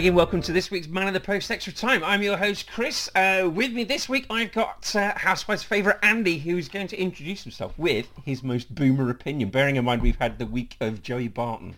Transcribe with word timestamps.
Again, 0.00 0.14
welcome 0.14 0.40
to 0.40 0.52
this 0.52 0.70
week's 0.70 0.88
Man 0.88 1.08
on 1.08 1.12
the 1.12 1.20
Post 1.20 1.50
Extra 1.50 1.74
Time. 1.74 2.02
I'm 2.02 2.22
your 2.22 2.38
host 2.38 2.66
Chris. 2.70 3.10
Uh, 3.14 3.50
with 3.52 3.70
me 3.74 3.84
this 3.84 4.08
week 4.08 4.24
I've 4.30 4.50
got 4.50 4.96
uh, 4.96 5.12
Housewife's 5.14 5.62
favourite 5.62 5.98
Andy 6.02 6.38
who's 6.38 6.70
going 6.70 6.86
to 6.86 6.98
introduce 6.98 7.42
himself 7.42 7.78
with 7.78 8.06
his 8.24 8.42
most 8.42 8.74
boomer 8.74 9.10
opinion, 9.10 9.50
bearing 9.50 9.76
in 9.76 9.84
mind 9.84 10.00
we've 10.00 10.16
had 10.16 10.38
the 10.38 10.46
week 10.46 10.78
of 10.80 11.02
Joey 11.02 11.28
Barton. 11.28 11.76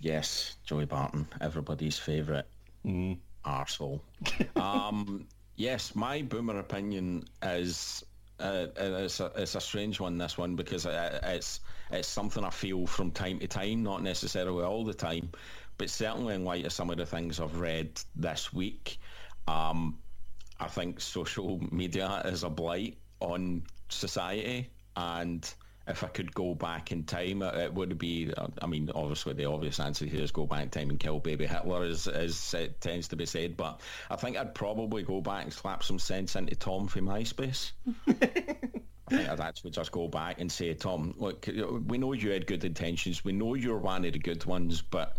Yes, 0.00 0.56
Joey 0.64 0.86
Barton, 0.86 1.28
everybody's 1.42 1.98
favourite 1.98 2.46
Mm. 2.86 3.18
arsehole. 3.44 4.00
um, 4.56 5.26
yes, 5.56 5.94
my 5.94 6.22
boomer 6.22 6.58
opinion 6.58 7.24
is 7.42 8.02
uh, 8.40 8.66
it's, 8.76 9.20
a, 9.20 9.30
it's 9.36 9.54
a 9.54 9.60
strange 9.60 10.00
one, 10.00 10.18
this 10.18 10.36
one, 10.36 10.56
because 10.56 10.86
uh, 10.86 11.20
it's 11.22 11.60
it's 11.90 12.08
something 12.08 12.42
I 12.42 12.50
feel 12.50 12.86
from 12.86 13.10
time 13.10 13.38
to 13.40 13.46
time, 13.46 13.82
not 13.82 14.02
necessarily 14.02 14.64
all 14.64 14.84
the 14.84 14.94
time, 14.94 15.30
but 15.78 15.90
certainly 15.90 16.34
in 16.34 16.44
light 16.44 16.66
of 16.66 16.72
some 16.72 16.90
of 16.90 16.96
the 16.96 17.06
things 17.06 17.40
I've 17.40 17.58
read 17.58 18.00
this 18.14 18.52
week, 18.52 18.98
um, 19.46 19.98
I 20.60 20.68
think 20.68 21.00
social 21.00 21.60
media 21.72 22.22
is 22.24 22.42
a 22.42 22.50
blight 22.50 22.98
on 23.20 23.62
society, 23.88 24.70
and 24.96 25.52
if 25.88 26.04
I 26.04 26.06
could 26.08 26.32
go 26.32 26.54
back 26.54 26.92
in 26.92 27.04
time, 27.04 27.42
it, 27.42 27.54
it 27.56 27.74
would 27.74 27.98
be. 27.98 28.32
uh, 28.36 28.46
I 28.60 28.66
mean, 28.66 28.90
obviously, 28.94 29.32
the 29.32 29.46
obvious 29.46 29.80
answer 29.80 30.06
here 30.06 30.22
is 30.22 30.30
go 30.30 30.46
back 30.46 30.62
in 30.62 30.70
time 30.70 30.90
and 30.90 31.00
kill 31.00 31.18
baby 31.18 31.46
Hitler, 31.46 31.84
as 31.84 32.06
as 32.06 32.54
it 32.54 32.80
tends 32.80 33.08
to 33.08 33.16
be 33.16 33.26
said. 33.26 33.56
But 33.56 33.80
I 34.10 34.16
think 34.16 34.36
I'd 34.36 34.54
probably 34.54 35.02
go 35.02 35.20
back 35.20 35.44
and 35.44 35.52
slap 35.52 35.82
some 35.82 35.98
sense 35.98 36.36
into 36.36 36.54
Tom 36.54 36.86
from 36.86 37.06
MySpace. 37.06 37.72
I 38.08 39.16
think 39.16 39.28
I'd 39.28 39.40
actually 39.40 39.72
just 39.72 39.92
go 39.92 40.08
back 40.08 40.40
and 40.40 40.50
say, 40.50 40.72
Tom, 40.74 41.14
look, 41.18 41.46
we 41.86 41.98
know 41.98 42.12
you 42.12 42.30
had 42.30 42.46
good 42.46 42.64
intentions. 42.64 43.24
We 43.24 43.32
know 43.32 43.54
you're 43.54 43.78
one 43.78 44.04
of 44.04 44.12
the 44.12 44.18
good 44.18 44.44
ones, 44.44 44.80
but 44.80 45.16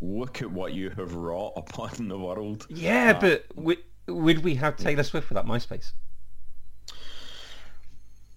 look 0.00 0.42
at 0.42 0.50
what 0.50 0.72
you 0.72 0.90
have 0.90 1.14
wrought 1.14 1.52
upon 1.56 2.08
the 2.08 2.18
world. 2.18 2.66
Yeah, 2.70 3.18
but 3.18 3.48
w- 3.54 3.82
would 4.06 4.42
we 4.42 4.54
have 4.56 4.76
Taylor 4.76 5.02
Swift 5.02 5.28
without 5.28 5.46
MySpace? 5.46 5.92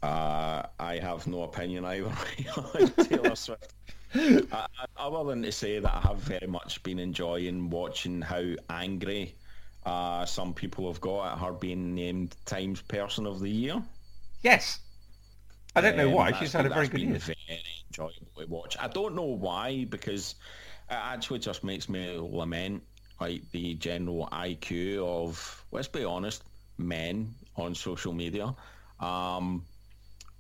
Uh, 0.02 0.64
I 0.80 0.98
have 0.98 1.26
no 1.28 1.44
opinion 1.44 1.86
either 1.86 2.12
on 2.58 2.88
Taylor 3.06 3.36
Swift. 3.36 3.74
Uh, 4.16 4.68
other 4.96 5.28
than 5.32 5.42
to 5.42 5.52
say 5.52 5.80
that 5.80 5.92
I 5.92 6.00
have 6.02 6.20
very 6.20 6.46
much 6.46 6.84
been 6.84 7.00
enjoying 7.00 7.72
watching 7.72 8.22
how 8.22 8.44
angry 8.70 9.34
uh, 9.88 10.24
some 10.26 10.54
people 10.54 10.86
have 10.86 11.02
got 11.02 11.32
at 11.34 11.40
her 11.40 11.52
being 11.52 11.96
named 11.96 12.36
Times 12.46 12.80
Person 12.84 13.26
of 13.26 13.40
the 13.40 13.50
Year. 13.50 13.82
Yes. 14.44 14.82
I 15.76 15.82
don't 15.82 15.98
know 15.98 16.10
Um, 16.10 16.14
why. 16.14 16.32
She's 16.34 16.54
had 16.54 16.68
a 16.68 16.70
very 16.70 16.88
good 16.88 17.02
year. 17.02 17.18
Very 17.18 17.64
enjoyable 17.90 18.28
to 18.38 18.46
watch. 18.46 18.78
I 18.80 18.88
don't 18.88 19.16
know 19.16 19.24
why 19.24 19.86
because 19.90 20.36
actually 20.90 21.40
just 21.40 21.64
makes 21.64 21.90
me 21.90 22.18
lament 22.18 22.84
like 23.20 23.42
the 23.52 23.76
general 23.76 24.28
IQ 24.32 25.00
of 25.00 25.64
let's 25.72 25.88
be 25.88 26.04
honest, 26.04 26.44
men 26.78 27.34
on 27.56 27.76
social 27.76 28.14
media. 28.14 28.54
Um, 29.00 29.66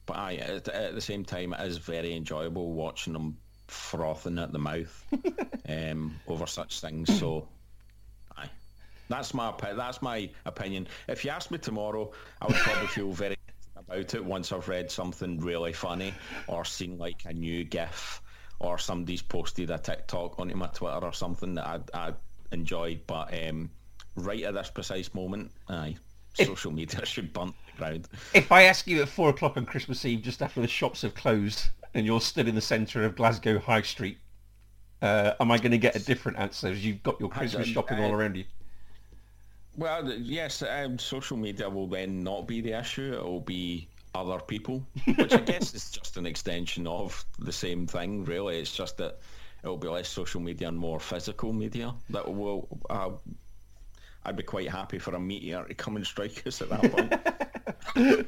but 0.05 0.17
I, 0.17 0.35
at, 0.35 0.67
at 0.67 0.95
the 0.95 1.01
same 1.01 1.23
time, 1.23 1.53
it 1.53 1.65
is 1.65 1.77
very 1.77 2.15
enjoyable 2.15 2.73
watching 2.73 3.13
them 3.13 3.37
frothing 3.67 4.37
at 4.37 4.51
the 4.51 4.59
mouth 4.59 5.05
um, 5.69 6.19
over 6.27 6.45
such 6.45 6.81
things. 6.81 7.17
So, 7.19 7.47
aye. 8.37 8.49
That's 9.09 9.33
my 9.33 9.53
that's 9.75 10.01
my 10.01 10.29
opinion. 10.45 10.87
If 11.07 11.23
you 11.25 11.31
ask 11.31 11.51
me 11.51 11.57
tomorrow, 11.57 12.11
I 12.41 12.47
would 12.47 12.55
probably 12.57 12.87
feel 12.87 13.11
very 13.11 13.37
about 13.75 14.13
it 14.13 14.23
once 14.23 14.51
I've 14.51 14.67
read 14.67 14.91
something 14.91 15.39
really 15.39 15.73
funny 15.73 16.13
or 16.47 16.65
seen 16.65 16.97
like 16.97 17.23
a 17.25 17.33
new 17.33 17.63
GIF 17.63 18.21
or 18.63 18.78
somebody's 18.78 19.22
posted 19.22 19.69
a 19.69 19.78
TikTok 19.78 20.40
onto 20.40 20.56
my 20.56 20.68
Twitter 20.68 21.06
or 21.06 21.13
something 21.13 21.56
that 21.56 21.68
I'd, 21.68 21.91
I'd 21.94 22.16
enjoyed. 22.51 23.01
But 23.06 23.34
um, 23.47 23.69
right 24.16 24.44
at 24.44 24.53
this 24.53 24.69
precise 24.69 25.13
moment, 25.13 25.51
aye, 25.69 25.96
social 26.34 26.72
media 26.72 27.06
should 27.06 27.34
burn 27.34 27.47
to 27.47 27.53
the 27.72 27.78
ground. 27.78 28.07
If 28.34 28.51
I 28.51 28.63
ask 28.63 28.88
you 28.88 29.01
at 29.01 29.09
four 29.09 29.29
o'clock 29.29 29.57
on 29.57 29.66
Christmas 29.66 30.03
Eve, 30.06 30.22
just 30.22 30.41
after 30.41 30.62
the 30.62 30.68
shops 30.68 31.01
have 31.01 31.13
closed, 31.13 31.69
and 31.94 32.06
you're 32.06 32.22
stood 32.22 32.47
in 32.47 32.56
the 32.56 32.62
centre 32.62 33.06
of 33.06 33.16
Glasgow 33.16 33.59
High 33.59 33.81
Street, 33.81 34.18
uh, 35.01 35.34
am 35.40 35.51
I 35.51 35.57
going 35.57 35.72
to 35.72 35.78
get 35.78 35.95
a 35.95 36.00
different 36.00 36.40
answer 36.40 36.68
as 36.68 36.85
you've 36.85 37.03
got 37.03 37.19
your 37.19 37.30
Christmas 37.30 37.68
shopping 37.68 38.00
all 38.00 38.12
around 38.12 38.38
you? 38.38 38.45
Well, 39.75 40.12
yes, 40.13 40.62
um, 40.62 41.00
social 41.00 41.35
media 41.35 41.69
will 41.69 41.88
then 41.88 42.24
not 42.24 42.47
be 42.47 42.62
the 42.62 42.74
issue. 42.74 43.13
It 43.13 43.24
will 43.24 43.41
be 43.41 43.90
other 44.16 44.40
people, 44.40 44.85
which 45.16 45.34
I 45.34 45.40
guess 45.40 45.74
is 45.74 45.90
just 45.91 46.18
an 46.18 46.25
extension 46.25 46.88
of 46.88 47.25
the 47.40 47.51
same 47.51 47.88
thing, 47.88 48.25
really. 48.25 48.59
It's 48.59 48.75
just 48.75 48.97
that 48.97 49.19
it 49.63 49.68
will 49.68 49.78
be 49.78 49.88
less 49.88 50.09
social 50.09 50.41
media 50.41 50.68
and 50.68 50.78
more 50.78 51.00
physical 51.00 51.53
media. 51.53 51.94
That 52.09 52.34
will, 52.34 52.68
uh, 52.90 53.12
I'd 54.25 54.35
be 54.35 54.44
quite 54.44 54.69
happy 54.69 55.00
for 55.00 55.16
a 55.16 55.19
meteor 55.19 55.63
to 55.63 55.74
come 55.74 55.96
and 55.96 56.06
strike 56.06 56.46
us 56.46 56.62
at 56.62 56.69
that 56.69 56.91
point. 57.96 58.28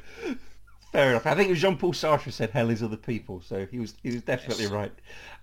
Fair 0.92 1.10
enough. 1.10 1.26
I 1.26 1.34
think 1.34 1.48
it 1.48 1.50
was 1.50 1.60
Jean-Paul 1.60 1.92
Sartre 1.92 2.32
said 2.32 2.50
hell 2.50 2.70
is 2.70 2.82
other 2.82 2.96
people, 2.96 3.42
so 3.42 3.66
he 3.70 3.78
was 3.78 3.94
he 4.02 4.12
was 4.12 4.22
definitely 4.22 4.66
right. 4.66 4.92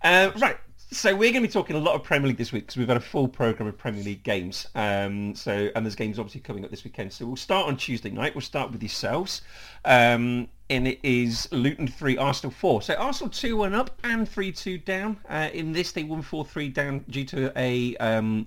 Uh, 0.02 0.32
right. 0.38 0.58
So 0.94 1.16
we're 1.16 1.32
going 1.32 1.42
to 1.42 1.48
be 1.48 1.52
talking 1.52 1.76
a 1.76 1.80
lot 1.80 1.96
of 1.96 2.04
Premier 2.04 2.28
League 2.28 2.38
this 2.38 2.52
week 2.52 2.68
because 2.68 2.78
we've 2.78 2.88
had 2.88 2.98
a 2.98 3.02
full 3.02 3.28
program 3.28 3.68
of 3.68 3.76
Premier 3.76 4.04
League 4.04 4.22
games. 4.22 4.68
Um, 4.76 5.34
so 5.34 5.72
and 5.76 5.84
there's 5.84 5.96
games 5.96 6.20
obviously 6.20 6.42
coming 6.42 6.64
up 6.64 6.70
this 6.70 6.84
weekend. 6.84 7.12
So 7.12 7.26
we'll 7.26 7.36
start 7.36 7.68
on 7.68 7.78
Tuesday 7.78 8.12
night. 8.12 8.36
We'll 8.36 8.42
start 8.44 8.72
with 8.72 8.82
yourselves, 8.84 9.42
um, 9.86 10.48
and 10.70 10.88
it 10.88 11.00
is 11.02 11.48
Luton 11.52 11.88
three, 11.88 12.16
Arsenal 12.16 12.52
four. 12.52 12.84
So 12.84 12.94
Arsenal 12.94 13.32
two 13.32 13.58
one 13.58 13.74
up 13.74 13.90
and 14.04 14.30
three 14.30 14.52
two 14.52 14.78
down. 14.78 15.18
Uh, 15.28 15.50
in 15.52 15.72
this 15.72 15.92
they 15.94 16.04
won 16.04 16.22
four 16.22 16.46
three 16.46 16.70
down 16.70 17.04
due 17.10 17.26
to 17.26 17.52
a 17.58 17.98
um, 17.98 18.46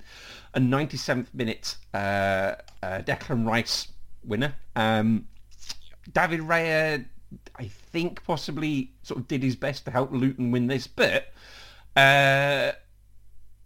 a 0.55 0.61
97th 0.61 1.34
minute 1.34 1.77
uh, 1.95 1.97
uh, 2.81 3.01
Declan 3.01 3.45
Rice 3.45 3.89
winner. 4.25 4.55
Um, 4.77 5.27
David 6.13 6.41
Raya, 6.41 7.05
I 7.57 7.65
think, 7.65 8.23
possibly 8.23 8.93
sort 9.03 9.19
of 9.19 9.27
did 9.27 9.43
his 9.43 9.57
best 9.57 9.84
to 9.87 9.91
help 9.91 10.13
Luton 10.13 10.53
win 10.53 10.69
this, 10.69 10.87
but 10.87 11.33
uh, 11.97 12.73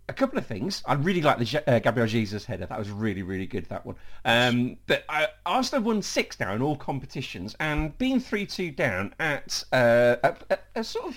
a 0.09 0.13
couple 0.13 0.39
of 0.39 0.47
things. 0.47 0.83
I 0.87 0.95
really 0.95 1.23
like 1.23 1.39
the 1.39 1.63
uh, 1.67 1.79
Gabriel 1.79 2.09
Jesus 2.09 2.44
header. 2.44 2.67
That 2.67 2.79
was 2.79 2.91
really, 2.91 3.23
really 3.23 3.47
good, 3.47 3.67
that 3.67 3.87
one. 3.87 3.97
Um, 4.25 4.77
but 4.87 5.05
uh, 5.09 5.27
Arsenal 5.47 5.85
won 5.85 6.03
six 6.03 6.38
now 6.38 6.53
in 6.55 6.62
all 6.62 6.77
competitions, 6.77 7.56
and 7.61 7.97
being 7.99 8.21
3-2 8.21 8.75
down 8.75 9.15
at 9.21 9.65
uh, 9.73 10.17
a, 10.23 10.35
a, 10.50 10.59
a 10.77 10.85
sort 10.85 11.06
of 11.06 11.17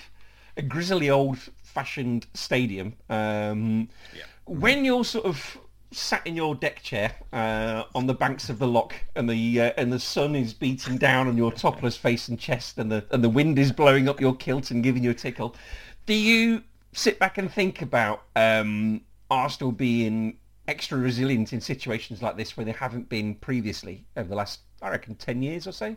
a 0.56 0.62
grisly 0.62 1.10
old-fashioned 1.10 2.26
stadium, 2.34 2.94
um, 3.10 3.88
when 4.46 4.84
you're 4.84 5.04
sort 5.04 5.24
of 5.24 5.58
sat 5.90 6.26
in 6.26 6.34
your 6.34 6.54
deck 6.54 6.82
chair 6.82 7.14
uh, 7.32 7.84
on 7.94 8.06
the 8.06 8.14
banks 8.14 8.48
of 8.48 8.58
the 8.58 8.66
loch, 8.66 8.94
and 9.16 9.28
the 9.28 9.60
uh, 9.60 9.72
and 9.76 9.92
the 9.92 9.98
sun 9.98 10.34
is 10.34 10.54
beating 10.54 10.98
down 10.98 11.26
on 11.28 11.36
your 11.36 11.52
topless 11.52 11.96
face 11.96 12.28
and 12.28 12.38
chest, 12.38 12.78
and 12.78 12.90
the 12.90 13.04
and 13.10 13.24
the 13.24 13.28
wind 13.28 13.58
is 13.58 13.72
blowing 13.72 14.08
up 14.08 14.20
your 14.20 14.34
kilt 14.36 14.70
and 14.70 14.82
giving 14.82 15.02
you 15.02 15.10
a 15.10 15.14
tickle. 15.14 15.54
Do 16.06 16.14
you 16.14 16.62
sit 16.94 17.18
back 17.18 17.38
and 17.38 17.52
think 17.52 17.82
about 17.82 18.22
um, 18.36 19.02
Arsenal 19.30 19.72
being 19.72 20.38
extra 20.66 20.96
resilient 20.96 21.52
in 21.52 21.60
situations 21.60 22.22
like 22.22 22.36
this 22.36 22.56
where 22.56 22.64
they 22.64 22.72
haven't 22.72 23.08
been 23.08 23.34
previously 23.34 24.06
over 24.16 24.28
the 24.28 24.34
last, 24.34 24.60
I 24.80 24.90
reckon, 24.90 25.14
ten 25.14 25.42
years 25.42 25.66
or 25.66 25.72
so? 25.72 25.96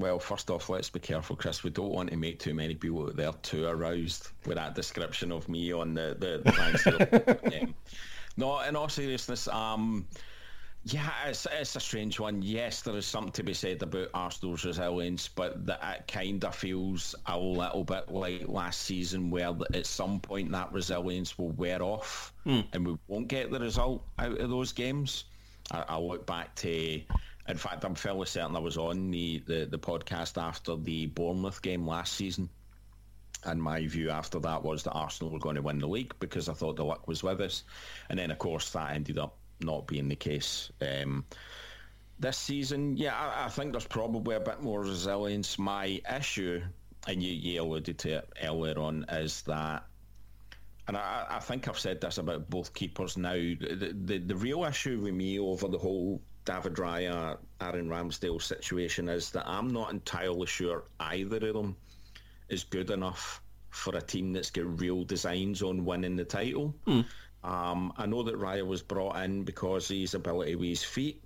well, 0.00 0.18
first 0.18 0.50
off, 0.50 0.70
let's 0.70 0.88
be 0.88 0.98
careful, 0.98 1.36
Chris. 1.36 1.62
We 1.62 1.68
don't 1.68 1.92
want 1.92 2.10
to 2.10 2.16
make 2.16 2.38
too 2.38 2.54
many 2.54 2.74
people 2.74 3.12
there 3.12 3.32
too 3.42 3.66
aroused 3.66 4.28
with 4.46 4.56
that 4.56 4.74
description 4.74 5.30
of 5.30 5.46
me 5.48 5.72
on 5.72 5.92
the 5.92 6.16
the, 6.18 6.40
the 6.42 7.62
um, 7.62 7.74
No, 8.36 8.60
in 8.60 8.76
all 8.76 8.88
seriousness, 8.88 9.46
um, 9.48 10.06
yeah, 10.84 11.10
it's, 11.26 11.46
it's 11.50 11.76
a 11.76 11.80
strange 11.80 12.18
one. 12.18 12.42
Yes, 12.42 12.82
there 12.82 12.96
is 12.96 13.06
something 13.06 13.32
to 13.32 13.42
be 13.42 13.54
said 13.54 13.82
about 13.82 14.08
Arsenal's 14.14 14.64
resilience, 14.64 15.28
but 15.28 15.66
that 15.66 15.80
it 15.82 16.12
kind 16.12 16.44
of 16.44 16.54
feels 16.54 17.14
a 17.26 17.38
little 17.38 17.84
bit 17.84 18.10
like 18.10 18.48
last 18.48 18.82
season, 18.82 19.30
where 19.30 19.54
at 19.74 19.86
some 19.86 20.20
point 20.20 20.52
that 20.52 20.72
resilience 20.72 21.38
will 21.38 21.50
wear 21.50 21.82
off, 21.82 22.32
mm. 22.46 22.64
and 22.72 22.86
we 22.86 22.96
won't 23.08 23.28
get 23.28 23.50
the 23.50 23.60
result 23.60 24.04
out 24.18 24.38
of 24.38 24.50
those 24.50 24.72
games. 24.72 25.24
I, 25.70 25.84
I 25.88 25.98
look 25.98 26.26
back 26.26 26.54
to 26.56 27.02
in 27.50 27.56
fact, 27.56 27.84
I'm 27.84 27.94
fairly 27.94 28.26
certain 28.26 28.54
I 28.54 28.60
was 28.60 28.78
on 28.78 29.10
the, 29.10 29.42
the, 29.46 29.66
the 29.66 29.78
podcast 29.78 30.40
after 30.40 30.76
the 30.76 31.06
Bournemouth 31.06 31.60
game 31.62 31.86
last 31.86 32.14
season. 32.14 32.48
And 33.44 33.60
my 33.60 33.86
view 33.86 34.10
after 34.10 34.38
that 34.40 34.62
was 34.62 34.82
that 34.84 34.92
Arsenal 34.92 35.32
were 35.32 35.38
going 35.38 35.56
to 35.56 35.62
win 35.62 35.78
the 35.78 35.88
league 35.88 36.14
because 36.20 36.48
I 36.48 36.52
thought 36.52 36.76
the 36.76 36.84
luck 36.84 37.08
was 37.08 37.22
with 37.22 37.40
us. 37.40 37.64
And 38.08 38.18
then, 38.18 38.30
of 38.30 38.38
course, 38.38 38.70
that 38.70 38.92
ended 38.92 39.18
up 39.18 39.36
not 39.62 39.86
being 39.86 40.08
the 40.08 40.16
case. 40.16 40.70
Um, 40.80 41.24
this 42.18 42.36
season, 42.36 42.96
yeah, 42.96 43.14
I, 43.16 43.46
I, 43.46 43.48
think 43.48 43.72
there's 43.72 43.86
probably 43.86 44.36
a 44.36 44.40
bit 44.40 44.62
more 44.62 44.80
resilience. 44.80 45.58
My 45.58 46.00
issue, 46.14 46.62
and 47.06 47.22
you, 47.22 47.32
you 47.32 47.62
alluded 47.62 47.98
to 48.00 48.18
it 48.18 48.32
earlier 48.42 48.78
on, 48.78 49.06
is 49.08 49.42
that 49.42 49.84
and 50.90 50.96
I, 50.96 51.26
I, 51.30 51.38
think 51.38 51.68
I've 51.68 51.78
said 51.78 52.00
this 52.00 52.18
about 52.18 52.50
both 52.50 52.74
keepers 52.74 53.16
now. 53.16 53.34
The, 53.34 53.94
the, 54.04 54.18
the 54.18 54.34
real 54.34 54.64
issue 54.64 54.98
with 54.98 55.14
me 55.14 55.38
over 55.38 55.68
the 55.68 55.78
whole 55.78 56.20
David 56.44 56.74
Raya, 56.74 57.38
Aaron 57.60 57.88
Ramsdale 57.88 58.42
situation 58.42 59.08
is 59.08 59.30
that 59.30 59.46
I'm 59.46 59.68
not 59.68 59.92
entirely 59.92 60.46
sure 60.46 60.82
either 60.98 61.36
of 61.36 61.54
them 61.54 61.76
is 62.48 62.64
good 62.64 62.90
enough 62.90 63.40
for 63.68 63.94
a 63.96 64.00
team 64.00 64.32
that's 64.32 64.50
got 64.50 64.80
real 64.80 65.04
designs 65.04 65.62
on 65.62 65.84
winning 65.84 66.16
the 66.16 66.24
title. 66.24 66.74
Mm. 66.88 67.04
Um, 67.42 67.92
I 67.96 68.06
know 68.06 68.22
that 68.22 68.38
Raya 68.38 68.66
was 68.66 68.82
brought 68.82 69.16
in 69.22 69.44
because 69.44 69.88
his 69.88 70.14
ability 70.14 70.56
with 70.56 70.68
his 70.68 70.84
feet. 70.84 71.22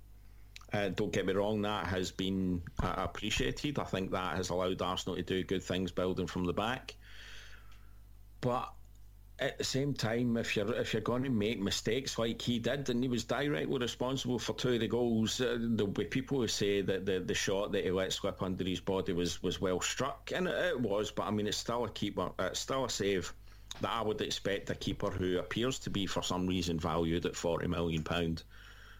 Uh, 0.73 0.89
don't 0.89 1.11
get 1.11 1.25
me 1.25 1.33
wrong, 1.33 1.61
that 1.61 1.87
has 1.87 2.11
been 2.11 2.61
uh, 2.81 2.95
appreciated. 2.97 3.79
I 3.79 3.83
think 3.83 4.11
that 4.11 4.35
has 4.35 4.49
allowed 4.49 4.81
Arsenal 4.81 5.15
to 5.15 5.23
do 5.23 5.43
good 5.43 5.63
things 5.63 5.91
building 5.91 6.27
from 6.27 6.45
the 6.45 6.53
back. 6.53 6.95
But 8.41 8.71
at 9.39 9.57
the 9.57 9.63
same 9.63 9.93
time, 9.93 10.37
if 10.37 10.55
you're 10.55 10.73
if 10.73 10.93
you're 10.93 11.01
going 11.01 11.23
to 11.23 11.29
make 11.29 11.59
mistakes 11.59 12.17
like 12.17 12.41
he 12.41 12.59
did, 12.59 12.89
and 12.89 13.03
he 13.03 13.09
was 13.09 13.25
directly 13.25 13.77
responsible 13.77 14.39
for 14.39 14.53
two 14.53 14.73
of 14.73 14.79
the 14.79 14.87
goals, 14.87 15.41
uh, 15.41 15.57
there'll 15.59 15.91
be 15.91 16.05
people 16.05 16.39
who 16.39 16.47
say 16.47 16.81
that 16.81 17.05
the, 17.05 17.19
the 17.19 17.33
shot 17.33 17.71
that 17.73 17.83
he 17.83 17.91
let 17.91 18.13
slip 18.13 18.41
under 18.41 18.63
his 18.63 18.79
body 18.79 19.13
was, 19.13 19.43
was 19.43 19.59
well 19.59 19.81
struck, 19.81 20.31
and 20.33 20.47
it, 20.47 20.55
it 20.65 20.79
was. 20.79 21.11
But 21.11 21.23
I 21.23 21.31
mean, 21.31 21.47
it's 21.47 21.57
still 21.57 21.83
a 21.85 21.89
keeper, 21.89 22.31
it's 22.39 22.59
still 22.59 22.85
a 22.85 22.89
save 22.89 23.33
that 23.81 23.91
I 23.91 24.01
would 24.01 24.21
expect 24.21 24.69
a 24.69 24.75
keeper 24.75 25.09
who 25.09 25.39
appears 25.39 25.79
to 25.79 25.89
be 25.89 26.05
for 26.05 26.21
some 26.21 26.47
reason 26.47 26.79
valued 26.79 27.25
at 27.25 27.35
forty 27.35 27.67
million 27.67 28.03
pound 28.03 28.43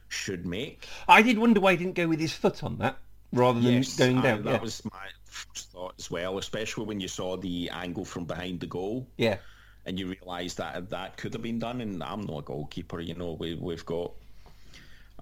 should 0.08 0.46
make. 0.46 0.88
I 1.08 1.22
did 1.22 1.38
wonder 1.38 1.60
why 1.60 1.72
he 1.72 1.78
didn't 1.78 1.96
go 1.96 2.08
with 2.08 2.20
his 2.20 2.34
foot 2.34 2.64
on 2.64 2.78
that 2.78 2.98
rather 3.34 3.60
than 3.60 3.74
yes, 3.74 3.98
going 3.98 4.22
down. 4.22 4.40
I, 4.40 4.42
that 4.44 4.52
yeah. 4.56 4.62
was 4.62 4.84
my 4.86 5.08
first 5.26 5.72
thought 5.72 5.96
as 5.98 6.12
well, 6.12 6.38
especially 6.38 6.86
when 6.86 7.00
you 7.00 7.08
saw 7.08 7.38
the 7.38 7.70
angle 7.72 8.06
from 8.06 8.26
behind 8.26 8.60
the 8.60 8.68
goal. 8.68 9.08
Yeah 9.18 9.38
and 9.86 10.00
you 10.00 10.08
realise 10.08 10.56
that 10.56 10.90
that 10.90 11.18
could 11.18 11.34
have 11.34 11.42
been 11.42 11.60
done. 11.60 11.82
And 11.82 12.02
I'm 12.04 12.22
not 12.22 12.40
a 12.40 12.42
goalkeeper, 12.42 13.00
you 13.00 13.16
know. 13.16 13.34
We 13.34 13.56
we've 13.56 13.86
got 13.86 14.12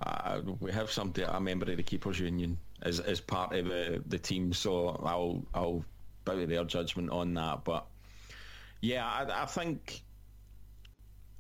uh, 0.02 0.42
we 0.60 0.72
have 0.72 0.92
something 0.92 1.24
a 1.24 1.40
member 1.40 1.70
of 1.70 1.78
the 1.78 1.84
keepers 1.84 2.20
union 2.20 2.58
as 2.82 3.00
as 3.00 3.20
part 3.20 3.54
of 3.54 3.66
the, 3.66 4.02
the 4.08 4.18
team, 4.18 4.54
so 4.54 4.90
I'll 5.04 5.44
I'll 5.54 5.86
bow 6.26 6.46
their 6.46 6.64
judgment 6.64 7.10
on 7.10 7.34
that. 7.36 7.64
But 7.64 7.86
yeah, 8.84 9.06
I, 9.06 9.44
I 9.44 9.46
think 9.46 10.04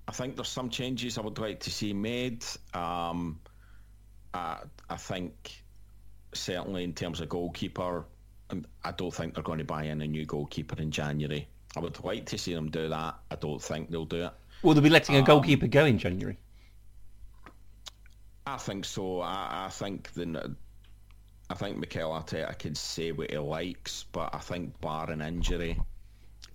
I 0.07 0.13
think 0.13 0.37
there's 0.37 0.47
some 0.47 0.69
changes 0.69 1.17
I 1.17 1.21
would 1.21 1.37
like 1.39 1.59
to 1.61 1.69
see 1.69 1.91
made. 1.93 2.45
Um, 2.73 3.41
I, 4.33 4.59
I 4.89 4.95
think 4.95 5.61
certainly 6.33 6.85
in 6.85 6.93
terms 6.93 7.19
of 7.19 7.27
goalkeeper, 7.27 8.05
I 8.85 8.91
don't 8.93 9.13
think 9.13 9.33
they're 9.33 9.43
going 9.43 9.59
to 9.59 9.65
buy 9.65 9.83
in 9.83 10.01
a 10.01 10.07
new 10.07 10.25
goalkeeper 10.25 10.81
in 10.81 10.89
January. 10.89 11.45
I 11.75 11.81
would 11.81 12.01
like 12.05 12.25
to 12.27 12.37
see 12.37 12.53
them 12.53 12.71
do 12.71 12.87
that. 12.87 13.15
I 13.29 13.35
don't 13.35 13.61
think 13.61 13.91
they'll 13.91 14.05
do 14.05 14.23
it. 14.23 14.31
Will 14.61 14.73
they 14.73 14.81
be 14.81 14.89
letting 14.89 15.15
a 15.17 15.19
um, 15.19 15.25
goalkeeper 15.25 15.67
go 15.67 15.83
in 15.83 15.97
January? 15.97 16.37
I 18.47 18.55
think 18.55 18.85
so. 18.85 19.19
I, 19.19 19.65
I 19.65 19.69
think 19.69 20.13
the 20.13 20.55
I 21.49 21.55
think 21.55 21.77
Mikel 21.77 22.09
Arteta 22.09 22.57
can 22.57 22.73
say 22.73 23.11
what 23.11 23.31
he 23.31 23.37
likes, 23.37 24.05
but 24.13 24.33
I 24.33 24.39
think 24.39 24.79
barring 24.79 25.19
injury, 25.19 25.77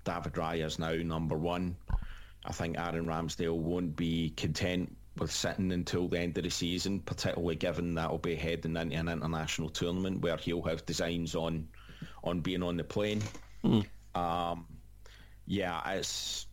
David 0.09 0.33
Raya 0.33 0.65
is 0.65 0.79
now 0.79 0.95
number 0.95 1.37
one. 1.37 1.77
I 2.43 2.53
think 2.53 2.79
Aaron 2.79 3.05
Ramsdale 3.05 3.55
won't 3.55 3.95
be 3.95 4.31
content 4.31 4.97
with 5.19 5.31
sitting 5.31 5.71
until 5.71 6.09
the 6.09 6.19
end 6.19 6.39
of 6.39 6.45
the 6.45 6.51
season, 6.51 7.01
particularly 7.01 7.57
given 7.57 7.95
that 7.97 8.09
he'll 8.09 8.17
be 8.17 8.35
heading 8.35 8.77
into 8.77 8.97
an 8.97 9.09
international 9.09 9.69
tournament 9.69 10.23
where 10.23 10.39
he'll 10.39 10.63
have 10.63 10.87
designs 10.87 11.35
on 11.35 11.69
on 12.25 12.41
being 12.41 12.63
on 12.63 12.79
the 12.79 12.85
plane. 12.85 13.23
Mm. 13.63 13.85
Um, 14.15 14.67
yeah, 15.47 15.79
it's. 15.91 16.47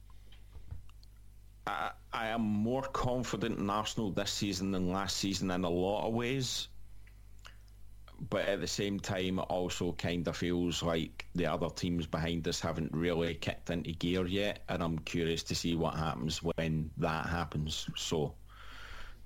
I, 1.65 1.91
I 2.11 2.27
am 2.27 2.41
more 2.41 2.81
confident 2.81 3.57
in 3.57 3.69
Arsenal 3.69 4.11
this 4.11 4.31
season 4.31 4.71
than 4.71 4.91
last 4.91 5.15
season 5.15 5.49
in 5.49 5.63
a 5.63 5.69
lot 5.69 6.05
of 6.07 6.13
ways. 6.13 6.67
But 8.19 8.47
at 8.47 8.61
the 8.61 8.67
same 8.67 8.99
time, 8.99 9.39
it 9.39 9.43
also 9.49 9.91
kind 9.93 10.27
of 10.27 10.37
feels 10.37 10.81
like 10.81 11.25
the 11.35 11.45
other 11.45 11.69
teams 11.69 12.07
behind 12.07 12.47
us 12.47 12.61
haven't 12.61 12.93
really 12.93 13.33
kicked 13.35 13.69
into 13.69 13.91
gear 13.91 14.25
yet, 14.25 14.63
and 14.69 14.81
I'm 14.81 14.99
curious 14.99 15.43
to 15.43 15.55
see 15.55 15.75
what 15.75 15.95
happens 15.95 16.41
when 16.41 16.91
that 16.97 17.25
happens. 17.27 17.89
So, 17.95 18.35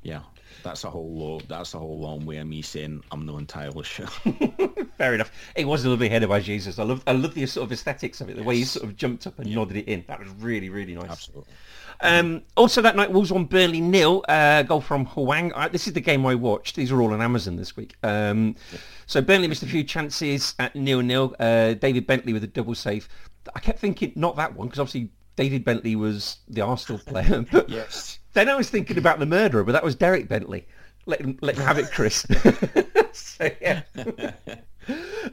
yeah, 0.01 0.23
that's 0.63 0.83
a 0.83 0.89
whole 0.89 1.13
lo- 1.13 1.41
that's 1.47 1.73
a 1.73 1.79
whole 1.79 1.99
long 1.99 2.25
way 2.25 2.37
of 2.37 2.47
me 2.47 2.61
saying 2.61 3.03
I'm 3.11 3.25
not 3.25 3.37
entirely 3.37 3.83
sure. 3.83 4.07
Fair 4.97 5.13
enough. 5.13 5.31
It 5.55 5.65
was 5.65 5.85
a 5.85 5.89
lovely 5.89 6.09
header 6.09 6.27
by 6.27 6.39
Jesus. 6.39 6.79
I 6.79 6.83
love 6.83 7.03
I 7.07 7.13
love 7.13 7.33
the 7.33 7.45
sort 7.45 7.65
of 7.65 7.71
aesthetics 7.71 8.21
of 8.21 8.29
it. 8.29 8.33
The 8.33 8.41
yes. 8.41 8.47
way 8.47 8.55
he 8.57 8.63
sort 8.63 8.85
of 8.85 8.95
jumped 8.95 9.27
up 9.27 9.39
and 9.39 9.47
yeah. 9.47 9.55
nodded 9.55 9.77
it 9.77 9.87
in. 9.87 10.03
That 10.07 10.19
was 10.19 10.29
really 10.39 10.69
really 10.69 10.95
nice. 10.95 11.09
Absolutely. 11.09 11.53
Um, 12.01 12.43
also 12.55 12.81
that 12.81 12.95
night, 12.95 13.11
Wolves 13.11 13.31
won 13.31 13.45
Burnley 13.45 13.81
nil. 13.81 14.23
Uh, 14.29 14.63
goal 14.63 14.81
from 14.81 15.05
Hwang. 15.05 15.51
Uh, 15.53 15.67
this 15.67 15.87
is 15.87 15.93
the 15.93 16.01
game 16.01 16.25
I 16.25 16.35
watched. 16.35 16.75
These 16.75 16.91
are 16.91 17.01
all 17.01 17.13
on 17.13 17.21
Amazon 17.21 17.57
this 17.57 17.75
week. 17.75 17.95
Um, 18.03 18.55
yeah. 18.71 18.79
So 19.05 19.21
Burnley 19.21 19.47
missed 19.47 19.63
a 19.63 19.67
few 19.67 19.83
chances 19.83 20.55
at 20.59 20.75
nil 20.75 21.01
nil. 21.01 21.35
Uh, 21.39 21.73
David 21.73 22.07
Bentley 22.07 22.33
with 22.33 22.43
a 22.43 22.47
double 22.47 22.75
save. 22.75 23.09
I 23.55 23.59
kept 23.59 23.79
thinking 23.79 24.13
not 24.15 24.35
that 24.37 24.55
one 24.55 24.67
because 24.67 24.79
obviously 24.79 25.11
David 25.35 25.63
Bentley 25.63 25.95
was 25.95 26.37
the 26.47 26.61
Arsenal 26.61 26.99
player. 26.99 27.45
yes. 27.67 28.18
Then 28.39 28.47
I 28.47 28.55
was 28.55 28.69
thinking 28.69 28.97
about 28.97 29.19
the 29.19 29.25
murderer, 29.25 29.65
but 29.65 29.73
that 29.73 29.83
was 29.83 29.95
Derek 29.95 30.29
Bentley. 30.29 30.65
Let 31.05 31.19
him, 31.19 31.37
let 31.41 31.57
him 31.57 31.65
have 31.65 31.77
it, 31.77 31.91
Chris. 31.91 32.25
so, 33.11 33.49
yeah. 33.61 33.81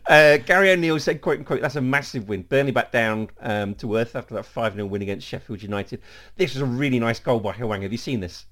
Uh, 0.08 0.36
Gary 0.36 0.70
O'Neill 0.70 0.98
said, 0.98 1.22
quote 1.22 1.38
unquote, 1.38 1.62
that's 1.62 1.76
a 1.76 1.80
massive 1.80 2.28
win. 2.28 2.42
Burnley 2.42 2.72
back 2.72 2.92
down 2.92 3.30
um, 3.40 3.74
to 3.76 3.96
earth 3.96 4.14
after 4.14 4.34
that 4.34 4.44
5-0 4.44 4.86
win 4.88 5.00
against 5.00 5.26
Sheffield 5.26 5.62
United. 5.62 6.02
This 6.36 6.52
was 6.52 6.60
a 6.60 6.66
really 6.66 6.98
nice 6.98 7.18
goal 7.18 7.40
by 7.40 7.52
Hwang. 7.52 7.80
Have 7.80 7.92
you 7.92 7.96
seen 7.96 8.20
this? 8.20 8.44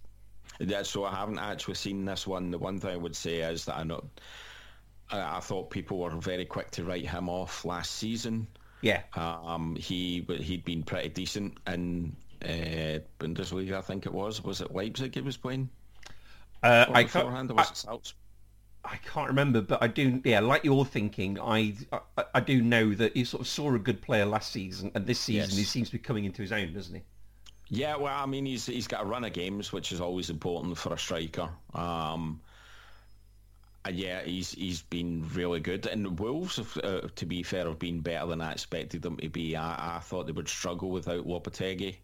Yeah, 0.59 0.83
so 0.83 1.05
I 1.05 1.15
haven't 1.15 1.41
actually 1.41 1.75
seen 1.75 2.05
this 2.07 2.27
one. 2.27 2.51
The 2.51 2.59
one 2.59 2.79
thing 2.79 2.91
I 2.91 2.97
would 2.97 3.15
say 3.15 3.41
is 3.41 3.67
that 3.67 3.77
I 3.77 3.83
know 3.83 4.03
I, 5.11 5.37
I 5.37 5.41
thought 5.41 5.69
people 5.69 5.99
were 5.99 6.11
very 6.11 6.47
quick 6.47 6.71
to 6.71 6.85
write 6.85 7.07
him 7.07 7.29
off 7.29 7.67
last 7.67 7.97
season. 7.97 8.47
Yeah. 8.81 9.03
Um, 9.15 9.77
he 9.77 10.25
he'd 10.41 10.65
been 10.65 10.85
pretty 10.85 11.11
decent 11.11 11.59
in 11.67 12.17
uh, 12.45 12.99
Bundesliga, 13.19 13.75
I 13.75 13.81
think 13.81 14.07
it 14.07 14.13
was. 14.13 14.43
Was 14.43 14.61
it 14.61 14.75
Leipzig 14.75 15.15
he 15.15 15.21
was 15.21 15.37
playing? 15.37 15.69
Uh, 16.63 16.87
I 16.89 17.05
can't. 17.05 17.51
I, 17.59 17.99
I, 18.85 18.97
can't 18.97 19.29
remember, 19.29 19.61
but 19.61 19.83
I 19.83 19.89
do. 19.89 20.21
Yeah, 20.25 20.41
like 20.41 20.65
you're 20.65 20.85
thinking, 20.85 21.39
I, 21.39 21.75
I, 22.17 22.25
I 22.35 22.41
do 22.41 22.63
know 22.63 22.95
that 22.95 23.17
you 23.17 23.25
sort 23.25 23.43
of 23.43 23.49
saw 23.49 23.75
a 23.75 23.79
good 23.79 24.01
player 24.01 24.25
last 24.25 24.53
season, 24.53 24.91
and 24.95 25.07
this 25.07 25.21
season 25.21 25.51
yes. 25.51 25.59
he 25.59 25.65
seems 25.65 25.89
to 25.89 25.93
be 25.93 25.99
coming 25.99 26.25
into 26.25 26.43
his 26.43 26.53
own, 26.53 26.73
doesn't 26.73 26.95
he? 26.95 27.03
Yeah, 27.69 27.97
well, 27.97 28.17
I 28.17 28.27
mean, 28.27 28.47
he's 28.47 28.67
he's 28.67 28.87
got 28.87 29.03
a 29.03 29.07
run 29.07 29.25
of 29.25 29.33
games, 29.33 29.73
which 29.73 29.93
is 29.93 30.01
always 30.01 30.31
important 30.31 30.79
for 30.79 30.95
a 30.95 30.99
striker. 30.99 31.49
Um, 31.75 32.41
and 33.85 33.97
yeah, 33.97 34.23
he's 34.23 34.53
he's 34.53 34.83
been 34.83 35.29
really 35.35 35.61
good. 35.61 35.87
And 35.87 36.05
the 36.05 36.11
Wolves, 36.11 36.59
uh, 36.59 37.09
to 37.15 37.27
be 37.27 37.43
fair, 37.43 37.67
have 37.67 37.79
been 37.79 38.01
better 38.01 38.27
than 38.27 38.41
I 38.41 38.53
expected 38.53 39.03
them 39.03 39.17
to 39.19 39.29
be. 39.29 39.57
I, 39.57 39.97
I 39.97 39.99
thought 40.01 40.27
they 40.27 40.33
would 40.33 40.49
struggle 40.49 40.91
without 40.91 41.27
Lopetegui. 41.27 41.97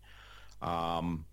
Um, 0.62 1.24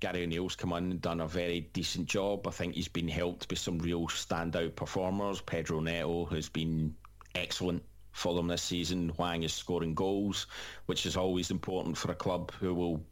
Gary 0.00 0.24
O'Neill's 0.24 0.56
come 0.56 0.72
in 0.72 0.90
and 0.90 1.00
done 1.00 1.20
a 1.20 1.28
very 1.28 1.60
decent 1.60 2.08
job. 2.08 2.48
I 2.48 2.50
think 2.50 2.74
he's 2.74 2.88
been 2.88 3.08
helped 3.08 3.48
by 3.48 3.54
some 3.54 3.78
real 3.78 4.08
standout 4.08 4.74
performers. 4.74 5.40
Pedro 5.40 5.80
Neto 5.80 6.24
has 6.26 6.48
been 6.48 6.96
excellent 7.34 7.84
for 8.10 8.34
them 8.34 8.48
this 8.48 8.62
season. 8.62 9.10
Hwang 9.10 9.44
is 9.44 9.52
scoring 9.52 9.94
goals, 9.94 10.46
which 10.86 11.06
is 11.06 11.16
always 11.16 11.50
important 11.50 11.96
for 11.96 12.10
a 12.10 12.16
club 12.16 12.50
who 12.52 12.74
will 12.74 13.04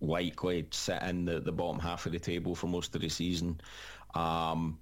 likely 0.00 0.66
sit 0.70 1.02
in 1.02 1.24
the, 1.24 1.40
the 1.40 1.52
bottom 1.52 1.80
half 1.80 2.06
of 2.06 2.12
the 2.12 2.18
table 2.18 2.54
for 2.54 2.68
most 2.68 2.94
of 2.94 3.00
the 3.00 3.08
season. 3.08 3.60
Um, 4.14 4.78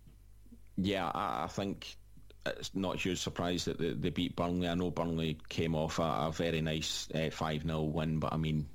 yeah, 0.76 1.06
I, 1.08 1.44
I 1.44 1.46
think 1.48 1.96
it's 2.44 2.74
not 2.74 2.96
a 2.96 2.98
huge 2.98 3.18
surprise 3.18 3.64
that 3.64 3.78
they, 3.78 3.92
they 3.92 4.10
beat 4.10 4.36
Burnley. 4.36 4.68
I 4.68 4.74
know 4.74 4.90
Burnley 4.90 5.38
came 5.48 5.74
off 5.74 5.98
a, 5.98 6.02
a 6.02 6.32
very 6.32 6.60
nice 6.60 7.08
uh, 7.14 7.30
five 7.30 7.64
uh, 7.64 7.68
0 7.68 7.82
win, 7.84 8.18
but 8.18 8.32
I 8.32 8.36
mean, 8.36 8.68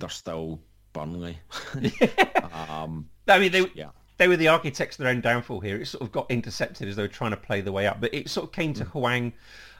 they're 0.00 0.08
still 0.08 0.60
Burnley. 0.92 1.38
um, 2.52 3.08
I 3.28 3.38
mean, 3.38 3.52
they 3.52 3.70
yeah. 3.74 3.90
they 4.18 4.28
were 4.28 4.36
the 4.36 4.48
architects 4.48 4.98
of 4.98 5.04
their 5.04 5.12
own 5.12 5.20
downfall 5.20 5.60
here. 5.60 5.76
It 5.76 5.86
sort 5.86 6.02
of 6.02 6.12
got 6.12 6.30
intercepted 6.30 6.88
as 6.88 6.96
they 6.96 7.02
were 7.02 7.08
trying 7.08 7.30
to 7.30 7.36
play 7.36 7.60
the 7.60 7.72
way 7.72 7.86
up, 7.86 8.00
but 8.00 8.12
it 8.12 8.28
sort 8.28 8.48
of 8.48 8.52
came 8.52 8.74
to 8.74 8.84
mm. 8.84 8.90
Hwang 8.90 9.32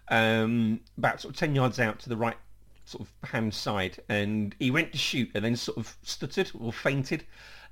um, 0.08 0.80
about 0.98 1.20
sort 1.20 1.34
of 1.34 1.38
ten 1.38 1.54
yards 1.54 1.80
out 1.80 1.98
to 2.00 2.08
the 2.08 2.16
right 2.16 2.36
sort 2.84 3.06
of 3.06 3.28
hand 3.28 3.52
side, 3.52 3.98
and 4.08 4.54
he 4.58 4.70
went 4.70 4.92
to 4.92 4.98
shoot 4.98 5.30
and 5.34 5.44
then 5.44 5.56
sort 5.56 5.78
of 5.78 5.96
stuttered 6.02 6.50
or 6.58 6.72
feinted. 6.72 7.24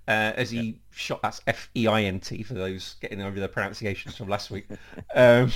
Uh, 0.07 0.33
as 0.37 0.51
he 0.51 0.61
yeah. 0.61 0.73
shot, 0.91 1.21
that's 1.21 1.43
F-E-I-N-T 1.47 2.43
for 2.43 2.55
those 2.55 2.97
getting 3.03 3.21
over 3.21 3.39
the 3.39 3.47
pronunciations 3.47 4.17
from 4.17 4.27
last 4.27 4.51
week. 4.51 4.67
um, 5.15 5.53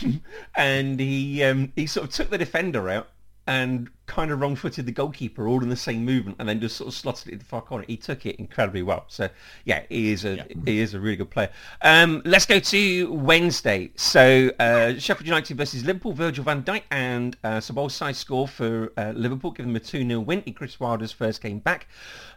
and 0.57 1.01
he 1.01 1.43
um, 1.43 1.73
he 1.75 1.87
sort 1.87 2.07
of 2.07 2.13
took 2.13 2.29
the 2.29 2.37
defender 2.37 2.91
out 2.91 3.09
and 3.47 3.89
kind 4.13 4.31
of 4.31 4.41
wrong-footed 4.41 4.85
the 4.85 4.93
goalkeeper 4.93 5.49
all 5.49 5.63
in 5.63 5.71
the 5.71 5.77
same 5.77 6.05
movement 6.05 6.37
and 6.39 6.49
then 6.49 6.61
just 6.61 6.77
sort 6.77 6.89
of 6.89 6.95
slotted 6.95 7.29
it 7.29 7.33
in 7.33 7.39
the 7.39 7.45
far 7.45 7.63
corner. 7.63 7.85
He 7.89 7.97
took 7.97 8.27
it 8.27 8.37
incredibly 8.37 8.83
well. 8.83 9.05
So 9.09 9.31
yeah, 9.65 9.83
he 9.89 10.13
is 10.13 10.25
a 10.25 10.37
yeah. 10.37 10.45
he 10.65 10.81
is 10.81 10.93
a 10.93 11.01
really 11.01 11.17
good 11.17 11.31
player. 11.31 11.51
Um, 11.81 12.21
let's 12.25 12.45
go 12.45 12.61
to 12.61 13.13
Wednesday. 13.13 13.91
So 13.97 14.51
uh, 14.61 14.99
Sheffield 14.99 15.27
United 15.27 15.57
versus 15.57 15.85
Liverpool. 15.85 16.13
Virgil 16.13 16.45
van 16.45 16.63
Dijk 16.63 16.83
and 16.91 17.37
uh, 17.43 17.59
Szoboszlai 17.59 18.15
score 18.15 18.47
for 18.47 18.93
uh, 18.99 19.13
Liverpool, 19.17 19.51
giving 19.51 19.73
them 19.73 19.83
a 19.83 19.85
2-0 19.85 20.25
win 20.27 20.43
in 20.43 20.53
Chris 20.53 20.79
Wilder's 20.79 21.13
first 21.13 21.41
game 21.41 21.59
back. 21.59 21.87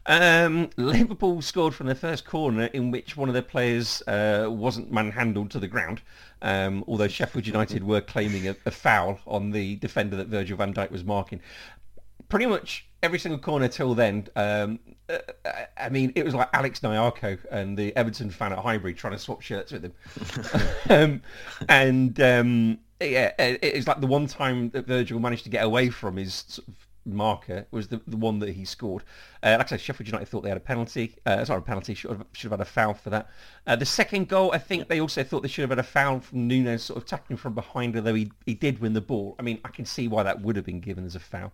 Um, 0.08 0.70
Liverpool 0.78 1.42
scored 1.42 1.74
from 1.74 1.88
their 1.88 1.96
first 1.96 2.26
corner 2.26 2.66
in 2.66 2.92
which 2.92 3.18
one 3.18 3.28
of 3.28 3.34
their 3.34 3.42
players 3.42 4.04
uh, 4.08 4.48
wasn't 4.50 4.92
manhandled 4.92 5.52
to 5.52 5.60
the 5.60 5.68
ground. 5.68 6.02
Um, 6.42 6.84
although 6.88 7.08
Sheffield 7.08 7.48
United 7.48 7.84
were 7.84 8.02
claiming 8.02 8.48
a, 8.48 8.56
a, 8.66 8.72
foul 8.72 9.20
on 9.26 9.50
the 9.50 9.78
defender 9.78 10.16
that 10.18 10.28
Virgil 10.28 10.58
van 10.58 10.74
Dijk 10.74 10.92
was 10.92 11.04
marking. 11.04 11.40
Pretty 12.30 12.46
much 12.46 12.88
every 13.04 13.20
single 13.20 13.40
corner 13.40 13.68
till 13.68 13.94
then, 13.94 14.28
um, 14.36 14.80
uh, 15.10 15.18
I 15.78 15.90
mean, 15.90 16.12
it 16.16 16.26
was 16.26 16.34
like 16.34 16.50
Alex 16.54 16.80
Nyarko 16.80 17.38
and 17.52 17.78
the 17.78 17.96
Everton 17.96 18.32
fan 18.32 18.52
at 18.52 18.60
Highbury 18.60 18.94
trying 18.94 19.14
to 19.14 19.20
swap 19.20 19.42
shirts 19.42 19.72
with 19.72 19.84
him. 19.86 19.94
um, 20.90 21.22
and 21.70 22.20
um, 22.20 22.80
yeah, 23.00 23.32
it, 23.38 23.76
was 23.76 23.88
like 23.88 24.02
the 24.02 24.08
one 24.08 24.28
time 24.28 24.70
that 24.72 24.88
Virgil 24.88 25.20
managed 25.20 25.44
to 25.44 25.50
get 25.50 25.64
away 25.64 25.90
from 25.90 26.18
his 26.18 26.46
sort 26.48 26.68
of 26.68 26.76
marker 27.06 27.68
was 27.72 27.88
the, 27.88 28.02
the 28.08 28.18
one 28.18 28.40
that 28.40 28.50
he 28.50 28.66
scored. 28.66 29.04
Uh, 29.44 29.56
like 29.58 29.68
I 29.68 29.70
said, 29.72 29.82
Sheffield 29.82 30.08
United 30.08 30.28
thought 30.28 30.42
they 30.42 30.50
had 30.50 30.58
a 30.58 30.62
penalty. 30.62 31.16
Uh, 31.26 31.46
sorry, 31.46 31.60
a 31.60 31.62
penalty. 31.62 31.94
Should 31.94 32.12
have, 32.12 32.26
should 32.34 32.52
have 32.52 32.60
had 32.60 32.68
a 32.68 32.70
foul 32.70 32.94
for 32.94 33.12
that. 33.12 33.30
Uh, 33.68 33.76
the 33.76 33.86
second 33.86 34.28
goal, 34.28 34.52
I 34.54 34.58
think 34.58 34.88
they 34.88 35.00
also 35.00 35.24
thought 35.24 35.42
they 35.42 35.48
should 35.48 35.62
have 35.62 35.70
had 35.70 35.80
a 35.80 35.84
foul 35.84 36.20
from 36.20 36.48
Nunez 36.48 36.84
sort 36.84 36.98
of 36.98 37.06
tackling 37.06 37.38
from 37.38 37.54
behind, 37.54 37.96
although 37.96 38.16
he, 38.16 38.32
he 38.46 38.56
did 38.56 38.80
win 38.80 38.94
the 38.94 39.02
ball. 39.02 39.36
I 39.38 39.44
mean, 39.44 39.60
I 39.64 39.70
can 39.70 39.86
see 39.86 40.08
why 40.08 40.24
that 40.24 40.42
would 40.42 40.56
have 40.56 40.66
been 40.66 40.80
given 40.80 41.06
as 41.06 41.16
a 41.16 41.20
foul. 41.20 41.54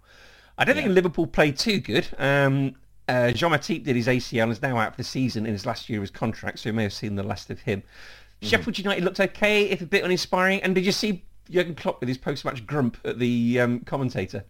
I 0.57 0.65
don't 0.65 0.75
yeah. 0.75 0.83
think 0.83 0.95
Liverpool 0.95 1.27
played 1.27 1.57
too 1.57 1.79
good. 1.79 2.07
Um, 2.17 2.75
uh, 3.07 3.31
Jean 3.31 3.51
Matip 3.51 3.83
did 3.83 3.95
his 3.95 4.07
ACL 4.07 4.43
and 4.43 4.51
is 4.51 4.61
now 4.61 4.77
out 4.77 4.93
for 4.93 4.97
the 4.97 5.03
season 5.03 5.45
in 5.45 5.51
his 5.51 5.65
last 5.65 5.89
year 5.89 5.99
of 5.99 6.03
his 6.03 6.11
contract, 6.11 6.59
so 6.59 6.69
you 6.69 6.73
may 6.73 6.83
have 6.83 6.93
seen 6.93 7.15
the 7.15 7.23
last 7.23 7.49
of 7.49 7.59
him. 7.59 7.81
Mm-hmm. 7.81 8.47
Sheffield 8.47 8.77
United 8.77 9.03
looked 9.03 9.19
okay, 9.19 9.63
if 9.69 9.81
a 9.81 9.85
bit 9.85 10.03
uninspiring. 10.03 10.61
And 10.63 10.75
did 10.75 10.85
you 10.85 10.91
see 10.91 11.23
Jurgen 11.49 11.75
Klopp 11.75 11.99
with 11.99 12.09
his 12.09 12.17
post-match 12.17 12.65
grump 12.65 12.97
at 13.03 13.19
the 13.19 13.59
um, 13.59 13.79
commentator? 13.81 14.45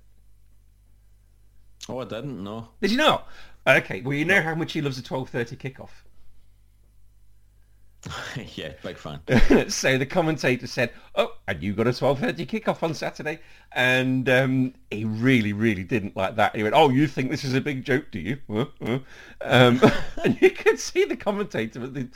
Oh, 1.90 2.00
I 2.00 2.06
didn't 2.06 2.44
know. 2.44 2.70
Did 2.82 2.92
you 2.92 2.98
not? 2.98 3.28
Okay, 3.66 4.02
well, 4.02 4.14
you 4.14 4.26
know 4.26 4.42
how 4.42 4.56
much 4.56 4.74
he 4.74 4.82
loves 4.82 4.98
a 4.98 5.02
12.30 5.02 5.58
kickoff. 5.58 5.90
yeah, 8.56 8.74
big 8.82 8.98
fan. 8.98 9.20
so 9.70 9.98
the 9.98 10.06
commentator 10.06 10.66
said, 10.66 10.92
"Oh, 11.16 11.36
and 11.48 11.62
you 11.62 11.74
got 11.74 11.88
a 11.88 11.92
12:30 11.92 12.48
kickoff 12.48 12.82
on 12.82 12.96
Saturday," 12.96 13.40
and 13.74 14.28
um, 14.28 14.74
he 14.90 15.06
really, 15.06 15.54
really 15.54 15.84
didn't 15.84 16.18
like 16.18 16.36
that. 16.38 16.56
He 16.56 16.64
went, 16.64 16.74
"Oh, 16.76 16.90
you 16.90 17.06
think 17.08 17.30
this 17.30 17.44
is 17.44 17.54
a 17.54 17.62
big 17.62 17.86
joke, 17.86 18.06
do 18.12 18.20
you?" 18.20 18.38
Um, 19.44 19.82
and 20.24 20.40
you 20.40 20.52
could 20.52 20.80
see 20.80 21.04
the 21.04 21.16
commentator, 21.16 21.88
the 21.88 22.08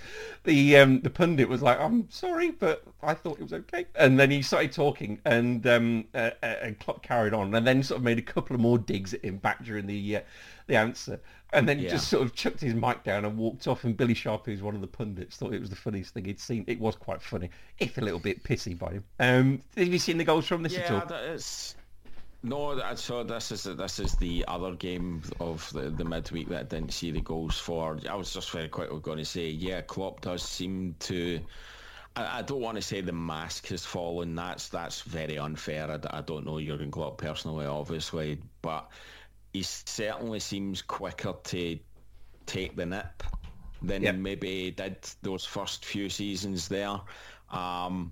the 0.43 0.77
um, 0.77 1.01
the 1.01 1.09
pundit 1.09 1.49
was 1.49 1.61
like, 1.61 1.79
"I'm 1.79 2.09
sorry, 2.09 2.51
but 2.51 2.83
I 3.01 3.13
thought 3.13 3.39
it 3.39 3.43
was 3.43 3.53
okay." 3.53 3.85
And 3.95 4.19
then 4.19 4.31
he 4.31 4.41
started 4.41 4.71
talking, 4.71 5.19
and 5.25 5.65
um, 5.67 6.05
uh, 6.13 6.31
uh, 6.43 6.55
and 6.61 6.79
Klopp 6.79 7.01
carried 7.03 7.33
on, 7.33 7.53
and 7.53 7.65
then 7.65 7.81
sort 7.83 7.97
of 7.97 8.03
made 8.03 8.19
a 8.19 8.23
couple 8.23 8.55
of 8.55 8.61
more 8.61 8.77
digs 8.77 9.13
at 9.13 9.23
him 9.23 9.37
back 9.37 9.63
during 9.63 9.87
the 9.87 10.17
uh, 10.17 10.21
the 10.67 10.75
answer 10.75 11.19
and 11.55 11.67
then 11.67 11.79
yeah. 11.79 11.89
just 11.89 12.09
sort 12.09 12.24
of 12.24 12.35
chucked 12.35 12.62
his 12.62 12.74
mic 12.74 13.03
down 13.03 13.25
and 13.25 13.38
walked 13.38 13.67
off. 13.67 13.83
And 13.83 13.97
Billy 13.97 14.13
Sharp, 14.13 14.45
who's 14.45 14.62
one 14.62 14.75
of 14.75 14.81
the 14.81 14.88
pundits, 14.88 15.38
thought 15.38 15.53
it 15.53 15.62
was 15.62 15.69
the 15.69 15.75
funniest 15.75 16.13
thing 16.13 16.25
he'd 16.25 16.39
seen. 16.39 16.65
It 16.67 16.79
was 16.79 16.95
quite 16.95 17.21
funny, 17.21 17.50
if 17.79 17.97
a 17.97 18.01
little 18.01 18.19
bit 18.19 18.43
pissy 18.43 18.77
by 18.77 18.91
him. 18.91 19.03
Um, 19.19 19.62
have 19.75 19.88
you 19.88 20.00
seen 20.00 20.17
the 20.17 20.24
goals 20.24 20.45
from 20.45 20.62
this 20.62 20.74
yeah, 20.74 20.81
at 20.81 20.91
all? 20.91 21.05
That 21.07 21.24
is... 21.24 21.75
No, 22.43 22.79
I 22.79 22.93
saw 22.93 23.24
this 23.24 23.51
is 23.51 23.63
this 23.63 23.97
is 23.97 24.13
the 24.17 24.45
other 24.47 24.75
game 24.75 25.24
of 25.39 25.67
the, 25.74 25.89
the 25.89 26.05
midweek 26.05 26.47
that 26.50 26.59
I 26.59 26.63
didn't 26.63 26.93
see 26.93 27.09
the 27.09 27.21
goals 27.21 27.57
for. 27.57 27.97
I 28.07 28.13
was 28.13 28.31
just 28.31 28.51
very 28.51 28.67
quickly 28.67 29.00
going 29.00 29.17
to 29.17 29.25
say, 29.25 29.50
yeah, 29.50 29.81
Klopp 29.81 30.21
does 30.21 30.43
seem 30.43 30.95
to. 31.00 31.39
I, 32.15 32.39
I 32.39 32.41
don't 32.43 32.62
want 32.62 32.75
to 32.75 32.83
say 32.83 33.01
the 33.01 33.12
mask 33.12 33.65
has 33.69 33.83
fallen. 33.83 34.35
That's 34.35 34.69
that's 34.69 35.01
very 35.01 35.39
unfair. 35.39 35.89
I, 35.89 36.19
I 36.19 36.21
don't 36.21 36.45
know 36.45 36.62
Jurgen 36.62 36.91
Klopp 36.91 37.17
personally, 37.17 37.65
obviously, 37.65 38.38
but 38.62 38.91
he 39.55 39.63
certainly 39.63 40.39
seems 40.41 40.81
quicker 40.81 41.33
to 41.45 41.79
take 42.45 42.75
the 42.75 42.85
nip 42.85 43.24
than 43.81 44.03
yep. 44.03 44.15
maybe 44.15 44.65
he 44.65 44.71
did 44.71 44.97
those 45.21 45.45
first 45.45 45.85
few 45.85 46.09
seasons 46.09 46.67
there. 46.67 47.00
Um, 47.50 48.12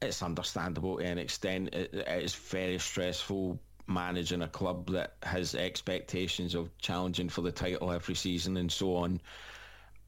it's 0.00 0.22
understandable 0.22 0.98
to 0.98 1.04
an 1.04 1.18
extent. 1.18 1.74
It, 1.74 1.92
it's 1.94 2.34
very 2.34 2.78
stressful 2.78 3.58
managing 3.88 4.42
a 4.42 4.48
club 4.48 4.90
that 4.90 5.16
has 5.24 5.56
expectations 5.56 6.54
of 6.54 6.76
challenging 6.78 7.28
for 7.28 7.40
the 7.40 7.52
title 7.52 7.90
every 7.90 8.14
season 8.14 8.56
and 8.56 8.70
so 8.70 8.96
on. 8.96 9.20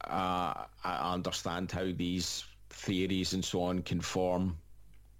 Uh, 0.05 0.55
I 0.85 1.15
understand 1.15 1.73
how 1.73 1.91
these 1.97 2.45
theories 2.71 3.33
and 3.35 3.45
so 3.45 3.65
on 3.65 3.83
can 3.83 4.01
form 4.01 4.57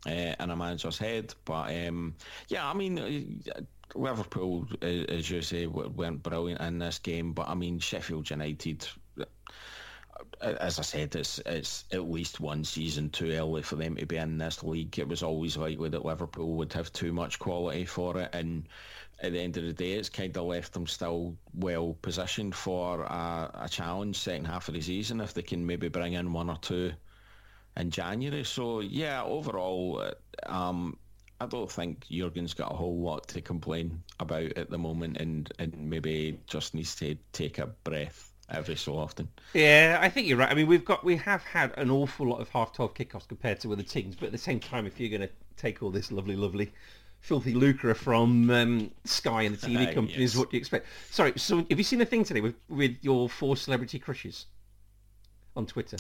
uh, 0.07 0.11
in 0.39 0.51
a 0.51 0.57
manager's 0.57 0.99
head, 0.99 1.35
but 1.45 1.75
um, 1.75 2.15
yeah, 2.49 2.69
I 2.69 2.73
mean, 2.73 3.43
uh, 3.57 3.61
Liverpool, 3.95 4.67
as 4.83 5.31
you 5.31 5.43
say, 5.43 5.67
weren't 5.67 6.23
brilliant 6.23 6.61
in 6.61 6.79
this 6.79 6.99
game, 6.99 7.33
but 7.33 7.49
I 7.49 7.55
mean 7.55 7.79
Sheffield 7.79 8.31
United. 8.31 8.87
As 10.41 10.79
I 10.79 10.83
said, 10.83 11.15
it's 11.15 11.39
it's 11.47 11.85
at 11.93 12.11
least 12.11 12.41
one 12.41 12.65
season 12.65 13.11
too 13.11 13.31
early 13.33 13.63
for 13.63 13.77
them 13.77 13.97
to 13.97 14.07
be 14.07 14.17
in 14.17 14.39
this 14.39 14.63
league. 14.63 14.99
It 14.99 15.09
was 15.09 15.23
always 15.23 15.57
likely 15.57 15.89
that 15.91 16.05
Liverpool 16.05 16.55
would 16.55 16.73
have 16.73 16.93
too 16.93 17.13
much 17.13 17.39
quality 17.39 17.85
for 17.85 18.19
it, 18.19 18.31
and 18.33 18.69
at 19.21 19.33
the 19.33 19.41
end 19.41 19.57
of 19.57 19.65
the 19.65 19.73
day, 19.73 19.93
it's 19.93 20.09
kind 20.09 20.37
of 20.37 20.45
left 20.45 20.73
them 20.73 20.87
still 20.87 21.37
well 21.55 21.97
positioned 22.03 22.55
for 22.55 23.03
a, 23.03 23.51
a 23.55 23.69
challenge 23.69 24.17
second 24.17 24.47
half 24.47 24.69
of 24.69 24.75
the 24.75 24.81
season 24.81 25.21
if 25.21 25.35
they 25.35 25.43
can 25.43 25.67
maybe 25.67 25.89
bring 25.89 26.13
in 26.13 26.33
one 26.33 26.51
or 26.51 26.59
two 26.59 26.93
in 27.77 27.91
January. 27.91 28.45
So 28.45 28.81
yeah, 28.81 29.23
overall, 29.23 30.13
um, 30.47 30.99
I 31.41 31.47
don't 31.47 31.71
think 31.71 32.07
Jurgen's 32.11 32.55
got 32.55 32.73
a 32.73 32.77
whole 32.77 33.01
lot 33.01 33.29
to 33.29 33.41
complain 33.41 34.03
about 34.19 34.53
at 34.57 34.71
the 34.71 34.79
moment, 34.79 35.19
and, 35.19 35.51
and 35.59 35.75
maybe 35.79 36.41
just 36.47 36.75
needs 36.75 36.97
to 36.97 37.17
take 37.33 37.59
a 37.59 37.67
breath 37.67 38.33
every 38.51 38.77
so 38.77 38.97
often. 38.97 39.29
Yeah, 39.55 39.99
I 40.01 40.09
think 40.09 40.27
you're 40.27 40.39
right. 40.39 40.51
I 40.51 40.55
mean, 40.55 40.67
we've 40.67 40.85
got 40.85 41.05
we 41.05 41.17
have 41.17 41.43
had 41.45 41.73
an 41.79 41.91
awful 41.91 42.29
lot 42.29 42.41
of 42.41 42.49
half 42.49 42.73
twelve 42.73 42.95
kickoffs 42.95 43.29
compared 43.29 43.61
to 43.61 43.73
other 43.73 43.83
teams, 43.83 44.17
but 44.17 44.27
at 44.27 44.33
the 44.33 44.39
same 44.39 44.61
time, 44.61 44.87
if 44.87 44.99
you're 44.99 45.17
going 45.17 45.29
to 45.29 45.31
take 45.57 45.83
all 45.83 45.91
this 45.91 46.11
lovely, 46.11 46.37
lovely, 46.37 46.73
filthy 47.21 47.55
lucre 47.55 47.95
from 47.95 48.51
um, 48.51 48.91
Sky 49.05 49.43
and 49.43 49.57
the 49.57 49.67
TV 49.67 49.95
companies, 49.95 50.35
yes. 50.35 50.37
what 50.37 50.51
do 50.51 50.57
you 50.57 50.61
expect? 50.61 50.87
Sorry, 51.11 51.33
so 51.37 51.59
have 51.59 51.79
you 51.79 51.85
seen 51.85 51.99
the 51.99 52.07
thing 52.07 52.25
today 52.25 52.41
with 52.41 52.57
with 52.69 52.97
your 53.03 53.29
four 53.29 53.57
celebrity 53.57 53.99
crushes 53.99 54.47
on 55.57 55.67
Twitter? 55.67 55.99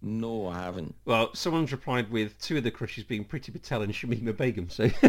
No, 0.00 0.46
I 0.46 0.62
haven't. 0.62 0.94
Well, 1.04 1.34
someone's 1.34 1.72
replied 1.72 2.10
with 2.10 2.40
two 2.40 2.58
of 2.58 2.64
the 2.64 2.70
crushes 2.70 3.04
being 3.04 3.24
Priti 3.24 3.52
Patel 3.52 3.82
and 3.82 3.92
Shamima 3.92 4.36
Begum, 4.36 4.68
so... 4.70 4.88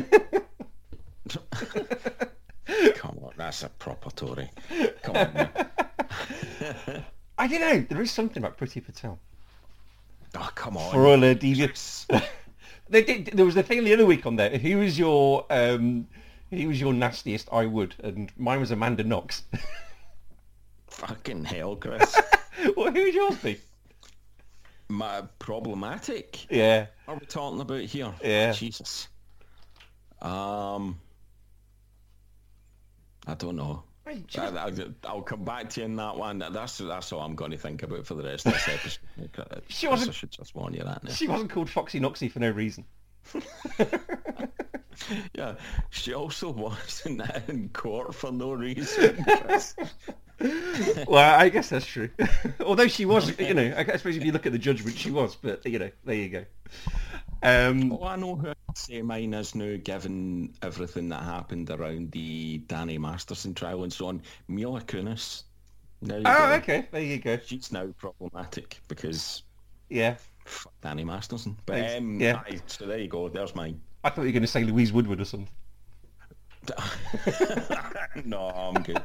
Come 2.95 3.19
on, 3.21 3.33
that's 3.37 3.63
a 3.63 3.69
proper 3.69 4.09
Tory. 4.11 4.49
Come 5.03 5.15
on. 5.15 5.49
I 7.37 7.47
don't 7.47 7.61
know. 7.61 7.85
There 7.87 8.01
is 8.01 8.11
something 8.11 8.43
about 8.43 8.57
Priti 8.57 8.83
Patel. 8.83 9.19
Oh, 10.35 10.49
come 10.55 10.77
on. 10.77 10.91
For 10.91 11.05
all 11.05 11.19
her 11.19 11.33
devious... 11.33 12.07
they 12.89 13.03
did, 13.03 13.27
there 13.27 13.45
was 13.45 13.57
a 13.57 13.63
thing 13.63 13.83
the 13.83 13.93
other 13.93 14.05
week 14.05 14.25
on 14.25 14.35
there. 14.35 14.57
Who 14.57 14.79
was 14.79 14.97
your... 14.97 15.45
Um, 15.49 16.07
he 16.49 16.65
was 16.65 16.81
your 16.81 16.93
nastiest 16.93 17.47
I 17.51 17.67
would, 17.67 17.93
and 18.03 18.31
mine 18.37 18.59
was 18.59 18.71
Amanda 18.71 19.03
Knox. 19.03 19.43
Fucking 20.87 21.45
hell, 21.45 21.75
Chris. 21.75 22.15
well, 22.75 22.91
who 22.91 23.03
would 23.03 23.13
yours 23.13 23.37
be? 23.37 23.59
My 24.89 25.21
problematic. 25.37 26.47
Yeah. 26.51 26.87
Are 27.07 27.15
we 27.15 27.25
talking 27.25 27.61
about 27.61 27.81
here? 27.81 28.11
Yeah. 28.23 28.51
Jesus. 28.53 29.07
Um. 30.21 30.99
I 33.27 33.35
don't 33.35 33.55
know. 33.55 33.83
I, 34.07 35.13
will 35.13 35.21
come 35.21 35.43
back 35.43 35.69
to 35.71 35.81
you 35.81 35.85
in 35.85 35.95
that 35.97 36.15
one. 36.15 36.39
That's 36.39 36.79
that's 36.79 37.13
all 37.13 37.21
I'm 37.21 37.35
going 37.35 37.51
to 37.51 37.57
think 37.57 37.83
about 37.83 38.07
for 38.07 38.15
the 38.15 38.23
rest 38.23 38.47
of 38.47 38.53
this 38.53 38.67
episode. 38.67 39.61
she 39.67 39.87
wasn't. 39.87 40.09
I 40.09 40.13
should 40.13 40.31
just 40.31 40.55
warn 40.55 40.73
you 40.73 40.83
that. 40.83 41.03
Now. 41.03 41.11
She 41.11 41.27
wasn't 41.27 41.51
called 41.51 41.69
Foxy 41.69 41.99
Knoxy 41.99 42.27
for 42.27 42.39
no 42.39 42.49
reason. 42.49 42.85
yeah, 45.35 45.55
she 45.91 46.13
also 46.13 46.49
wasn't 46.51 47.21
in 47.47 47.69
court 47.69 48.15
for 48.15 48.31
no 48.31 48.53
reason. 48.53 49.23
well, 51.07 51.39
I 51.39 51.49
guess 51.49 51.69
that's 51.69 51.85
true. 51.85 52.09
Although 52.61 52.87
she 52.87 53.05
was, 53.05 53.37
you 53.39 53.53
know, 53.53 53.73
I 53.75 53.83
suppose 53.97 54.15
if 54.15 54.23
you 54.23 54.31
look 54.31 54.45
at 54.45 54.51
the 54.51 54.59
judgment, 54.59 54.97
she 54.97 55.11
was. 55.11 55.35
But 55.35 55.65
you 55.65 55.79
know, 55.79 55.91
there 56.05 56.15
you 56.15 56.29
go. 56.29 56.45
Um, 57.41 57.89
well, 57.89 58.05
I 58.05 58.15
know 58.15 58.35
who 58.35 58.49
I 58.49 58.53
say 58.75 59.01
mine 59.01 59.33
is 59.33 59.55
now, 59.55 59.77
given 59.83 60.53
everything 60.61 61.09
that 61.09 61.23
happened 61.23 61.69
around 61.69 62.11
the 62.11 62.59
Danny 62.67 62.97
Masterson 62.97 63.53
trial 63.53 63.83
and 63.83 63.91
so 63.91 64.07
on. 64.07 64.21
Mila 64.47 64.81
Kunis. 64.81 65.43
oh, 66.03 66.21
go. 66.21 66.53
okay. 66.57 66.87
There 66.91 67.01
you 67.01 67.17
go. 67.17 67.37
She's 67.45 67.71
now 67.71 67.87
problematic 67.97 68.81
because 68.87 69.43
yeah, 69.89 70.15
Danny 70.81 71.03
Masterson. 71.03 71.57
But 71.65 71.97
um, 71.97 72.19
yeah, 72.19 72.41
so 72.65 72.85
there 72.85 72.99
you 72.99 73.07
go. 73.07 73.27
There's 73.29 73.55
mine. 73.55 73.81
I 74.03 74.09
thought 74.09 74.21
you 74.21 74.27
were 74.27 74.33
going 74.33 74.41
to 74.43 74.47
say 74.47 74.63
Louise 74.63 74.93
Woodward 74.93 75.19
or 75.19 75.25
something. 75.25 75.49
no, 78.25 78.49
I'm 78.49 78.83
good. 78.83 79.01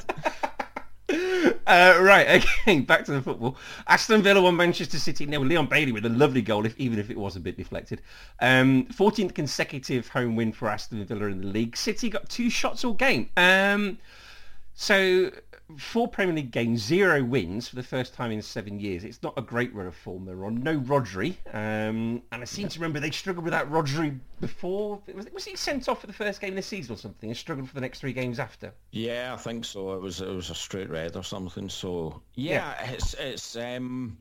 Uh, 1.09 1.99
right, 2.01 2.43
okay, 2.63 2.81
back 2.81 3.05
to 3.05 3.13
the 3.13 3.23
football. 3.23 3.57
Aston 3.89 4.23
Villa 4.23 4.41
won 4.41 4.57
Manchester 4.57 4.99
City. 4.99 5.27
Now 5.27 5.39
Leon 5.39 5.67
Bailey 5.67 5.93
with 5.93 6.07
a 6.07 6.11
lovely 6.11 6.43
goal, 6.43 6.67
if, 6.67 6.79
even 6.79 6.99
if 6.99 7.11
it 7.11 7.17
was 7.17 7.37
a 7.37 7.41
bit 7.41 7.57
deflected. 7.57 8.01
Um, 8.41 8.87
14th 8.87 9.35
consecutive 9.35 10.09
home 10.09 10.37
win 10.37 10.53
for 10.53 10.69
Aston 10.69 11.05
Villa 11.05 11.27
in 11.27 11.41
the 11.41 11.47
league. 11.47 11.77
City 11.77 12.09
got 12.09 12.29
two 12.29 12.51
shots 12.51 12.85
all 12.85 12.95
game. 12.95 13.31
Um, 13.37 13.99
so 14.75 15.31
four 15.79 16.09
Premier 16.09 16.35
League 16.35 16.51
games, 16.51 16.83
zero 16.83 17.23
wins 17.23 17.69
for 17.69 17.77
the 17.77 17.83
first 17.83 18.15
time 18.15 18.31
in 18.31 18.43
seven 18.43 18.79
years. 18.79 19.05
It's 19.05 19.23
not 19.23 19.35
a 19.37 19.43
great 19.43 19.75
run 19.75 19.87
of 19.87 19.95
form 19.95 20.25
they're 20.25 20.45
on. 20.45 20.63
No 20.63 20.79
Rodri. 20.79 21.37
Um, 21.53 22.23
and 22.33 22.43
I 22.43 22.45
seem 22.45 22.69
to 22.69 22.79
remember 22.79 23.01
they 23.01 23.11
struggled 23.11 23.45
without 23.45 23.71
Rodri 23.71 24.19
before. 24.41 25.01
Was, 25.15 25.27
was 25.33 25.45
he 25.45 25.57
sent 25.57 25.89
off 25.89 26.01
for 26.01 26.07
the 26.07 26.13
first 26.13 26.41
game 26.41 26.51
of 26.51 26.57
the 26.57 26.63
season 26.63 26.95
or 26.95 26.99
something 26.99 27.31
and 27.31 27.37
struggled 27.37 27.69
for 27.69 27.75
the 27.75 27.81
next 27.81 28.01
three 28.01 28.13
games 28.13 28.39
after? 28.39 28.73
Yeah, 28.91 29.33
I 29.35 29.37
think 29.37 29.65
so. 29.65 29.95
It 29.95 30.01
was 30.01 30.21
it 30.21 30.29
was 30.29 30.51
a 30.51 30.55
straight 30.55 30.91
red 30.91 31.17
or 31.17 31.25
something. 31.25 31.69
So 31.69 32.23
yeah, 32.35 32.75
yeah. 32.79 32.91
it's 32.93 33.15
it's 33.15 33.57
um 33.57 34.19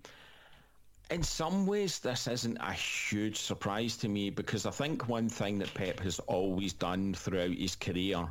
in 1.12 1.24
some 1.24 1.68
ways 1.68 2.00
this 2.00 2.28
isn't 2.28 2.58
a 2.58 2.72
huge 2.72 3.38
surprise 3.38 3.98
to 3.98 4.08
me 4.08 4.30
because 4.30 4.66
I 4.66 4.72
think 4.72 5.08
one 5.08 5.30
thing 5.30 5.60
that 5.60 5.74
Pep 5.74 6.00
has 6.00 6.20
always 6.20 6.74
done 6.74 7.14
throughout 7.14 7.52
his 7.52 7.76
career 7.76 8.30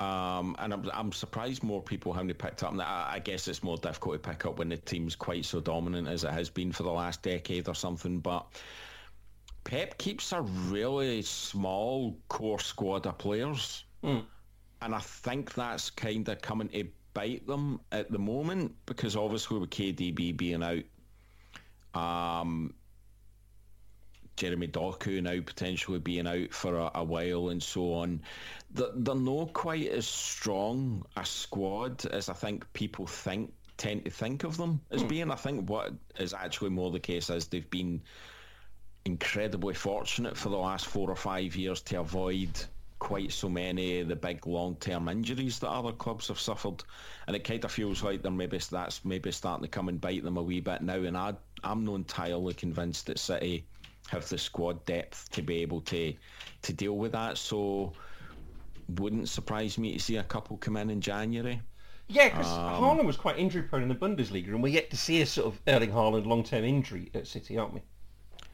um, 0.00 0.54
and 0.58 0.72
I'm, 0.72 0.90
I'm 0.92 1.12
surprised 1.12 1.62
more 1.62 1.82
people 1.82 2.12
haven't 2.12 2.38
picked 2.38 2.62
up. 2.62 2.72
And 2.72 2.80
I, 2.80 3.14
I 3.14 3.18
guess 3.18 3.48
it's 3.48 3.62
more 3.62 3.76
difficult 3.76 4.22
to 4.22 4.28
pick 4.28 4.46
up 4.46 4.58
when 4.58 4.68
the 4.68 4.76
team's 4.76 5.16
quite 5.16 5.44
so 5.44 5.60
dominant 5.60 6.06
as 6.06 6.24
it 6.24 6.30
has 6.30 6.48
been 6.48 6.70
for 6.70 6.84
the 6.84 6.92
last 6.92 7.22
decade 7.22 7.68
or 7.68 7.74
something. 7.74 8.20
But 8.20 8.46
Pep 9.64 9.98
keeps 9.98 10.32
a 10.32 10.42
really 10.42 11.22
small 11.22 12.16
core 12.28 12.60
squad 12.60 13.06
of 13.06 13.18
players. 13.18 13.84
Mm. 14.04 14.24
And 14.80 14.94
I 14.94 15.00
think 15.00 15.54
that's 15.54 15.90
kind 15.90 16.28
of 16.28 16.40
coming 16.40 16.68
to 16.68 16.86
bite 17.14 17.46
them 17.48 17.80
at 17.90 18.12
the 18.12 18.18
moment 18.18 18.76
because 18.86 19.16
obviously 19.16 19.58
with 19.58 19.70
KDB 19.70 20.36
being 20.36 20.62
out, 20.62 20.84
um, 22.00 22.72
Jeremy 24.38 24.68
Doku 24.68 25.20
now 25.20 25.40
potentially 25.44 25.98
being 25.98 26.26
out 26.26 26.52
for 26.54 26.76
a, 26.76 26.90
a 26.94 27.04
while 27.04 27.48
and 27.48 27.62
so 27.62 27.94
on. 27.94 28.22
They're, 28.70 28.92
they're 28.94 29.14
not 29.14 29.52
quite 29.52 29.88
as 29.88 30.06
strong 30.06 31.04
a 31.16 31.26
squad 31.26 32.06
as 32.06 32.28
I 32.28 32.34
think 32.34 32.72
people 32.72 33.06
think 33.06 33.52
tend 33.76 34.04
to 34.04 34.10
think 34.10 34.44
of 34.44 34.56
them 34.56 34.80
as 34.90 35.02
mm. 35.02 35.08
being. 35.08 35.30
I 35.30 35.36
think 35.36 35.68
what 35.68 35.92
is 36.18 36.34
actually 36.34 36.70
more 36.70 36.90
the 36.90 37.00
case 37.00 37.30
is 37.30 37.48
they've 37.48 37.68
been 37.68 38.02
incredibly 39.04 39.74
fortunate 39.74 40.36
for 40.36 40.50
the 40.50 40.56
last 40.56 40.86
four 40.86 41.10
or 41.10 41.16
five 41.16 41.56
years 41.56 41.80
to 41.82 42.00
avoid 42.00 42.50
quite 42.98 43.32
so 43.32 43.48
many 43.48 44.00
of 44.00 44.08
the 44.08 44.16
big 44.16 44.46
long-term 44.46 45.08
injuries 45.08 45.60
that 45.60 45.70
other 45.70 45.92
clubs 45.92 46.28
have 46.28 46.40
suffered, 46.40 46.82
and 47.26 47.36
it 47.36 47.44
kind 47.44 47.64
of 47.64 47.70
feels 47.70 48.02
like 48.02 48.22
they're 48.22 48.30
maybe 48.30 48.58
that's 48.70 49.04
maybe 49.04 49.30
starting 49.30 49.62
to 49.62 49.68
come 49.68 49.88
and 49.88 50.00
bite 50.00 50.24
them 50.24 50.36
a 50.36 50.42
wee 50.42 50.60
bit 50.60 50.82
now. 50.82 50.96
And 50.96 51.16
I, 51.16 51.34
I'm 51.62 51.84
not 51.84 51.94
entirely 51.94 52.54
convinced 52.54 53.06
that 53.06 53.18
City 53.18 53.66
have 54.08 54.28
the 54.28 54.38
squad 54.38 54.84
depth 54.86 55.30
to 55.30 55.42
be 55.42 55.62
able 55.62 55.80
to 55.82 56.14
to 56.62 56.72
deal 56.72 56.96
with 56.96 57.12
that. 57.12 57.38
So 57.38 57.92
wouldn't 58.96 59.28
surprise 59.28 59.78
me 59.78 59.92
to 59.92 59.98
see 59.98 60.16
a 60.16 60.22
couple 60.24 60.56
come 60.56 60.76
in 60.76 60.90
in 60.90 61.00
January. 61.00 61.60
Yeah, 62.08 62.30
because 62.30 62.50
um, 62.50 62.82
Haaland 62.82 63.04
was 63.04 63.18
quite 63.18 63.38
injury 63.38 63.62
prone 63.62 63.82
in 63.82 63.88
the 63.88 63.94
Bundesliga, 63.94 64.48
and 64.48 64.62
we're 64.62 64.72
yet 64.72 64.88
to 64.90 64.96
see 64.96 65.20
a 65.20 65.26
sort 65.26 65.46
of 65.46 65.60
Erling 65.68 65.90
Haaland 65.90 66.26
long 66.26 66.42
term 66.42 66.64
injury 66.64 67.10
at 67.14 67.26
City, 67.26 67.58
aren't 67.58 67.74
we? 67.74 67.82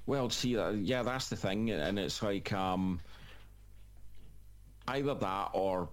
Well, 0.06 0.28
see, 0.28 0.58
uh, 0.58 0.70
yeah, 0.70 1.02
that's 1.02 1.28
the 1.28 1.36
thing, 1.36 1.70
and 1.70 1.98
it's 1.98 2.20
like 2.20 2.52
um, 2.52 3.00
either 4.88 5.14
that 5.14 5.50
or 5.52 5.88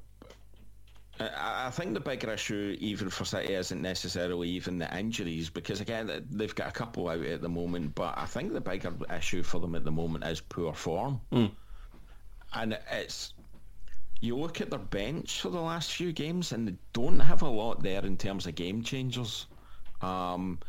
I 1.36 1.70
think 1.72 1.94
the 1.94 2.00
bigger 2.00 2.32
issue, 2.32 2.76
even 2.80 3.10
for 3.10 3.26
City, 3.26 3.54
isn't 3.54 3.82
necessarily 3.82 4.50
even 4.50 4.78
the 4.80 4.98
injuries, 4.98 5.50
because 5.50 5.82
again, 5.82 6.26
they've 6.30 6.56
got 6.56 6.70
a 6.70 6.72
couple 6.72 7.10
out 7.10 7.24
at 7.24 7.42
the 7.42 7.50
moment. 7.50 7.96
But 7.96 8.18
I 8.18 8.26
think 8.26 8.54
the 8.54 8.62
bigger 8.62 8.94
issue 9.14 9.44
for 9.44 9.60
them 9.60 9.76
at 9.76 9.84
the 9.84 9.92
moment 9.92 10.24
is 10.26 10.42
poor 10.42 10.74
form, 10.74 11.22
mm. 11.32 11.52
and 12.54 12.80
it's 12.92 13.34
you 14.22 14.38
look 14.38 14.62
at 14.62 14.70
their 14.70 14.80
bench 14.80 15.42
for 15.42 15.50
the 15.50 15.60
last 15.60 15.94
few 15.94 16.14
games, 16.14 16.52
and 16.52 16.68
they 16.68 16.76
don't 16.94 17.20
have 17.20 17.42
a 17.42 17.50
lot 17.50 17.82
there 17.84 18.06
in 18.06 18.18
terms 18.18 18.46
of 18.46 18.56
game 18.56 18.84
changers. 18.84 19.48
Um, 20.02 20.60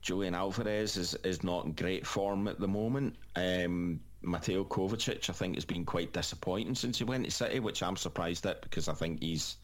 Julian 0.00 0.34
Alvarez 0.34 0.96
is, 0.96 1.14
is 1.24 1.44
not 1.44 1.66
in 1.66 1.72
great 1.72 2.06
form 2.06 2.48
at 2.48 2.58
the 2.58 2.68
moment. 2.68 3.16
Um, 3.36 4.00
Mateo 4.22 4.64
Kovacic, 4.64 5.28
I 5.28 5.32
think, 5.32 5.56
has 5.56 5.64
been 5.64 5.84
quite 5.84 6.12
disappointing 6.12 6.74
since 6.74 6.98
he 6.98 7.04
went 7.04 7.24
to 7.24 7.30
City, 7.30 7.60
which 7.60 7.82
I'm 7.82 7.96
surprised 7.96 8.46
at 8.46 8.62
because 8.62 8.88
I 8.88 8.94
think 8.94 9.20
he's 9.22 9.56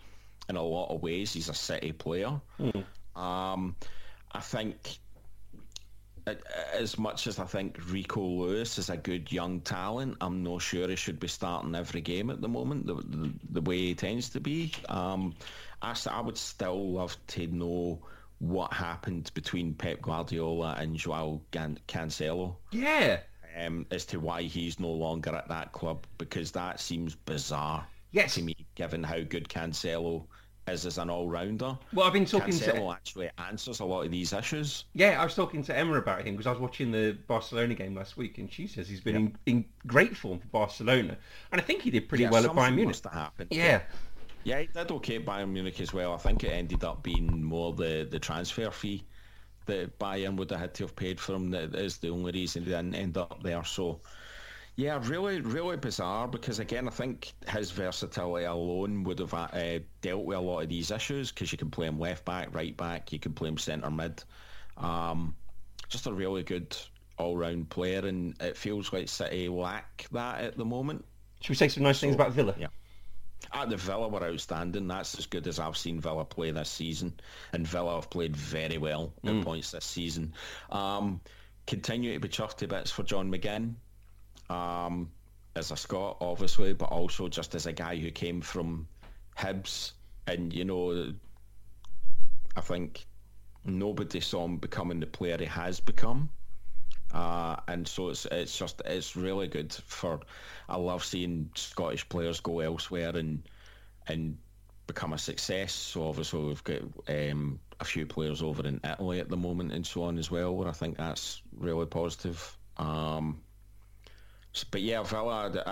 in 0.48 0.56
a 0.56 0.62
lot 0.62 0.94
of 0.94 1.02
ways. 1.02 1.32
He's 1.32 1.48
a 1.48 1.54
City 1.54 1.92
player. 1.92 2.40
Mm. 2.60 2.84
Um, 3.14 3.76
I 4.32 4.40
think 4.40 4.98
as 6.74 6.98
much 6.98 7.26
as 7.26 7.38
I 7.38 7.44
think 7.44 7.78
Rico 7.90 8.20
Lewis 8.20 8.78
is 8.78 8.90
a 8.90 8.96
good 8.96 9.30
young 9.30 9.60
talent, 9.60 10.16
I'm 10.20 10.42
not 10.42 10.60
sure 10.60 10.88
he 10.88 10.96
should 10.96 11.20
be 11.20 11.28
starting 11.28 11.74
every 11.74 12.00
game 12.00 12.30
at 12.30 12.40
the 12.40 12.48
moment, 12.48 12.86
the, 12.86 12.94
the, 12.94 13.32
the 13.50 13.60
way 13.60 13.78
he 13.78 13.94
tends 13.94 14.30
to 14.30 14.40
be. 14.40 14.72
Um, 14.88 15.34
I, 15.80 15.96
I 16.10 16.20
would 16.20 16.36
still 16.36 16.92
love 16.92 17.16
to 17.28 17.46
know 17.46 18.00
what 18.38 18.72
happened 18.72 19.30
between 19.34 19.74
Pep 19.74 20.02
Guardiola 20.02 20.76
and 20.78 20.96
Joao 20.96 21.42
Cancelo. 21.52 22.56
Yeah. 22.72 23.20
Um, 23.58 23.86
as 23.90 24.04
to 24.06 24.20
why 24.20 24.42
he's 24.42 24.80
no 24.80 24.90
longer 24.90 25.34
at 25.34 25.48
that 25.48 25.72
club, 25.72 26.06
because 26.18 26.50
that 26.52 26.80
seems 26.80 27.14
bizarre 27.14 27.86
yes. 28.10 28.34
to 28.34 28.42
me, 28.42 28.54
given 28.74 29.02
how 29.02 29.20
good 29.20 29.48
Cancelo 29.48 30.26
is 30.68 30.86
as 30.86 30.98
an 30.98 31.10
all-rounder. 31.10 31.78
Well, 31.92 32.06
I've 32.06 32.12
been 32.12 32.24
talking 32.24 32.54
Cancelo 32.54 32.88
to... 32.88 32.92
actually 32.92 33.30
answers 33.38 33.80
a 33.80 33.84
lot 33.84 34.02
of 34.02 34.10
these 34.10 34.32
issues. 34.32 34.84
Yeah, 34.94 35.20
I 35.20 35.24
was 35.24 35.34
talking 35.34 35.62
to 35.64 35.76
Emma 35.76 35.94
about 35.94 36.22
him 36.22 36.34
because 36.34 36.46
I 36.46 36.50
was 36.50 36.60
watching 36.60 36.90
the 36.90 37.16
Barcelona 37.26 37.74
game 37.74 37.94
last 37.94 38.16
week, 38.16 38.38
and 38.38 38.52
she 38.52 38.66
says 38.66 38.88
he's 38.88 39.00
been 39.00 39.16
in, 39.16 39.36
in, 39.46 39.64
great 39.86 40.16
form 40.16 40.38
for 40.38 40.46
Barcelona, 40.48 41.16
and 41.52 41.60
I 41.60 41.64
think 41.64 41.82
he 41.82 41.90
did 41.90 42.08
pretty 42.08 42.24
yeah, 42.24 42.30
well 42.30 42.44
at 42.44 42.50
Bayern 42.50 42.74
Munich. 42.74 42.88
Must 42.88 43.04
have 43.04 43.12
happened. 43.12 43.48
Yeah. 43.52 43.82
Yeah, 44.44 44.60
he 44.60 44.68
did 44.68 44.90
okay 44.92 45.16
at 45.16 45.24
Bayern 45.24 45.50
Munich 45.50 45.80
as 45.80 45.92
well. 45.92 46.14
I 46.14 46.18
think 46.18 46.44
it 46.44 46.48
ended 46.50 46.84
up 46.84 47.02
being 47.02 47.42
more 47.42 47.72
the, 47.72 48.06
the 48.08 48.18
transfer 48.18 48.70
fee 48.70 49.04
that 49.66 49.98
Bayern 49.98 50.36
would 50.36 50.50
have 50.50 50.60
had 50.60 50.74
to 50.74 50.84
have 50.84 50.94
paid 50.94 51.18
for 51.20 51.34
him 51.34 51.50
that 51.50 51.74
is 51.74 51.98
the 51.98 52.10
only 52.10 52.32
reason 52.32 52.62
he 52.62 52.70
didn't 52.70 52.94
end 52.94 53.18
up 53.18 53.42
there. 53.42 53.64
So 53.64 54.00
yeah, 54.76 55.00
really, 55.02 55.40
really 55.40 55.78
bizarre 55.78 56.28
because 56.28 56.58
again, 56.58 56.86
I 56.86 56.90
think 56.90 57.32
his 57.48 57.70
versatility 57.70 58.44
alone 58.44 59.04
would 59.04 59.18
have 59.20 59.32
uh, 59.32 59.78
dealt 60.02 60.26
with 60.26 60.36
a 60.36 60.40
lot 60.40 60.60
of 60.60 60.68
these 60.68 60.90
issues 60.90 61.32
because 61.32 61.50
you 61.50 61.56
can 61.56 61.70
play 61.70 61.86
him 61.86 61.98
left 61.98 62.26
back, 62.26 62.54
right 62.54 62.76
back, 62.76 63.10
you 63.10 63.18
can 63.18 63.32
play 63.32 63.48
him 63.48 63.56
centre 63.56 63.90
mid. 63.90 64.22
Um, 64.76 65.34
just 65.88 66.06
a 66.06 66.12
really 66.12 66.42
good 66.42 66.76
all-round 67.18 67.70
player, 67.70 68.06
and 68.06 68.34
it 68.42 68.58
feels 68.58 68.92
like 68.92 69.08
City 69.08 69.48
lack 69.48 70.06
that 70.12 70.44
at 70.44 70.58
the 70.58 70.64
moment. 70.66 71.06
Should 71.40 71.50
we 71.50 71.54
say 71.56 71.68
some 71.68 71.82
nice 71.82 71.96
so, 71.96 72.02
things 72.02 72.14
about 72.14 72.32
Villa? 72.32 72.54
Yeah. 72.58 72.66
At 73.54 73.70
the 73.70 73.78
Villa 73.78 74.08
were 74.08 74.24
outstanding. 74.24 74.88
That's 74.88 75.18
as 75.18 75.24
good 75.24 75.46
as 75.46 75.58
I've 75.58 75.78
seen 75.78 76.00
Villa 76.00 76.26
play 76.26 76.50
this 76.50 76.68
season, 76.68 77.18
and 77.54 77.66
Villa 77.66 77.94
have 77.94 78.10
played 78.10 78.36
very 78.36 78.76
well 78.76 79.14
mm. 79.24 79.38
at 79.38 79.44
points 79.44 79.70
this 79.70 79.86
season. 79.86 80.34
Um, 80.68 81.22
continue 81.66 82.12
to 82.12 82.20
be 82.20 82.28
chuffed 82.28 82.58
to 82.58 82.68
bits 82.68 82.90
for 82.90 83.04
John 83.04 83.32
McGinn 83.32 83.76
um, 84.50 85.10
as 85.54 85.70
a 85.70 85.76
Scot, 85.76 86.18
obviously, 86.20 86.72
but 86.72 86.86
also 86.86 87.28
just 87.28 87.54
as 87.54 87.66
a 87.66 87.72
guy 87.72 87.96
who 87.96 88.10
came 88.10 88.40
from 88.40 88.86
Hibs, 89.36 89.92
and 90.26 90.52
you 90.52 90.64
know, 90.64 91.12
I 92.56 92.60
think 92.60 93.06
nobody 93.64 94.20
saw 94.20 94.44
him 94.44 94.58
becoming 94.58 95.00
the 95.00 95.06
player 95.06 95.36
he 95.38 95.46
has 95.46 95.80
become. 95.80 96.30
Uh, 97.12 97.56
and 97.68 97.86
so 97.86 98.08
it's 98.08 98.26
it's 98.26 98.58
just 98.58 98.82
it's 98.84 99.16
really 99.16 99.46
good 99.46 99.72
for. 99.72 100.20
I 100.68 100.76
love 100.76 101.04
seeing 101.04 101.50
Scottish 101.54 102.08
players 102.08 102.40
go 102.40 102.60
elsewhere 102.60 103.16
and 103.16 103.42
and 104.08 104.38
become 104.86 105.12
a 105.12 105.18
success. 105.18 105.72
So 105.72 106.08
obviously 106.08 106.44
we've 106.44 106.64
got 106.64 106.82
um, 107.08 107.58
a 107.80 107.84
few 107.84 108.06
players 108.06 108.42
over 108.42 108.66
in 108.66 108.80
Italy 108.84 109.20
at 109.20 109.28
the 109.28 109.36
moment 109.36 109.72
and 109.72 109.86
so 109.86 110.04
on 110.04 110.18
as 110.18 110.30
well, 110.30 110.60
And 110.60 110.68
I 110.68 110.72
think 110.72 110.96
that's 110.96 111.42
really 111.56 111.86
positive. 111.86 112.56
Um, 112.76 113.40
but 114.64 114.82
yeah, 114.82 115.02
Villa, 115.02 115.62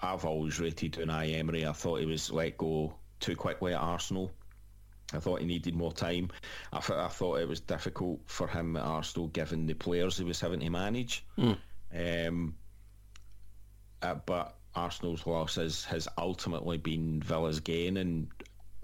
I, 0.00 0.06
have 0.06 0.24
always 0.24 0.60
rated 0.60 0.92
Unai 0.92 1.36
Emery. 1.36 1.66
I 1.66 1.72
thought 1.72 2.00
he 2.00 2.06
was 2.06 2.30
let 2.30 2.58
go 2.58 2.94
too 3.20 3.36
quickly 3.36 3.74
at 3.74 3.80
Arsenal. 3.80 4.30
I 5.12 5.18
thought 5.18 5.40
he 5.40 5.46
needed 5.46 5.74
more 5.74 5.92
time. 5.92 6.30
I, 6.72 6.80
th- 6.80 6.98
I 6.98 7.08
thought 7.08 7.40
it 7.40 7.48
was 7.48 7.60
difficult 7.60 8.20
for 8.26 8.46
him 8.46 8.76
at 8.76 8.82
Arsenal 8.82 9.28
given 9.28 9.66
the 9.66 9.74
players 9.74 10.18
he 10.18 10.24
was 10.24 10.40
having 10.40 10.60
to 10.60 10.70
manage. 10.70 11.24
Mm. 11.38 11.56
Um, 12.28 12.54
uh, 14.02 14.16
but 14.26 14.56
Arsenal's 14.74 15.26
loss 15.26 15.54
has, 15.54 15.84
has 15.86 16.06
ultimately 16.18 16.76
been 16.76 17.22
Villa's 17.22 17.60
gain, 17.60 17.96
and 17.96 18.28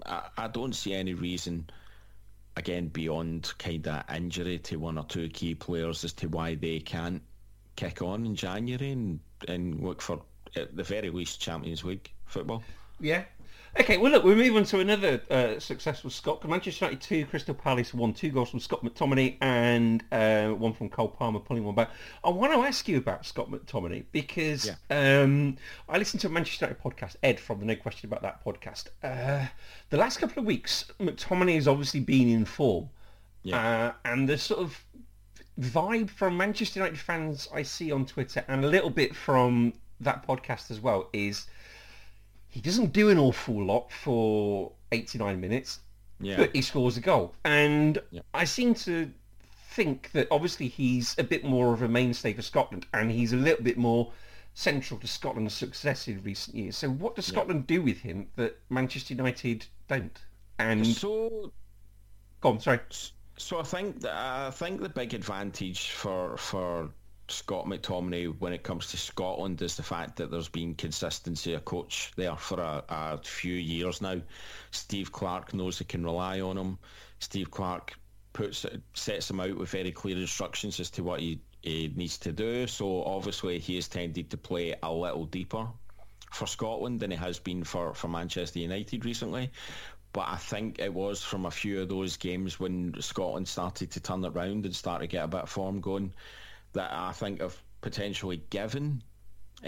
I, 0.05 0.23
I 0.37 0.47
don't 0.47 0.73
see 0.73 0.93
any 0.93 1.13
reason, 1.13 1.69
again, 2.57 2.87
beyond 2.87 3.53
kind 3.59 3.87
of 3.87 4.03
injury 4.13 4.57
to 4.59 4.77
one 4.77 4.97
or 4.97 5.05
two 5.05 5.29
key 5.29 5.53
players 5.53 6.03
as 6.03 6.13
to 6.13 6.27
why 6.27 6.55
they 6.55 6.79
can't 6.79 7.21
kick 7.75 8.01
on 8.01 8.25
in 8.25 8.35
January 8.35 8.91
and, 8.91 9.19
and 9.47 9.81
look 9.81 10.01
for, 10.01 10.21
at 10.55 10.75
the 10.75 10.83
very 10.83 11.09
least, 11.09 11.39
Champions 11.39 11.83
League 11.83 12.11
football. 12.25 12.63
Yeah, 12.99 13.23
Okay, 13.77 13.97
well, 13.97 14.09
look, 14.09 14.23
we 14.23 14.33
move 14.35 14.55
on 14.55 14.63
to 14.65 14.79
another 14.79 15.21
uh, 15.29 15.59
successful 15.59 16.09
Scot. 16.09 16.47
Manchester 16.47 16.85
United 16.85 17.01
2, 17.01 17.25
Crystal 17.25 17.53
Palace 17.53 17.93
1. 17.93 18.13
Two 18.13 18.29
goals 18.29 18.49
from 18.49 18.61
Scott 18.61 18.85
McTominay 18.85 19.35
and 19.41 20.01
uh, 20.13 20.47
one 20.55 20.71
from 20.71 20.87
Cole 20.87 21.09
Palmer 21.09 21.39
pulling 21.39 21.65
one 21.65 21.75
back. 21.75 21.89
I 22.23 22.29
want 22.29 22.53
to 22.53 22.59
ask 22.59 22.87
you 22.87 22.97
about 22.97 23.25
Scott 23.25 23.51
McTominay 23.51 24.05
because 24.13 24.71
yeah. 24.89 25.21
um, 25.21 25.57
I 25.89 25.97
listened 25.97 26.21
to 26.21 26.27
a 26.27 26.29
Manchester 26.29 26.67
United 26.67 26.81
podcast, 26.81 27.17
Ed 27.21 27.37
from 27.37 27.59
the 27.59 27.65
No 27.65 27.75
Question 27.75 28.07
About 28.07 28.21
That 28.21 28.45
podcast. 28.45 28.87
Uh, 29.03 29.47
the 29.89 29.97
last 29.97 30.19
couple 30.19 30.39
of 30.39 30.45
weeks, 30.45 30.85
McTominay 31.01 31.55
has 31.55 31.67
obviously 31.67 31.99
been 31.99 32.29
in 32.29 32.45
form. 32.45 32.89
Yeah. 33.43 33.57
Uh, 33.57 33.93
and 34.05 34.29
the 34.29 34.37
sort 34.37 34.61
of 34.61 34.85
vibe 35.59 36.09
from 36.09 36.37
Manchester 36.37 36.79
United 36.79 36.99
fans 36.99 37.47
I 37.53 37.63
see 37.63 37.91
on 37.91 38.05
Twitter 38.05 38.43
and 38.47 38.65
a 38.65 38.67
little 38.67 38.89
bit 38.89 39.15
from 39.15 39.73
that 40.01 40.27
podcast 40.27 40.71
as 40.71 40.79
well 40.79 41.09
is 41.13 41.47
he 42.49 42.61
doesn't 42.61 42.93
do 42.93 43.09
an 43.09 43.17
awful 43.17 43.63
lot 43.63 43.91
for 43.91 44.71
89 44.91 45.39
minutes, 45.39 45.79
yeah. 46.19 46.37
but 46.37 46.55
he 46.55 46.61
scores 46.61 46.97
a 46.97 47.01
goal. 47.01 47.33
And 47.43 47.99
yeah. 48.11 48.21
I 48.33 48.45
seem 48.45 48.73
to 48.75 49.11
think 49.71 50.11
that 50.11 50.27
obviously 50.31 50.67
he's 50.67 51.15
a 51.17 51.23
bit 51.23 51.43
more 51.43 51.73
of 51.73 51.81
a 51.81 51.87
mainstay 51.87 52.33
for 52.33 52.41
Scotland 52.41 52.85
and 52.93 53.11
he's 53.11 53.33
a 53.33 53.37
little 53.37 53.63
bit 53.63 53.77
more 53.77 54.11
central 54.53 54.99
to 55.01 55.07
Scotland's 55.07 55.53
success 55.53 56.07
in 56.07 56.21
recent 56.23 56.55
years. 56.55 56.77
So 56.77 56.89
what 56.89 57.15
does 57.15 57.25
Scotland 57.25 57.65
yeah. 57.67 57.77
do 57.77 57.81
with 57.81 57.97
him 57.99 58.27
that 58.35 58.57
Manchester 58.69 59.13
United 59.13 59.65
don't? 59.87 60.17
And 60.59 60.87
so, 60.87 61.51
go 62.39 62.49
on, 62.49 62.59
sorry. 62.61 62.79
So 63.37 63.59
I 63.59 63.63
think 63.63 64.05
I 64.05 64.49
think 64.51 64.81
the 64.81 64.89
big 64.89 65.13
advantage 65.13 65.89
for 65.91 66.37
for 66.37 66.89
Scott 67.27 67.65
McTominay 67.65 68.39
when 68.39 68.53
it 68.53 68.63
comes 68.63 68.87
to 68.91 68.97
Scotland 68.97 69.61
is 69.61 69.75
the 69.75 69.83
fact 69.83 70.15
that 70.17 70.29
there's 70.29 70.47
been 70.47 70.75
consistency 70.75 71.53
of 71.53 71.65
coach 71.65 72.11
there 72.15 72.35
for 72.35 72.59
a, 72.59 72.83
a 72.87 73.17
few 73.17 73.55
years 73.55 74.01
now. 74.01 74.21
Steve 74.71 75.11
Clarke 75.11 75.53
knows 75.53 75.79
he 75.79 75.85
can 75.85 76.03
rely 76.03 76.39
on 76.39 76.57
him. 76.57 76.77
Steve 77.19 77.49
Clarke 77.51 77.93
puts 78.33 78.65
sets 78.93 79.29
him 79.29 79.39
out 79.39 79.57
with 79.57 79.69
very 79.69 79.91
clear 79.91 80.17
instructions 80.17 80.79
as 80.79 80.89
to 80.91 81.03
what 81.03 81.19
he, 81.19 81.41
he 81.61 81.91
needs 81.95 82.17
to 82.19 82.31
do. 82.31 82.67
So 82.67 83.03
obviously 83.03 83.59
he 83.59 83.75
has 83.75 83.87
tended 83.87 84.29
to 84.29 84.37
play 84.37 84.75
a 84.83 84.91
little 84.91 85.25
deeper 85.25 85.67
for 86.31 86.45
Scotland 86.45 86.99
than 86.99 87.11
he 87.11 87.17
has 87.17 87.39
been 87.39 87.63
for, 87.63 87.93
for 87.93 88.07
Manchester 88.07 88.59
United 88.59 89.05
recently. 89.05 89.49
But 90.15 90.29
I 90.29 90.37
think 90.37 90.79
it 90.79 90.93
was 90.93 91.21
from 91.21 91.45
a 91.45 91.51
few 91.51 91.81
of 91.81 91.89
those 91.89 92.15
games 92.15 92.57
when 92.57 92.95
Scotland 93.01 93.49
started 93.49 93.91
to 93.91 93.99
turn 93.99 94.23
it 94.23 94.29
round 94.29 94.65
and 94.65 94.73
start 94.73 95.01
to 95.01 95.07
get 95.07 95.25
a 95.25 95.27
bit 95.27 95.41
of 95.41 95.49
form 95.49 95.81
going 95.81 96.13
that 96.71 96.89
I 96.89 97.11
think 97.11 97.41
have 97.41 97.61
potentially 97.81 98.41
given 98.49 99.03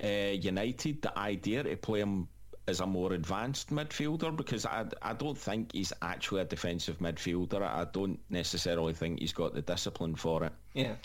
uh, 0.01 0.07
United 0.07 1.01
the 1.01 1.19
idea 1.19 1.63
to 1.63 1.75
play 1.75 1.99
him 1.99 2.29
as 2.65 2.79
a 2.79 2.85
more 2.85 3.11
advanced 3.11 3.71
midfielder 3.71 4.33
because 4.33 4.65
I, 4.65 4.85
I 5.01 5.11
don't 5.11 5.37
think 5.37 5.73
he's 5.73 5.91
actually 6.01 6.39
a 6.39 6.45
defensive 6.45 6.99
midfielder. 6.99 7.61
I 7.61 7.85
don't 7.91 8.21
necessarily 8.29 8.93
think 8.93 9.19
he's 9.19 9.33
got 9.33 9.53
the 9.53 9.61
discipline 9.61 10.15
for 10.15 10.45
it. 10.45 10.53
Yeah. 10.73 10.95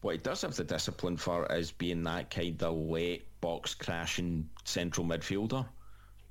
What 0.00 0.16
he 0.16 0.18
does 0.18 0.42
have 0.42 0.56
the 0.56 0.64
discipline 0.64 1.16
for 1.16 1.46
is 1.52 1.70
being 1.70 2.02
that 2.02 2.28
kind 2.30 2.60
of 2.60 2.74
late 2.74 3.24
box 3.40 3.72
crashing 3.72 4.50
central 4.64 5.06
midfielder. 5.06 5.64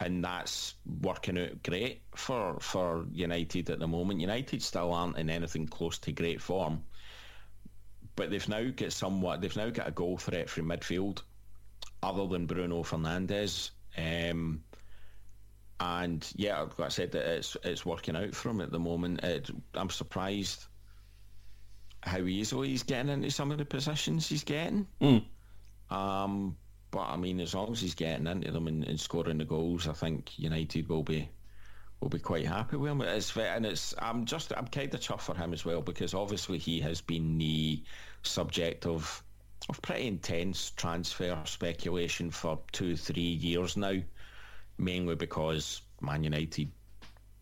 And 0.01 0.23
that's 0.23 0.75
working 1.01 1.37
out 1.37 1.61
great 1.61 2.01
for, 2.15 2.57
for 2.61 3.05
United 3.11 3.69
at 3.69 3.79
the 3.79 3.87
moment. 3.87 4.21
United 4.21 4.61
still 4.61 4.93
aren't 4.93 5.17
in 5.17 5.29
anything 5.29 5.67
close 5.67 5.97
to 5.99 6.11
great 6.11 6.41
form 6.41 6.83
but 8.19 8.29
they've 8.29 8.49
now 8.49 8.69
got 8.75 8.91
somewhat. 8.91 9.39
They've 9.39 9.55
now 9.55 9.69
got 9.69 9.87
a 9.87 9.91
goal 9.91 10.17
threat 10.17 10.49
from 10.49 10.65
midfield, 10.65 11.21
other 12.03 12.27
than 12.27 12.47
Bruno 12.47 12.83
Fernandes. 12.83 13.71
Um, 13.97 14.61
and 15.79 16.29
yeah, 16.35 16.59
like 16.59 16.79
I 16.81 16.89
said, 16.89 17.13
that 17.13 17.25
it's 17.25 17.55
it's 17.63 17.85
working 17.85 18.17
out 18.17 18.35
for 18.35 18.49
him 18.49 18.59
at 18.59 18.73
the 18.73 18.79
moment. 18.79 19.23
It, 19.23 19.49
I'm 19.73 19.89
surprised 19.89 20.65
how 22.01 22.19
easily 22.19 22.67
he's 22.67 22.83
getting 22.83 23.09
into 23.09 23.31
some 23.31 23.51
of 23.51 23.57
the 23.57 23.63
positions 23.63 24.27
he's 24.27 24.43
getting. 24.43 24.85
Mm. 25.01 25.23
Um, 25.89 26.57
but 26.91 27.01
I 27.01 27.17
mean, 27.17 27.39
as 27.39 27.53
long 27.53 27.71
as 27.71 27.81
he's 27.81 27.95
getting 27.95 28.27
into 28.27 28.51
them 28.51 28.67
and, 28.67 28.83
and, 28.83 28.99
scoring 28.99 29.37
the 29.37 29.45
goals, 29.45 29.87
I 29.87 29.93
think 29.93 30.37
United 30.39 30.89
will 30.89 31.03
be 31.03 31.29
will 32.01 32.09
be 32.09 32.19
quite 32.19 32.45
happy 32.45 32.77
with 32.77 32.91
him. 32.91 33.01
It's 33.01 33.35
and 33.37 33.65
it's 33.65 33.93
I'm 33.99 34.25
just 34.25 34.53
I'm 34.55 34.67
kind 34.67 34.93
of 34.93 34.99
chuffed 34.99 35.21
for 35.21 35.35
him 35.35 35.53
as 35.53 35.65
well 35.65 35.81
because 35.81 36.13
obviously 36.13 36.57
he 36.57 36.79
has 36.81 37.01
been 37.01 37.37
the 37.37 37.83
subject 38.23 38.85
of 38.85 39.23
of 39.67 39.81
pretty 39.81 40.07
intense 40.07 40.71
transfer 40.71 41.37
speculation 41.45 42.31
for 42.31 42.59
two 42.71 42.95
three 42.95 43.21
years 43.21 43.77
now, 43.77 43.99
mainly 44.77 45.15
because 45.15 45.81
Man 46.01 46.23
United 46.23 46.71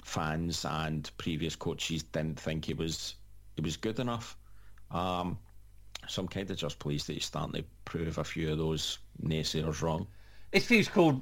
fans 0.03 0.65
and 0.65 1.09
previous 1.17 1.55
coaches 1.55 2.03
didn't 2.03 2.39
think 2.39 2.65
he 2.65 2.73
was 2.73 3.15
he 3.55 3.61
was 3.61 3.77
good 3.77 3.99
enough. 3.99 4.37
Um, 4.91 5.37
so 6.07 6.21
I'm 6.21 6.27
kind 6.27 6.49
of 6.49 6.57
just 6.57 6.79
pleased 6.79 7.07
that 7.07 7.13
he's 7.13 7.25
starting 7.25 7.61
to 7.61 7.67
prove 7.85 8.17
a 8.17 8.23
few 8.23 8.51
of 8.51 8.57
those 8.57 8.99
naysayers 9.23 9.81
wrong. 9.81 10.07
It 10.51 10.63
feels 10.63 10.87
called 10.87 11.21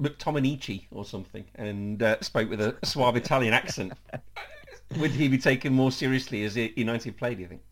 McTominici 0.00 0.86
or 0.90 1.04
something 1.04 1.44
and 1.54 2.02
uh, 2.02 2.20
spoke 2.20 2.50
with 2.50 2.60
a 2.60 2.76
suave 2.82 3.16
Italian 3.16 3.54
accent, 3.54 3.92
would 4.98 5.10
he 5.10 5.28
be 5.28 5.38
taken 5.38 5.72
more 5.72 5.92
seriously 5.92 6.44
as 6.44 6.56
United 6.56 7.16
played, 7.16 7.36
do 7.36 7.42
you 7.42 7.48
think? 7.48 7.62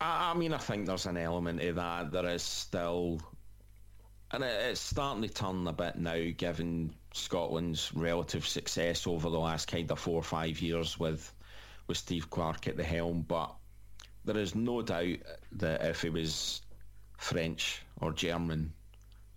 I 0.00 0.34
mean, 0.34 0.52
I 0.52 0.58
think 0.58 0.86
there's 0.86 1.06
an 1.06 1.16
element 1.16 1.62
of 1.62 1.76
that. 1.76 2.10
There 2.10 2.26
is 2.26 2.42
still, 2.42 3.20
and 4.32 4.42
it's 4.42 4.80
starting 4.80 5.22
to 5.22 5.28
turn 5.28 5.66
a 5.68 5.72
bit 5.72 5.96
now, 5.96 6.20
given 6.36 6.92
Scotland's 7.14 7.92
relative 7.94 8.46
success 8.46 9.06
over 9.06 9.30
the 9.30 9.38
last 9.38 9.68
kind 9.68 9.90
of 9.92 10.00
four 10.00 10.16
or 10.16 10.24
five 10.24 10.60
years 10.60 10.98
with 10.98 11.32
with 11.86 11.96
Steve 11.96 12.30
Clarke 12.30 12.66
at 12.66 12.76
the 12.76 12.82
helm. 12.82 13.24
But 13.28 13.54
there 14.24 14.38
is 14.38 14.56
no 14.56 14.82
doubt 14.82 15.18
that 15.52 15.84
if 15.84 16.02
he 16.02 16.10
was 16.10 16.61
French 17.22 17.82
or 18.00 18.12
German, 18.12 18.72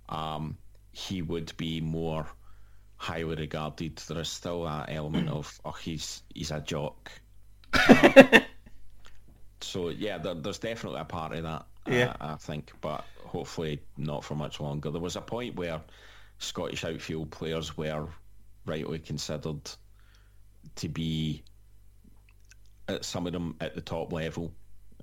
um, 0.09 0.57
he 0.91 1.21
would 1.21 1.55
be 1.55 1.81
more 1.81 2.27
highly 2.97 3.35
regarded. 3.35 3.97
There 3.97 4.19
is 4.19 4.27
still 4.27 4.63
that 4.63 4.89
element 4.89 5.29
of 5.29 5.61
oh 5.65 5.71
he's 5.71 6.23
he's 6.33 6.49
a 6.49 6.59
jock. 6.61 7.11
so 9.61 9.89
yeah, 9.89 10.17
there, 10.17 10.33
there's 10.33 10.57
definitely 10.57 10.99
a 10.99 11.05
part 11.05 11.33
of 11.33 11.43
that. 11.43 11.65
Yeah, 11.85 12.15
I, 12.19 12.33
I 12.33 12.35
think, 12.37 12.71
but 12.81 13.05
hopefully 13.23 13.79
not 13.97 14.23
for 14.23 14.33
much 14.33 14.59
longer. 14.59 14.89
There 14.89 14.99
was 14.99 15.15
a 15.15 15.21
point 15.21 15.55
where 15.55 15.79
Scottish 16.39 16.83
outfield 16.83 17.29
players 17.29 17.77
were 17.77 18.07
rightly 18.65 18.97
considered 18.97 19.69
to 20.77 20.89
be 20.89 21.43
at 22.87 23.05
some 23.05 23.27
of 23.27 23.33
them 23.33 23.55
at 23.61 23.75
the 23.75 23.81
top 23.81 24.11
level. 24.11 24.51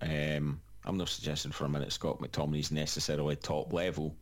Um, 0.01 0.61
I'm 0.85 0.97
not 0.97 1.09
suggesting 1.09 1.53
for 1.53 1.65
a 1.65 1.69
minute 1.69 1.93
Scott 1.93 2.21
McTominay's 2.21 2.73
necessarily 2.73 3.37
top 3.37 3.73
level, 3.73 4.17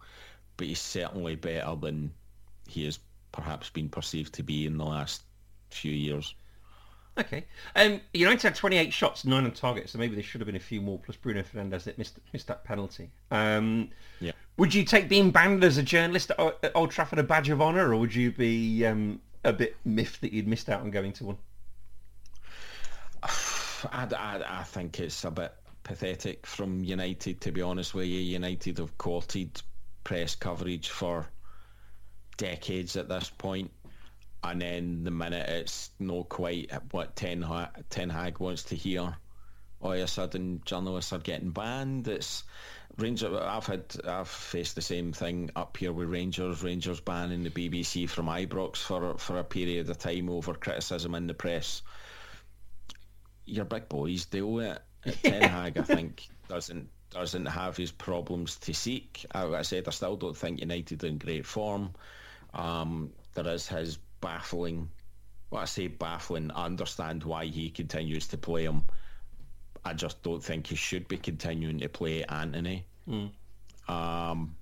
but 0.57 0.66
he's 0.66 0.81
certainly 0.81 1.37
better 1.37 1.75
than 1.77 2.12
he 2.68 2.85
has 2.85 2.99
perhaps 3.33 3.70
been 3.70 3.88
perceived 3.88 4.35
to 4.35 4.42
be 4.42 4.66
in 4.66 4.77
the 4.77 4.85
last 4.85 5.23
few 5.70 5.92
years. 5.92 6.35
Okay. 7.18 7.44
Um, 7.77 8.01
United 8.14 8.42
had 8.42 8.55
28 8.55 8.92
shots, 8.92 9.25
nine 9.25 9.44
on 9.44 9.51
target, 9.53 9.88
so 9.88 9.99
maybe 9.99 10.14
there 10.14 10.23
should 10.23 10.40
have 10.40 10.46
been 10.46 10.57
a 10.57 10.61
few 10.61 10.81
more. 10.81 10.99
Plus 10.99 11.16
Bruno 11.16 11.42
Fernandes 11.42 11.85
that 11.85 11.99
missed 11.99 12.18
missed 12.33 12.46
that 12.46 12.64
penalty. 12.64 13.11
Um, 13.31 13.90
yeah. 14.20 14.33
Would 14.57 14.75
you 14.75 14.85
take 14.85 15.09
being 15.09 15.31
banned 15.31 15.64
as 15.64 15.79
a 15.79 15.83
journalist 15.83 16.31
at 16.31 16.73
Old 16.75 16.90
Trafford 16.90 17.18
a 17.18 17.23
badge 17.23 17.49
of 17.49 17.61
honour, 17.61 17.92
or 17.92 17.96
would 17.96 18.14
you 18.14 18.31
be 18.31 18.87
um, 18.87 19.20
a 19.44 19.53
bit 19.53 19.77
miffed 19.85 20.20
that 20.20 20.33
you'd 20.33 20.46
missed 20.46 20.68
out 20.68 20.81
on 20.81 20.90
going 20.90 21.12
to 21.14 21.25
one? 21.25 21.38
I, 23.23 24.07
I, 24.14 24.61
I 24.61 24.62
think 24.64 25.01
it's 25.01 25.25
a 25.25 25.31
bit 25.31 25.53
pathetic 25.90 26.46
from 26.46 26.85
United, 26.85 27.40
to 27.40 27.50
be 27.50 27.61
honest 27.62 27.94
with 27.94 28.07
you. 28.07 28.20
United 28.20 28.79
have 28.79 28.96
courted 28.96 29.61
press 30.05 30.37
coverage 30.37 30.88
for 30.88 31.26
decades 32.37 32.94
at 32.94 33.09
this 33.09 33.29
point. 33.29 33.72
and 34.44 34.62
then 34.62 35.03
the 35.03 35.11
minute 35.11 35.48
it's 35.48 35.90
not 35.98 36.29
quite 36.29 36.70
what 36.92 37.16
Ten, 37.16 37.42
ha- 37.42 37.72
Ten 37.90 38.09
Hag 38.09 38.38
wants 38.38 38.62
to 38.64 38.76
hear, 38.76 39.16
all 39.81 39.92
of 39.92 39.98
a 39.98 40.07
sudden 40.07 40.62
journalists 40.64 41.12
are 41.12 41.18
getting 41.18 41.50
banned. 41.50 42.07
It's 42.07 42.44
Rangers. 42.96 43.35
I've 43.35 43.66
had 43.66 43.85
I've 44.07 44.29
faced 44.29 44.76
the 44.76 44.83
same 44.83 45.12
thing 45.12 45.50
up 45.57 45.76
here 45.76 45.92
with 45.92 46.09
Rangers. 46.09 46.62
Rangers 46.62 47.00
banning 47.00 47.42
the 47.42 47.50
BBC 47.50 48.09
from 48.09 48.26
Ibrox 48.26 48.76
for 48.76 49.18
for 49.18 49.38
a 49.38 49.44
period 49.44 49.90
of 49.90 49.98
time 49.98 50.31
over 50.31 50.55
criticism 50.55 51.16
in 51.16 51.26
the 51.26 51.35
press. 51.35 51.83
Your 53.44 53.64
big 53.64 53.88
boys 53.88 54.26
deal 54.26 54.53
with 54.53 54.66
it. 54.66 54.83
Ten 55.22 55.42
Hag, 55.42 55.78
I 55.78 55.82
think, 55.82 56.28
doesn't 56.48 56.88
doesn't 57.10 57.46
have 57.46 57.76
his 57.76 57.90
problems 57.90 58.56
to 58.56 58.72
seek. 58.72 59.26
Like 59.34 59.54
I 59.54 59.62
said, 59.62 59.88
I 59.88 59.90
still 59.90 60.16
don't 60.16 60.36
think 60.36 60.60
United 60.60 61.02
are 61.02 61.08
in 61.08 61.18
great 61.18 61.44
form. 61.44 61.90
Um, 62.54 63.12
there 63.34 63.48
is 63.48 63.66
his 63.66 63.98
baffling. 64.20 64.90
Well, 65.50 65.62
I 65.62 65.64
say 65.64 65.88
baffling. 65.88 66.50
I 66.52 66.66
understand 66.66 67.24
why 67.24 67.46
he 67.46 67.70
continues 67.70 68.28
to 68.28 68.38
play 68.38 68.64
him. 68.64 68.84
I 69.84 69.94
just 69.94 70.22
don't 70.22 70.42
think 70.42 70.68
he 70.68 70.76
should 70.76 71.08
be 71.08 71.16
continuing 71.16 71.78
to 71.80 71.88
play 71.88 72.24
Antony. 72.24 72.84
Mm. 73.08 73.30
Um, 73.88 74.56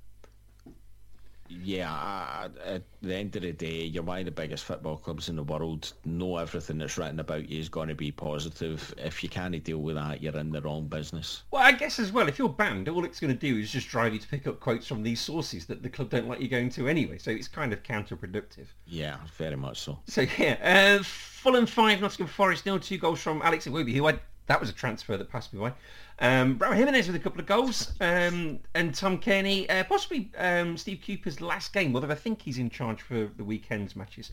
yeah, 1.48 1.90
I, 1.90 2.48
at 2.64 2.82
the 3.02 3.14
end 3.14 3.36
of 3.36 3.42
the 3.42 3.52
day, 3.52 3.84
you're 3.84 4.02
one 4.02 4.20
of 4.20 4.24
the 4.24 4.30
biggest 4.30 4.64
football 4.64 4.96
clubs 4.96 5.28
in 5.28 5.36
the 5.36 5.42
world. 5.42 5.92
Know 6.04 6.36
everything 6.36 6.78
that's 6.78 6.98
written 6.98 7.20
about 7.20 7.48
you 7.48 7.60
is 7.60 7.68
going 7.68 7.88
to 7.88 7.94
be 7.94 8.12
positive. 8.12 8.94
If 8.98 9.22
you 9.22 9.28
can't 9.28 9.62
deal 9.64 9.78
with 9.78 9.96
that, 9.96 10.22
you're 10.22 10.36
in 10.36 10.50
the 10.50 10.60
wrong 10.60 10.86
business. 10.86 11.42
Well, 11.50 11.62
I 11.62 11.72
guess 11.72 11.98
as 11.98 12.12
well, 12.12 12.28
if 12.28 12.38
you're 12.38 12.48
banned, 12.48 12.88
all 12.88 13.04
it's 13.04 13.20
going 13.20 13.32
to 13.32 13.38
do 13.38 13.58
is 13.58 13.70
just 13.70 13.88
drive 13.88 14.12
you 14.12 14.18
to 14.18 14.28
pick 14.28 14.46
up 14.46 14.60
quotes 14.60 14.86
from 14.86 15.02
these 15.02 15.20
sources 15.20 15.66
that 15.66 15.82
the 15.82 15.88
club 15.88 16.10
don't 16.10 16.28
like 16.28 16.40
you 16.40 16.48
going 16.48 16.70
to 16.70 16.88
anyway. 16.88 17.18
So 17.18 17.30
it's 17.30 17.48
kind 17.48 17.72
of 17.72 17.82
counterproductive. 17.82 18.66
Yeah, 18.86 19.16
very 19.36 19.56
much 19.56 19.80
so. 19.80 19.98
So 20.06 20.26
yeah, 20.38 20.98
uh, 20.98 21.02
Fulham 21.02 21.66
five, 21.66 22.00
Nottingham 22.00 22.28
Forest 22.28 22.66
nil. 22.66 22.78
Two 22.78 22.98
goals 22.98 23.20
from 23.20 23.42
Alex 23.42 23.66
Iwobi, 23.66 23.94
who 23.94 24.06
I 24.08 24.18
that 24.46 24.60
was 24.60 24.70
a 24.70 24.72
transfer 24.72 25.16
that 25.16 25.30
passed 25.30 25.52
me 25.52 25.60
by. 25.60 25.72
Um, 26.20 26.58
Raul 26.58 26.74
Jimenez 26.74 27.06
with 27.06 27.16
a 27.16 27.20
couple 27.20 27.40
of 27.40 27.46
goals, 27.46 27.92
um, 28.00 28.58
and 28.74 28.92
Tom 28.94 29.18
Cairney, 29.18 29.70
uh, 29.70 29.84
possibly 29.84 30.30
um, 30.36 30.76
Steve 30.76 31.00
Cooper's 31.06 31.40
last 31.40 31.72
game, 31.72 31.94
although 31.94 32.10
I 32.10 32.16
think 32.16 32.42
he's 32.42 32.58
in 32.58 32.70
charge 32.70 33.02
for 33.02 33.30
the 33.36 33.44
weekend's 33.44 33.94
matches. 33.94 34.30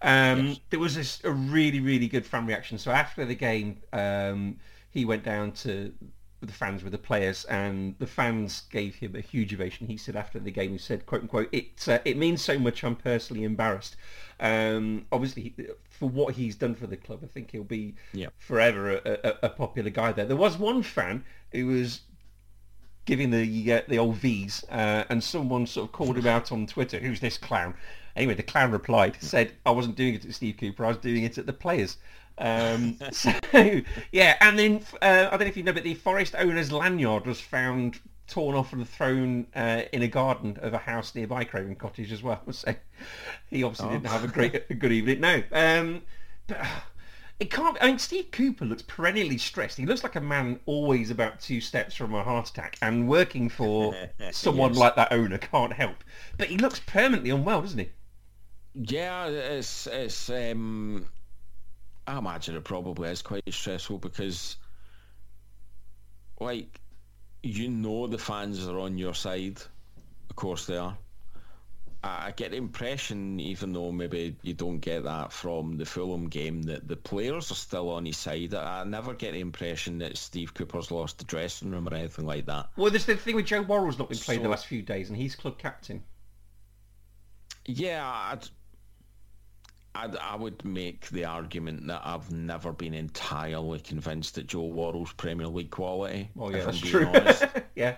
Um, 0.00 0.48
yes. 0.48 0.60
There 0.70 0.80
was 0.80 0.96
a, 0.96 1.28
a, 1.28 1.32
really, 1.32 1.80
really 1.80 2.08
good 2.08 2.24
fan 2.24 2.46
reaction. 2.46 2.78
So 2.78 2.90
after 2.90 3.26
the 3.26 3.34
game, 3.34 3.82
um, 3.92 4.56
he 4.90 5.04
went 5.04 5.24
down 5.24 5.52
to 5.52 5.92
the 6.40 6.52
fans 6.52 6.82
with 6.82 6.92
the 6.92 6.98
players, 6.98 7.44
and 7.44 7.94
the 7.98 8.06
fans 8.06 8.62
gave 8.70 8.94
him 8.94 9.14
a 9.14 9.20
huge 9.20 9.52
ovation. 9.52 9.86
He 9.86 9.96
said 9.96 10.16
after 10.16 10.38
the 10.38 10.50
game, 10.50 10.72
he 10.72 10.78
said, 10.78 11.04
"quote 11.04 11.22
unquote," 11.22 11.48
it 11.52 11.86
uh, 11.86 11.98
it 12.04 12.16
means 12.16 12.42
so 12.42 12.58
much. 12.58 12.82
I'm 12.82 12.96
personally 12.96 13.44
embarrassed. 13.44 13.96
Um, 14.40 15.06
obviously, 15.12 15.54
for 15.96 16.08
what 16.08 16.34
he's 16.34 16.54
done 16.54 16.74
for 16.74 16.86
the 16.86 16.96
club. 16.96 17.20
I 17.22 17.26
think 17.26 17.50
he'll 17.50 17.64
be 17.64 17.94
yep. 18.12 18.32
forever 18.38 18.96
a, 18.96 19.00
a, 19.04 19.34
a, 19.44 19.48
popular 19.48 19.90
guy 19.90 20.12
there. 20.12 20.26
There 20.26 20.36
was 20.36 20.58
one 20.58 20.82
fan 20.82 21.24
who 21.52 21.66
was 21.66 22.02
giving 23.06 23.30
the 23.30 23.72
uh, 23.72 23.82
the 23.88 23.98
old 23.98 24.16
V's, 24.16 24.64
uh, 24.70 25.04
and 25.08 25.22
someone 25.22 25.66
sort 25.66 25.88
of 25.88 25.92
called 25.92 26.18
him 26.18 26.26
out 26.26 26.52
on 26.52 26.66
Twitter. 26.66 26.98
Who's 26.98 27.20
this 27.20 27.38
clown? 27.38 27.74
Anyway, 28.14 28.34
the 28.34 28.42
clown 28.42 28.70
replied, 28.70 29.16
said, 29.20 29.52
"I 29.64 29.70
wasn't 29.70 29.96
doing 29.96 30.14
it 30.14 30.24
at 30.24 30.34
Steve 30.34 30.56
Cooper. 30.58 30.84
I 30.84 30.88
was 30.88 30.98
doing 30.98 31.24
it 31.24 31.38
at 31.38 31.46
the 31.46 31.52
players." 31.52 31.96
Um, 32.38 32.98
so 33.12 33.32
yeah, 34.12 34.36
and 34.40 34.58
then 34.58 34.82
uh, 35.00 35.28
I 35.28 35.30
don't 35.30 35.40
know 35.40 35.46
if 35.46 35.56
you 35.56 35.62
know, 35.62 35.72
but 35.72 35.84
the 35.84 35.94
Forest 35.94 36.34
owner's 36.38 36.70
lanyard 36.70 37.26
was 37.26 37.40
found 37.40 38.00
torn 38.28 38.56
off 38.56 38.72
and 38.72 38.88
thrown 38.88 39.46
uh, 39.54 39.82
in 39.92 40.02
a 40.02 40.08
garden 40.08 40.58
of 40.60 40.74
a 40.74 40.78
house 40.78 41.14
nearby 41.14 41.44
Craven 41.44 41.76
Cottage 41.76 42.12
as 42.12 42.22
well. 42.22 42.42
So 42.52 42.74
he 43.48 43.62
obviously 43.62 43.88
oh. 43.88 43.92
didn't 43.92 44.06
have 44.06 44.24
a 44.24 44.28
great, 44.28 44.64
a 44.70 44.74
good 44.74 44.92
evening. 44.92 45.20
No, 45.20 45.42
um, 45.52 46.02
but 46.46 46.60
uh, 46.60 46.66
it 47.38 47.50
can't. 47.50 47.76
I 47.80 47.88
mean, 47.88 47.98
Steve 47.98 48.30
Cooper 48.30 48.64
looks 48.64 48.82
perennially 48.82 49.36
stressed. 49.36 49.76
He 49.76 49.84
looks 49.84 50.02
like 50.02 50.16
a 50.16 50.20
man 50.20 50.58
always 50.64 51.10
about 51.10 51.40
two 51.40 51.60
steps 51.60 51.94
from 51.94 52.14
a 52.14 52.22
heart 52.22 52.48
attack, 52.48 52.78
and 52.80 53.08
working 53.08 53.48
for 53.48 53.94
someone 54.30 54.70
yes. 54.70 54.78
like 54.78 54.96
that 54.96 55.12
owner 55.12 55.38
can't 55.38 55.72
help. 55.72 56.02
But 56.38 56.48
he 56.48 56.56
looks 56.56 56.80
permanently 56.86 57.30
unwell, 57.30 57.60
doesn't 57.60 57.78
he? 57.78 57.90
Yeah, 58.74 59.26
it's 59.26 59.86
it's. 59.86 60.30
Um, 60.30 61.06
I 62.06 62.18
imagine 62.18 62.56
it 62.56 62.64
probably 62.64 63.10
is 63.10 63.20
quite 63.20 63.42
stressful 63.50 63.98
because, 63.98 64.56
like 66.40 66.80
you 67.46 67.68
know 67.68 68.06
the 68.06 68.18
fans 68.18 68.66
are 68.66 68.78
on 68.78 68.98
your 68.98 69.14
side. 69.14 69.60
Of 70.30 70.36
course 70.36 70.66
they 70.66 70.76
are. 70.76 70.96
I 72.02 72.32
get 72.36 72.52
the 72.52 72.56
impression, 72.56 73.40
even 73.40 73.72
though 73.72 73.90
maybe 73.90 74.36
you 74.42 74.54
don't 74.54 74.78
get 74.78 75.04
that 75.04 75.32
from 75.32 75.76
the 75.76 75.84
Fulham 75.84 76.28
game, 76.28 76.62
that 76.64 76.86
the 76.86 76.96
players 76.96 77.50
are 77.50 77.56
still 77.56 77.90
on 77.90 78.04
his 78.04 78.16
side. 78.16 78.54
I 78.54 78.84
never 78.84 79.14
get 79.14 79.32
the 79.32 79.40
impression 79.40 79.98
that 79.98 80.16
Steve 80.16 80.54
Cooper's 80.54 80.90
lost 80.90 81.18
the 81.18 81.24
dressing 81.24 81.70
room 81.70 81.88
or 81.88 81.94
anything 81.94 82.26
like 82.26 82.46
that. 82.46 82.68
Well, 82.76 82.90
there's 82.90 83.06
the 83.06 83.16
thing 83.16 83.34
with 83.34 83.46
Joe 83.46 83.62
Worrall's 83.62 83.98
not 83.98 84.08
been 84.08 84.18
played 84.18 84.36
so, 84.36 84.42
the 84.42 84.48
last 84.48 84.66
few 84.66 84.82
days, 84.82 85.08
and 85.08 85.16
he's 85.16 85.34
club 85.34 85.58
captain. 85.58 86.02
Yeah, 87.64 88.04
I'd, 88.04 88.48
I'd, 89.96 90.16
I 90.16 90.36
would 90.36 90.64
make 90.64 91.08
the 91.08 91.24
argument 91.24 91.86
that 91.86 92.02
I've 92.04 92.30
never 92.30 92.72
been 92.72 92.94
entirely 92.94 93.80
convinced 93.80 94.34
that 94.34 94.46
Joe 94.46 94.66
Worrall's 94.66 95.12
Premier 95.12 95.46
League 95.46 95.70
quality. 95.70 96.30
Oh 96.38 96.50
yeah, 96.50 96.64
that's 96.64 96.78
true. 96.78 97.06
Honest, 97.06 97.44
yeah. 97.74 97.96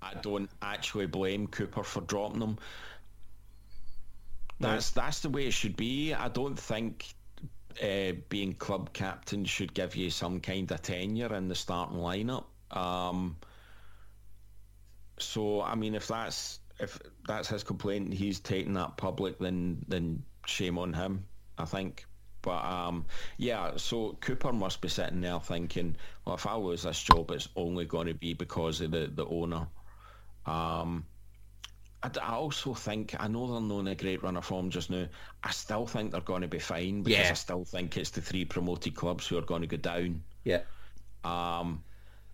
I 0.00 0.14
don't 0.14 0.50
actually 0.62 1.06
blame 1.06 1.46
Cooper 1.46 1.82
for 1.82 2.00
dropping 2.00 2.40
them. 2.40 2.58
That's 4.58 4.90
that's 4.90 5.20
the 5.20 5.28
way 5.28 5.46
it 5.46 5.52
should 5.52 5.76
be. 5.76 6.14
I 6.14 6.28
don't 6.28 6.58
think 6.58 7.06
uh, 7.82 8.12
being 8.28 8.54
club 8.54 8.92
captain 8.92 9.44
should 9.44 9.74
give 9.74 9.96
you 9.96 10.10
some 10.10 10.40
kind 10.40 10.70
of 10.70 10.82
tenure 10.82 11.34
in 11.34 11.48
the 11.48 11.54
starting 11.54 11.98
lineup. 11.98 12.44
Um, 12.70 13.36
so 15.18 15.62
I 15.62 15.74
mean, 15.74 15.94
if 15.94 16.08
that's 16.08 16.58
if 16.80 16.98
that's 17.28 17.48
his 17.48 17.62
complaint, 17.62 18.14
he's 18.14 18.40
taking 18.40 18.74
that 18.74 18.96
public, 18.96 19.38
then 19.38 19.84
then 19.88 20.22
shame 20.46 20.78
on 20.78 20.92
him. 20.92 21.24
I 21.58 21.64
think. 21.64 22.06
But 22.42 22.64
um, 22.64 23.04
yeah, 23.38 23.72
so 23.76 24.16
Cooper 24.20 24.52
must 24.52 24.80
be 24.80 24.88
sitting 24.88 25.20
there 25.20 25.40
thinking, 25.40 25.96
well, 26.24 26.36
if 26.36 26.46
I 26.46 26.54
lose 26.54 26.84
this 26.84 27.02
job, 27.02 27.30
it's 27.32 27.48
only 27.56 27.84
going 27.86 28.06
to 28.06 28.14
be 28.14 28.34
because 28.34 28.80
of 28.80 28.92
the, 28.92 29.10
the 29.12 29.26
owner. 29.26 29.66
Um, 30.46 31.04
I, 32.04 32.10
I 32.22 32.34
also 32.34 32.72
think, 32.72 33.16
I 33.18 33.26
know 33.26 33.50
they're 33.50 33.60
not 33.60 33.80
in 33.80 33.88
a 33.88 33.94
great 33.96 34.22
run 34.22 34.36
of 34.36 34.44
form 34.44 34.70
just 34.70 34.90
now. 34.90 35.06
I 35.42 35.50
still 35.50 35.86
think 35.86 36.12
they're 36.12 36.20
going 36.20 36.42
to 36.42 36.48
be 36.48 36.60
fine 36.60 37.02
because 37.02 37.24
yeah. 37.24 37.30
I 37.30 37.34
still 37.34 37.64
think 37.64 37.96
it's 37.96 38.10
the 38.10 38.20
three 38.20 38.44
promoted 38.44 38.94
clubs 38.94 39.26
who 39.26 39.38
are 39.38 39.42
going 39.42 39.62
to 39.62 39.66
go 39.66 39.76
down. 39.76 40.22
Yeah. 40.44 40.60
Um, 41.24 41.82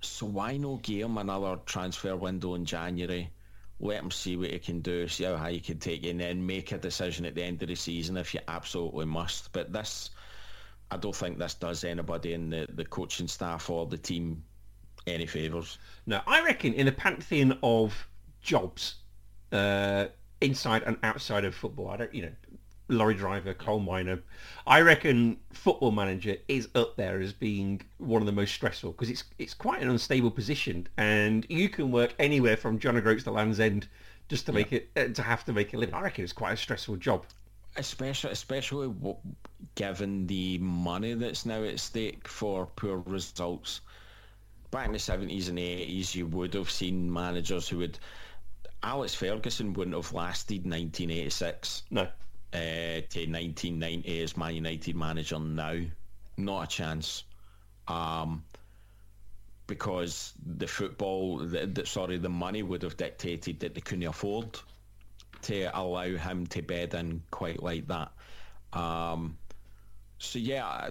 so 0.03 0.27
why 0.27 0.59
not 0.59 0.83
give 0.83 1.03
them 1.03 1.17
another 1.17 1.59
transfer 1.65 2.17
window 2.17 2.55
in 2.55 2.67
January? 2.67 3.31
Let 3.83 4.03
him 4.03 4.11
see 4.11 4.37
what 4.37 4.51
he 4.51 4.59
can 4.59 4.81
do, 4.81 5.09
see 5.09 5.25
how 5.25 5.37
high 5.37 5.53
he 5.53 5.61
can 5.61 5.79
take 5.79 6.05
you, 6.05 6.11
and 6.11 6.21
then 6.21 6.47
make 6.47 6.73
a 6.73 6.79
decision 6.79 7.27
at 7.27 7.35
the 7.35 7.43
end 7.43 7.63
of 7.63 7.69
the 7.69 7.75
season 7.75 8.17
if 8.17 8.33
you 8.33 8.41
absolutely 8.49 9.07
must. 9.07 9.53
But 9.53 9.73
this, 9.73 10.11
I 10.91 10.97
don't 10.97 11.15
think 11.15 11.39
this 11.39 11.55
does 11.55 11.83
anybody 11.83 12.33
in 12.33 12.49
the, 12.49 12.69
the 12.73 12.85
coaching 12.85 13.29
staff 13.29 13.69
or 13.69 13.87
the 13.87 13.99
team 13.99 14.45
any 15.07 15.27
favours. 15.27 15.79
No, 16.07 16.21
I 16.27 16.43
reckon 16.45 16.75
in 16.75 16.87
the 16.87 16.93
pantheon 16.93 17.59
of 17.63 18.09
jobs, 18.41 18.97
uh, 19.51 20.07
inside 20.41 20.85
and 20.85 20.97
outside 21.03 21.45
of 21.45 21.55
football, 21.55 21.91
I 21.91 21.97
don't, 21.97 22.15
you 22.15 22.23
know, 22.23 22.33
lorry 22.93 23.15
driver, 23.15 23.55
coal 23.55 23.81
miner. 23.81 24.21
I 24.67 24.81
reckon 24.81 25.39
Football 25.53 25.91
Manager 25.91 26.37
is 26.49 26.69
up 26.75 26.97
there 26.97 27.21
as 27.21 27.33
being 27.33 27.81
one 27.99 28.23
of 28.23 28.27
the 28.27 28.33
most 28.33 28.55
stressful 28.55 28.93
because 28.93 29.11
it's 29.11 29.25
it's 29.39 29.55
quite 29.55 29.83
an 29.83 29.91
unstable 29.91 30.31
position, 30.31 30.87
and 30.97 31.47
you 31.49 31.69
can 31.69 31.91
work 31.91 32.15
anywhere 32.19 32.57
from 32.57 32.79
John 32.79 32.97
O'Groats 32.97 33.25
to 33.25 33.31
Land's 33.31 33.61
End 33.61 33.89
just 34.29 34.47
to 34.47 34.53
make 34.53 34.71
yeah. 34.71 34.81
it 34.95 35.11
uh, 35.11 35.15
to 35.15 35.23
have 35.23 35.45
to 35.47 35.53
make 35.53 35.75
a 35.75 35.77
living. 35.77 35.95
I 35.95 36.03
reckon 36.03 36.25
it's 36.25 36.33
quite 36.33 36.53
a 36.53 36.57
stressful 36.57 36.97
job. 36.97 37.27
Especially, 37.77 38.31
especially 38.31 38.93
given 39.75 40.27
the 40.27 40.59
money 40.59 41.15
that's 41.15 41.47
now 41.47 41.65
at 41.65 41.81
stake 41.81 42.29
for 42.29 42.67
poor 42.77 42.99
results. 42.99 43.81
Back 44.71 44.87
in 44.87 44.93
the 44.93 44.99
seventies 44.99 45.49
and 45.49 45.59
eighties, 45.59 46.15
you 46.15 46.27
would 46.27 46.55
have 46.55 46.71
seen 46.71 47.13
managers 47.13 47.69
who 47.69 47.79
would. 47.79 47.99
Alex 48.85 49.15
Ferguson 49.15 49.75
wouldn't 49.75 49.95
have 49.95 50.13
lasted 50.13 50.65
1986. 50.65 51.85
No 51.91 52.09
uh, 52.53 53.01
to 53.09 53.21
1990 53.27 54.23
as 54.23 54.37
Man 54.37 54.55
United 54.55 54.97
manager 54.97 55.39
now. 55.39 55.81
Not 56.37 56.65
a 56.65 56.67
chance. 56.67 57.25
Um, 57.89 58.45
because 59.67 60.35
the 60.45 60.67
football, 60.67 61.39
the, 61.39 61.67
the, 61.67 61.87
sorry, 61.87 62.19
the 62.19 62.29
money 62.29 62.63
would 62.63 62.83
have 62.83 62.97
dictated 62.97 63.61
that 63.61 63.75
they 63.75 63.81
couldn't 63.81 64.05
afford 64.05 64.59
to 65.43 65.71
allow 65.79 66.09
him 66.09 66.47
to 66.49 66.63
bed 66.63 66.95
in 66.95 67.23
quite 67.31 67.63
like 67.63 67.87
that. 67.89 68.13
Um, 68.73 69.39
so 70.19 70.39
yeah, 70.39 70.91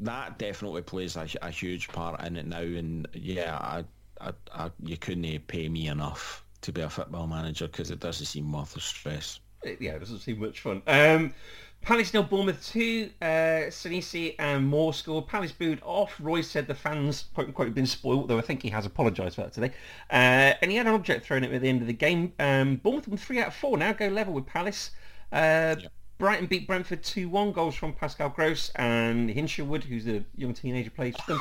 that 0.00 0.38
definitely 0.38 0.82
plays 0.82 1.16
a, 1.16 1.26
a, 1.42 1.50
huge 1.50 1.88
part 1.88 2.22
in 2.24 2.36
it 2.36 2.46
now. 2.46 2.60
And 2.60 3.08
yeah, 3.12 3.56
I, 3.56 3.84
I, 4.20 4.32
I, 4.52 4.70
you 4.82 4.96
couldn't 4.96 5.46
pay 5.46 5.68
me 5.68 5.88
enough 5.88 6.44
to 6.62 6.72
be 6.72 6.80
a 6.80 6.88
football 6.90 7.26
manager 7.26 7.66
because 7.66 7.90
it 7.90 8.00
doesn't 8.00 8.26
seem 8.26 8.52
worth 8.52 8.74
the 8.74 8.80
stress 8.80 9.40
yeah, 9.64 9.92
it 9.92 9.98
doesn't 9.98 10.20
seem 10.20 10.40
much 10.40 10.60
fun. 10.60 10.82
Um, 10.86 11.34
Palace 11.82 12.14
nil, 12.14 12.22
Bournemouth 12.22 12.64
2, 12.64 13.10
uh, 13.20 13.24
Senesi 13.68 14.36
and 14.38 14.64
Moore 14.64 14.94
scored. 14.94 15.26
Palace 15.26 15.50
booed 15.50 15.80
off. 15.82 16.14
Roy 16.20 16.40
said 16.40 16.68
the 16.68 16.74
fans, 16.76 17.24
quote 17.34 17.48
unquote, 17.48 17.74
been 17.74 17.86
spoiled, 17.86 18.28
though 18.28 18.38
I 18.38 18.42
think 18.42 18.62
he 18.62 18.70
has 18.70 18.86
apologised 18.86 19.34
for 19.34 19.42
that 19.42 19.52
today. 19.52 19.72
Uh, 20.08 20.54
and 20.62 20.70
he 20.70 20.76
had 20.76 20.86
an 20.86 20.94
object 20.94 21.26
thrown 21.26 21.42
at 21.42 21.50
him 21.50 21.56
at 21.56 21.62
the 21.62 21.68
end 21.68 21.80
of 21.80 21.88
the 21.88 21.92
game. 21.92 22.32
Um, 22.38 22.76
Bournemouth 22.76 23.08
won 23.08 23.16
3 23.18 23.40
out 23.40 23.48
of 23.48 23.54
4, 23.54 23.76
now 23.78 23.92
go 23.92 24.06
level 24.06 24.32
with 24.32 24.46
Palace. 24.46 24.92
Uh, 25.32 25.74
yep. 25.80 25.92
Brighton 26.18 26.46
beat 26.46 26.68
Brentford 26.68 27.02
2-1, 27.02 27.52
goals 27.52 27.74
from 27.74 27.92
Pascal 27.94 28.28
Gross 28.28 28.70
and 28.76 29.28
Hinshelwood, 29.28 29.82
who's 29.82 30.06
a 30.06 30.24
young 30.36 30.54
teenager, 30.54 30.90
plays 30.90 31.16
for 31.16 31.32
them. 31.32 31.40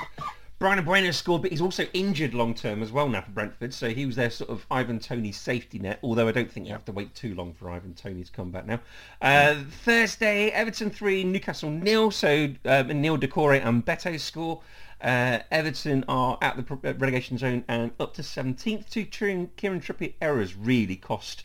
Bryan 0.62 0.86
Mbeumo 0.86 1.12
scored, 1.12 1.42
but 1.42 1.50
he's 1.50 1.60
also 1.60 1.88
injured 1.92 2.36
long 2.36 2.54
term 2.54 2.84
as 2.84 2.92
well 2.92 3.10
now 3.10 3.22
for 3.22 3.32
Brentford. 3.32 3.74
So 3.74 3.90
he 3.90 4.06
was 4.06 4.16
their 4.16 4.30
sort 4.30 4.52
of 4.52 4.64
Ivan 4.70 5.00
Toney 5.00 5.32
safety 5.32 5.80
net. 5.80 5.98
Although 6.04 6.28
I 6.28 6.32
don't 6.32 6.52
think 6.52 6.68
you 6.68 6.72
have 6.72 6.86
to 6.86 6.92
wait 6.92 7.16
too 7.16 7.34
long 7.34 7.52
for 7.52 7.72
Ivan 7.72 7.96
Toney 7.96 8.24
to 8.24 8.32
come 8.32 8.52
back 8.52 8.68
now. 8.68 8.80
Uh, 9.24 9.56
Thursday, 9.84 10.52
Everton 10.52 10.92
three, 10.92 11.24
Newcastle 11.24 11.72
nil. 11.72 12.12
So 12.12 12.54
uh, 12.64 12.84
Neil 12.84 13.18
Doucouré 13.18 13.66
and 13.66 13.84
Beto 13.84 14.20
score. 14.20 14.62
Uh, 15.02 15.40
Everton 15.50 16.06
are 16.08 16.38
at 16.44 16.58
the 16.58 16.74
uh, 16.88 16.94
relegation 16.94 17.40
zone 17.40 17.64
and 17.68 17.90
up 18.00 18.14
to 18.14 18.22
17th. 18.22 18.88
Two 18.88 19.06
Kieran 19.06 19.82
Trippier 19.82 20.14
errors 20.22 20.56
really 20.56 20.96
cost 20.96 21.44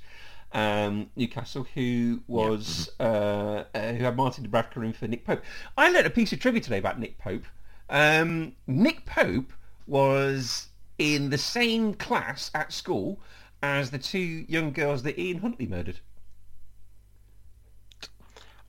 um, 0.53 1.09
Newcastle, 1.17 1.67
who 1.75 2.21
was 2.27 2.91
yeah. 3.01 3.07
uh, 3.07 3.65
uh, 3.75 3.93
who 3.95 4.05
had 4.05 4.15
Martin 4.15 4.47
Dubravka 4.47 4.85
in 4.85 4.93
for 4.93 5.09
Nick 5.09 5.25
Pope. 5.25 5.41
I 5.79 5.91
learned 5.91 6.07
a 6.07 6.11
piece 6.11 6.35
of 6.35 6.39
trivia 6.39 6.61
today 6.61 6.77
about 6.77 7.01
Nick 7.01 7.17
Pope. 7.17 7.45
Um, 7.89 8.53
Nick 8.67 9.07
Pope 9.07 9.53
was 9.87 10.69
in 10.99 11.31
the 11.31 11.39
same 11.39 11.95
class 11.95 12.51
at 12.55 12.73
school 12.73 13.21
as 13.63 13.91
the 13.91 13.99
two 13.99 14.19
young 14.19 14.73
girls 14.73 15.03
that 15.05 15.19
Ian 15.19 15.39
Huntley 15.39 15.67
murdered. 15.67 16.01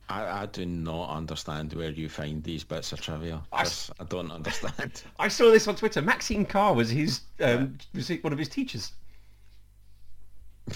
I, 0.08 0.42
I 0.42 0.46
do 0.46 0.64
not 0.64 1.10
understand 1.10 1.74
where 1.74 1.90
you 1.90 2.08
find 2.08 2.42
these 2.42 2.64
bits 2.64 2.92
of 2.92 3.00
trivia. 3.00 3.42
I, 3.52 3.66
I 4.00 4.04
don't 4.08 4.30
understand. 4.30 5.02
I 5.18 5.28
saw 5.28 5.50
this 5.50 5.68
on 5.68 5.76
Twitter. 5.76 6.00
Maxine 6.00 6.46
Carr 6.46 6.74
was 6.74 6.88
his 6.88 7.20
um, 7.40 7.76
was 7.94 8.08
one 8.22 8.32
of 8.32 8.38
his 8.38 8.48
teachers. 8.48 8.92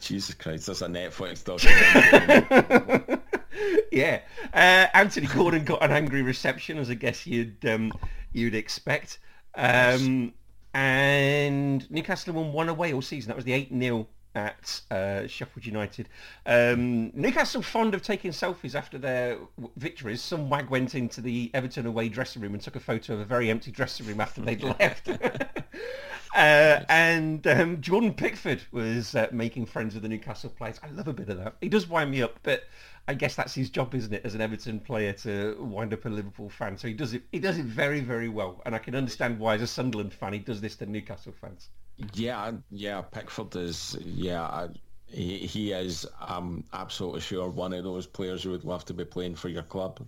Jesus 0.00 0.34
Christ, 0.34 0.66
that's 0.66 0.82
a 0.82 0.86
Netflix 0.86 1.44
documentary. 2.98 3.21
yeah, 3.92 4.20
uh, 4.52 4.86
Anthony 4.94 5.26
Gordon 5.26 5.64
got 5.64 5.82
an 5.82 5.90
angry 5.90 6.22
reception, 6.22 6.78
as 6.78 6.90
I 6.90 6.94
guess 6.94 7.26
you'd 7.26 7.64
um, 7.66 7.92
you'd 8.32 8.54
expect. 8.54 9.18
Um, 9.54 10.32
and 10.74 11.90
Newcastle 11.90 12.34
won 12.34 12.52
one 12.52 12.68
away 12.68 12.92
all 12.92 13.02
season. 13.02 13.28
That 13.28 13.36
was 13.36 13.44
the 13.44 13.52
eight 13.52 13.68
0 13.70 14.06
at 14.34 14.80
uh, 14.90 15.26
Sheffield 15.26 15.66
United. 15.66 16.08
Um, 16.46 17.10
Newcastle 17.14 17.62
fond 17.62 17.94
of 17.94 18.02
taking 18.02 18.30
selfies 18.30 18.74
after 18.74 18.96
their 18.96 19.38
victories. 19.76 20.22
Some 20.22 20.48
wag 20.48 20.70
went 20.70 20.94
into 20.94 21.20
the 21.20 21.50
Everton 21.52 21.86
away 21.86 22.08
dressing 22.08 22.40
room 22.40 22.54
and 22.54 22.62
took 22.62 22.76
a 22.76 22.80
photo 22.80 23.14
of 23.14 23.20
a 23.20 23.24
very 23.24 23.50
empty 23.50 23.70
dressing 23.70 24.06
room 24.06 24.20
after 24.20 24.40
they'd 24.40 24.62
left. 24.80 25.10
Uh, 26.34 26.82
and 26.88 27.46
um, 27.46 27.78
Jordan 27.82 28.14
Pickford 28.14 28.62
was 28.72 29.14
uh, 29.14 29.26
making 29.32 29.66
friends 29.66 29.92
with 29.92 30.02
the 30.02 30.08
Newcastle 30.08 30.48
players. 30.48 30.80
I 30.82 30.88
love 30.88 31.06
a 31.06 31.12
bit 31.12 31.28
of 31.28 31.36
that. 31.36 31.56
He 31.60 31.68
does 31.68 31.86
wind 31.86 32.10
me 32.10 32.22
up, 32.22 32.38
but 32.42 32.64
I 33.08 33.14
guess 33.14 33.34
that's 33.34 33.54
his 33.54 33.68
job, 33.68 33.94
isn't 33.94 34.12
it, 34.12 34.24
as 34.24 34.34
an 34.34 34.40
Everton 34.40 34.78
player 34.78 35.12
to 35.14 35.56
wind 35.60 35.92
up 35.92 36.04
a 36.04 36.08
Liverpool 36.08 36.48
fan. 36.48 36.76
So 36.76 36.88
he 36.88 36.94
does 36.94 37.14
it. 37.14 37.22
He 37.32 37.40
does 37.40 37.58
it 37.58 37.66
very, 37.66 38.00
very 38.00 38.28
well, 38.28 38.62
and 38.64 38.74
I 38.74 38.78
can 38.78 38.94
understand 38.94 39.38
why, 39.38 39.54
as 39.54 39.62
a 39.62 39.66
Sunderland 39.66 40.14
fan, 40.14 40.32
he 40.32 40.38
does 40.38 40.60
this 40.60 40.76
to 40.76 40.86
Newcastle 40.86 41.34
fans. 41.40 41.68
Yeah, 42.14 42.52
yeah. 42.70 43.02
Pickford 43.02 43.54
is 43.56 43.96
yeah. 44.04 44.42
I, 44.42 44.68
he, 45.06 45.38
he 45.38 45.72
is. 45.72 46.06
I'm 46.20 46.64
absolutely 46.72 47.20
sure 47.20 47.48
one 47.48 47.72
of 47.72 47.84
those 47.84 48.06
players 48.06 48.44
who 48.44 48.50
would 48.50 48.64
love 48.64 48.84
to 48.86 48.94
be 48.94 49.04
playing 49.04 49.34
for 49.34 49.48
your 49.48 49.62
club. 49.64 50.00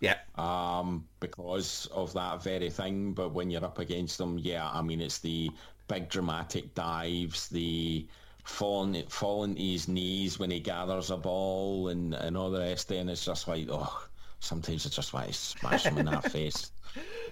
Yeah. 0.00 0.16
Um, 0.36 1.06
because 1.20 1.86
of 1.92 2.12
that 2.14 2.42
very 2.42 2.70
thing. 2.70 3.12
But 3.12 3.34
when 3.34 3.50
you're 3.50 3.64
up 3.64 3.78
against 3.78 4.18
them, 4.18 4.38
yeah, 4.38 4.68
I 4.72 4.82
mean, 4.82 5.00
it's 5.00 5.18
the 5.18 5.50
big 5.86 6.08
dramatic 6.08 6.74
dives, 6.74 7.48
the 7.48 8.06
falling 8.48 9.04
falling 9.08 9.54
to 9.54 9.62
his 9.62 9.88
knees 9.88 10.38
when 10.38 10.50
he 10.50 10.58
gathers 10.58 11.10
a 11.10 11.16
ball 11.16 11.88
and, 11.88 12.14
and 12.14 12.36
all 12.36 12.50
the 12.50 12.58
rest. 12.60 12.90
And 12.90 13.10
it's 13.10 13.24
just 13.24 13.46
like, 13.46 13.68
oh, 13.70 14.08
sometimes 14.40 14.86
it's 14.86 14.96
just 14.96 15.14
like 15.14 15.34
smash 15.34 15.84
him 15.84 15.98
in 15.98 16.06
that 16.06 16.32
face. 16.32 16.72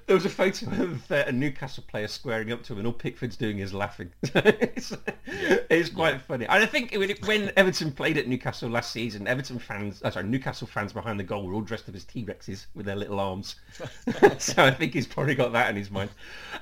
There 0.07 0.15
was 0.15 0.25
a 0.25 0.31
photo 0.31 0.67
of 0.83 1.11
uh, 1.11 1.25
a 1.27 1.33
Newcastle 1.33 1.85
player 1.87 2.07
squaring 2.07 2.53
up 2.53 2.63
to 2.65 2.73
him, 2.73 2.79
and 2.79 2.87
all 2.87 2.93
Pickford's 2.93 3.37
doing 3.37 3.59
is 3.59 3.75
laughing. 3.75 4.11
it's, 4.23 4.93
yeah. 5.27 5.59
it's, 5.69 5.91
quite 5.91 6.15
yeah. 6.15 6.19
funny. 6.19 6.47
And 6.47 6.63
I 6.63 6.67
think 6.67 6.95
when 7.27 7.51
Everton 7.57 7.91
played 7.93 8.17
at 8.17 8.29
Newcastle 8.29 8.71
last 8.71 8.93
season, 8.93 9.27
Everton 9.27 9.59
fans, 9.59 10.01
oh, 10.05 10.11
sorry, 10.11 10.27
Newcastle 10.27 10.69
fans 10.69 10.93
behind 10.93 11.19
the 11.19 11.25
goal 11.25 11.45
were 11.45 11.55
all 11.55 11.61
dressed 11.61 11.89
up 11.89 11.95
as 11.97 12.05
T-Rexes 12.05 12.67
with 12.75 12.87
their 12.87 12.95
little 12.95 13.19
arms. 13.19 13.57
so 14.39 14.65
I 14.65 14.71
think 14.71 14.95
he's 14.95 15.07
probably 15.07 15.35
got 15.35 15.53
that 15.53 15.71
in 15.71 15.77
his 15.77 15.91
mind. 15.91 16.11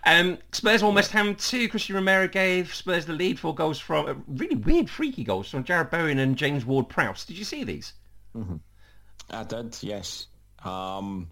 Um, 0.06 0.38
Spurs 0.52 0.82
won 0.82 0.94
West 0.94 1.10
Ham 1.10 1.34
2. 1.34 1.68
Christian 1.68 1.96
Romero 1.96 2.26
gave 2.26 2.74
Spurs 2.74 3.04
the 3.04 3.12
lead. 3.12 3.38
Four 3.38 3.54
goals 3.54 3.78
from, 3.78 4.06
uh, 4.06 4.14
really 4.26 4.56
weird, 4.56 4.88
freaky 4.88 5.22
goals 5.22 5.50
from 5.50 5.64
Jarrod 5.64 5.90
Bowen 5.90 6.18
and 6.18 6.36
James 6.36 6.64
Ward-Prowse. 6.64 7.26
Did 7.26 7.36
you 7.36 7.44
see 7.44 7.62
these? 7.62 7.92
Mm-hmm. 8.34 8.56
I 9.30 9.44
did, 9.44 9.76
yes. 9.82 10.28
Um, 10.64 11.28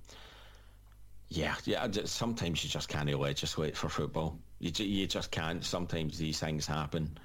yeah, 1.32 1.54
yeah. 1.64 1.86
Sometimes 2.04 2.62
you 2.62 2.68
just 2.68 2.88
can't 2.88 3.12
legislate 3.18 3.76
for 3.76 3.88
football. 3.88 4.38
You 4.60 4.70
you 4.84 5.06
just 5.06 5.30
can't. 5.30 5.64
Sometimes 5.64 6.18
these 6.18 6.38
things 6.38 6.66
happen. 6.66 7.16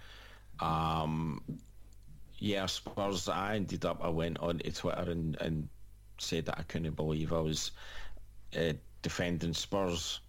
Um, 0.59 1.41
yeah, 2.39 2.65
Spurs. 2.67 3.27
I 3.27 3.55
ended 3.55 3.83
up. 3.85 3.99
I 4.01 4.09
went 4.09 4.39
on 4.39 4.59
to 4.59 4.71
Twitter 4.71 5.11
and, 5.11 5.35
and 5.41 5.67
said 6.19 6.45
that 6.45 6.57
I 6.57 6.63
couldn't 6.63 6.95
believe 6.95 7.33
I 7.33 7.39
was 7.39 7.71
uh, 8.57 8.73
defending 9.01 9.53
Spurs, 9.53 10.21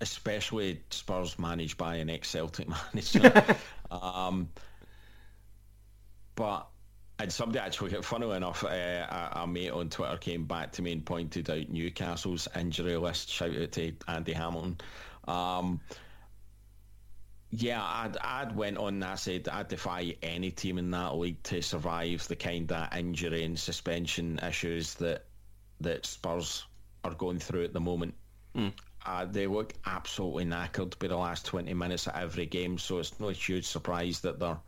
especially 0.00 0.80
Spurs 0.90 1.38
managed 1.38 1.76
by 1.76 1.96
an 1.96 2.08
ex-Celtic 2.08 2.68
manager. 2.94 3.56
um, 3.90 4.48
but 6.36 6.68
and 7.22 7.32
somebody 7.32 7.60
actually, 7.60 7.90
funnily 8.02 8.36
enough, 8.36 8.64
uh, 8.64 8.68
a, 8.68 9.30
a, 9.36 9.46
mate 9.46 9.70
on 9.70 9.88
Twitter 9.88 10.16
came 10.16 10.44
back 10.44 10.72
to 10.72 10.82
me 10.82 10.90
and 10.90 11.06
pointed 11.06 11.48
out 11.48 11.70
Newcastle's 11.70 12.48
injury 12.56 12.96
list. 12.96 13.30
Shout 13.30 13.56
out 13.56 13.70
to 13.72 13.92
Andy 14.08 14.32
Hamilton. 14.32 14.78
Um, 15.28 15.80
yeah, 17.50 17.80
I'd, 17.80 18.16
I'd 18.16 18.56
went 18.56 18.78
on 18.78 18.94
and 18.94 19.04
I 19.04 19.14
said 19.14 19.48
I'd 19.48 19.68
defy 19.68 20.16
any 20.20 20.50
team 20.50 20.78
in 20.78 20.90
that 20.90 21.14
league 21.14 21.40
to 21.44 21.62
survive 21.62 22.26
the 22.26 22.34
kind 22.34 22.72
of 22.72 22.92
injury 22.92 23.44
and 23.44 23.56
suspension 23.56 24.40
issues 24.40 24.94
that 24.94 25.26
that 25.80 26.06
Spurs 26.06 26.64
are 27.04 27.14
going 27.14 27.38
through 27.38 27.64
at 27.64 27.72
the 27.72 27.80
moment. 27.80 28.14
Mm. 28.56 28.72
Uh, 29.06 29.26
they 29.26 29.46
look 29.46 29.74
absolutely 29.86 30.44
knackered 30.44 30.98
by 30.98 31.08
the 31.08 31.16
last 31.16 31.46
20 31.46 31.72
minutes 31.74 32.06
of 32.06 32.14
every 32.16 32.46
game, 32.46 32.78
so 32.78 32.98
it's 32.98 33.18
no 33.20 33.28
huge 33.28 33.66
surprise 33.66 34.20
that 34.20 34.38
they're 34.40 34.58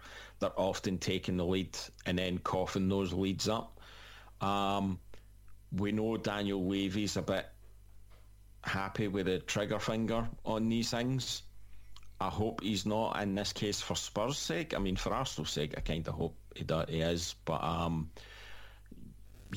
they're 0.40 0.58
often 0.58 0.98
taking 0.98 1.36
the 1.36 1.44
lead 1.44 1.76
and 2.06 2.18
then 2.18 2.38
coughing 2.38 2.88
those 2.88 3.12
leads 3.12 3.48
up. 3.48 3.80
Um, 4.40 4.98
we 5.72 5.92
know 5.92 6.16
Daniel 6.16 6.66
Levy's 6.66 7.16
a 7.16 7.22
bit 7.22 7.46
happy 8.62 9.08
with 9.08 9.26
the 9.26 9.38
trigger 9.40 9.78
finger 9.78 10.28
on 10.44 10.68
these 10.68 10.90
things. 10.90 11.42
I 12.20 12.28
hope 12.28 12.62
he's 12.62 12.86
not 12.86 13.20
in 13.22 13.34
this 13.34 13.52
case 13.52 13.80
for 13.80 13.96
Spurs' 13.96 14.38
sake. 14.38 14.74
I 14.74 14.78
mean, 14.78 14.96
for 14.96 15.12
Arsenal's 15.12 15.50
sake, 15.50 15.74
I 15.76 15.80
kind 15.80 16.06
of 16.06 16.14
hope 16.14 16.36
he, 16.54 16.64
does, 16.64 16.86
he 16.88 17.00
is. 17.00 17.34
But 17.44 17.62
um, 17.62 18.10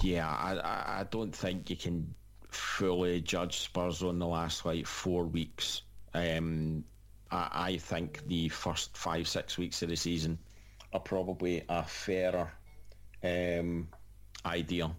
yeah, 0.02 0.28
I, 0.28 1.02
I 1.02 1.04
don't 1.10 1.36
think 1.36 1.70
you 1.70 1.76
can 1.76 2.14
fully 2.50 3.22
judge 3.22 3.60
Spurs 3.60 4.02
on 4.02 4.20
the 4.20 4.28
last 4.28 4.66
like 4.66 4.86
four 4.86 5.26
weeks. 5.26 5.84
Um, 6.14 6.84
I, 7.30 7.50
I 7.54 7.78
think 7.78 8.28
the 8.28 8.50
first 8.50 8.98
five 8.98 9.28
six 9.28 9.58
weeks 9.58 9.82
of 9.84 9.90
the 9.90 9.96
season 9.96 10.40
are 10.98 11.02
probably 11.02 11.64
a 11.70 11.84
fairer 11.84 12.52
um, 13.24 13.88
idea 14.46 14.90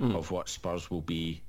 mm. 0.00 0.14
of 0.16 0.30
what 0.32 0.48
Spurs 0.48 0.90
will 0.90 1.02
be 1.02 1.40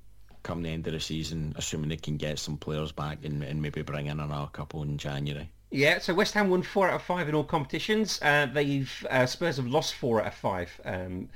come 0.43 0.62
the 0.62 0.69
end 0.69 0.86
of 0.86 0.93
the 0.93 0.99
season, 0.99 1.53
assuming 1.57 1.89
they 1.89 1.97
can 1.97 2.15
get 2.15 2.38
some 2.38 2.57
players 2.57 2.91
back 2.91 3.25
and, 3.25 3.43
and 3.43 3.60
maybe 3.62 3.81
bring 3.81 4.05
in 4.05 4.19
another 4.19 4.47
couple 4.53 4.83
in 4.83 4.97
January. 4.99 5.49
Yeah, 5.71 5.97
so 5.97 6.13
West 6.13 6.36
Ham 6.36 6.49
won 6.49 6.62
four 6.62 6.88
out 6.88 6.93
of 6.93 7.01
five 7.01 7.27
in 7.27 7.36
all 7.36 7.43
competitions. 7.43 8.21
Uh, 8.21 8.45
they've 8.45 9.06
uh, 9.10 9.25
Spurs 9.25 9.58
have 9.58 9.67
lost 9.67 9.95
four 9.95 10.21
out 10.21 10.27
of 10.27 10.35
five, 10.35 10.79
um, 10.85 11.29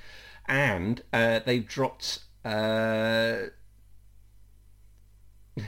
and 0.45 1.01
uh, 1.11 1.39
they've 1.45 1.67
dropped. 1.67 2.19
Uh, 2.45 3.37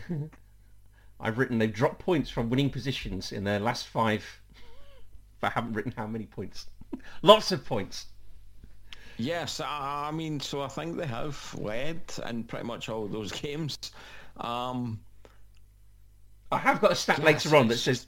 I've 1.20 1.38
written 1.38 1.58
they've 1.58 1.74
dropped 1.74 2.00
points 2.00 2.30
from 2.30 2.50
winning 2.50 2.70
positions 2.70 3.34
in 3.34 3.44
their 3.44 3.60
last 3.60 3.88
five. 3.88 4.24
I 5.44 5.50
haven't 5.50 5.74
written 5.74 5.94
how 5.98 6.08
many 6.08 6.26
points. 6.26 6.68
Lots 7.22 7.52
of 7.52 7.66
points. 7.66 8.08
Yes, 9.18 9.62
I 9.64 10.12
mean, 10.12 10.40
so 10.40 10.62
I 10.62 10.68
think 10.68 10.98
they 10.98 11.06
have 11.06 11.56
led 11.60 12.02
in 12.28 12.44
pretty 12.44 12.66
much 12.66 12.90
all 12.90 13.08
those 13.08 13.32
games. 13.42 13.78
Um, 14.38 15.00
I 16.52 16.58
have 16.58 16.82
got 16.82 16.92
a 16.92 16.96
stat 16.96 17.20
yes, 17.20 17.26
later 17.26 17.56
on 17.56 17.68
that 17.68 17.78
says 17.78 18.08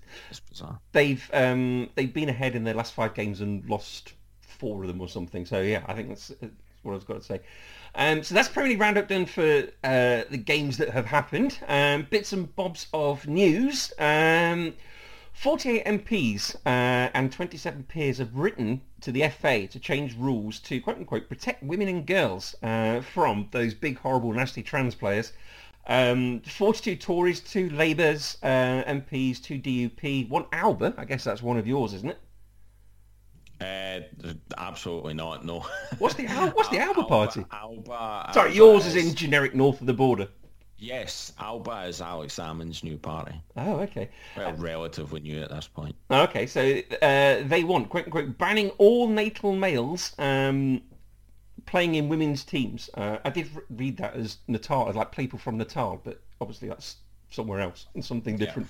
they've 0.91 1.29
um, 1.33 1.89
they've 1.95 2.13
been 2.13 2.29
ahead 2.29 2.55
in 2.55 2.63
their 2.63 2.73
last 2.73 2.93
five 2.93 3.13
games 3.13 3.41
and 3.41 3.67
lost 3.67 4.13
four 4.41 4.81
of 4.81 4.87
them 4.87 5.01
or 5.01 5.07
something. 5.07 5.45
So 5.45 5.61
yeah, 5.61 5.83
I 5.87 5.93
think 5.93 6.09
that's, 6.09 6.27
that's 6.27 6.53
what 6.83 6.95
I've 6.95 7.05
got 7.05 7.21
to 7.21 7.23
say. 7.23 7.41
Um, 7.95 8.23
so 8.23 8.35
that's 8.35 8.49
Premier 8.49 8.71
League 8.71 8.81
roundup 8.81 9.07
done 9.07 9.25
for 9.25 9.63
uh, 9.83 10.23
the 10.29 10.41
games 10.43 10.77
that 10.77 10.89
have 10.89 11.05
happened. 11.05 11.59
Um, 11.67 12.07
bits 12.09 12.33
and 12.33 12.53
bobs 12.55 12.87
of 12.93 13.27
news. 13.27 13.93
Um, 13.97 14.73
48 15.35 15.85
MPs 15.85 16.55
uh, 16.65 17.11
and 17.13 17.31
27 17.31 17.83
peers 17.83 18.17
have 18.19 18.33
written 18.35 18.81
to 19.01 19.11
the 19.11 19.27
FA 19.27 19.67
to 19.67 19.79
change 19.79 20.15
rules 20.15 20.59
to 20.61 20.79
quote 20.79 20.97
unquote 20.97 21.27
protect 21.27 21.61
women 21.61 21.89
and 21.89 22.07
girls 22.07 22.55
uh, 22.63 23.01
from 23.01 23.47
those 23.51 23.73
big 23.73 23.99
horrible 23.99 24.33
nasty 24.33 24.63
trans 24.63 24.95
players. 24.95 25.33
Um, 25.87 26.39
42 26.41 26.95
Tories, 26.95 27.41
two 27.41 27.69
Labours 27.71 28.37
uh, 28.41 28.83
MPs, 28.87 29.43
two 29.43 29.59
DUP, 29.59 30.29
one 30.29 30.45
Alba. 30.53 30.95
I 30.97 31.05
guess 31.05 31.25
that's 31.25 31.43
one 31.43 31.57
of 31.57 31.67
yours, 31.67 31.93
isn't 31.93 32.09
it? 32.09 32.19
Uh, 33.61 34.33
absolutely 34.57 35.13
not. 35.13 35.45
No. 35.45 35.65
What's 35.99 36.15
the 36.15 36.27
What's 36.27 36.69
the 36.69 36.79
Alba, 36.79 37.01
Alba 37.01 37.09
party? 37.09 37.45
Alba. 37.51 38.31
Sorry, 38.33 38.49
Alba 38.49 38.55
yours 38.55 38.85
is 38.85 38.95
in 38.95 39.13
generic 39.13 39.53
north 39.53 39.81
of 39.81 39.85
the 39.85 39.93
border. 39.93 40.29
Yes, 40.77 41.31
Alba 41.39 41.85
is 41.87 42.01
Alex 42.01 42.33
Salmond's 42.37 42.83
new 42.83 42.97
party. 42.97 43.33
Oh, 43.55 43.79
okay. 43.81 44.09
Well, 44.35 44.53
relatively 44.53 45.21
new 45.21 45.41
at 45.41 45.49
this 45.49 45.67
point. 45.67 45.95
Okay, 46.11 46.45
so 46.47 46.79
uh, 47.01 47.43
they 47.47 47.63
want, 47.63 47.89
quote 47.89 48.05
unquote, 48.05 48.37
banning 48.37 48.69
all 48.71 49.07
natal 49.07 49.55
males 49.55 50.13
um, 50.19 50.81
playing 51.65 51.95
in 51.95 52.09
women's 52.09 52.43
teams. 52.43 52.89
Uh, 52.93 53.17
I 53.23 53.29
did 53.29 53.49
read 53.69 53.97
that 53.97 54.15
as 54.15 54.37
Natal, 54.47 54.89
as 54.89 54.95
like 54.95 55.11
people 55.11 55.39
from 55.39 55.57
Natal, 55.57 56.01
but 56.03 56.21
obviously 56.41 56.67
that's 56.67 56.97
somewhere 57.31 57.59
else 57.59 57.87
and 57.93 58.03
something 58.03 58.37
different. 58.37 58.67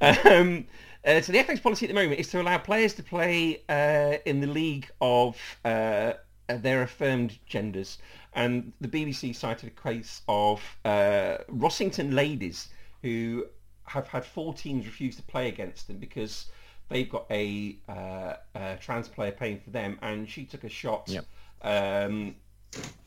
um, 0.00 0.66
uh, 1.04 1.20
so 1.20 1.32
the 1.32 1.42
FA's 1.42 1.60
policy 1.60 1.86
at 1.86 1.88
the 1.88 1.94
moment 1.94 2.20
is 2.20 2.28
to 2.28 2.40
allow 2.40 2.58
players 2.58 2.94
to 2.94 3.02
play 3.02 3.62
uh, 3.68 4.18
in 4.26 4.40
the 4.40 4.46
league 4.46 4.90
of 5.00 5.36
uh, 5.64 6.12
their 6.48 6.82
affirmed 6.82 7.38
genders. 7.46 7.98
And 8.36 8.72
the 8.82 8.88
BBC 8.88 9.34
cited 9.34 9.72
a 9.76 9.82
case 9.82 10.20
of 10.28 10.60
uh, 10.84 11.38
Rossington 11.50 12.12
ladies 12.12 12.68
who 13.02 13.46
have 13.84 14.06
had 14.08 14.24
four 14.24 14.52
teams 14.52 14.84
refuse 14.84 15.16
to 15.16 15.22
play 15.22 15.48
against 15.48 15.88
them 15.88 15.96
because 15.96 16.46
they've 16.90 17.08
got 17.08 17.24
a, 17.30 17.78
uh, 17.88 18.34
a 18.54 18.76
trans 18.76 19.08
player 19.08 19.32
paying 19.32 19.58
for 19.58 19.70
them, 19.70 19.98
and 20.02 20.28
she 20.28 20.44
took 20.44 20.64
a 20.64 20.68
shot 20.68 21.08
Yep. 21.08 21.24
um, 21.62 22.36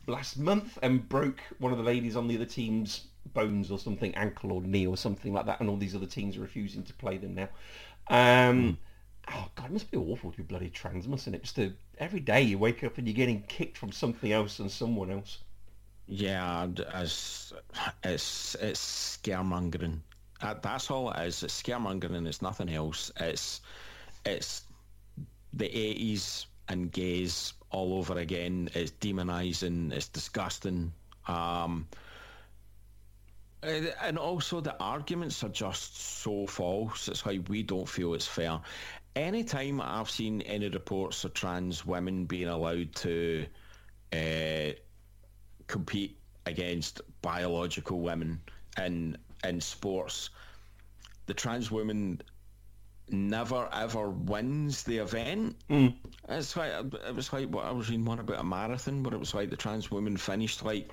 last 0.07 0.39
month 0.39 0.79
and 0.81 1.07
broke 1.07 1.41
one 1.59 1.71
of 1.71 1.77
the 1.77 1.83
ladies 1.83 2.15
on 2.15 2.27
the 2.27 2.35
other 2.35 2.45
team's 2.45 3.05
bones 3.33 3.69
or 3.69 3.77
something, 3.77 4.13
ankle 4.15 4.51
or 4.51 4.61
knee 4.63 4.87
or 4.87 4.97
something 4.97 5.31
like 5.31 5.45
that, 5.45 5.59
and 5.59 5.69
all 5.69 5.77
these 5.77 5.95
other 5.95 6.07
teams 6.07 6.37
are 6.37 6.41
refusing 6.41 6.81
to 6.83 6.93
play 6.93 7.17
them 7.17 7.35
now. 7.35 7.49
Um, 8.09 8.79
Oh 9.31 9.49
God, 9.55 9.65
it 9.67 9.73
must 9.73 9.91
be 9.91 9.97
awful 9.97 10.31
to 10.31 10.37
be 10.37 10.43
bloody 10.43 10.69
trans, 10.69 11.07
mustn't 11.07 11.35
it? 11.35 11.43
Just 11.43 11.55
to, 11.57 11.73
every 11.99 12.19
day 12.19 12.41
you 12.41 12.57
wake 12.57 12.83
up 12.83 12.97
and 12.97 13.07
you're 13.07 13.15
getting 13.15 13.43
kicked 13.43 13.77
from 13.77 13.91
something 13.91 14.31
else 14.31 14.59
and 14.59 14.71
someone 14.71 15.11
else. 15.11 15.39
Yeah, 16.07 16.67
it's 16.95 17.53
it's 18.03 18.55
it's 18.55 19.19
scaremongering. 19.21 19.99
That's 20.41 20.89
all 20.89 21.11
it 21.11 21.27
is. 21.27 21.43
It's 21.43 21.61
scaremongering. 21.61 22.27
It's 22.27 22.41
nothing 22.41 22.69
else. 22.69 23.11
It's 23.19 23.61
it's 24.25 24.63
the 25.53 25.67
eighties 25.67 26.47
and 26.67 26.91
gays 26.91 27.53
all 27.69 27.93
over 27.93 28.17
again. 28.17 28.69
It's 28.73 28.91
demonising. 28.91 29.91
It's 29.91 30.07
disgusting. 30.07 30.93
Um, 31.27 31.87
and 33.61 34.17
also 34.17 34.61
the 34.61 34.75
arguments 34.79 35.43
are 35.43 35.49
just 35.49 36.21
so 36.21 36.47
false. 36.47 37.07
It's 37.07 37.25
like 37.25 37.47
we 37.49 37.61
don't 37.61 37.87
feel 37.87 38.13
it's 38.13 38.25
fair. 38.25 38.59
Anytime 39.19 39.81
I've 39.81 40.09
seen 40.09 40.41
any 40.43 40.69
reports 40.69 41.25
of 41.25 41.33
trans 41.33 41.85
women 41.85 42.25
being 42.25 42.47
allowed 42.47 42.95
to 42.95 43.45
uh, 44.13 44.71
compete 45.67 46.17
against 46.45 47.01
biological 47.21 47.99
women 47.99 48.39
in 48.77 49.17
in 49.43 49.59
sports, 49.59 50.29
the 51.25 51.33
trans 51.33 51.69
woman 51.69 52.21
never 53.09 53.67
ever 53.73 54.09
wins 54.09 54.83
the 54.83 54.99
event. 54.99 55.57
It's 56.29 56.55
like 56.55 56.71
it 56.71 57.15
was 57.15 57.33
like 57.33 57.49
what 57.49 57.65
I 57.65 57.71
was 57.71 57.89
reading 57.89 58.05
one 58.05 58.19
about 58.19 58.39
a 58.39 58.43
marathon 58.43 59.03
where 59.03 59.13
it 59.13 59.19
was 59.19 59.33
like 59.33 59.49
the 59.49 59.57
trans 59.57 59.91
woman 59.91 60.15
finished 60.15 60.63
like 60.63 60.91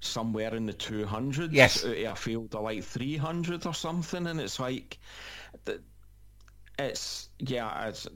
somewhere 0.00 0.54
in 0.54 0.64
the 0.66 0.72
two 0.72 1.04
hundreds. 1.04 1.52
Yes. 1.52 1.84
out 1.84 1.90
of 1.90 1.98
a 1.98 2.14
field 2.16 2.54
of 2.54 2.62
like 2.62 2.84
three 2.84 3.16
hundred 3.18 3.66
or 3.66 3.74
something, 3.74 4.26
and 4.26 4.40
it's 4.40 4.58
like 4.58 4.98
the, 5.66 5.82
it's 6.78 7.28
yeah, 7.38 7.88
it's 7.88 8.06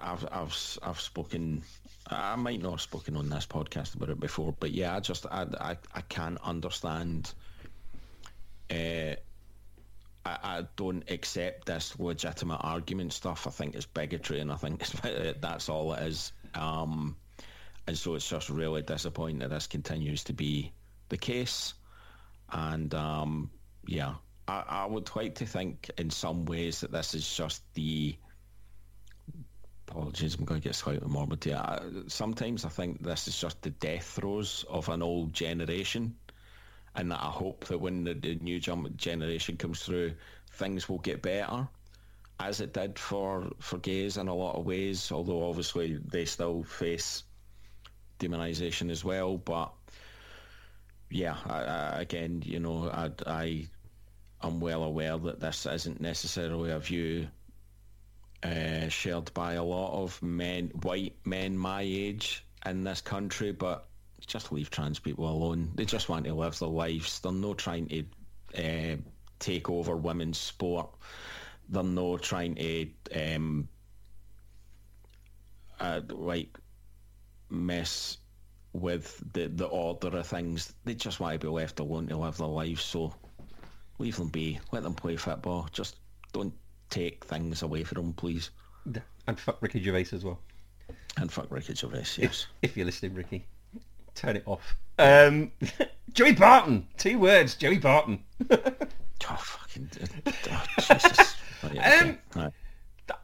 I've 0.00 0.26
I've 0.30 0.78
I've 0.82 1.00
spoken. 1.00 1.62
I 2.06 2.36
might 2.36 2.62
not 2.62 2.72
have 2.72 2.80
spoken 2.80 3.16
on 3.16 3.28
this 3.28 3.46
podcast 3.46 3.94
about 3.94 4.10
it 4.10 4.20
before, 4.20 4.54
but 4.58 4.72
yeah, 4.72 4.96
I 4.96 5.00
just 5.00 5.26
I 5.26 5.46
I, 5.60 5.76
I 5.94 6.00
can't 6.02 6.38
understand. 6.42 7.32
Uh, 8.70 9.14
I, 10.26 10.38
I 10.42 10.66
don't 10.76 11.08
accept 11.10 11.66
this 11.66 11.98
legitimate 11.98 12.60
argument 12.62 13.12
stuff. 13.12 13.46
I 13.46 13.50
think 13.50 13.74
it's 13.74 13.86
bigotry, 13.86 14.40
and 14.40 14.50
I 14.50 14.56
think 14.56 14.86
that's 15.40 15.68
all 15.68 15.92
it 15.92 16.02
is. 16.02 16.32
Um, 16.54 17.16
and 17.86 17.96
so 17.98 18.14
it's 18.14 18.28
just 18.28 18.48
really 18.48 18.82
disappointing 18.82 19.40
that 19.40 19.50
this 19.50 19.66
continues 19.66 20.24
to 20.24 20.32
be 20.32 20.72
the 21.10 21.18
case. 21.18 21.74
And 22.50 22.94
um, 22.94 23.50
yeah, 23.86 24.14
I, 24.46 24.64
I 24.68 24.86
would 24.86 25.14
like 25.16 25.36
to 25.36 25.46
think 25.46 25.90
in 25.98 26.10
some 26.10 26.44
ways 26.44 26.80
that 26.80 26.92
this 26.92 27.14
is 27.14 27.36
just 27.36 27.62
the 27.74 28.16
apologies, 29.88 30.34
I'm 30.34 30.44
going 30.44 30.60
to 30.60 30.68
get 30.68 30.74
slightly 30.74 31.08
morbid 31.08 31.44
here. 31.44 31.56
I- 31.56 31.80
Sometimes 32.08 32.64
I 32.64 32.68
think 32.68 33.02
this 33.02 33.28
is 33.28 33.38
just 33.38 33.62
the 33.62 33.70
death 33.70 34.04
throes 34.04 34.64
of 34.68 34.88
an 34.88 35.02
old 35.02 35.32
generation, 35.32 36.16
and 36.94 37.10
that 37.10 37.20
I 37.20 37.30
hope 37.30 37.64
that 37.66 37.78
when 37.78 38.04
the, 38.04 38.14
the 38.14 38.34
new 38.36 38.60
generation 38.60 39.56
comes 39.56 39.82
through, 39.82 40.14
things 40.52 40.88
will 40.88 40.98
get 40.98 41.22
better, 41.22 41.68
as 42.38 42.60
it 42.60 42.72
did 42.72 42.98
for 42.98 43.50
for 43.60 43.78
gays 43.78 44.16
in 44.16 44.28
a 44.28 44.34
lot 44.34 44.56
of 44.56 44.64
ways. 44.66 45.10
Although 45.12 45.48
obviously 45.48 45.98
they 46.04 46.24
still 46.24 46.62
face 46.64 47.24
demonisation 48.18 48.90
as 48.90 49.04
well, 49.04 49.36
but 49.38 49.72
yeah, 51.10 51.36
I, 51.46 51.58
I, 51.62 52.00
again, 52.00 52.42
you 52.44 52.60
know, 52.60 52.88
I, 52.88 53.10
I 53.26 53.66
am 54.42 54.60
well 54.60 54.84
aware 54.84 55.16
that 55.18 55.40
this 55.40 55.66
isn't 55.66 56.00
necessarily 56.00 56.70
a 56.70 56.78
view 56.78 57.28
uh, 58.42 58.88
shared 58.88 59.32
by 59.34 59.54
a 59.54 59.64
lot 59.64 60.02
of 60.02 60.22
men, 60.22 60.68
white 60.82 61.16
men 61.24 61.56
my 61.56 61.82
age 61.82 62.44
in 62.66 62.84
this 62.84 63.00
country, 63.00 63.52
but 63.52 63.86
just 64.26 64.52
leave 64.52 64.70
trans 64.70 64.98
people 64.98 65.28
alone. 65.28 65.70
They 65.74 65.84
just 65.84 66.08
want 66.08 66.24
to 66.26 66.34
live 66.34 66.58
their 66.58 66.68
lives. 66.68 67.20
They're 67.20 67.32
not 67.32 67.58
trying 67.58 67.88
to 67.88 68.04
uh, 68.62 68.96
take 69.38 69.70
over 69.70 69.96
women's 69.96 70.38
sport. 70.38 70.90
They're 71.68 71.82
not 71.82 72.22
trying 72.22 72.56
to 72.56 72.88
um, 73.14 73.68
uh, 75.80 76.00
like 76.08 76.58
mess 77.50 78.18
with 78.72 79.22
the 79.32 79.46
the 79.46 79.66
order 79.66 80.18
of 80.18 80.26
things. 80.26 80.72
They 80.84 80.94
just 80.94 81.20
want 81.20 81.40
to 81.40 81.46
be 81.46 81.50
left 81.50 81.80
alone 81.80 82.08
to 82.08 82.16
live 82.16 82.36
their 82.36 82.46
lives. 82.46 82.82
So 82.82 83.14
leave 83.98 84.16
them 84.16 84.28
be. 84.28 84.58
Let 84.72 84.82
them 84.82 84.94
play 84.94 85.16
football. 85.16 85.68
Just 85.72 85.96
don't 86.32 86.54
take 86.90 87.24
things 87.24 87.62
away 87.62 87.84
from 87.84 87.96
them, 87.96 88.12
please. 88.12 88.50
And 89.26 89.38
fuck 89.38 89.60
Ricky 89.60 89.82
Gervais 89.82 90.08
as 90.12 90.24
well. 90.24 90.38
And 91.16 91.32
fuck 91.32 91.46
Ricky 91.50 91.74
Gervais, 91.74 92.04
yes. 92.18 92.46
If 92.62 92.76
you're 92.76 92.86
listening, 92.86 93.14
Ricky, 93.14 93.46
turn 94.14 94.36
it 94.36 94.42
off. 94.46 94.76
Um, 94.98 95.52
Joey 96.12 96.32
Barton. 96.32 96.86
Two 96.98 97.18
words, 97.18 97.54
Joey 97.54 97.78
Barton. 97.78 98.22
Oh, 99.30 99.36
fucking... 99.36 99.88
Oh, 100.50 100.64
Jesus. 100.78 101.36
Oh, 101.62 101.70
yeah, 101.72 101.96
okay. 101.96 102.10
Um, 102.10 102.18
Right. 102.36 102.52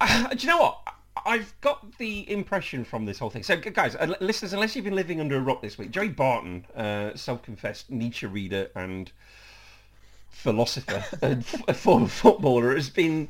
Uh, 0.01 0.29
do 0.35 0.39
you 0.39 0.49
know 0.49 0.59
what? 0.59 0.81
I've 1.27 1.53
got 1.61 1.99
the 1.99 2.31
impression 2.31 2.85
from 2.85 3.05
this 3.05 3.19
whole 3.19 3.29
thing. 3.29 3.43
So, 3.43 3.57
guys, 3.59 3.97
uh, 3.97 4.15
listeners, 4.21 4.55
unless 4.55 4.75
you've 4.75 4.87
been 4.87 4.95
living 4.95 5.21
under 5.21 5.37
a 5.37 5.41
rock 5.41 5.61
this 5.61 5.77
week, 5.77 5.91
Joey 5.91 6.09
Barton, 6.09 6.65
uh, 6.75 7.15
self-confessed 7.15 7.91
Nietzsche 7.91 8.27
reader 8.27 8.71
and 8.75 9.13
philosopher 10.31 11.05
and 11.23 11.45
a 11.69 11.75
former 11.75 12.09
footballer, 12.09 12.75
has 12.75 12.91
been 12.91 13.29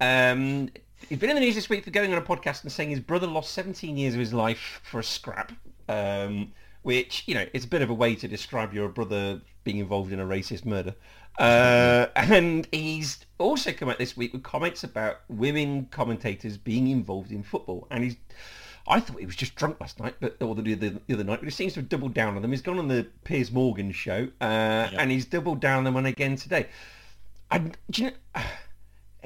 um, 0.00 0.70
he's 1.08 1.18
been 1.18 1.30
in 1.30 1.36
the 1.36 1.40
news 1.40 1.54
this 1.54 1.68
week 1.68 1.84
for 1.84 1.90
going 1.90 2.12
on 2.12 2.18
a 2.18 2.22
podcast 2.22 2.62
and 2.62 2.72
saying 2.72 2.90
his 2.90 3.00
brother 3.00 3.26
lost 3.26 3.52
17 3.52 3.96
years 3.96 4.14
of 4.14 4.20
his 4.20 4.34
life 4.34 4.80
for 4.82 5.00
a 5.00 5.04
scrap. 5.04 5.52
Um, 5.88 6.52
which 6.82 7.24
you 7.26 7.34
know 7.34 7.44
is 7.52 7.64
a 7.64 7.68
bit 7.68 7.82
of 7.82 7.90
a 7.90 7.94
way 7.94 8.14
to 8.14 8.28
describe 8.28 8.72
your 8.72 8.88
brother 8.88 9.40
being 9.64 9.78
involved 9.78 10.12
in 10.12 10.20
a 10.20 10.24
racist 10.24 10.64
murder. 10.64 10.94
Uh, 11.38 12.06
and 12.16 12.66
he's 12.72 13.24
also 13.38 13.72
come 13.72 13.88
out 13.88 13.98
this 13.98 14.16
week 14.16 14.32
with 14.32 14.42
comments 14.42 14.84
about 14.84 15.20
women 15.28 15.86
commentators 15.90 16.56
being 16.56 16.88
involved 16.88 17.30
in 17.30 17.42
football. 17.42 17.86
And 17.90 18.04
he's, 18.04 18.16
I 18.88 19.00
thought 19.00 19.20
he 19.20 19.26
was 19.26 19.36
just 19.36 19.54
drunk 19.54 19.80
last 19.80 20.00
night, 20.00 20.14
but 20.20 20.36
or 20.40 20.54
the, 20.54 20.74
the, 20.74 21.00
the 21.06 21.14
other 21.14 21.24
night, 21.24 21.40
but 21.40 21.44
he 21.46 21.50
seems 21.50 21.74
to 21.74 21.80
have 21.80 21.88
doubled 21.88 22.14
down 22.14 22.36
on 22.36 22.42
them. 22.42 22.50
He's 22.50 22.62
gone 22.62 22.78
on 22.78 22.88
the 22.88 23.06
Piers 23.24 23.52
Morgan 23.52 23.92
show, 23.92 24.28
uh, 24.40 24.88
and 24.98 25.10
he's 25.10 25.26
doubled 25.26 25.60
down 25.60 25.86
on 25.86 25.94
them 25.94 26.06
again 26.06 26.36
today. 26.36 26.66
And 27.50 27.76
do 27.90 28.02
you 28.04 28.10
know, 28.10 28.42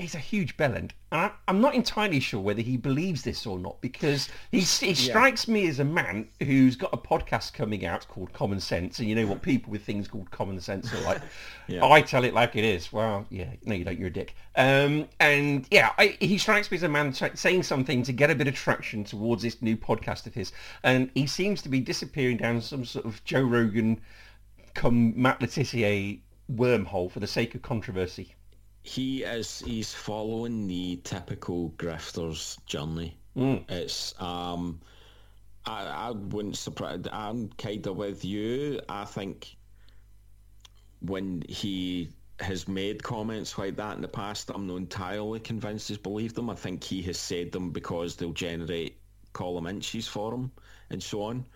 he's 0.03 0.14
a 0.14 0.18
huge 0.18 0.57
bellend. 0.57 0.90
And 1.11 1.20
I, 1.20 1.30
I'm 1.48 1.61
not 1.61 1.74
entirely 1.74 2.20
sure 2.20 2.40
whether 2.40 2.61
he 2.61 2.76
believes 2.76 3.22
this 3.22 3.46
or 3.46 3.59
not 3.59 3.80
because 3.80 4.28
he, 4.50 4.61
he 4.61 4.94
strikes 4.94 5.48
me 5.48 5.66
as 5.68 5.78
a 5.78 5.84
man 5.84 6.28
who's 6.40 6.76
got 6.76 6.92
a 6.92 6.96
podcast 6.96 7.55
coming 7.55 7.86
out 7.86 8.07
called 8.09 8.32
Common 8.32 8.61
Sense. 8.61 8.98
And 8.98 9.09
you 9.09 9.14
know 9.14 9.26
what 9.26 9.40
people 9.40 9.70
with 9.70 9.84
things 9.84 10.09
called 10.09 10.30
common 10.30 10.61
sense 10.61 10.92
are 10.92 11.00
like. 11.00 11.22
Yeah. 11.68 11.86
I 11.86 12.03
tell 12.03 12.24
it 12.24 12.34
like 12.34 12.57
it 12.57 12.64
is. 12.64 12.92
Well, 12.92 13.24
yeah, 13.30 13.50
no, 13.64 13.74
you 13.74 13.84
don't. 13.84 13.96
You're 13.98 14.09
a 14.09 14.12
dick. 14.12 14.34
Um, 14.57 15.09
and 15.20 15.64
yeah, 15.70 15.92
I, 15.96 16.16
he 16.20 16.36
strikes 16.36 16.70
me 16.70 16.76
as 16.76 16.82
a 16.82 16.88
man 16.88 17.12
tra- 17.12 17.36
saying 17.36 17.62
something 17.62 18.03
to 18.03 18.12
get 18.12 18.30
a 18.30 18.34
bit 18.34 18.48
of 18.48 18.55
traction 18.55 19.05
towards 19.05 19.42
this 19.42 19.62
new 19.62 19.76
podcast 19.76 20.26
of 20.26 20.34
his. 20.34 20.53
And 20.82 21.11
he 21.14 21.26
seems 21.26 21.62
to 21.62 21.68
be 21.68 21.80
disappearing 21.80 22.38
down 22.38 22.61
some 22.61 22.84
sort 22.84 23.07
of 23.07 23.24
Joe 23.24 23.42
Rogan, 23.42 24.00
come 24.74 25.14
Matt 25.16 25.40
Le 25.40 25.46
Tissier 25.46 26.20
wormhole 26.53 27.11
for 27.11 27.20
the 27.20 27.28
sake 27.28 27.55
of 27.55 27.62
controversy. 27.62 28.34
He 28.83 29.22
is 29.22 29.61
he's 29.61 29.95
following 29.95 30.66
the 30.66 30.97
typical 31.05 31.70
grifter's 31.76 32.59
journey. 32.66 33.16
Mm. 33.37 33.70
It's 33.70 34.14
um, 34.20 34.80
I 35.64 35.85
I 35.85 36.11
wouldn't 36.11 36.57
surprise. 36.57 37.01
I'm 37.12 37.49
kind 37.51 37.87
of 37.87 37.97
with 37.97 38.24
you. 38.24 38.80
I 38.89 39.05
think 39.05 39.57
when 41.01 41.43
he 41.49 42.11
has 42.41 42.66
made 42.66 43.03
comments 43.03 43.57
like 43.57 43.76
that 43.76 43.97
in 43.97 44.03
the 44.03 44.09
past, 44.09 44.51
I'm 44.53 44.66
not 44.66 44.76
entirely 44.76 45.39
convinced 45.39 45.89
he's 45.89 45.99
believed 45.99 46.35
them. 46.35 46.51
I 46.51 46.55
think 46.55 46.83
he 46.83 47.03
has 47.03 47.18
said 47.18 47.53
them 47.53 47.70
because 47.70 48.16
they'll 48.16 48.33
generate 48.33 48.99
column 49.33 49.66
inches 49.66 50.09
for 50.09 50.35
him 50.35 50.51
and 50.91 51.03
so 51.03 51.22
on. 51.22 51.47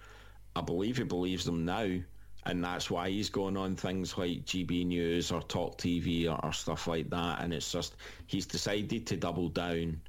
I 0.54 0.60
believe 0.60 0.96
he 0.96 1.04
believes 1.04 1.44
them 1.44 1.64
now, 1.64 1.98
and 2.46 2.62
that's 2.62 2.90
why 2.90 3.10
he's 3.10 3.28
going 3.28 3.56
on 3.56 3.74
things 3.74 4.16
like 4.16 4.44
GB 4.44 4.86
News 4.86 5.32
or 5.32 5.42
Talk 5.42 5.78
TV 5.78 6.30
or, 6.30 6.42
or 6.44 6.52
stuff 6.52 6.86
like 6.86 7.10
that. 7.10 7.42
And 7.42 7.52
it's 7.52 7.70
just 7.70 7.96
he's 8.26 8.46
decided 8.46 9.06
to 9.08 9.16
double 9.16 9.48
down, 9.48 10.00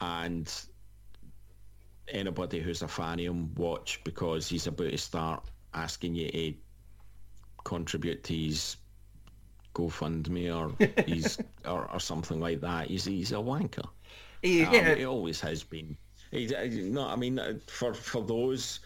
and 0.00 0.52
anybody 2.08 2.60
who's 2.60 2.82
a 2.82 2.88
fan 2.88 3.14
of 3.14 3.26
him 3.26 3.54
watch 3.56 4.00
because 4.04 4.48
he's 4.48 4.66
about 4.66 4.90
to 4.90 4.98
start 4.98 5.44
asking 5.74 6.14
you 6.14 6.30
to 6.30 6.54
contribute 7.64 8.24
to 8.24 8.36
his 8.36 8.76
GoFundMe 9.74 10.54
or 10.54 11.02
he's 11.06 11.38
or, 11.64 11.90
or 11.92 12.00
something 12.00 12.40
like 12.40 12.60
that. 12.60 12.86
He's 12.86 13.04
he's 13.04 13.32
a 13.32 13.36
wanker. 13.36 13.88
He, 14.42 14.64
Um, 14.64 14.74
yeah, 14.74 14.94
he 14.94 15.04
always 15.04 15.40
has 15.40 15.64
been. 15.64 15.96
He, 16.30 16.54
uh, 16.54 16.66
no, 16.70 17.08
I 17.08 17.16
mean, 17.16 17.60
for 17.66 17.94
for 17.94 18.22
those 18.22 18.78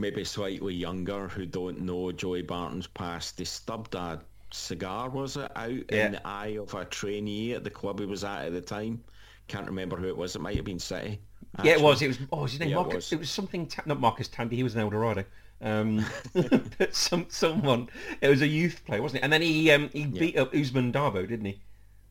maybe 0.00 0.24
slightly 0.24 0.74
younger 0.74 1.28
who 1.28 1.46
don't 1.46 1.80
know 1.80 2.12
Joey 2.12 2.42
Barton's 2.42 2.86
past, 2.86 3.36
they 3.38 3.44
stubbed 3.44 3.94
a 3.94 4.20
cigar, 4.50 5.08
was 5.10 5.36
it, 5.36 5.50
out 5.56 5.70
Yeah. 5.90 6.06
in 6.06 6.12
the 6.12 6.26
eye 6.26 6.58
of 6.58 6.72
a 6.74 6.84
trainee 6.84 7.52
at 7.54 7.64
the 7.64 7.70
club 7.70 8.00
he 8.00 8.06
was 8.06 8.24
at 8.24 8.46
at 8.46 8.52
the 8.52 8.60
time. 8.60 9.02
Can't 9.48 9.66
remember 9.66 9.96
who 9.96 10.08
it 10.08 10.16
was. 10.16 10.36
It 10.36 10.40
might 10.40 10.56
have 10.56 10.64
been 10.64 10.78
City. 10.78 11.20
yeah, 11.64 11.72
it 11.72 11.80
was. 11.80 12.02
It 12.02 12.08
was. 12.08 12.18
Oh, 12.32 12.42
was 12.42 12.52
his 12.52 12.60
name? 12.60 12.68
Yeah, 12.70 12.76
it 12.76 12.80
Marcus. 12.82 12.94
was. 12.94 13.12
It 13.12 13.18
was 13.18 13.30
something. 13.30 13.70
Not 13.86 14.00
Marcus 14.00 14.28
Tandy. 14.28 14.56
He 14.56 14.62
was 14.62 14.74
an 14.74 14.80
Eldorado. 14.82 15.24
Um, 15.60 16.04
but 16.34 16.94
some 16.94 17.26
someone. 17.30 17.88
It 18.20 18.28
was 18.28 18.42
a 18.42 18.46
youth 18.46 18.82
player, 18.84 19.00
wasn't 19.02 19.20
it? 19.20 19.24
And 19.24 19.32
then 19.32 19.42
he 19.42 19.70
um, 19.70 19.88
he 19.92 20.04
beat 20.06 20.36
up 20.38 20.52
Ousmane 20.52 20.92
Dabo, 20.92 21.26
didn't 21.26 21.46
he? 21.46 21.60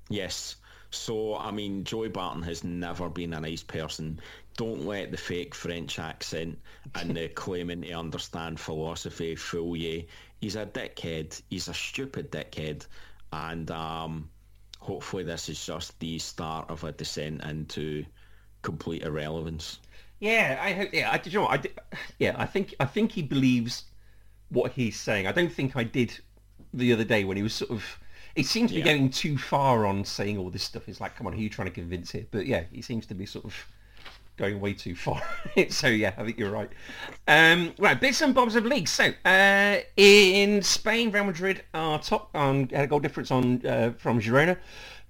Yes. 0.09 0.55
So, 0.89 1.35
I 1.35 1.51
mean, 1.51 1.83
Joey 1.83 2.07
Barton 2.07 2.41
has 2.43 2.63
never 2.63 3.09
been 3.09 3.33
a 3.33 3.41
nice 3.41 3.61
person. 3.61 4.19
Don't 4.57 4.85
let 4.85 5.11
the 5.11 5.17
fake 5.17 5.55
French 5.55 5.99
accent 5.99 6.59
and 6.95 7.15
the 7.15 7.27
claiming 7.35 7.83
to 7.83 7.91
understand 7.93 8.59
philosophy 8.59 9.35
fool 9.35 9.77
you. 9.77 10.03
He's 10.41 10.55
a 10.55 10.65
dickhead. 10.65 11.41
He's 11.49 11.67
a 11.69 11.73
stupid 11.73 12.31
dickhead. 12.31 12.85
And 13.31 13.71
um, 13.71 14.29
hopefully 14.79 15.23
this 15.23 15.47
is 15.49 15.63
just 15.65 15.97
the 15.99 16.19
start 16.19 16.69
of 16.69 16.83
a 16.83 16.91
descent 16.91 17.43
into 17.43 18.05
complete 18.63 19.03
irrelevance. 19.03 19.79
Yeah, 20.19 20.59
I 20.61 20.73
hope. 20.73 20.89
Yeah, 20.93 21.11
I. 21.11 21.21
You 21.23 21.31
know 21.33 21.41
what? 21.43 21.51
I 21.51 21.57
did, 21.57 21.79
yeah, 22.17 22.35
I 22.37 22.45
think 22.45 22.73
I 22.79 22.85
think 22.85 23.11
he 23.11 23.21
believes 23.21 23.83
what 24.49 24.71
he's 24.71 24.99
saying. 24.99 25.27
I 25.27 25.31
don't 25.31 25.51
think 25.51 25.75
I 25.75 25.83
did 25.83 26.19
the 26.73 26.91
other 26.93 27.03
day 27.03 27.23
when 27.23 27.37
he 27.37 27.43
was 27.43 27.53
sort 27.53 27.71
of. 27.71 27.83
He 28.35 28.43
seems 28.43 28.71
to 28.71 28.75
be 28.75 28.79
Yeah. 28.79 28.85
getting 28.85 29.09
too 29.09 29.37
far 29.37 29.85
on 29.85 30.05
saying 30.05 30.37
all 30.37 30.49
this 30.49 30.63
stuff. 30.63 30.87
It's 30.89 31.01
like, 31.01 31.15
come 31.15 31.27
on, 31.27 31.33
who 31.33 31.39
are 31.39 31.43
you 31.43 31.49
trying 31.49 31.67
to 31.67 31.73
convince 31.73 32.11
here? 32.11 32.25
But 32.31 32.45
yeah, 32.47 32.63
he 32.71 32.81
seems 32.81 33.05
to 33.07 33.15
be 33.15 33.25
sort 33.25 33.45
of 33.45 33.53
going 34.37 34.59
way 34.59 34.73
too 34.73 34.95
far. 34.95 35.21
so 35.69 35.87
yeah, 35.87 36.13
I 36.17 36.23
think 36.23 36.37
you're 36.37 36.51
right. 36.51 36.69
Um, 37.27 37.73
right, 37.79 37.99
bits 37.99 38.21
and 38.21 38.33
bobs 38.33 38.55
of 38.55 38.65
leagues. 38.65 38.91
So 38.91 39.11
uh, 39.25 39.77
in 39.97 40.61
Spain, 40.61 41.11
Real 41.11 41.25
Madrid 41.25 41.63
are 41.73 41.99
top 41.99 42.29
on 42.33 42.69
had 42.69 42.85
a 42.85 42.87
goal 42.87 42.99
difference 42.99 43.31
on 43.31 43.65
uh, 43.65 43.93
from 43.97 44.21
Girona. 44.21 44.57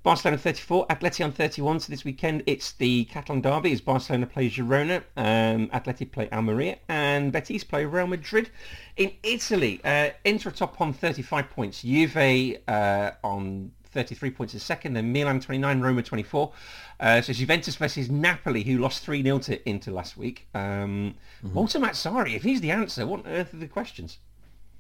Barcelona 0.08 0.38
34, 0.38 0.88
Atleti 0.88 1.26
on 1.26 1.34
31. 1.34 1.82
So 1.82 1.92
this 1.92 2.06
weekend 2.06 2.42
it's 2.46 2.72
the 2.74 3.04
Catalan 3.06 3.42
derby 3.42 3.74
as 3.74 3.82
Barcelona 3.82 4.26
plays 4.26 4.54
Girona, 4.54 5.04
um, 5.18 5.68
Atleti 5.68 6.10
play 6.10 6.30
Almeria, 6.32 6.78
and 6.88 7.34
Betis 7.34 7.66
play 7.66 7.84
Real 7.84 8.08
Madrid. 8.08 8.50
In 8.96 9.12
Italy, 9.22 9.82
uh, 9.84 10.12
Inter 10.24 10.52
top 10.52 10.80
on 10.80 10.94
35 10.94 11.50
points, 11.50 11.82
Juve 11.82 12.56
uh, 12.70 13.12
on 13.22 13.74
33 13.88 14.32
points 14.32 14.54
in 14.54 14.60
second, 14.60 14.94
then 14.94 15.12
Milan 15.12 15.40
29, 15.40 15.82
Roma 15.82 16.04
24. 16.04 16.52
Uh, 17.00 17.22
so 17.22 17.32
it's 17.32 17.40
Juventus 17.40 17.76
versus 17.76 18.10
Napoli, 18.10 18.64
who 18.64 18.78
lost 18.78 19.06
3-0 19.06 19.44
to 19.46 19.70
Inter 19.70 19.92
last 19.92 20.18
week. 20.18 20.48
Um, 20.54 21.16
Walter 21.54 21.80
Mazzarri, 21.80 22.36
if 22.36 22.44
he's 22.44 22.62
the 22.62 22.72
answer, 22.72 23.06
what 23.06 23.26
on 23.26 23.32
earth 23.32 23.54
are 23.54 23.58
the 23.58 23.68
questions? 23.68 24.20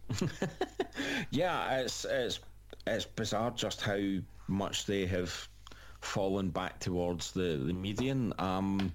Yeah, 1.29 1.79
it's 1.79 2.05
it's 2.05 2.39
it's 2.85 3.05
bizarre 3.05 3.51
just 3.51 3.81
how 3.81 3.99
much 4.47 4.85
they 4.85 5.05
have 5.05 5.47
fallen 6.01 6.49
back 6.49 6.79
towards 6.79 7.31
the 7.31 7.61
the 7.65 7.73
median. 7.73 8.33
Um, 8.39 8.93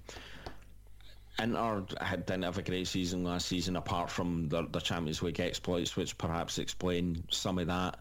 Inter 1.38 1.84
had 2.00 2.26
didn't 2.26 2.44
have 2.44 2.58
a 2.58 2.62
great 2.62 2.86
season 2.86 3.24
last 3.24 3.48
season, 3.48 3.76
apart 3.76 4.10
from 4.10 4.48
the, 4.48 4.66
the 4.70 4.80
Champions 4.80 5.22
League 5.22 5.40
exploits, 5.40 5.96
which 5.96 6.16
perhaps 6.18 6.58
explain 6.58 7.24
some 7.30 7.58
of 7.58 7.66
that. 7.68 7.98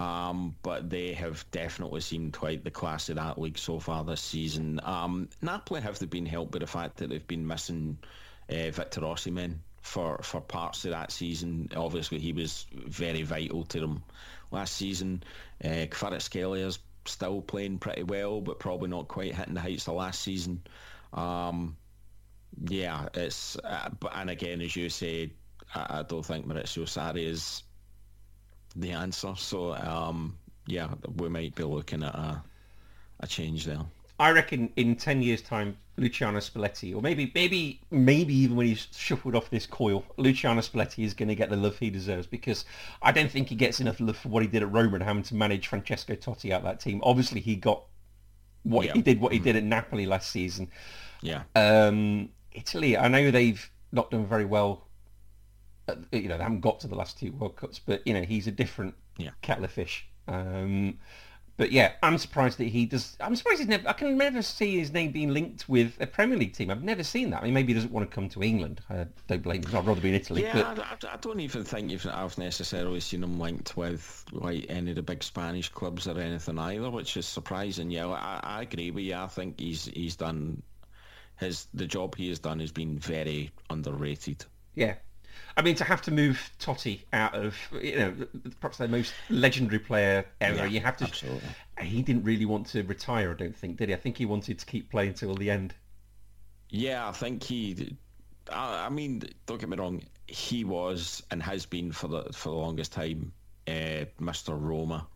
Um, 0.00 0.56
but 0.62 0.88
they 0.88 1.12
have 1.12 1.44
definitely 1.50 2.00
seemed 2.00 2.32
quite 2.32 2.64
the 2.64 2.70
class 2.70 3.10
of 3.10 3.16
that 3.16 3.38
league 3.38 3.58
so 3.58 3.78
far 3.78 4.02
this 4.02 4.22
season. 4.22 4.80
Um, 4.82 5.28
Napoli 5.42 5.82
have 5.82 5.98
they 5.98 6.06
been 6.06 6.24
helped 6.24 6.52
by 6.52 6.60
the 6.60 6.66
fact 6.66 6.96
that 6.96 7.10
they've 7.10 7.26
been 7.26 7.46
missing 7.46 7.98
uh, 8.48 8.70
Victor 8.70 9.02
Osimhen 9.02 9.56
for, 9.82 10.18
for 10.22 10.40
parts 10.40 10.86
of 10.86 10.92
that 10.92 11.12
season. 11.12 11.68
Obviously, 11.76 12.18
he 12.18 12.32
was 12.32 12.64
very 12.72 13.22
vital 13.22 13.64
to 13.64 13.80
them 13.80 14.02
last 14.50 14.74
season. 14.74 15.22
Uh, 15.62 15.68
is 15.68 16.78
still 17.04 17.42
playing 17.42 17.78
pretty 17.78 18.02
well, 18.02 18.40
but 18.40 18.58
probably 18.58 18.88
not 18.88 19.06
quite 19.06 19.34
hitting 19.34 19.54
the 19.54 19.60
heights 19.60 19.86
of 19.86 19.96
last 19.96 20.22
season. 20.22 20.62
Um, 21.12 21.76
yeah, 22.66 23.08
it's 23.12 23.58
uh, 23.58 23.90
and 24.14 24.30
again, 24.30 24.62
as 24.62 24.74
you 24.74 24.88
say, 24.88 25.32
I, 25.74 25.98
I 25.98 26.02
don't 26.04 26.24
think 26.24 26.46
Maurizio 26.46 26.84
Sarri 26.84 27.26
is 27.26 27.64
the 28.76 28.92
answer. 28.92 29.34
So 29.36 29.74
um, 29.74 30.36
yeah, 30.66 30.88
we 31.16 31.28
might 31.28 31.54
be 31.54 31.64
looking 31.64 32.02
at 32.02 32.14
a 32.14 32.42
a 33.20 33.26
change 33.26 33.66
there. 33.66 33.80
I 34.18 34.30
reckon 34.32 34.70
in 34.76 34.96
10 34.96 35.22
years' 35.22 35.40
time, 35.40 35.78
Luciano 35.96 36.40
Spalletti, 36.40 36.94
or 36.94 37.00
maybe 37.02 37.30
maybe 37.34 37.80
maybe 37.90 38.34
even 38.34 38.56
when 38.56 38.66
he's 38.66 38.86
shuffled 38.94 39.34
off 39.34 39.48
this 39.50 39.66
coil, 39.66 40.04
Luciano 40.18 40.60
Spalletti 40.60 41.04
is 41.04 41.14
going 41.14 41.28
to 41.28 41.34
get 41.34 41.48
the 41.50 41.56
love 41.56 41.78
he 41.78 41.90
deserves 41.90 42.26
because 42.26 42.64
I 43.02 43.12
don't 43.12 43.30
think 43.30 43.48
he 43.48 43.54
gets 43.54 43.80
enough 43.80 43.98
love 44.00 44.16
for 44.16 44.28
what 44.28 44.42
he 44.42 44.48
did 44.48 44.62
at 44.62 44.72
Roma 44.72 44.94
and 44.94 45.02
having 45.02 45.22
to 45.24 45.34
manage 45.34 45.68
Francesco 45.68 46.14
Totti 46.14 46.50
out 46.52 46.64
that 46.64 46.80
team. 46.80 47.00
Obviously, 47.02 47.40
he 47.40 47.56
got 47.56 47.82
what 48.62 48.86
Yeah. 48.86 48.92
he 48.92 49.02
did 49.02 49.20
what 49.20 49.32
he 49.32 49.38
did 49.38 49.56
at 49.56 49.64
Napoli 49.64 50.04
last 50.06 50.30
season. 50.30 50.70
Yeah, 51.22 51.42
Um, 51.54 52.30
Italy, 52.52 52.96
I 52.96 53.08
know 53.08 53.30
they've 53.30 53.70
not 53.92 54.10
done 54.10 54.26
very 54.26 54.44
well. 54.46 54.86
At, 55.90 55.98
you 56.12 56.28
know, 56.28 56.36
they 56.36 56.42
haven't 56.42 56.60
got 56.60 56.80
to 56.80 56.88
the 56.88 56.94
last 56.94 57.18
two 57.18 57.32
World 57.32 57.56
Cups, 57.56 57.78
but 57.78 58.06
you 58.06 58.14
know, 58.14 58.22
he's 58.22 58.46
a 58.46 58.52
different 58.52 58.94
Yeah. 59.18 59.30
kettle 59.42 59.64
of 59.64 59.70
fish. 59.72 60.06
Um, 60.28 60.98
but 61.56 61.72
yeah, 61.72 61.92
I'm 62.02 62.16
surprised 62.16 62.56
that 62.56 62.68
he 62.68 62.86
does. 62.86 63.18
I'm 63.20 63.36
surprised 63.36 63.58
he's 63.58 63.68
never. 63.68 63.86
I 63.86 63.92
can 63.92 64.16
never 64.16 64.40
see 64.40 64.78
his 64.78 64.92
name 64.92 65.12
being 65.12 65.34
linked 65.34 65.68
with 65.68 65.94
a 66.00 66.06
Premier 66.06 66.38
League 66.38 66.54
team. 66.54 66.70
I've 66.70 66.82
never 66.82 67.02
seen 67.02 67.28
that. 67.30 67.42
I 67.42 67.44
mean, 67.44 67.52
maybe 67.52 67.68
he 67.72 67.74
doesn't 67.74 67.92
want 67.92 68.08
to 68.08 68.14
come 68.14 68.30
to 68.30 68.42
England. 68.42 68.80
I 68.88 69.06
don't 69.26 69.42
blame 69.42 69.62
him. 69.62 69.76
I'd 69.76 69.84
rather 69.84 70.00
be 70.00 70.08
in 70.08 70.14
Italy. 70.14 70.42
yeah. 70.42 70.54
but 70.74 70.78
I, 70.78 70.82
I- 71.10 71.14
I 71.14 71.16
don't 71.18 71.40
even 71.40 71.62
think 71.64 71.90
you've, 71.90 72.06
I've 72.06 72.38
necessarily 72.38 73.00
seen 73.00 73.22
him 73.22 73.38
linked 73.38 73.76
with 73.76 74.24
like 74.32 74.64
any 74.70 74.90
of 74.90 74.96
the 74.96 75.02
big 75.02 75.22
Spanish 75.22 75.68
clubs 75.68 76.08
or 76.08 76.18
anything 76.18 76.58
either, 76.58 76.88
which 76.88 77.16
is 77.18 77.26
surprising. 77.26 77.90
Yeah, 77.90 78.06
I, 78.08 78.40
I 78.42 78.62
agree 78.62 78.90
with 78.90 79.04
you. 79.04 79.16
I 79.16 79.26
think 79.26 79.60
he's 79.60 79.84
he's 79.84 80.16
done 80.16 80.62
his 81.36 81.66
the 81.74 81.86
job 81.86 82.14
he 82.14 82.28
has 82.30 82.38
done 82.38 82.60
has 82.60 82.72
been 82.72 82.98
very 82.98 83.50
underrated. 83.68 84.46
Yeah. 84.74 84.94
I 85.60 85.62
mean, 85.62 85.74
to 85.74 85.84
have 85.84 86.00
to 86.02 86.10
move 86.10 86.50
Totti 86.58 87.00
out 87.12 87.34
of, 87.34 87.54
you 87.82 87.98
know, 87.98 88.14
perhaps 88.60 88.78
their 88.78 88.88
most 88.88 89.12
legendary 89.28 89.78
player 89.78 90.24
ever, 90.40 90.56
Yeah, 90.56 90.64
you 90.64 90.80
have 90.80 90.96
to... 90.96 91.04
absolutely. 91.04 91.50
He 91.82 92.00
didn't 92.00 92.24
really 92.24 92.46
want 92.46 92.66
to 92.68 92.82
retire, 92.82 93.32
I 93.32 93.34
don't 93.34 93.54
think, 93.54 93.76
did 93.76 93.90
he? 93.90 93.94
I 93.94 93.98
think 93.98 94.16
he 94.16 94.24
wanted 94.24 94.58
to 94.58 94.64
keep 94.64 94.90
playing 94.90 95.12
till 95.12 95.34
the 95.34 95.50
end. 95.50 95.74
Yeah, 96.70 97.06
I 97.06 97.12
think 97.12 97.42
he. 97.42 97.94
I, 98.50 98.86
I 98.86 98.88
mean, 98.88 99.22
don't 99.44 99.60
get 99.60 99.68
me 99.68 99.76
wrong. 99.76 100.02
He 100.26 100.64
was 100.64 101.22
and 101.30 101.42
has 101.42 101.66
been 101.66 101.92
for 101.92 102.08
the 102.08 102.22
for 102.32 102.48
the 102.48 102.54
longest 102.54 102.92
time, 102.92 103.30
uh, 103.68 104.06
Mr. 104.18 104.58
Roma. 104.58 105.06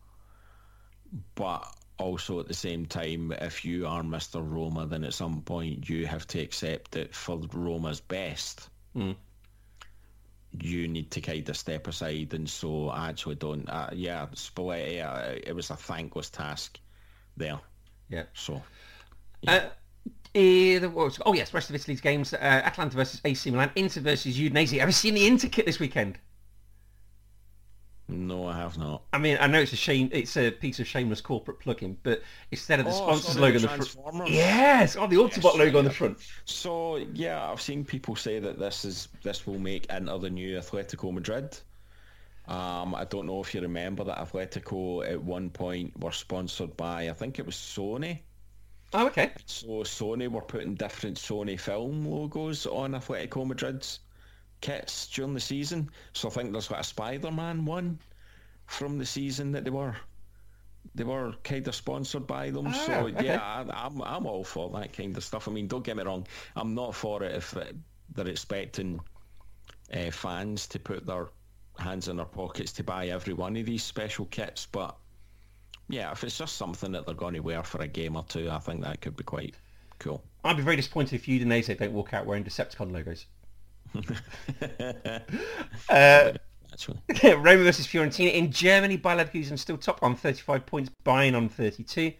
But 1.33 1.65
also 1.97 2.39
at 2.39 2.47
the 2.47 2.53
same 2.53 2.85
time, 2.85 3.31
if 3.31 3.65
you 3.65 3.87
are 3.87 4.03
Mr. 4.03 4.47
Roma, 4.47 4.85
then 4.85 5.03
at 5.05 5.15
some 5.15 5.41
point 5.41 5.89
you 5.89 6.05
have 6.05 6.27
to 6.27 6.39
accept 6.39 6.91
that 6.91 7.15
for 7.15 7.39
Roma's 7.51 7.99
best, 7.99 8.69
Mm. 8.95 9.15
You 10.61 10.87
need 10.87 11.11
to 11.11 11.21
kind 11.21 11.47
of 11.49 11.57
step 11.57 11.87
aside. 11.87 12.33
And 12.33 12.49
so 12.49 12.89
I 12.89 13.09
actually 13.09 13.35
don't. 13.35 13.67
Uh, 13.69 13.89
yeah, 13.93 14.27
Spalletti, 14.33 15.03
uh, 15.03 15.39
it 15.45 15.55
was 15.55 15.69
a 15.69 15.75
thankless 15.75 16.29
task 16.29 16.79
there. 17.37 17.59
Yeah. 18.09 18.23
So 18.33 18.61
Uh, 19.47 19.69
eh, 20.33 20.79
the- 20.79 20.89
what 20.89 21.05
was- 21.05 21.19
oh 21.25 21.33
yes, 21.33 21.53
rest 21.53 21.69
of 21.69 21.75
Italy's 21.75 22.01
games: 22.01 22.33
uh, 22.33 22.37
Atalanta 22.37 22.95
versus 22.95 23.21
AC 23.25 23.51
Milan, 23.51 23.71
Inter 23.75 24.01
versus 24.01 24.37
Udinese. 24.37 24.79
Have 24.79 24.89
you 24.89 24.93
seen 24.93 25.13
the 25.13 25.27
Inter 25.27 25.49
kit 25.49 25.65
this 25.65 25.79
weekend? 25.79 26.17
No, 28.07 28.47
I 28.47 28.57
have 28.57 28.77
not. 28.77 29.03
I 29.13 29.17
mean, 29.17 29.37
I 29.39 29.47
know 29.47 29.59
it's 29.61 29.73
a 29.73 29.77
shame. 29.77 30.09
It's 30.11 30.37
a 30.37 30.51
piece 30.51 30.79
of 30.79 30.87
shameless 30.87 31.21
corporate 31.21 31.59
plugging, 31.59 31.97
but 32.03 32.21
instead 32.51 32.79
of 32.79 32.85
the 32.85 32.91
Oh, 32.91 32.93
sponsors 32.93 33.37
logo 33.39 33.57
on 33.57 33.61
the 33.63 33.69
front, 33.69 33.95
yes, 34.25 34.95
oh 34.95 35.07
the 35.07 35.15
Autobot 35.15 35.55
logo 35.57 35.79
on 35.79 35.85
the 35.85 35.91
front. 35.91 36.17
So 36.45 36.97
yeah, 36.97 37.49
I've 37.49 37.61
seen 37.61 37.83
people 37.85 38.15
say 38.15 38.39
that 38.39 38.59
this 38.59 38.85
is 38.85 39.07
this 39.23 39.47
will 39.47 39.59
make 39.59 39.85
Inter 39.91 40.17
the 40.19 40.29
new 40.29 40.57
Atletico 40.59 41.11
Madrid. 41.13 41.57
Um, 42.47 42.95
I 42.95 43.05
don't 43.05 43.27
know 43.27 43.41
if 43.41 43.53
you 43.55 43.61
remember 43.61 44.03
that 44.05 44.17
Atletico 44.19 45.07
at 45.09 45.23
one 45.23 45.49
point 45.51 45.99
were 45.99 46.11
sponsored 46.11 46.75
by 46.77 47.09
I 47.09 47.13
think 47.13 47.39
it 47.39 47.45
was 47.45 47.55
Sony. 47.55 48.21
Oh, 48.93 49.05
okay. 49.07 49.31
So 49.45 49.67
Sony 49.83 50.27
were 50.29 50.41
putting 50.41 50.75
different 50.75 51.17
Sony 51.17 51.59
film 51.59 52.05
logos 52.05 52.65
on 52.67 52.91
Atletico 52.93 53.45
Madrid's 53.47 53.99
kits 54.61 55.07
during 55.07 55.33
the 55.33 55.39
season. 55.39 55.89
So 56.13 56.27
I 56.27 56.31
think 56.31 56.51
there's 56.51 56.71
like 56.71 56.81
a 56.81 56.83
Spider-Man 56.83 57.65
one 57.65 57.99
from 58.65 58.97
the 58.97 59.05
season 59.05 59.51
that 59.51 59.63
they 59.63 59.69
were 59.69 59.95
they 60.93 61.03
were 61.03 61.33
kind 61.43 61.67
of 61.67 61.75
sponsored 61.75 62.27
by 62.27 62.51
them. 62.51 62.67
Ah, 62.67 62.71
so 62.71 62.93
okay. 63.07 63.25
yeah, 63.25 63.41
I, 63.41 63.85
I'm 63.85 64.01
I'm 64.01 64.25
all 64.25 64.43
for 64.43 64.69
that 64.71 64.93
kind 64.93 65.15
of 65.17 65.23
stuff. 65.23 65.47
I 65.47 65.51
mean, 65.51 65.67
don't 65.67 65.83
get 65.83 65.97
me 65.97 66.03
wrong, 66.03 66.27
I'm 66.55 66.73
not 66.75 66.95
for 66.95 67.23
it 67.23 67.35
if 67.35 67.55
uh, 67.57 67.65
they're 68.13 68.27
expecting 68.27 68.99
uh, 69.93 70.11
fans 70.11 70.67
to 70.67 70.79
put 70.79 71.05
their 71.05 71.29
hands 71.77 72.07
in 72.07 72.17
their 72.17 72.25
pockets 72.25 72.71
to 72.73 72.83
buy 72.83 73.07
every 73.07 73.33
one 73.33 73.57
of 73.57 73.65
these 73.65 73.83
special 73.83 74.25
kits, 74.25 74.67
but. 74.71 74.97
Yeah, 75.87 76.11
if 76.11 76.23
it's 76.23 76.35
just 76.35 76.57
something 76.57 76.93
that 76.93 77.05
they're 77.05 77.13
going 77.13 77.35
to 77.35 77.41
wear 77.41 77.61
for 77.61 77.79
a 77.79 77.87
game 77.87 78.15
or 78.15 78.23
two, 78.23 78.49
I 78.49 78.57
think 78.57 78.81
that 78.81 79.01
could 79.01 79.15
be 79.15 79.23
quite 79.23 79.53
cool. 79.99 80.23
I'd 80.43 80.57
be 80.57 80.63
very 80.63 80.75
disappointed 80.77 81.13
if 81.13 81.27
Udinese 81.27 81.77
don't 81.77 81.93
walk 81.93 82.11
out 82.13 82.25
wearing 82.25 82.43
Decepticon 82.43 82.91
logos. 82.91 83.27
Uh, 85.89 86.33
Actually, 86.75 86.99
Roma 87.35 87.63
versus 87.63 87.87
Fiorentina 87.87 88.33
in 88.33 88.51
Germany. 88.51 88.97
Bayer 88.97 89.23
Leverkusen 89.23 89.57
still 89.57 89.77
top 89.77 90.03
on 90.03 90.13
35 90.13 90.65
points, 90.65 90.91
Bayern 91.05 91.33
on 91.33 91.47
32, 91.47 92.11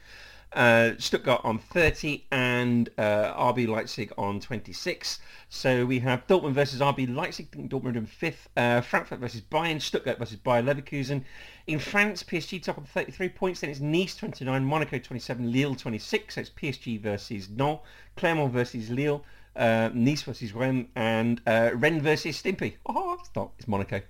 uh, 0.54 0.92
Stuttgart 0.98 1.42
on 1.44 1.60
30, 1.60 2.24
and 2.32 2.88
uh, 2.98 3.34
RB 3.52 3.68
Leipzig 3.68 4.14
on 4.18 4.40
26. 4.40 5.20
So 5.50 5.86
we 5.86 6.00
have 6.00 6.26
Dortmund 6.28 6.54
versus 6.54 6.80
RB 6.80 7.14
Leipzig. 7.14 7.50
I 7.52 7.58
think 7.58 7.70
Dortmund 7.70 7.98
in 7.98 8.06
fifth. 8.06 8.48
Uh, 8.56 8.80
Frankfurt 8.80 9.20
versus 9.20 9.42
Bayern. 9.42 9.82
Stuttgart 9.82 10.20
versus 10.20 10.38
Bayer 10.38 10.64
Leverkusen. 10.64 11.26
In 11.68 11.78
France, 11.78 12.24
PSG 12.24 12.64
top 12.64 12.78
on 12.78 12.86
33 12.86 13.28
points. 13.28 13.60
Then 13.60 13.72
it's 13.72 13.82
Nice 13.82 14.16
29, 14.16 14.64
Monaco 14.64 14.98
27, 14.98 15.52
Lille 15.52 15.76
26. 15.76 16.36
So 16.36 16.40
it's 16.40 16.50
PSG 16.50 17.02
versus 17.02 17.50
Nantes, 17.50 17.84
Clermont 18.16 18.54
versus 18.54 18.90
Lille. 18.90 19.22
Uh, 19.56 19.90
nice 19.94 20.22
versus 20.24 20.54
Rennes 20.54 20.88
and 20.96 21.40
uh, 21.48 21.72
Rennes 21.76 22.02
versus 22.04 22.42
Stimpy. 22.42 22.76
Oh, 22.86 23.16
it's 23.20 23.30
not. 23.36 23.52
It's 23.58 23.68
Monaco. 23.68 24.02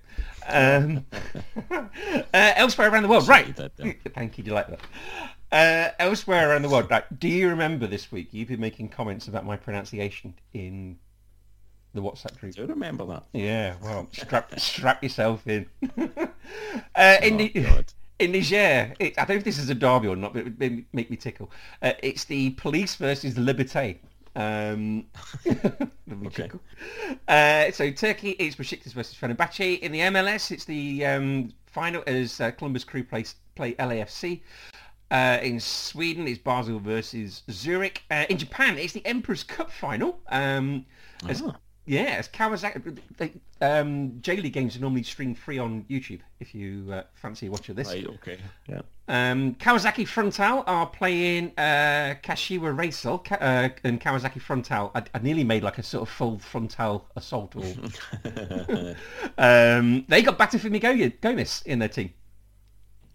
Um, 0.48 1.06
uh, 1.70 1.84
elsewhere 2.32 2.90
around 2.92 3.04
the 3.04 3.08
world, 3.08 3.28
right? 3.28 3.56
yeah. 3.78 3.92
Thank 4.14 4.38
you. 4.38 4.44
Do 4.44 4.50
you 4.50 4.54
like 4.54 4.68
that? 4.68 4.80
Uh, 5.52 5.92
elsewhere 6.00 6.50
around 6.50 6.62
the 6.62 6.68
world, 6.68 6.90
right, 6.90 7.04
do 7.20 7.28
you 7.28 7.48
remember 7.48 7.86
this 7.86 8.10
week? 8.10 8.28
You've 8.32 8.48
been 8.48 8.60
making 8.60 8.88
comments 8.88 9.28
about 9.28 9.46
my 9.46 9.56
pronunciation 9.56 10.34
in 10.52 10.98
the 11.94 12.02
WhatsApp 12.02 12.38
group. 12.40 12.54
do 12.56 12.66
remember 12.66 13.06
that? 13.06 13.24
Yeah, 13.32 13.74
well, 13.80 14.08
strap 14.12 14.58
strap 14.58 15.02
yourself 15.02 15.46
in. 15.46 15.66
uh, 15.96 17.16
in, 17.22 17.34
Oh, 17.34 17.38
the, 17.38 17.48
God. 17.48 17.84
in 18.18 18.32
Niger, 18.32 18.92
it, 18.98 19.14
I 19.16 19.20
don't 19.24 19.28
know 19.30 19.34
if 19.36 19.44
this 19.44 19.58
is 19.58 19.70
a 19.70 19.74
derby 19.74 20.08
or 20.08 20.16
not, 20.16 20.32
but 20.34 20.40
it 20.40 20.44
would 20.44 20.58
make- 20.58 20.86
make 20.92 21.10
me 21.10 21.16
tickle. 21.16 21.50
Uh, 21.80 21.92
it's 22.02 22.24
the 22.24 22.50
police 22.50 22.96
versus 22.96 23.34
the 23.36 23.40
Liberté. 23.40 23.98
Um, 24.36 25.06
Okay. 26.26 26.50
Uh, 27.26 27.70
so 27.72 27.90
Turkey, 27.90 28.30
it's 28.32 28.54
Besiktas 28.56 28.92
versus 28.92 29.16
Fenerbahce. 29.16 29.80
In 29.80 29.90
the 29.92 30.00
MLS, 30.00 30.50
it's 30.52 30.64
the 30.64 31.04
um, 31.04 31.52
final 31.66 32.02
as 32.06 32.40
uh, 32.40 32.50
Columbus 32.52 32.84
Crew 32.84 33.02
play, 33.02 33.24
play 33.56 33.74
LAFC. 33.74 34.40
Uh, 35.10 35.38
in 35.42 35.58
Sweden, 35.60 36.26
it's 36.28 36.38
Basel 36.38 36.78
versus 36.78 37.42
Zurich. 37.50 38.02
Uh, 38.10 38.24
in 38.28 38.38
Japan, 38.38 38.78
it's 38.78 38.92
the 38.92 39.04
Emperor's 39.06 39.42
Cup 39.42 39.70
final. 39.70 40.20
Um, 40.28 40.84
as, 41.28 41.42
Ah. 41.42 41.56
Yeah, 41.86 42.18
it's 42.18 42.28
Kawasaki. 42.28 42.98
They, 43.16 43.32
um, 43.60 44.18
J 44.20 44.36
League 44.38 44.52
games 44.52 44.76
are 44.76 44.80
normally 44.80 45.04
streamed 45.04 45.38
free 45.38 45.58
on 45.58 45.84
YouTube 45.88 46.20
if 46.40 46.52
you 46.54 46.92
uh, 46.92 47.02
fancy 47.14 47.48
watching 47.48 47.76
this. 47.76 47.88
Right, 47.88 48.06
okay. 48.06 48.38
Yeah. 48.68 48.82
Um, 49.08 49.54
Kawasaki 49.54 50.04
Frontale 50.04 50.64
are 50.66 50.86
playing 50.86 51.52
uh, 51.56 52.16
Kashiwa 52.24 52.74
Reysol 52.76 53.24
Ka- 53.24 53.36
uh, 53.36 53.68
and 53.84 54.00
Kawasaki 54.00 54.42
Frontale. 54.42 54.90
I, 54.96 55.04
I 55.14 55.20
nearly 55.22 55.44
made 55.44 55.62
like 55.62 55.78
a 55.78 55.82
sort 55.84 56.02
of 56.02 56.08
full 56.08 56.40
frontal 56.40 57.06
assault. 57.14 57.54
Or... 57.54 57.62
um, 59.38 60.04
they 60.08 60.22
got 60.22 60.38
Bafétimbi 60.38 60.80
Go- 60.80 61.12
Gomez 61.20 61.62
in 61.66 61.78
their 61.78 61.88
team. 61.88 62.12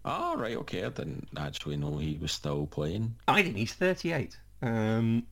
Oh, 0.06 0.36
right, 0.36 0.56
okay. 0.56 0.84
I 0.84 0.88
didn't 0.88 1.28
actually 1.36 1.76
know 1.76 1.98
he 1.98 2.18
was 2.20 2.32
still 2.32 2.66
playing. 2.66 3.14
I 3.28 3.42
think 3.42 3.56
he's 3.56 3.74
38. 3.74 4.38
Um, 4.62 5.24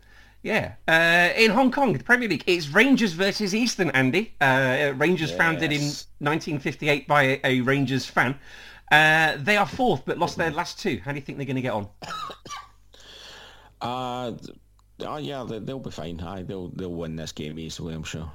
yeah. 0.43 0.75
Uh, 0.89 1.33
in 1.37 1.51
Hong 1.51 1.71
Kong, 1.71 1.93
the 1.93 2.03
Premier 2.05 2.29
League, 2.29 2.45
it's 2.47 2.69
Rangers 2.69 3.13
versus 3.13 3.55
Eastern, 3.55 3.91
Andy. 3.91 4.35
Uh, 4.41 4.93
Rangers 4.97 5.31
founded 5.33 5.73
in 5.73 5.81
1958 5.81 7.07
by 7.07 7.23
a, 7.23 7.41
a 7.45 7.61
Rangers 7.61 8.07
fan. 8.07 8.39
Uh, 8.91 9.37
they 9.39 9.57
are 9.57 9.67
fourth, 9.67 10.05
but 10.05 10.19
lost 10.19 10.37
their 10.37 10.51
last 10.51 10.81
two. 10.81 11.01
How 11.05 11.13
do 11.13 11.17
you 11.17 11.23
think 11.23 11.39
they're 11.39 11.47
going 11.47 11.57
to 11.57 11.63
get 11.63 11.73
on? 11.73 11.89
Uh, 13.83 14.33
oh, 15.07 15.17
yeah, 15.17 15.43
they, 15.49 15.59
they'll 15.59 15.79
be 15.79 15.91
fine. 15.91 16.21
Aye, 16.21 16.43
they'll, 16.43 16.69
they'll 16.69 16.93
win 16.93 17.17
this 17.17 17.33
game 17.33 17.59
easily, 17.59 17.95
I'm 17.95 18.03
sure. 18.03 18.31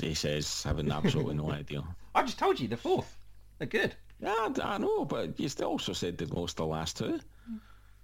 He 0.00 0.12
says, 0.14 0.64
having 0.64 0.90
absolutely 0.90 1.36
no 1.36 1.50
idea. 1.52 1.84
I 2.12 2.22
just 2.22 2.36
told 2.36 2.58
you, 2.58 2.66
they're 2.66 2.76
fourth. 2.76 3.16
They're 3.58 3.68
good. 3.68 3.94
Yeah, 4.20 4.34
I, 4.34 4.74
I 4.74 4.78
know, 4.78 5.04
but 5.04 5.38
you 5.38 5.48
still 5.48 5.68
also 5.68 5.92
said 5.92 6.18
they'd 6.18 6.30
lost 6.30 6.56
the 6.56 6.66
last 6.66 6.96
two. 6.96 7.20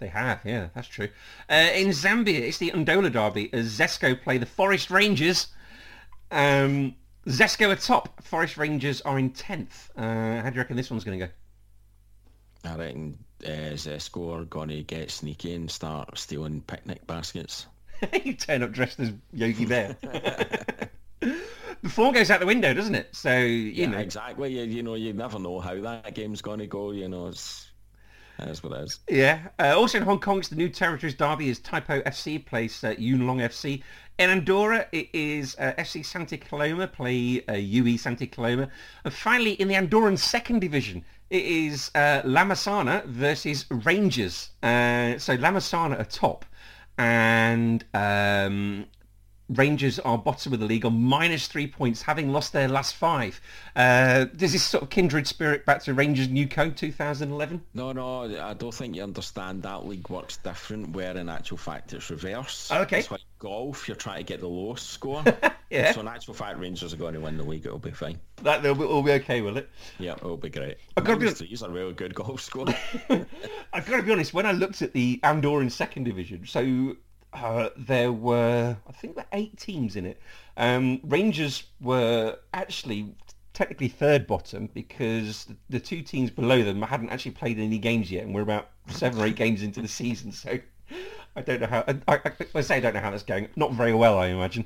They 0.03 0.09
have, 0.09 0.41
yeah, 0.45 0.67
that's 0.75 0.89
true. 0.89 1.09
Uh, 1.49 1.71
in 1.75 1.91
Zambia, 1.91 2.41
it's 2.41 2.59
the 2.59 2.73
Ndola 2.73 3.13
derby 3.13 3.49
as 3.55 3.79
Zesco 3.79 4.21
play 4.21 4.37
the 4.37 4.47
Forest 4.47 4.91
Rangers. 4.91 5.47
Um, 6.33 6.97
Zesco 7.29 7.71
are 7.71 7.77
top. 7.77 8.21
Forest 8.25 8.57
Rangers 8.57 9.01
are 9.03 9.17
in 9.17 9.31
10th. 9.31 9.91
Uh, 9.97 10.43
how 10.43 10.51
do 10.51 10.57
you 10.57 10.61
reckon 10.61 10.75
this 10.77 10.91
one's 10.91 11.05
going 11.05 11.21
to 11.21 11.27
go? 11.27 11.33
I 12.69 12.75
reckon 12.75 13.17
uh, 13.45 13.75
Zesco 13.79 14.41
are 14.41 14.45
going 14.45 14.71
to 14.71 14.83
get 14.83 15.13
sneaky 15.13 15.55
and 15.55 15.71
start 15.71 16.19
stealing 16.19 16.63
picnic 16.63 17.07
baskets. 17.07 17.67
you 18.25 18.35
turn 18.35 18.65
up 18.65 18.73
dressed 18.73 18.99
as 18.99 19.13
Yogi 19.33 19.67
Bear. 19.67 19.97
the 21.21 21.89
form 21.89 22.13
goes 22.13 22.29
out 22.31 22.41
the 22.41 22.47
window, 22.47 22.75
doesn't 22.75 22.97
it? 22.97 23.15
So, 23.15 23.39
you 23.39 23.85
Yeah, 23.85 23.87
know. 23.87 23.99
exactly. 23.99 24.59
You, 24.59 24.65
you 24.65 24.83
know, 24.83 24.95
you 24.95 25.13
never 25.13 25.39
know 25.39 25.61
how 25.61 25.81
that 25.81 26.15
game's 26.17 26.43
going 26.43 26.59
to 26.59 26.67
go. 26.67 26.91
You 26.91 27.09
know, 27.09 27.29
it's 27.29 27.72
what 28.63 28.73
it 28.73 28.85
is. 28.85 29.01
Yeah. 29.09 29.49
Uh, 29.59 29.75
also 29.77 29.99
in 29.99 30.05
Hong 30.05 30.21
Kong, 30.21 30.39
it's 30.39 30.49
the 30.49 30.57
new 30.57 30.69
territories 30.69 31.15
derby 31.15 31.49
is 31.49 31.59
Tai 31.61 31.81
Po 31.81 32.01
FC 32.03 32.45
plays 32.45 32.83
uh, 32.85 32.95
Yuen 32.99 33.27
Long 33.27 33.39
FC. 33.39 33.83
In 34.19 34.31
Andorra, 34.31 34.87
it 34.93 35.09
is 35.13 35.57
uh, 35.59 35.73
FC 35.79 36.05
Santa 36.05 36.37
Coloma 36.37 36.87
play 36.87 37.43
uh, 37.49 37.55
UE 37.55 37.97
Santa 37.97 38.27
Coloma. 38.27 38.69
And 39.05 39.13
finally, 39.13 39.53
in 39.53 39.69
the 39.69 39.75
Andorran 39.75 40.19
second 40.19 40.61
division, 40.61 41.05
it 41.31 41.45
is 41.45 41.91
uh, 41.95 42.23
versus 43.07 43.65
Rangers. 43.71 44.51
Uh, 44.63 45.19
so 45.19 45.35
La 45.35 45.51
Massana 45.51 45.99
are 45.99 46.05
top, 46.05 46.45
and 46.99 47.85
um, 47.95 48.87
Rangers 49.55 49.99
are 49.99 50.19
bottom 50.19 50.53
of 50.53 50.61
the 50.61 50.67
league 50.67 50.85
on 50.85 51.01
minus 51.01 51.47
three 51.47 51.67
points, 51.67 52.03
having 52.03 52.33
lost 52.33 52.53
their 52.53 52.69
last 52.69 52.95
five. 52.95 53.41
Uh, 53.77 54.25
does 54.25 54.53
this 54.53 54.63
sort 54.63 54.83
of 54.83 54.91
kindred 54.91 55.27
spirit 55.27 55.67
back 55.67 55.83
to 55.85 55.95
Rangers 55.95 56.29
New 56.29 56.47
Code 56.47 56.77
2011? 56.77 57.63
No, 57.75 57.93
no, 57.93 58.41
I 58.41 58.55
don't 58.55 58.75
think 58.75 58.97
you 58.97 59.03
understand 59.03 59.63
that 59.63 59.87
league 59.87 60.09
works 60.09 60.37
different. 60.39 60.91
Where 60.91 61.17
in 61.17 61.29
actual 61.29 61.57
fact 61.57 61.93
it's 61.93 62.11
reverse. 62.11 62.71
Okay. 62.71 63.01
It's 63.01 63.11
like 63.11 63.21
golf. 63.39 63.89
You're 63.89 63.97
trying 63.97 64.19
to 64.19 64.25
get 64.25 64.41
the 64.41 64.49
lowest 64.49 64.91
score. 64.91 65.25
Yeah. 65.73 65.93
So 65.93 66.03
in 66.03 66.09
actual 66.09 66.35
fact, 66.35 66.59
Rangers 66.59 66.93
are 66.93 66.99
going 66.99 67.15
to 67.15 67.21
win 67.21 67.39
the 67.39 67.45
league. 67.45 67.65
It'll 67.65 67.79
be 67.79 67.93
fine. 67.93 68.21
That 68.43 68.63
will 68.63 68.75
be, 68.75 68.81
will 68.81 69.03
be 69.03 69.13
okay, 69.13 69.41
will 69.41 69.57
it? 69.57 69.71
Yeah, 69.99 70.13
it'll 70.13 70.37
be 70.37 70.51
great. 70.51 70.77
I've 70.99 71.05
gotta 71.05 71.19
be 71.19 71.25
Minus 71.25 71.39
three's 71.39 71.63
a 71.63 71.71
really 71.71 71.95
good 71.95 72.15
golf 72.15 72.43
score. 72.43 72.67
I've 73.73 73.87
got 73.87 73.97
to 73.97 74.03
be 74.03 74.13
honest. 74.13 74.35
When 74.35 74.45
I 74.45 74.53
looked 74.53 74.83
at 74.83 74.93
the 74.93 75.19
Andorran 75.25 75.71
second 75.71 76.05
division, 76.05 76.45
so 76.45 76.95
uh, 77.33 77.71
there 77.77 78.13
were 78.13 78.77
I 78.87 78.93
think 78.93 79.15
there 79.17 79.25
were 79.25 79.39
eight 79.39 79.59
teams 79.59 79.97
in 79.97 80.07
it. 80.07 80.21
Um, 80.57 81.01
Rangers 81.03 81.65
were 81.81 82.37
actually 82.53 83.15
technically 83.55 83.89
third 83.89 84.27
bottom 84.27 84.69
because 84.73 85.47
the 85.69 85.81
two 85.81 86.03
teams 86.03 86.31
below 86.31 86.63
them 86.63 86.83
hadn't 86.83 87.11
actually 87.11 87.33
played 87.33 87.59
any 87.59 87.79
games 87.79 88.11
yet, 88.11 88.25
and 88.25 88.35
we're 88.35 88.43
about 88.43 88.71
seven 88.89 89.21
or 89.21 89.27
eight 89.27 89.37
games 89.37 89.63
into 89.63 89.81
the 89.81 89.89
season. 89.89 90.33
So 90.33 90.59
I 91.37 91.43
don't 91.43 91.61
know 91.61 91.67
how. 91.67 91.85
I, 91.89 91.99
I, 92.09 92.21
I 92.55 92.61
say 92.61 92.77
I 92.77 92.81
don't 92.81 92.95
know 92.95 93.01
how 93.01 93.11
that's 93.11 93.23
going. 93.23 93.49
Not 93.57 93.73
very 93.73 93.95
well, 93.95 94.19
I 94.19 94.29
imagine. 94.29 94.65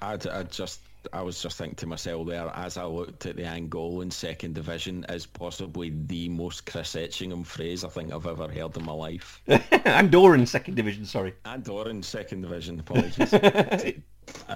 I, 0.00 0.16
I 0.30 0.44
just 0.44 0.80
I 1.12 1.22
was 1.22 1.42
just 1.42 1.56
thinking 1.58 1.76
to 1.76 1.86
myself 1.86 2.26
there 2.26 2.50
as 2.54 2.76
I 2.76 2.84
looked 2.84 3.26
at 3.26 3.36
the 3.36 3.42
Angolan 3.42 4.12
second 4.12 4.54
division 4.54 5.04
as 5.08 5.26
possibly 5.26 5.92
the 6.06 6.28
most 6.28 6.66
Chris 6.66 6.94
Etchingham 6.94 7.44
phrase 7.44 7.84
I 7.84 7.88
think 7.88 8.12
I've 8.12 8.26
ever 8.26 8.48
heard 8.48 8.76
in 8.76 8.84
my 8.84 8.92
life. 8.92 9.40
Andorran 9.48 10.46
second 10.46 10.74
division, 10.74 11.04
sorry. 11.04 11.34
Andorran 11.44 12.04
second 12.04 12.42
division, 12.42 12.80
apologies. 12.80 13.30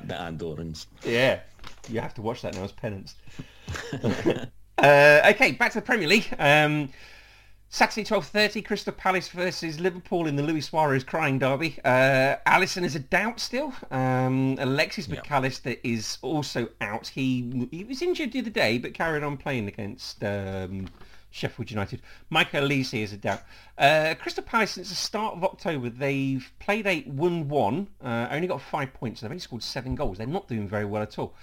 the 0.04 0.14
Andorrans. 0.14 0.86
Yeah, 1.04 1.40
you 1.88 2.00
have 2.00 2.14
to 2.14 2.22
watch 2.22 2.42
that 2.42 2.54
now 2.54 2.64
as 2.64 2.72
penance. 2.72 3.14
uh, 4.78 5.30
okay, 5.30 5.52
back 5.52 5.72
to 5.72 5.78
the 5.78 5.84
Premier 5.84 6.08
League. 6.08 6.28
Um, 6.38 6.88
Saturday, 7.74 8.04
12.30, 8.04 8.66
Crystal 8.66 8.92
Palace 8.92 9.28
versus 9.28 9.80
Liverpool 9.80 10.26
in 10.26 10.36
the 10.36 10.42
Luis 10.42 10.66
Suarez 10.66 11.04
crying 11.04 11.38
derby. 11.38 11.78
Uh, 11.82 12.36
Alisson 12.46 12.84
is 12.84 12.94
a 12.94 12.98
doubt 12.98 13.40
still. 13.40 13.72
Um, 13.90 14.56
Alexis 14.58 15.08
yep. 15.08 15.20
Mac 15.20 15.30
Allister 15.30 15.76
is 15.82 16.18
also 16.20 16.68
out. 16.82 17.08
He 17.08 17.66
he 17.70 17.84
was 17.84 18.02
injured 18.02 18.32
the 18.32 18.40
other 18.40 18.50
day, 18.50 18.76
but 18.76 18.92
carried 18.92 19.22
on 19.22 19.38
playing 19.38 19.68
against 19.68 20.22
um, 20.22 20.86
Sheffield 21.30 21.70
United. 21.70 22.02
Michael 22.28 22.64
Olise 22.64 23.02
is 23.02 23.14
a 23.14 23.16
doubt. 23.16 23.40
Uh, 23.78 24.16
Crystal 24.20 24.44
Palace, 24.44 24.72
since 24.72 24.90
the 24.90 24.94
start 24.94 25.36
of 25.36 25.42
October, 25.42 25.88
they've 25.88 26.52
played 26.58 26.86
eight, 26.86 27.06
won 27.06 27.48
one, 27.48 27.88
uh, 28.04 28.28
only 28.30 28.48
got 28.48 28.60
five 28.60 28.92
points. 28.92 29.22
They've 29.22 29.30
only 29.30 29.40
scored 29.40 29.62
seven 29.62 29.94
goals. 29.94 30.18
They're 30.18 30.26
not 30.26 30.46
doing 30.46 30.68
very 30.68 30.84
well 30.84 31.02
at 31.02 31.18
all. 31.18 31.34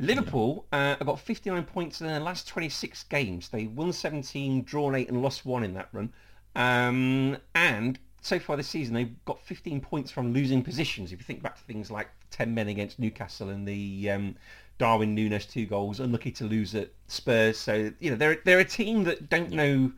Liverpool 0.00 0.66
uh, 0.72 0.96
have 0.96 1.06
got 1.06 1.20
59 1.20 1.62
points 1.64 2.00
in 2.00 2.06
their 2.06 2.20
last 2.20 2.48
26 2.48 3.04
games. 3.04 3.50
They 3.50 3.66
won 3.66 3.92
17, 3.92 4.64
drawn 4.64 4.94
8 4.94 5.08
and 5.10 5.22
lost 5.22 5.44
1 5.44 5.62
in 5.62 5.74
that 5.74 5.88
run. 5.92 6.12
Um, 6.56 7.36
and 7.54 7.98
so 8.22 8.38
far 8.38 8.56
this 8.56 8.68
season, 8.68 8.94
they've 8.94 9.24
got 9.26 9.44
15 9.44 9.80
points 9.80 10.10
from 10.10 10.32
losing 10.32 10.62
positions. 10.62 11.12
If 11.12 11.20
you 11.20 11.24
think 11.24 11.42
back 11.42 11.56
to 11.56 11.62
things 11.64 11.90
like 11.90 12.08
10 12.30 12.54
men 12.54 12.68
against 12.68 12.98
Newcastle 12.98 13.50
and 13.50 13.68
the 13.68 14.10
um, 14.10 14.36
Darwin 14.78 15.14
Núñez 15.14 15.48
two 15.48 15.66
goals, 15.66 16.00
unlucky 16.00 16.32
to 16.32 16.44
lose 16.44 16.74
at 16.74 16.90
Spurs. 17.08 17.58
So, 17.58 17.92
you 18.00 18.10
know, 18.10 18.16
they're, 18.16 18.38
they're 18.44 18.60
a 18.60 18.64
team 18.64 19.04
that 19.04 19.28
don't 19.28 19.50
know 19.50 19.92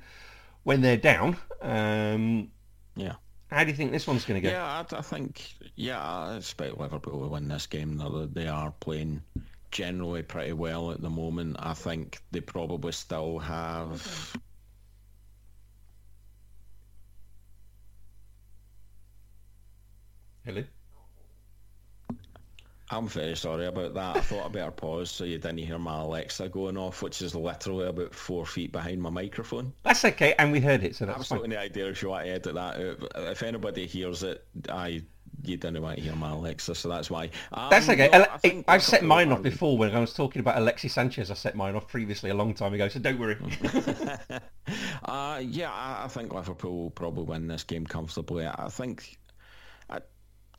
when 0.65 0.81
they're 0.81 0.97
down. 0.97 1.37
Um, 1.61 2.51
yeah. 2.97 3.15
How 3.53 3.63
do 3.65 3.71
you 3.71 3.77
think 3.77 3.93
this 3.93 4.07
one's 4.07 4.25
going 4.25 4.43
to 4.43 4.49
go? 4.49 4.53
Yeah, 4.53 4.65
I, 4.65 4.97
I, 4.97 5.03
think, 5.03 5.53
yeah, 5.77 6.03
I 6.03 6.37
expect 6.37 6.79
Liverpool 6.79 7.21
to 7.21 7.29
win 7.29 7.49
this 7.49 7.67
game. 7.67 8.31
They 8.33 8.49
are 8.49 8.73
playing 8.81 9.23
generally 9.73 10.23
pretty 10.23 10.53
well 10.53 10.93
at 10.93 11.01
the 11.01 11.11
moment. 11.11 11.57
I 11.59 11.75
think 11.75 12.21
they 12.31 12.41
probably 12.41 12.93
still 12.93 13.39
have. 13.41 14.37
Hello. 20.45 20.65
I'm 22.91 23.09
very 23.09 23.35
sorry 23.37 23.67
about 23.67 23.95
that. 23.95 24.17
I 24.17 24.21
thought 24.21 24.45
I'd 24.47 24.53
better 24.53 24.71
pause 24.71 25.11
so 25.11 25.25
you 25.25 25.39
didn't 25.39 25.59
hear 25.59 25.79
my 25.79 26.01
Alexa 26.01 26.51
going 26.51 26.77
off, 26.77 27.01
which 27.01 27.23
is 27.23 27.35
literally 27.35 27.87
about 27.87 28.15
four 28.15 28.45
feet 28.45 28.71
behind 28.71 29.01
my 29.01 29.09
microphone. 29.09 29.73
That's 29.83 30.05
okay, 30.05 30.35
and 30.39 30.53
we 30.53 30.61
heard 30.61 30.85
it, 30.85 30.95
so 30.97 31.07
that's 31.07 31.21
Absolutely 31.21 31.51
fine. 31.51 31.57
no 31.57 31.63
idea 31.63 31.87
if 31.89 32.03
you 32.03 32.11
want 32.11 32.27
to 32.27 32.31
edit 32.33 32.55
that 32.55 32.59
out. 32.81 33.29
If 33.31 33.43
anybody 33.43 33.87
hears 33.87 34.23
it, 34.23 34.45
I 34.69 35.03
you 35.45 35.57
don't 35.57 35.81
want 35.81 35.97
to 35.97 36.03
hear 36.03 36.15
my 36.15 36.31
Alexa, 36.31 36.75
so 36.75 36.89
that's 36.89 37.11
why. 37.11 37.31
Um, 37.53 37.69
that's 37.71 37.89
okay. 37.89 38.09
No, 38.13 38.27
I 38.69 38.73
have 38.73 38.83
set 38.83 39.03
mine 39.03 39.33
off 39.33 39.43
before 39.43 39.77
when 39.77 39.95
I 39.95 39.99
was 39.99 40.13
talking 40.13 40.41
about 40.41 40.57
Alexis 40.57 40.93
Sanchez. 40.93 41.31
I 41.31 41.35
set 41.35 41.57
mine 41.57 41.75
off 41.75 41.89
previously 41.89 42.31
a 42.31 42.35
long 42.35 42.55
time 42.55 42.75
ago, 42.75 42.89
so 42.89 43.01
don't 43.01 43.19
worry. 43.19 43.37
uh, 45.05 45.43
yeah, 45.45 45.71
I, 45.73 46.05
I, 46.05 46.09
think 46.09 46.33
Liverpool 46.33 46.85
will 46.85 46.91
probably 46.91 47.25
win 47.25 47.49
this 47.49 47.65
game 47.65 47.87
comfortably. 47.87 48.47
I 48.47 48.69
think 48.69 49.19
I, 49.91 50.01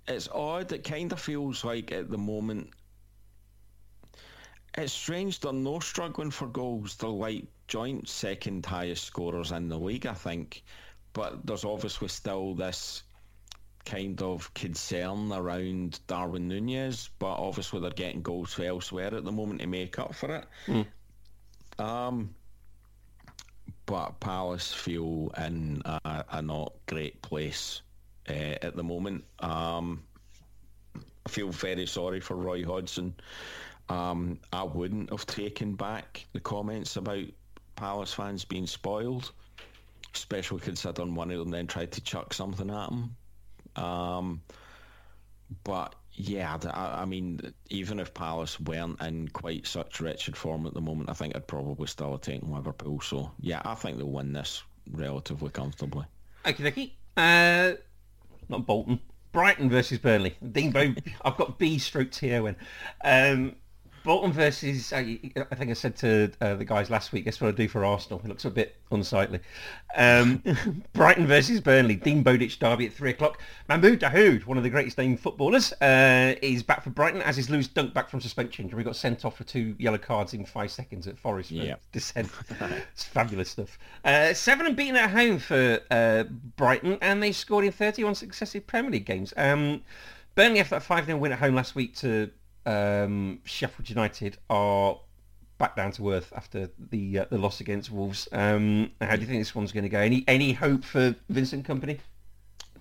it's 0.07 0.28
odd. 0.30 0.71
It 0.71 0.84
kind 0.84 1.11
of 1.11 1.19
feels 1.19 1.63
like 1.63 1.91
at 1.91 2.09
the 2.09 2.17
moment. 2.17 2.69
It's 4.76 4.91
strange 4.91 5.39
they're 5.39 5.53
no 5.53 5.80
struggling 5.80 6.32
for 6.32 6.47
goals. 6.47 6.95
They're 6.95 7.09
like 7.09 7.45
joint 7.67 8.09
second 8.09 8.65
highest 8.65 9.03
scorers 9.03 9.51
in 9.51 9.69
the 9.69 9.78
league, 9.78 10.07
I 10.07 10.15
think. 10.15 10.63
But 11.13 11.45
there's 11.45 11.63
obviously 11.63 12.07
still 12.07 12.55
this 12.55 13.03
kind 13.86 14.22
of 14.22 14.54
concern 14.54 15.32
around 15.32 16.00
Darwin 16.08 16.50
Núñez, 16.50 17.10
but 17.20 17.36
obviously 17.36 17.80
they're 17.80 17.90
getting 17.92 18.22
goals 18.22 18.60
elsewhere 18.60 19.14
at 19.14 19.24
the 19.24 19.32
moment 19.32 19.62
to 19.62 19.68
make 19.68 20.00
up 20.00 20.16
for 20.16 20.36
it. 20.36 20.46
Mm. 20.68 20.86
Um, 21.80 22.36
but 23.86 24.20
Palace 24.20 24.74
feel 24.74 25.32
in 25.38 25.82
a, 25.86 26.26
a 26.32 26.42
not 26.42 26.74
great 26.86 27.22
place 27.22 27.82
uh, 28.30 28.56
at 28.62 28.76
the 28.76 28.84
moment. 28.84 29.26
Um, 29.40 30.04
I 31.26 31.30
feel 31.30 31.50
very 31.50 31.86
sorry 31.86 32.20
for 32.20 32.36
Roy 32.36 32.64
Hodgson. 32.64 33.16
Um, 33.90 34.40
I 34.52 34.64
wouldn't 34.64 35.10
have 35.10 35.26
taken 35.26 35.76
back 35.76 36.26
the 36.34 36.40
comments 36.40 36.96
about 36.96 37.26
Palace 37.76 38.14
fans 38.14 38.46
being 38.46 38.68
spoiled, 38.68 39.32
especially 40.16 40.60
considering 40.62 41.16
one 41.16 41.32
of 41.32 41.40
them 41.40 41.50
then 41.50 41.68
tried 41.68 41.92
to 41.94 42.02
chuck 42.02 42.34
something 42.34 42.70
at 42.70 42.90
him. 42.90 43.16
Um, 43.76 44.41
but 45.63 45.95
yeah, 46.13 46.57
I, 46.71 47.01
I, 47.01 47.05
mean, 47.05 47.53
even 47.69 47.99
if 47.99 48.13
Palace 48.13 48.59
weren't 48.59 49.01
in 49.01 49.28
quite 49.30 49.65
such 49.65 49.99
wretched 49.99 50.38
form 50.38 50.65
at 50.67 50.74
the 50.74 50.82
moment, 50.82 51.09
I 51.09 51.13
think 51.13 51.36
I'd 51.36 51.47
probably 51.47 51.88
still 51.88 52.11
have 52.11 52.21
taken 52.21 52.51
Liverpool. 52.51 53.01
So 53.01 53.32
yeah, 53.39 53.61
I 53.65 53.76
think 53.76 53.97
they'll 53.97 54.09
win 54.09 54.34
this 54.34 54.63
relatively 54.91 55.49
comfortably. 55.49 56.05
Okay, 56.45 56.67
okay. 56.67 56.93
Uh, 57.17 57.74
not 58.49 58.65
Bolton. 58.65 58.99
Brighton 59.32 59.69
versus 59.69 59.97
Burnley. 59.97 60.36
Dingbo, 60.43 60.95
I've 61.26 61.38
got 61.38 61.57
B 61.57 61.80
stroke 61.80 62.11
T-O-N. 62.11 62.55
Um, 63.03 63.55
Bolton 64.04 64.34
versus, 64.34 64.91
uh, 64.91 64.97
I 64.97 65.56
think 65.56 65.72
I 65.72 65.74
said 65.74 65.95
to 65.97 66.32
uh, 66.41 66.56
the 66.56 66.66
guys 66.66 66.89
last 66.89 67.14
week, 67.14 67.26
guess 67.26 67.39
what 67.39 67.47
I 67.47 67.51
do 67.51 67.70
for 67.70 67.86
Arsenal? 67.86 68.20
It 68.24 68.28
looks 68.28 68.43
a 68.43 68.49
bit 68.49 68.76
unsightly. 68.91 69.39
Um, 69.95 70.43
Brighton 70.93 71.26
versus 71.26 71.62
Burnley, 71.62 71.95
Dean 71.95 72.22
Bowditch 72.22 72.60
derby 72.60 72.86
at 72.88 72.93
3 72.93 73.12
o'clock. 73.12 73.41
Mahmoud 73.70 73.99
Dahoud, 73.99 74.45
one 74.45 74.58
of 74.58 74.64
the 74.64 74.70
greatest 74.70 74.97
named 74.97 75.22
footballers, 75.22 75.72
uh, 75.82 76.36
is 76.41 76.64
back 76.64 76.84
for 76.84 76.89
Brighton, 76.89 77.22
as 77.22 77.38
is 77.38 77.49
Lewis 77.49 77.68
Dunk 77.68 77.93
back 77.93 78.10
from 78.10 78.20
suspension. 78.20 78.70
We 78.76 78.84
got 78.84 78.97
sent 78.97 79.24
off 79.24 79.38
for 79.38 79.45
two 79.45 79.76
yellow 79.80 79.97
cards 79.97 80.34
in 80.34 80.45
five 80.45 80.72
seconds 80.72 81.08
at 81.08 81.18
Forest 81.18 81.49
for 81.49 81.78
dissent. 81.93 82.30
it's 82.91 83.06
fabulous 83.06 83.51
stuff. 83.51 83.80
Uh, 84.04 84.34
seven 84.34 84.66
and 84.66 84.76
beaten 84.76 84.97
at 84.97 85.12
home 85.12 85.39
for 85.39 85.80
uh, 85.91 86.24
Brighton, 86.58 86.97
and 87.01 87.24
they 87.24 87.32
scored 87.32 87.64
in 87.64 87.72
31 87.72 88.16
successive 88.16 88.68
Premier 88.68 88.91
League 88.91 89.06
games. 89.06 89.34
Um, 89.38 89.82
Burnley, 90.36 90.60
after 90.60 90.80
that 90.80 90.84
5-0 90.84 91.20
win 91.20 91.32
at 91.32 91.39
home 91.39 91.56
last 91.56 91.76
week 91.76 91.95
to 91.97 92.32
um, 92.66 93.39
Sheffield 93.43 93.89
United 93.89 94.38
are 94.49 94.99
back 95.57 95.76
down 95.76 95.91
to 95.93 96.11
earth 96.11 96.34
after 96.36 96.70
the 96.89 97.20
uh, 97.20 97.26
the 97.30 97.38
loss 97.38 97.61
against 97.61 97.91
Wolves. 97.91 98.28
Um, 98.32 98.91
how 99.01 99.16
do 99.16 99.22
you 99.22 99.28
think 99.28 99.41
this 99.41 99.55
one's 99.55 99.72
going 99.72 99.84
to 99.84 99.89
go? 99.89 99.99
Any 99.99 100.24
any 100.28 100.53
hope 100.53 100.84
for 100.84 101.16
Vincent 101.30 101.68
Kompany? 101.68 101.99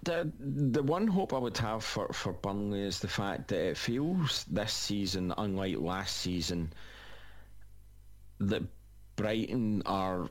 The 0.03 0.31
the 0.41 0.83
one 0.83 1.07
hope 1.07 1.33
I 1.33 1.39
would 1.39 1.57
have 1.59 1.85
for, 1.85 2.13
for 2.13 2.33
Burnley 2.33 2.83
is 2.83 2.99
the 2.99 3.09
fact 3.09 3.49
that 3.49 3.61
it 3.71 3.77
feels 3.77 4.45
this 4.51 4.73
season, 4.73 5.33
unlike 5.39 5.77
last 5.79 6.17
season, 6.17 6.73
that 8.41 8.63
Brighton 9.17 9.83
are 9.87 10.29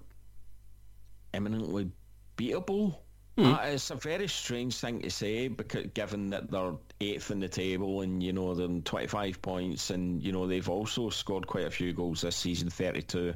eminently 1.33 1.89
beatable. 2.37 2.97
Mm. 3.37 3.53
Uh, 3.53 3.61
it's 3.63 3.89
a 3.91 3.95
very 3.95 4.27
strange 4.27 4.75
thing 4.75 5.01
to 5.01 5.09
say 5.09 5.47
because 5.47 5.87
given 5.93 6.31
that 6.31 6.51
they're 6.51 6.73
eighth 6.99 7.31
in 7.31 7.39
the 7.39 7.47
table 7.47 8.01
and 8.01 8.21
you 8.21 8.33
know 8.33 8.53
they're 8.53 8.67
25 8.67 9.41
points 9.41 9.89
and 9.89 10.21
you 10.21 10.33
know 10.33 10.47
they've 10.47 10.67
also 10.69 11.09
scored 11.09 11.47
quite 11.47 11.65
a 11.65 11.71
few 11.71 11.93
goals 11.93 12.21
this 12.21 12.35
season, 12.35 12.69
32. 12.69 13.33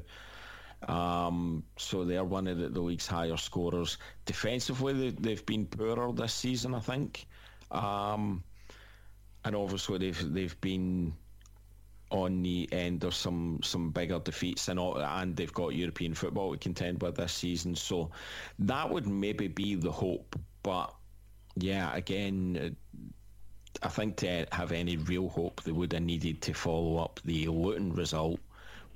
Um, 0.87 1.63
so 1.77 2.03
they're 2.03 2.25
one 2.25 2.47
of 2.47 2.57
the, 2.57 2.79
league's 2.79 3.07
higher 3.07 3.37
scorers. 3.37 3.97
Defensively, 4.25 5.11
they, 5.11 5.31
have 5.31 5.45
been 5.45 5.65
poorer 5.65 6.11
this 6.11 6.33
season, 6.33 6.75
I 6.75 6.79
think. 6.79 7.25
Um, 7.71 8.43
and 9.43 9.55
obviously 9.55 9.97
they've 9.99 10.33
they've 10.33 10.59
been 10.61 11.13
on 12.15 12.41
the 12.41 12.69
end 12.71 13.03
of 13.03 13.13
some 13.13 13.59
some 13.61 13.91
bigger 13.91 14.19
defeats 14.19 14.69
and 14.69 14.79
all, 14.79 14.97
and 14.97 15.35
they've 15.35 15.53
got 15.53 15.75
European 15.75 16.13
football 16.13 16.53
to 16.53 16.57
contend 16.57 17.01
with 17.01 17.15
this 17.15 17.33
season. 17.33 17.75
So 17.75 18.09
that 18.59 18.89
would 18.89 19.05
maybe 19.05 19.49
be 19.49 19.75
the 19.75 19.91
hope. 19.91 20.39
But 20.63 20.95
yeah, 21.57 21.93
again, 21.93 22.77
I 23.83 23.89
think 23.89 24.15
to 24.17 24.47
have 24.53 24.71
any 24.71 24.95
real 24.95 25.27
hope, 25.27 25.61
they 25.63 25.73
would 25.73 25.91
have 25.91 26.03
needed 26.03 26.41
to 26.43 26.53
follow 26.53 27.03
up 27.03 27.19
the 27.25 27.47
Luton 27.47 27.93
result 27.93 28.39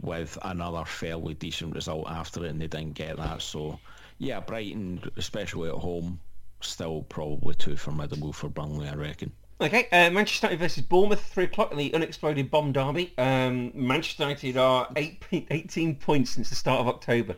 with 0.01 0.38
another 0.43 0.86
fairly 0.86 1.34
decent 1.34 1.76
result 1.76 2.09
after 2.09 2.45
it, 2.45 2.51
and 2.51 2.61
they 2.61 2.67
didn't 2.67 2.93
get 2.93 3.17
that. 3.17 3.41
So 3.41 3.80
yeah, 4.17 4.39
Brighton, 4.39 5.03
especially 5.17 5.67
at 5.67 5.76
home, 5.76 6.22
still 6.61 7.03
probably 7.03 7.55
too 7.55 7.76
formidable 7.76 8.32
for 8.32 8.47
Burnley, 8.47 8.88
I 8.88 8.95
reckon. 8.95 9.34
Okay, 9.62 9.89
uh, 9.91 10.10
Manchester 10.10 10.47
United 10.47 10.60
versus 10.60 10.84
Bournemouth, 10.86 11.22
3 11.22 11.43
o'clock 11.43 11.74
in 11.74 11.78
the 11.78 11.93
unexploded 11.93 12.49
bomb 12.49 12.72
derby. 12.72 13.12
Um, 13.18 13.74
Manchester 13.76 14.24
United 14.24 14.55
are 14.55 14.88
eight, 14.95 15.22
18 15.34 15.95
points 15.95 16.32
since 16.32 16.47
the 16.49 16.55
start 16.55 16.80
of 16.80 16.88
October. 16.88 17.36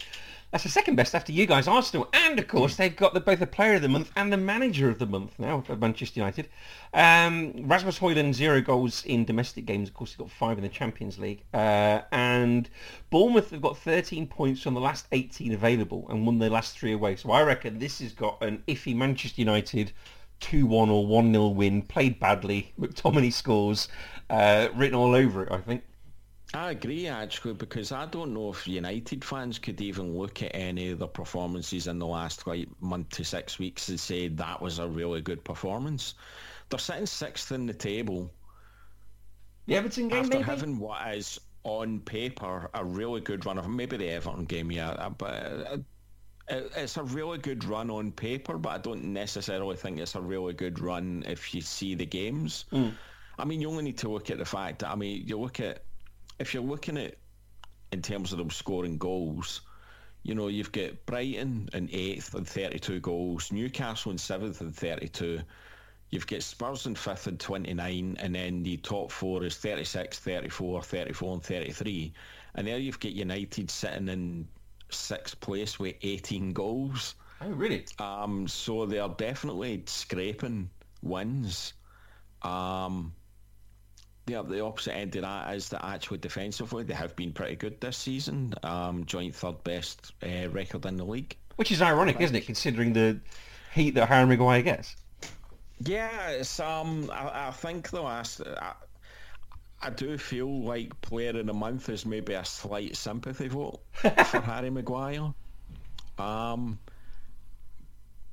That's 0.52 0.64
the 0.64 0.70
second 0.70 0.98
best 0.98 1.16
after 1.16 1.32
you 1.32 1.48
guys, 1.48 1.68
Arsenal. 1.68 2.08
And, 2.14 2.38
of 2.38 2.48
course, 2.48 2.76
they've 2.76 2.96
got 2.96 3.16
the, 3.16 3.22
both 3.22 3.40
the 3.40 3.48
player 3.48 3.74
of 3.74 3.82
the 3.82 3.90
month 3.90 4.12
and 4.16 4.32
the 4.32 4.38
manager 4.38 4.88
of 4.88 5.00
the 5.00 5.08
month 5.08 5.40
now 5.40 5.62
for 5.62 5.76
Manchester 5.76 6.20
United. 6.20 6.48
Um, 6.94 7.54
Rasmus 7.68 7.98
Højlund, 7.98 8.36
zero 8.36 8.62
goals 8.62 9.04
in 9.06 9.26
domestic 9.26 9.66
games. 9.66 9.90
Of 9.90 9.96
course, 9.96 10.12
he's 10.12 10.18
got 10.18 10.30
five 10.30 10.60
in 10.60 10.64
the 10.64 10.70
Champions 10.70 11.18
League. 11.18 11.42
Uh, 11.56 12.02
and 12.12 12.70
Bournemouth 13.10 13.50
have 13.50 13.64
got 13.64 13.80
13 13.80 14.28
points 14.28 14.62
from 14.62 14.76
the 14.76 14.82
last 14.82 15.08
18 15.12 15.54
available 15.54 16.06
and 16.12 16.28
won 16.28 16.38
their 16.38 16.52
last 16.52 16.78
three 16.78 16.92
away. 16.92 17.16
So 17.16 17.32
I 17.32 17.42
reckon 17.42 17.80
this 17.80 17.98
has 17.98 18.14
got 18.14 18.44
an 18.44 18.62
iffy 18.68 18.96
Manchester 18.96 19.42
United 19.42 19.92
2-1 20.42 20.90
or 20.90 21.24
1-0 21.24 21.56
win, 21.56 21.82
played 21.84 22.20
badly, 22.20 22.74
McTominay 22.80 23.32
scores, 23.32 23.88
uh, 24.30 24.68
written 24.76 24.96
all 24.96 25.16
over 25.16 25.44
it, 25.44 25.52
I 25.52 25.58
think. 25.58 25.84
I 26.54 26.72
agree, 26.72 27.08
actually, 27.08 27.54
because 27.54 27.94
I 27.94 28.06
don't 28.08 28.34
know 28.34 28.50
if 28.50 28.68
United 28.68 29.24
fans 29.24 29.58
could 29.58 29.80
even 29.80 30.18
look 30.18 30.44
at 30.44 30.54
any 30.54 30.90
of 30.90 31.00
the 31.00 31.08
performances 31.08 31.88
in 31.88 31.98
the 31.98 32.06
last 32.06 32.46
like 32.46 32.68
month 32.82 33.10
to 33.12 33.24
six 33.24 33.58
weeks 33.58 33.88
and 33.88 34.00
say 34.00 34.28
that 34.28 34.62
was 34.62 34.80
a 34.80 34.88
really 34.88 35.22
good 35.22 35.44
performance. 35.46 36.16
They're 36.70 36.80
sitting 36.80 37.06
sixth 37.06 37.54
in 37.54 37.68
the 37.68 37.74
table. 37.74 38.30
The 39.68 39.76
Everton 39.76 40.10
game, 40.10 40.20
after 40.20 40.38
maybe? 40.38 40.44
having 40.44 40.78
what 40.80 41.16
is 41.16 41.40
on 41.64 42.00
paper 42.02 42.70
a 42.74 42.84
really 42.84 43.22
good 43.22 43.46
run 43.46 43.58
of 43.58 43.70
maybe 43.70 43.96
the 43.96 44.10
Everton 44.10 44.46
game, 44.46 44.72
yeah, 44.72 45.10
but 45.18 45.82
it- 46.52 46.72
it's 46.76 46.98
a 46.98 47.04
really 47.04 47.38
good 47.38 47.64
run 47.64 47.90
on 47.90 48.12
paper, 48.12 48.58
but 48.58 48.70
I 48.70 48.78
don't 48.78 49.06
necessarily 49.06 49.76
think 49.76 50.00
it's 50.00 50.16
a 50.16 50.22
really 50.22 50.54
good 50.54 50.80
run 50.80 51.24
if 51.28 51.54
you 51.54 51.62
see 51.62 51.96
the 51.96 52.06
games. 52.06 52.66
Hmm. 52.70 52.90
I 53.40 53.46
mean, 53.46 53.62
you 53.62 53.70
only 53.70 53.84
need 53.84 53.98
to 54.00 54.10
look 54.10 54.30
at 54.30 54.38
the 54.38 54.46
fact 54.46 54.80
that 54.80 54.90
I 54.92 54.96
mean, 54.96 55.24
you 55.26 55.40
look 55.40 55.60
at 55.60 55.84
if 56.40 56.54
you're 56.54 56.64
looking 56.64 56.98
at 56.98 57.18
in 57.92 58.02
terms 58.02 58.32
of 58.32 58.38
them 58.38 58.50
scoring 58.50 58.98
goals, 58.98 59.62
you 60.24 60.36
know, 60.36 60.48
you've 60.48 60.72
got 60.72 61.06
Brighton 61.06 61.70
in 61.74 61.90
eighth 61.92 62.36
and 62.36 62.48
32 62.48 63.00
goals, 63.00 63.52
Newcastle 63.52 64.12
in 64.12 64.18
seventh 64.18 64.62
and 64.62 64.76
32. 64.76 65.42
You've 66.10 66.28
got 66.28 66.44
Spurs 66.44 66.86
in 66.86 66.96
fifth 66.96 67.28
and 67.28 67.40
29, 67.40 68.18
and 68.20 68.36
then 68.36 68.64
the 68.64 68.78
top 68.78 69.12
four 69.12 69.44
is 69.44 69.58
36, 69.58 70.20
34, 70.20 70.84
34 70.84 71.34
and 71.34 71.44
33. 71.44 72.14
And 72.56 72.68
there 72.68 72.78
you've 72.78 73.00
got 73.00 73.14
United 73.14 73.72
sitting 73.72 74.10
in 74.10 74.48
sixth 74.94 75.40
place 75.40 75.80
with 75.80 75.96
18 76.02 76.54
goals. 76.54 77.16
Oh, 77.42 77.50
really? 77.50 77.86
Um, 78.00 78.48
so 78.48 78.86
they 78.86 79.00
are 79.00 79.10
definitely 79.10 79.84
scraping 79.88 80.70
wins. 81.02 81.74
Um, 82.44 83.14
yeah, 84.28 84.44
the 84.44 84.64
opposite 84.64 84.96
end 84.96 85.16
of 85.16 85.24
that 85.24 85.56
is 85.56 85.70
that 85.70 85.84
actually 85.84 86.20
defensively 86.20 86.84
they 86.84 86.94
have 86.94 87.16
been 87.16 87.34
pretty 87.34 87.56
good 87.56 87.82
this 87.82 87.98
season. 87.98 88.54
Um, 88.64 89.06
joint 89.06 89.36
third 89.36 89.64
best 89.64 90.14
uh, 90.24 90.50
record 90.50 90.86
in 90.86 90.98
the 90.98 91.04
league. 91.04 91.36
Which 91.56 91.72
is 91.72 91.82
ironic, 91.82 92.20
isn't 92.22 92.36
it, 92.36 92.46
considering 92.46 92.94
the 92.94 93.20
heat 93.74 93.96
that 93.96 94.08
Harry 94.08 94.26
Maguire 94.26 94.62
gets? 94.62 94.96
Yeah, 95.84 96.30
it's 96.30 96.60
um. 96.60 97.10
I, 97.12 97.48
I 97.48 97.52
think 97.52 97.90
the 97.90 98.02
last. 98.02 98.42
I, 98.42 98.74
I 99.84 99.90
do 99.90 100.18
feel 100.18 100.64
like 100.64 101.00
player 101.02 101.40
of 101.40 101.46
the 101.46 101.54
month 101.54 101.90
is 101.90 102.06
maybe 102.06 102.34
a 102.34 102.46
slight 102.46 102.96
sympathy 102.96 103.48
vote 103.48 103.82
for 103.94 104.10
Harry 104.42 104.70
Maguire. 104.70 105.34
Um, 106.20 106.78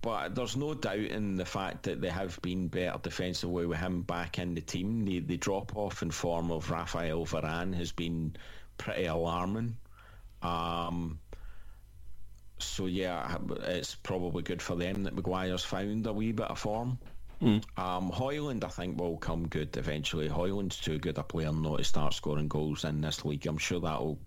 but 0.02 0.34
there's 0.34 0.56
no 0.56 0.74
doubt 0.74 0.98
in 0.98 1.36
the 1.36 1.44
fact 1.44 1.84
that 1.84 2.00
they 2.00 2.10
have 2.10 2.40
been 2.42 2.68
better 2.68 2.98
defensively 3.02 3.66
with 3.66 3.78
him 3.78 4.02
back 4.02 4.38
in 4.38 4.54
the 4.54 4.60
team. 4.60 5.04
The 5.04 5.20
the 5.20 5.36
drop 5.36 5.76
off 5.76 6.02
in 6.02 6.10
form 6.10 6.50
of 6.50 6.70
Rafael 6.70 7.24
Varane 7.24 7.74
has 7.74 7.92
been 7.92 8.36
pretty 8.76 9.06
alarming. 9.06 9.76
Um, 10.42 11.18
so 12.58 12.86
yeah, 12.86 13.38
it's 13.64 13.94
probably 13.94 14.42
good 14.42 14.62
for 14.62 14.76
them 14.76 15.04
that 15.04 15.14
Maguire's 15.14 15.64
found 15.64 16.06
a 16.06 16.12
wee 16.12 16.32
bit 16.32 16.46
of 16.46 16.58
form. 16.58 16.98
Um, 17.40 18.10
Højlund, 18.10 18.64
I 18.64 18.68
think, 18.68 19.00
will 19.00 19.16
come 19.16 19.46
good 19.48 19.76
eventually. 19.76 20.28
Højlund's 20.28 20.78
too 20.78 20.98
good 20.98 21.18
a 21.18 21.22
player 21.22 21.52
not 21.52 21.78
to 21.78 21.84
start 21.84 22.14
scoring 22.14 22.48
goals 22.48 22.84
in 22.84 23.00
this 23.00 23.24
league. 23.24 23.46
I'm 23.46 23.58
sure 23.58 23.80
that'll 23.80 24.18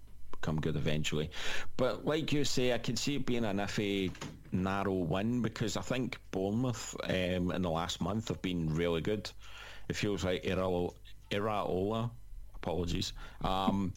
come 0.42 0.60
good 0.60 0.76
eventually. 0.76 1.30
But 1.78 2.06
like 2.06 2.32
you 2.32 2.44
say, 2.44 2.74
I 2.74 2.78
can 2.78 2.96
see 2.96 3.16
it 3.16 3.26
being 3.26 3.46
an 3.46 3.58
iffy, 3.58 4.16
narrow 4.52 4.94
win 4.94 5.42
because 5.42 5.78
I 5.78 5.82
think 5.82 6.20
Bournemouth 6.32 6.96
um, 7.04 7.52
in 7.52 7.62
the 7.62 7.70
last 7.70 8.02
month 8.02 8.28
have 8.30 8.42
been 8.42 8.74
really 8.74 9.02
good. 9.02 9.30
It 9.90 9.96
feels 9.96 10.24
like 10.24 10.44
Iraola 10.44 12.12
apologies, 12.56 13.14
um, 13.44 13.94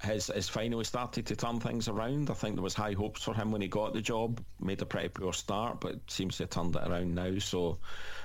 has, 0.00 0.28
has 0.28 0.48
finally 0.48 0.84
started 0.84 1.26
to 1.26 1.36
turn 1.36 1.60
things 1.60 1.88
around. 1.88 2.30
I 2.30 2.34
think 2.34 2.54
there 2.54 2.62
was 2.62 2.74
high 2.74 2.92
hopes 2.92 3.22
for 3.22 3.34
him 3.34 3.52
when 3.52 3.60
he 3.60 3.68
got 3.68 3.92
the 3.92 4.00
job. 4.00 4.42
Made 4.58 4.80
a 4.80 4.86
pretty 4.86 5.08
poor 5.08 5.32
start, 5.32 5.80
but 5.80 5.98
seems 6.08 6.38
to 6.38 6.44
have 6.44 6.50
turned 6.50 6.74
it 6.74 6.88
around 6.88 7.14
now. 7.14 7.38
So 7.38 7.78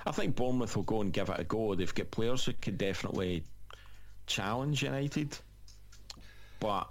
I 0.05 0.11
think 0.11 0.35
Bournemouth 0.35 0.75
will 0.75 0.83
go 0.83 1.01
and 1.01 1.11
give 1.11 1.29
it 1.29 1.39
a 1.39 1.43
go. 1.43 1.75
They've 1.75 1.93
got 1.93 2.11
players 2.11 2.45
who 2.45 2.53
could 2.53 2.77
definitely 2.77 3.43
challenge 4.25 4.83
United, 4.83 5.37
but 6.59 6.89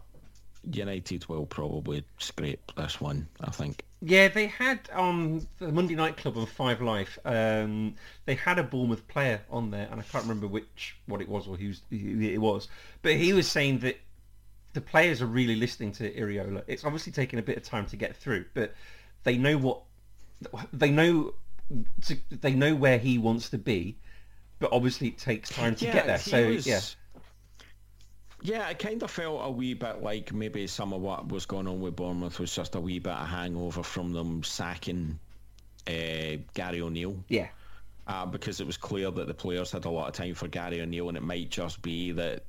United 0.70 1.26
will 1.28 1.46
probably 1.46 2.04
scrape 2.18 2.72
this 2.76 3.00
one, 3.00 3.26
I 3.40 3.50
think. 3.50 3.84
Yeah, 4.06 4.28
they 4.28 4.48
had 4.48 4.80
on 4.94 5.46
the 5.58 5.72
Monday 5.72 5.94
Night 5.94 6.18
Club 6.18 6.36
on 6.36 6.44
Five 6.44 6.82
Live. 6.82 7.18
Um, 7.24 7.94
they 8.26 8.34
had 8.34 8.58
a 8.58 8.62
Bournemouth 8.62 9.08
player 9.08 9.40
on 9.50 9.70
there, 9.70 9.88
and 9.90 9.98
I 9.98 10.02
can't 10.02 10.24
remember 10.24 10.46
which 10.46 10.94
what 11.06 11.22
it 11.22 11.28
was 11.28 11.48
or 11.48 11.56
who's, 11.56 11.80
who 11.88 12.20
it 12.20 12.40
was. 12.40 12.68
But 13.00 13.14
he 13.14 13.32
was 13.32 13.50
saying 13.50 13.78
that 13.78 13.98
the 14.74 14.80
players 14.80 15.22
are 15.22 15.26
really 15.26 15.56
listening 15.56 15.92
to 15.92 16.12
Iraola. 16.12 16.62
It's 16.66 16.84
obviously 16.84 17.12
taken 17.12 17.38
a 17.38 17.42
bit 17.42 17.56
of 17.56 17.62
time 17.62 17.86
to 17.86 17.96
get 17.96 18.14
through, 18.14 18.44
but 18.54 18.74
they 19.24 19.36
know 19.38 19.56
what 19.56 19.80
they 20.72 20.90
know. 20.90 21.34
To, 22.02 22.16
they 22.30 22.52
know 22.52 22.74
where 22.74 22.98
he 22.98 23.16
wants 23.16 23.48
to 23.50 23.58
be, 23.58 23.96
but 24.58 24.70
obviously 24.72 25.08
it 25.08 25.18
takes 25.18 25.48
time 25.48 25.74
to 25.76 25.86
get 25.86 26.06
there. 26.06 26.18
So 26.18 26.48
was- 26.48 26.66
yeah, 26.66 26.80
Yeah, 28.42 28.68
it 28.68 28.78
kind 28.78 29.02
of 29.02 29.10
felt 29.10 29.40
a 29.42 29.50
wee 29.50 29.72
bit 29.72 30.02
like 30.02 30.32
maybe 30.34 30.66
some 30.66 30.92
of 30.92 31.00
what 31.00 31.28
was 31.28 31.46
going 31.46 31.66
on 31.66 31.80
with 31.80 31.96
Bournemouth 31.96 32.38
was 32.38 32.54
just 32.54 32.74
a 32.74 32.80
wee 32.80 32.98
bit 32.98 33.14
of 33.14 33.26
hangover 33.26 33.82
from 33.82 34.12
them 34.12 34.42
sacking 34.42 35.18
uh, 35.86 36.36
Gary 36.52 36.82
O'Neill. 36.82 37.24
yeah. 37.28 37.48
uh, 38.06 38.26
because 38.26 38.60
it 38.60 38.66
was 38.66 38.76
clear 38.76 39.10
that 39.10 39.26
the 39.26 39.32
players 39.34 39.70
had 39.72 39.86
a 39.86 39.90
lot 39.90 40.08
of 40.08 40.14
time 40.14 40.34
for 40.34 40.48
Gary 40.48 40.82
O'Neill, 40.82 41.08
and 41.08 41.16
it 41.16 41.22
might 41.22 41.48
just 41.48 41.80
be 41.80 42.12
that 42.12 42.44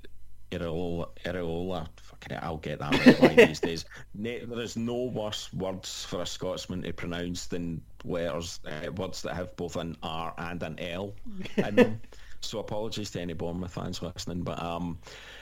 Iraola 0.52 1.88
fucking 2.22 2.38
hell, 2.38 2.39
I'll 2.51 2.57
get 2.57 2.80
that 2.80 3.05
right 3.05 3.22
line 3.22 3.36
these 3.47 3.59
days. 3.61 3.86
Ne- 4.13 4.45
there 4.45 4.59
is 4.61 4.76
no 4.78 5.03
worse 5.05 5.51
words 5.53 6.05
for 6.05 6.22
a 6.22 6.26
Scotsman 6.26 6.82
to 6.84 6.93
pronounce 6.93 7.47
than 7.47 7.82
letters, 8.03 8.59
uh, 8.66 8.91
words 8.91 9.22
that 9.24 9.36
have 9.36 9.55
both 9.55 9.76
an 9.76 9.97
R 10.03 10.34
and 10.38 10.61
an 10.63 10.80
L 10.80 11.13
in 11.57 11.76
them. 11.76 12.01
So 12.41 12.59
apologies 12.59 13.09
to 13.11 13.22
any 13.22 13.34
Bournemouth 13.34 13.74
fans 13.74 14.03
listening, 14.03 14.43
but 14.43 14.61
um, 14.61 14.99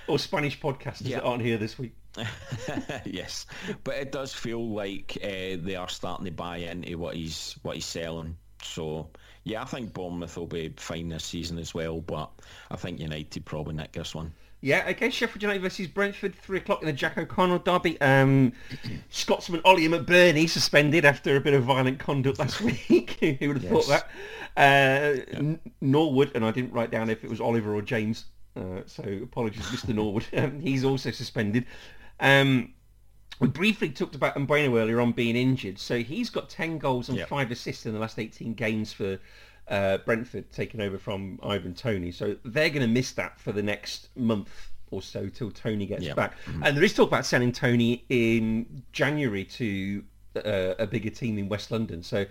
Or 0.07 0.17
Spanish 0.17 0.57
podcasters 0.57 1.01
Yeah. 1.09 1.17
that 1.17 1.25
aren't 1.25 1.41
here 1.43 1.57
this 1.57 1.77
week. 1.77 1.93
yes, 3.05 3.45
but 3.83 3.95
it 3.95 4.13
does 4.13 4.31
feel 4.33 4.69
like 4.69 5.17
uh, 5.21 5.57
they 5.59 5.75
are 5.75 5.89
starting 5.89 6.25
to 6.25 6.31
buy 6.31 6.57
into 6.57 6.97
what 6.97 7.15
he's 7.15 7.57
what 7.61 7.75
he's 7.75 7.85
selling. 7.85 8.37
So 8.61 9.09
yeah, 9.43 9.63
I 9.63 9.65
think 9.65 9.91
Bournemouth 9.93 10.37
will 10.37 10.47
be 10.47 10.73
fine 10.77 11.09
this 11.09 11.25
season 11.25 11.57
as 11.57 11.73
well, 11.73 11.99
but 11.99 12.31
I 12.71 12.77
think 12.77 12.99
United 13.01 13.43
probably 13.43 13.73
nick 13.75 13.91
this 13.91 14.15
one. 14.15 14.31
Yeah, 14.63 14.85
okay, 14.91 15.09
Sheffield 15.09 15.41
United 15.41 15.61
versus 15.61 15.87
Brentford, 15.87 16.33
3 16.35 16.59
o'clock 16.59 16.81
in 16.81 16.85
the 16.85 16.93
Jack 16.93 17.17
O'Connell 17.17 17.59
derby. 17.59 17.99
Um, 17.99 18.53
Scotsman 19.09 19.59
Ollie 19.65 19.89
McBurnie 19.89 20.47
suspended 20.49 21.03
after 21.03 21.35
a 21.35 21.41
bit 21.41 21.53
of 21.53 21.63
violent 21.63 21.99
conduct 21.99 22.39
last 22.39 22.61
week. 22.89 23.17
Who 23.19 23.49
would 23.49 23.61
have 23.61 23.69
thought 23.69 23.87
that? 23.89 24.07
Uh, 24.55 25.21
N- 25.35 25.59
Norwood, 25.81 26.31
and 26.33 26.45
I 26.45 26.51
didn't 26.51 26.71
write 26.71 26.91
down 26.91 27.09
if 27.09 27.25
it 27.25 27.29
was 27.29 27.41
Oliver 27.41 27.75
or 27.75 27.81
James, 27.81 28.23
uh, 28.55 28.83
so 28.85 29.03
apologies, 29.21 29.63
Mr. 29.63 29.93
Norwood. 29.93 30.25
Um, 30.37 30.61
he's 30.61 30.85
also 30.85 31.11
suspended. 31.11 31.65
Um, 32.21 32.73
we 33.41 33.49
briefly 33.49 33.89
talked 33.89 34.15
about 34.15 34.35
Mbeumo 34.35 34.79
earlier 34.79 35.01
on 35.01 35.11
being 35.11 35.35
injured, 35.35 35.77
so 35.77 35.99
he's 35.99 36.29
got 36.29 36.49
10 36.49 36.77
goals 36.77 37.09
and 37.09 37.17
Yep. 37.17 37.27
5 37.27 37.51
assists 37.51 37.85
in 37.85 37.91
the 37.91 37.99
last 37.99 38.17
18 38.17 38.53
games 38.53 38.93
for 38.93 39.19
uh, 39.67 39.97
Brentford, 39.99 40.51
taking 40.51 40.81
over 40.81 40.97
from 40.97 41.39
Ivan 41.43 41.73
Toney. 41.73 42.11
So 42.11 42.35
they're 42.43 42.69
going 42.69 42.81
to 42.81 42.87
miss 42.87 43.11
that 43.13 43.39
for 43.39 43.51
the 43.51 43.63
next 43.63 44.09
month 44.17 44.71
or 44.91 45.01
so 45.01 45.27
till 45.29 45.49
Toney 45.51 45.85
gets 45.85 46.03
Yep. 46.03 46.15
back. 46.15 46.33
And 46.61 46.75
there 46.77 46.83
is 46.83 46.93
talk 46.93 47.07
about 47.07 47.25
selling 47.25 47.51
Toney 47.51 48.05
in 48.09 48.83
January 48.91 49.43
to 49.45 50.03
uh, 50.35 50.75
a 50.79 50.85
bigger 50.85 51.09
team 51.09 51.37
in 51.37 51.49
West 51.49 51.71
London. 51.71 52.03
So 52.03 52.25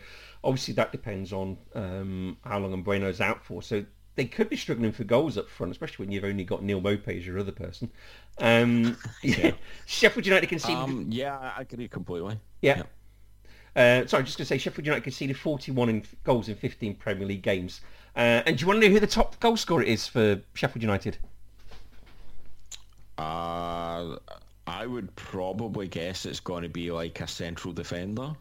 obviously 0.45 0.74
that 0.74 0.93
depends 0.93 1.33
on 1.33 1.57
um, 1.74 2.37
how 2.45 2.59
long 2.59 2.85
Mbeumo's 2.85 3.20
out 3.20 3.45
for. 3.45 3.62
So 3.62 3.85
they 4.14 4.26
could 4.26 4.49
be 4.49 4.57
struggling 4.57 4.93
for 4.93 5.05
goals 5.05 5.39
up 5.39 5.49
front, 5.49 5.72
especially 5.72 6.05
when 6.05 6.12
you've 6.12 6.24
only 6.24 6.45
got 6.45 6.62
Neal 6.62 6.80
Maupay 6.83 7.18
as 7.18 7.26
your 7.26 7.39
other 7.39 7.51
person. 7.53 7.91
Um, 8.39 8.97
yeah. 9.22 9.53
Sheffield 9.87 10.26
United 10.26 10.49
can 10.49 10.59
see 10.59 10.72
Um, 10.72 11.07
yeah, 11.11 11.37
I 11.57 11.62
agree 11.62 11.89
completely. 11.89 12.39
yeah. 12.61 12.76
Yeah. 12.78 12.83
Uh, 13.75 14.07
sorry, 14.07 14.23
just 14.25 14.37
going 14.37 14.45
to 14.45 14.47
say 14.47 14.59
Sheffield 14.59 14.85
United 14.85 15.03
conceded 15.03 15.37
41 15.37 15.89
in, 15.89 16.03
goals 16.25 16.49
in 16.49 16.57
15 16.57 16.95
Premier 16.97 17.27
League 17.27 17.43
games. 17.43 17.81
Uh, 18.14 18.43
and 18.45 18.59
do 18.59 18.62
you 18.62 18.66
want 18.66 18.81
to 18.81 18.87
know 18.87 18.93
who 18.93 19.01
the 19.01 19.07
top 19.07 19.41
goal 19.41 19.57
scorer 19.57 19.83
is 19.83 20.07
for 20.07 20.41
Sheffield 20.55 20.83
United? 20.83 21.16
Uh, 23.16 24.16
I 24.66 24.87
would 24.87 25.14
probably 25.16 25.89
guess 25.89 26.27
it's 26.27 26.41
going 26.41 26.62
to 26.62 26.68
be 26.68 26.91
like 26.91 27.20
a 27.20 27.27
central 27.27 27.73
defender. 27.73 28.33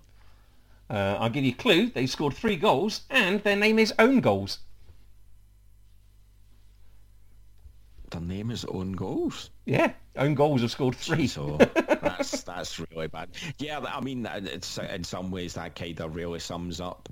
Uh, 0.89 1.17
I'll 1.19 1.29
give 1.29 1.45
you 1.45 1.51
a 1.51 1.55
clue. 1.55 1.89
They 1.89 2.05
scored 2.05 2.34
three 2.34 2.57
goals, 2.57 3.01
and 3.09 3.41
their 3.43 3.55
name 3.55 3.79
is 3.79 3.93
Own 3.97 4.19
Goals. 4.19 4.59
Their 8.09 8.21
name 8.21 8.51
is 8.51 8.65
Own 8.65 8.91
Goals. 8.91 9.51
Yeah, 9.65 9.93
Own 10.17 10.36
Goals 10.36 10.61
have 10.61 10.71
scored 10.71 10.95
three. 10.95 11.27
So 11.27 11.57
that's 12.01 12.43
that's 12.43 12.79
really 12.79 13.07
bad. 13.07 13.29
Yeah, 13.57 13.79
I 13.79 14.01
mean, 14.01 14.25
it's 14.25 14.77
in 14.77 15.03
some 15.03 15.31
ways 15.31 15.53
that 15.55 15.75
kind 15.75 15.99
of 15.99 16.15
really 16.15 16.39
sums 16.39 16.81
up 16.81 17.09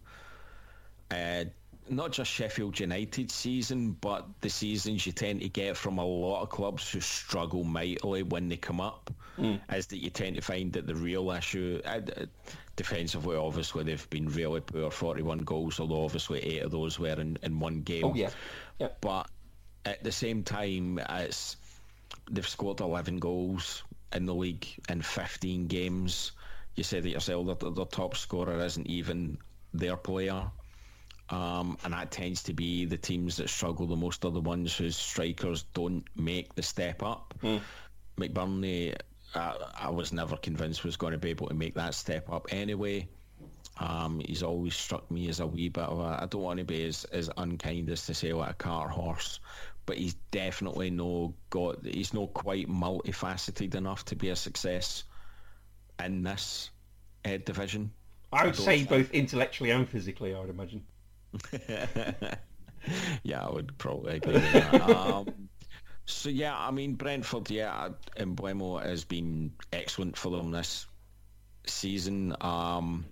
uh, 1.11 1.45
not 1.89 2.11
just 2.11 2.29
Sheffield 2.29 2.79
United 2.79 3.31
season, 3.31 3.91
but 3.99 4.27
the 4.41 4.49
seasons 4.49 5.05
you 5.05 5.11
tend 5.11 5.41
to 5.41 5.49
get 5.49 5.75
from 5.75 5.97
a 5.97 6.05
lot 6.05 6.43
of 6.43 6.49
clubs 6.49 6.89
who 6.91 7.01
struggle 7.01 7.63
mightily 7.63 8.21
when 8.21 8.47
they 8.47 8.57
come 8.57 8.79
up, 8.79 9.09
mm. 9.39 9.59
is 9.73 9.87
that 9.87 9.97
you 9.97 10.11
tend 10.11 10.35
to 10.35 10.41
find 10.41 10.73
that 10.73 10.85
the 10.85 10.93
real 10.93 11.31
issue, 11.31 11.81
uh, 11.85 12.01
defensively, 12.75 13.35
obviously 13.35 13.83
they've 13.83 14.09
been 14.11 14.29
really 14.29 14.61
poor, 14.61 14.91
41 14.91 15.39
goals, 15.39 15.79
although 15.79 16.03
obviously 16.05 16.39
eight 16.41 16.61
of 16.61 16.71
those 16.71 16.99
were 16.99 17.19
in, 17.19 17.37
in 17.41 17.59
one 17.59 17.81
game. 17.81 18.05
Oh 18.05 18.13
yeah, 18.13 18.29
yeah. 18.77 18.89
But 19.01 19.27
at 19.83 20.03
the 20.03 20.11
same 20.11 20.43
time, 20.43 20.99
it's 21.09 21.57
they've 22.29 22.47
scored 22.47 22.81
11 22.81 23.17
goals 23.17 23.83
in 24.14 24.26
the 24.26 24.34
league 24.34 24.68
in 24.89 25.01
15 25.01 25.68
games. 25.68 26.32
You 26.76 26.84
said 26.84 27.05
it 27.05 27.10
yourself 27.10 27.60
that 27.60 27.76
the 27.76 27.86
top 27.86 28.16
scorer 28.16 28.60
isn't 28.64 28.88
even 28.88 29.38
their 29.74 29.97
player. 29.97 30.51
Um, 31.30 31.78
and 31.84 31.93
that 31.93 32.10
tends 32.10 32.43
to 32.43 32.53
be 32.53 32.86
the 32.86 32.97
teams 32.97 33.38
that 33.38 33.49
struggle 33.49 33.86
the 33.86 33.95
most 33.95 34.26
are 34.26 34.32
the 34.32 34.39
ones 34.39 34.76
whose 34.76 34.97
strikers 34.97 35.64
don't 35.74 36.03
make 36.16 36.55
the 36.55 36.64
step 36.64 37.03
up. 37.03 37.36
Mm. 37.43 37.62
McBurnie, 38.18 38.95
I, 39.36 39.55
I, 39.80 39.89
was 39.91 40.12
never 40.12 40.38
convinced 40.38 40.84
was 40.84 40.97
going 40.97 41.12
to 41.12 41.20
be 41.20 41.30
able 41.30 41.47
to 41.47 41.53
make 41.53 41.76
that 41.76 41.93
step 41.93 42.32
up 42.32 42.47
anyway. 42.51 43.07
Um, 43.78 44.22
he's 44.26 44.41
always 44.41 44.76
struck 44.76 45.10
me 45.12 45.30
as 45.30 45.39
a 45.39 45.45
wee 45.47 45.70
bit 45.70 45.84
of 45.84 45.99
a. 45.99 46.20
I 46.24 46.26
don't 46.30 46.41
want 46.41 46.60
to 46.60 46.66
be 46.66 46.86
as, 46.86 47.05
as 47.05 47.30
unkind 47.38 47.89
as 47.89 48.07
to 48.07 48.14
say 48.14 48.34
like 48.34 48.51
a 48.51 48.53
cart 48.55 48.89
horse, 48.89 49.39
but 49.89 49.97
he's 49.97 50.13
definitely 50.29 50.91
no 50.91 51.33
got. 51.49 51.83
He's 51.83 52.13
not 52.13 52.31
quite 52.31 52.67
multifaceted 52.67 53.73
enough 53.73 54.05
to 54.05 54.15
be 54.15 54.29
a 54.29 54.35
success 54.35 55.03
in 56.05 56.21
this 56.21 56.69
uh, 57.25 57.37
division. 57.43 57.89
I 58.31 58.45
would 58.45 58.53
I 58.53 58.57
say 58.57 58.77
think. 58.77 58.89
both 58.89 59.11
intellectually 59.11 59.71
and 59.71 59.89
physically. 59.89 60.35
I 60.35 60.41
would 60.41 60.51
imagine. 60.51 60.83
yeah, 63.23 63.43
I 63.43 63.49
would 63.49 63.75
probably 63.79 64.17
agree 64.17 64.33
with 64.33 64.53
that. 64.53 64.81
Um, 64.89 65.49
so 66.05 66.29
yeah, 66.29 66.55
I 66.55 66.69
mean 66.69 66.93
Brentford, 66.93 67.49
yeah, 67.49 67.89
Mbeumo 68.15 68.83
has 68.83 69.05
been 69.05 69.53
excellent 69.73 70.17
for 70.17 70.29
them 70.29 70.51
this 70.51 70.85
season. 71.65 72.35
Um, 72.41 73.05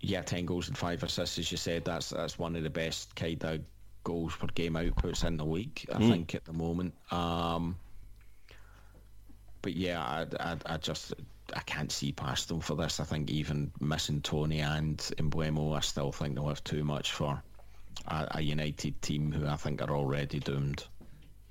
yeah, 0.00 0.22
ten 0.22 0.46
goals 0.46 0.68
and 0.68 0.78
five 0.78 1.02
assists, 1.02 1.38
as 1.38 1.52
you 1.52 1.58
said. 1.58 1.84
That's 1.84 2.08
that's 2.08 2.38
one 2.38 2.56
of 2.56 2.62
the 2.62 2.70
best 2.70 3.14
kind 3.14 3.44
of 3.44 3.60
goals 4.10 4.34
per 4.34 4.48
game 4.48 4.74
outputs 4.74 5.24
in 5.24 5.36
the 5.36 5.44
league, 5.44 5.86
I 5.94 5.98
mm. 5.98 6.10
think, 6.10 6.34
at 6.34 6.44
the 6.44 6.52
moment. 6.52 6.94
Um, 7.12 7.76
but 9.62 9.74
yeah, 9.74 10.02
I, 10.02 10.26
I, 10.40 10.56
I 10.66 10.76
just 10.78 11.14
I 11.54 11.60
can't 11.60 11.92
see 11.92 12.10
past 12.10 12.48
them 12.48 12.60
for 12.60 12.74
this. 12.74 12.98
I 12.98 13.04
think 13.04 13.30
even 13.30 13.70
missing 13.80 14.20
Toney 14.20 14.60
and 14.60 14.98
Mbeumo, 14.98 15.76
I 15.76 15.80
still 15.80 16.10
think 16.10 16.34
they'll 16.34 16.48
have 16.48 16.64
too 16.64 16.82
much 16.82 17.12
for 17.12 17.40
a, 18.08 18.26
a 18.32 18.40
United 18.40 19.00
team 19.00 19.30
who 19.30 19.46
I 19.46 19.54
think 19.54 19.80
are 19.80 19.94
already 19.94 20.40
doomed. 20.40 20.82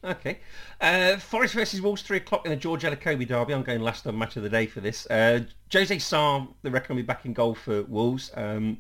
Okay. 0.03 0.39
Uh, 0.82 1.18
Forest 1.18 1.53
versus 1.53 1.82
Wolves, 1.82 2.01
3 2.01 2.18
o'clock 2.18 2.45
in 2.45 2.51
the 2.51 2.57
George 2.57 2.84
Elokobi 2.84 3.28
derby. 3.28 3.53
I'm 3.53 3.64
going 3.64 3.82
last 3.82 4.05
on 4.05 4.18
match 4.18 4.36
of 4.38 4.43
the 4.43 4.49
day 4.49 4.66
for 4.66 4.82
this. 4.82 5.05
Uh, 5.10 5.41
Jose 5.72 5.99
Sá, 5.99 6.45
they 6.62 6.70
reckon, 6.70 6.95
will 6.95 7.03
be 7.03 7.05
back 7.05 7.26
in 7.26 7.34
goal 7.34 7.55
for 7.55 7.84
Wolves. 7.84 8.32
Um, 8.36 8.80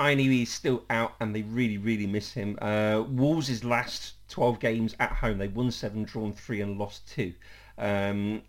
Aina 0.00 0.22
is 0.22 0.50
still 0.50 0.82
out 0.90 1.14
and 1.20 1.34
they 1.34 1.42
really, 1.42 1.78
really 1.78 2.06
miss 2.06 2.32
him. 2.32 2.58
Uh, 2.60 3.04
Wolves' 3.08 3.62
last 3.62 4.14
12 4.28 4.58
games 4.58 4.96
at 4.98 5.12
home, 5.12 5.38
they 5.38 5.48
won 5.48 5.70
7, 5.70 6.02
drawn 6.04 6.32
3 6.32 6.60
and 6.62 6.78
lost 6.78 7.08
2. 7.14 7.32
Um, 7.78 8.42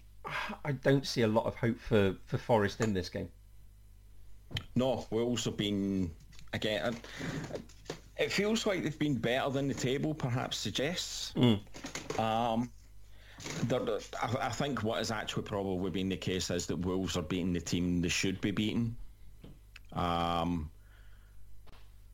I 0.63 0.71
don't 0.71 1.05
see 1.05 1.21
a 1.21 1.27
lot 1.27 1.45
of 1.45 1.55
hope 1.55 1.79
for, 1.79 2.15
for 2.25 2.37
Forest 2.37 2.81
in 2.81 2.93
this 2.93 3.09
game. 3.09 3.29
No, 4.75 5.05
Wolves 5.11 5.45
have 5.45 5.57
been 5.57 6.11
again. 6.53 6.95
It 8.17 8.31
feels 8.31 8.65
like 8.65 8.83
they've 8.83 8.97
been 8.97 9.15
better 9.15 9.49
than 9.49 9.67
the 9.67 9.73
table 9.73 10.13
perhaps 10.13 10.57
suggests. 10.57 11.33
Mm. 11.35 11.59
Um, 12.19 12.71
I, 14.21 14.49
think 14.49 14.83
what 14.83 14.97
has 14.99 15.11
actually 15.11 15.43
probably 15.43 15.91
been 15.91 16.09
the 16.09 16.17
case 16.17 16.49
is 16.49 16.65
that 16.67 16.77
Wolves 16.77 17.17
are 17.17 17.21
beating 17.21 17.53
the 17.53 17.59
team 17.59 18.01
they 18.01 18.09
should 18.09 18.39
be 18.41 18.51
beating. 18.51 18.95
Um, 19.93 20.71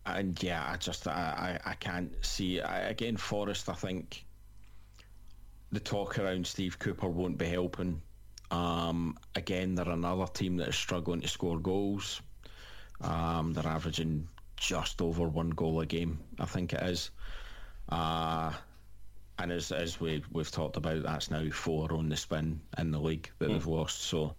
and 0.05 0.41
yeah, 0.41 0.65
I 0.67 0.77
just 0.77 1.07
I, 1.07 1.59
I, 1.65 1.71
I 1.71 1.73
can't 1.75 2.13
see 2.25 2.61
I, 2.61 2.89
again 2.89 3.17
Forest. 3.17 3.69
I 3.69 3.73
think 3.73 4.25
the 5.71 5.79
talk 5.79 6.19
around 6.19 6.45
Steve 6.47 6.79
Cooper 6.79 7.07
won't 7.07 7.37
be 7.37 7.47
helping. 7.47 8.01
Um, 8.49 9.17
again, 9.35 9.75
they're 9.75 9.89
another 9.89 10.27
team 10.27 10.57
that 10.57 10.67
is 10.67 10.75
struggling 10.75 11.21
to 11.21 11.27
score 11.27 11.59
goals. 11.59 12.21
Um, 12.99 13.53
they're 13.53 13.65
averaging 13.65 14.27
just 14.57 15.01
over 15.01 15.27
one 15.27 15.49
goal 15.51 15.79
a 15.79 15.85
game, 15.85 16.19
I 16.39 16.45
think 16.45 16.73
it 16.73 16.83
is. 16.83 17.11
Uh, 17.89 18.51
and 19.39 19.51
as, 19.51 19.71
as 19.71 19.99
we, 19.99 20.23
we've 20.31 20.51
talked 20.51 20.77
about, 20.77 21.03
that's 21.03 21.31
now 21.31 21.49
four 21.49 21.93
on 21.93 22.09
the 22.09 22.17
spin 22.17 22.61
in 22.77 22.91
the 22.91 22.99
league 22.99 23.31
that 23.39 23.49
mm. 23.49 23.53
they've 23.53 23.67
lost. 23.67 24.01
So, 24.01 24.35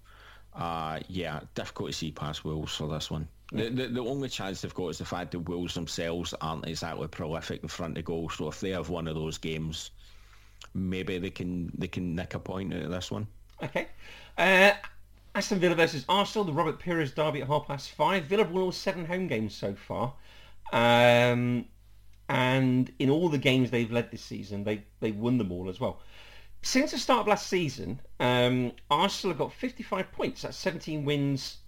uh, 0.55 1.01
yeah, 1.09 1.41
difficult 1.55 1.91
to 1.91 1.97
see 1.97 2.13
past 2.13 2.45
Wolves 2.45 2.77
for 2.77 2.89
this 2.89 3.11
one. 3.11 3.27
The, 3.53 3.69
the, 3.69 3.87
the, 3.89 4.01
only 4.01 4.31
chance 4.31 4.63
they've 4.63 4.75
got 4.75 4.89
is 4.89 4.99
the 4.99 5.05
fact 5.05 5.33
that 5.33 5.41
Wolves 5.41 5.75
themselves 5.75 6.33
aren't 6.41 6.67
exactly 6.67 7.07
prolific 7.07 7.63
in 7.63 7.69
front 7.69 7.99
of 7.99 8.05
goal. 8.07 8.31
So 8.31 8.49
if 8.49 8.61
they 8.61 8.71
have 8.71 8.89
one 8.89 9.07
of 9.07 9.15
those 9.15 9.37
games 9.37 9.91
maybe 10.75 11.19
they 11.19 11.31
can 11.31 11.71
they 11.77 11.89
can 11.89 12.15
nick 12.15 12.35
a 12.35 12.39
point 12.39 12.73
out 12.75 12.83
of 12.83 12.91
this 12.91 13.11
one. 13.11 13.27
Okay. 13.63 13.89
Uh, 14.37 14.73
Aston 15.35 15.59
Villa 15.59 15.75
versus 15.75 16.05
Arsenal, 16.09 16.45
the 16.45 16.53
Robert 16.53 16.79
Pires 16.79 17.13
derby 17.13 17.43
at 17.43 17.49
half 17.49 17.67
past 17.67 17.91
five. 17.93 18.25
Villa 18.25 18.45
have 18.45 18.53
won 18.53 18.65
all 18.65 18.73
seven 18.73 19.05
home 19.05 19.29
games 19.29 19.55
so 19.55 19.75
far. 19.75 20.15
Um, 20.73 21.67
and 22.29 22.93
in 22.99 23.11
all 23.11 23.29
the 23.29 23.39
games 23.39 23.71
they've 23.71 23.91
led 23.91 24.11
this 24.11 24.23
season, 24.23 24.65
they, 24.65 24.85
they've 25.01 25.17
won 25.17 25.39
them 25.39 25.53
all 25.53 25.69
as 25.69 25.81
well. 25.81 26.01
Since 26.63 26.93
the 26.93 26.99
start 26.99 27.21
of 27.21 27.29
last 27.29 27.49
season, 27.49 28.01
um, 28.21 28.73
Arsenal 28.91 29.33
have 29.33 29.39
got 29.39 29.53
55 29.53 30.13
points. 30.13 30.43
That's 30.43 30.57
17 30.57 31.05
wins, 31.05 31.59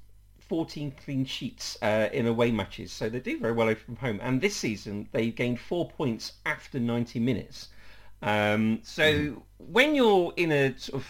14 0.48 0.94
clean 1.04 1.24
sheets 1.24 1.78
uh, 1.82 2.08
in 2.12 2.26
away 2.26 2.50
matches. 2.50 2.92
So 2.92 3.08
they 3.08 3.20
do 3.20 3.38
very 3.38 3.52
well 3.52 3.66
away 3.68 3.74
from 3.74 3.96
home. 3.96 4.20
And 4.22 4.40
this 4.40 4.56
season, 4.56 5.08
they 5.12 5.30
gained 5.30 5.60
four 5.60 5.88
points 5.88 6.32
after 6.46 6.78
90 6.78 7.20
minutes. 7.20 7.68
Um, 8.22 8.80
so 8.82 9.02
mm. 9.02 9.42
when 9.58 9.94
you're 9.94 10.32
in 10.36 10.52
a 10.52 10.78
sort 10.78 11.02
of 11.02 11.08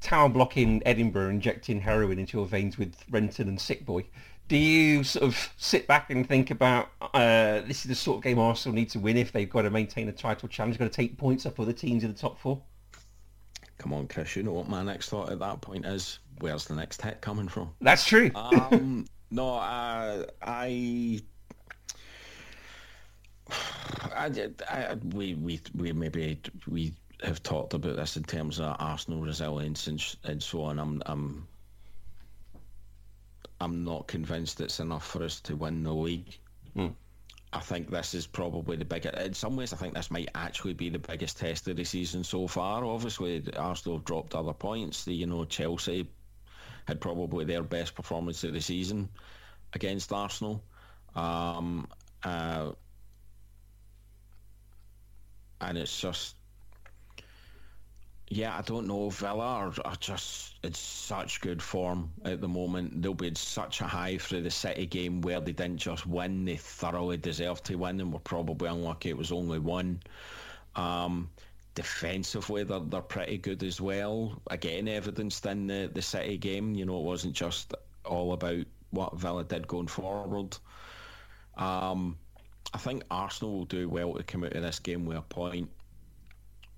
tower 0.00 0.28
block 0.28 0.56
in 0.56 0.82
Edinburgh 0.86 1.30
injecting 1.30 1.80
heroin 1.80 2.18
into 2.18 2.36
your 2.36 2.46
veins 2.46 2.78
with 2.78 2.94
Renton 3.10 3.48
and 3.48 3.60
Sick 3.60 3.84
Boy, 3.84 4.04
do 4.48 4.56
you 4.56 5.04
sort 5.04 5.24
of 5.24 5.52
sit 5.58 5.86
back 5.86 6.10
and 6.10 6.26
think 6.26 6.50
about 6.50 6.88
uh, 7.00 7.60
this 7.66 7.82
is 7.82 7.84
the 7.84 7.94
sort 7.94 8.18
of 8.18 8.24
game 8.24 8.38
Arsenal 8.38 8.74
need 8.74 8.90
to 8.90 8.98
win 8.98 9.16
if 9.16 9.30
they've 9.30 9.48
got 9.48 9.62
to 9.62 9.70
maintain 9.70 10.08
a 10.08 10.12
title 10.12 10.48
challenge, 10.48 10.78
got 10.78 10.86
to 10.86 10.90
take 10.90 11.18
points 11.18 11.44
up 11.46 11.60
other 11.60 11.72
teams 11.72 12.02
in 12.02 12.12
the 12.12 12.18
top 12.18 12.38
four? 12.38 12.60
Come 13.76 13.92
on, 13.92 14.08
Chris, 14.08 14.34
you 14.34 14.42
know 14.42 14.52
what 14.52 14.68
my 14.68 14.82
next 14.82 15.10
thought 15.10 15.30
at 15.30 15.38
that 15.38 15.60
point 15.60 15.86
is? 15.86 16.18
Where's 16.40 16.66
the 16.66 16.74
next 16.74 17.02
hit 17.02 17.20
coming 17.20 17.48
from? 17.48 17.70
That's 17.80 18.04
true. 18.04 18.30
um, 18.34 19.06
no, 19.30 19.54
uh, 19.54 20.24
I 20.42 21.20
I, 23.50 24.50
I, 24.68 24.94
we, 25.14 25.34
we, 25.34 25.60
we 25.74 25.92
maybe 25.92 26.40
we 26.66 26.92
have 27.22 27.42
talked 27.42 27.74
about 27.74 27.96
this 27.96 28.16
in 28.16 28.24
terms 28.24 28.60
of 28.60 28.76
Arsenal 28.78 29.20
resilience 29.20 29.86
and, 29.86 30.16
and 30.24 30.42
so 30.42 30.62
on. 30.62 30.78
I'm, 30.78 31.02
I'm, 31.06 31.46
I'm 33.60 33.84
not 33.84 34.06
convinced 34.06 34.60
it's 34.60 34.80
enough 34.80 35.06
for 35.06 35.22
us 35.24 35.40
to 35.42 35.56
win 35.56 35.82
the 35.82 35.92
league. 35.92 36.38
Hmm. 36.74 36.88
I 37.52 37.60
think 37.60 37.90
this 37.90 38.12
is 38.12 38.26
probably 38.26 38.76
the 38.76 38.84
biggest. 38.84 39.16
In 39.16 39.32
some 39.32 39.56
ways, 39.56 39.72
I 39.72 39.76
think 39.76 39.94
this 39.94 40.10
might 40.10 40.28
actually 40.34 40.74
be 40.74 40.90
the 40.90 40.98
biggest 40.98 41.38
test 41.38 41.66
of 41.68 41.76
the 41.76 41.84
season 41.84 42.22
so 42.22 42.46
far. 42.46 42.84
Obviously, 42.84 43.42
Arsenal 43.56 43.96
have 43.96 44.04
dropped 44.04 44.34
other 44.34 44.52
points. 44.52 45.04
The, 45.04 45.14
you 45.14 45.26
know, 45.26 45.46
Chelsea 45.46 46.06
had 46.88 47.02
probably 47.02 47.44
their 47.44 47.62
best 47.62 47.94
performance 47.94 48.42
of 48.44 48.54
the 48.54 48.60
season 48.62 49.10
against 49.74 50.10
Arsenal. 50.10 50.64
Um, 51.14 51.86
uh, 52.24 52.72
and 55.60 55.76
it's 55.76 56.00
just 56.00 56.36
yeah, 58.30 58.56
I 58.56 58.62
don't 58.62 58.86
know. 58.86 59.10
Villa 59.10 59.44
are, 59.44 59.72
are 59.84 59.96
just 59.96 60.54
in 60.62 60.72
such 60.72 61.42
good 61.42 61.62
form 61.62 62.10
at 62.24 62.40
the 62.40 62.48
moment. 62.48 63.02
They'll 63.02 63.14
be 63.14 63.28
in 63.28 63.34
such 63.34 63.82
a 63.82 63.84
high 63.84 64.16
through 64.16 64.42
the 64.42 64.50
City 64.50 64.86
game 64.86 65.20
where 65.20 65.40
they 65.40 65.52
didn't 65.52 65.78
just 65.78 66.06
win; 66.06 66.46
they 66.46 66.56
thoroughly 66.56 67.18
deserved 67.18 67.64
to 67.66 67.76
win, 67.76 68.00
and 68.00 68.12
were 68.12 68.18
probably 68.18 68.68
unlucky 68.68 69.10
it 69.10 69.16
was 69.16 69.32
only 69.32 69.58
one. 69.58 70.00
Um, 70.74 71.30
defensively, 71.78 72.64
they're, 72.64 72.80
they're 72.80 73.00
pretty 73.00 73.38
good 73.38 73.62
as 73.62 73.80
well. 73.80 74.42
Again, 74.50 74.88
evidenced 74.88 75.46
in 75.46 75.68
the, 75.68 75.88
the 75.94 76.02
City 76.02 76.36
game. 76.36 76.74
You 76.74 76.84
know, 76.84 76.98
it 76.98 77.04
wasn't 77.04 77.34
just 77.34 77.72
all 78.04 78.32
about 78.32 78.66
what 78.90 79.16
Villa 79.16 79.44
did 79.44 79.68
going 79.68 79.86
forward. 79.86 80.58
Um, 81.56 82.18
I 82.74 82.78
think 82.78 83.04
Arsenal 83.12 83.58
will 83.58 83.64
do 83.64 83.88
well 83.88 84.12
to 84.14 84.24
come 84.24 84.42
out 84.42 84.54
of 84.54 84.62
this 84.62 84.80
game 84.80 85.06
with 85.06 85.18
a 85.18 85.22
point. 85.22 85.70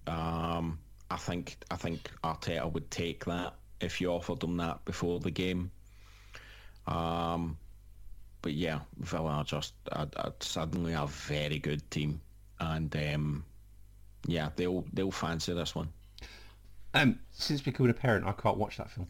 Um, 0.07 0.78
I 1.11 1.16
think 1.16 1.57
I 1.70 1.76
think 1.76 2.11
Arteta 2.22 2.70
would 2.70 2.90
take 2.90 3.24
that 3.24 3.55
if 3.80 4.03
you 4.03 4.12
offered 4.12 4.44
him 4.44 4.59
that 4.59 4.84
before 4.84 5.18
the 5.18 5.30
game. 5.30 5.70
Um, 6.86 7.57
but 8.42 8.53
yeah, 8.53 8.80
Villa 8.98 9.30
are 9.30 9.44
just 9.44 9.72
suddenly 10.40 10.92
a 10.92 11.07
very 11.07 11.59
good 11.59 11.90
team, 11.90 12.20
and 12.59 12.94
um, 13.14 13.44
yeah, 14.27 14.51
they'll 14.57 14.85
they'll 14.93 15.11
fancy 15.11 15.53
this 15.55 15.75
one. 15.75 15.89
Um, 16.95 17.18
since 17.33 17.61
becoming 17.61 17.91
a 17.91 17.95
parent, 17.95 18.27
I 18.27 18.33
can't 18.33 18.57
watch 18.57 18.77
that 18.79 18.91
film. 18.91 19.07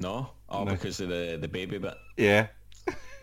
No, 0.00 0.30
oh, 0.48 0.64
No. 0.64 0.70
because 0.72 1.00
of 1.00 1.08
the 1.08 1.38
the 1.40 1.48
baby 1.48 1.78
bit. 1.78 1.94
Yeah. 2.16 2.48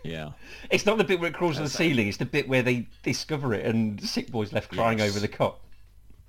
Yeah, 0.04 0.32
It's 0.70 0.86
not 0.86 0.98
the 0.98 1.04
bit 1.04 1.18
where 1.18 1.30
it 1.30 1.34
crawls 1.34 1.56
to 1.56 1.62
the 1.64 1.68
ceiling. 1.68 2.06
It's 2.06 2.18
the 2.18 2.26
bit 2.26 2.48
where 2.48 2.62
they 2.62 2.86
discover 3.02 3.52
it 3.54 3.66
and 3.66 3.98
the 3.98 4.06
sick 4.06 4.30
boy's 4.30 4.52
left 4.52 4.70
crying 4.70 4.98
Yes. 4.98 5.10
over 5.10 5.18
the 5.20 5.26
cot. 5.28 5.58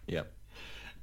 yep. 0.08 0.32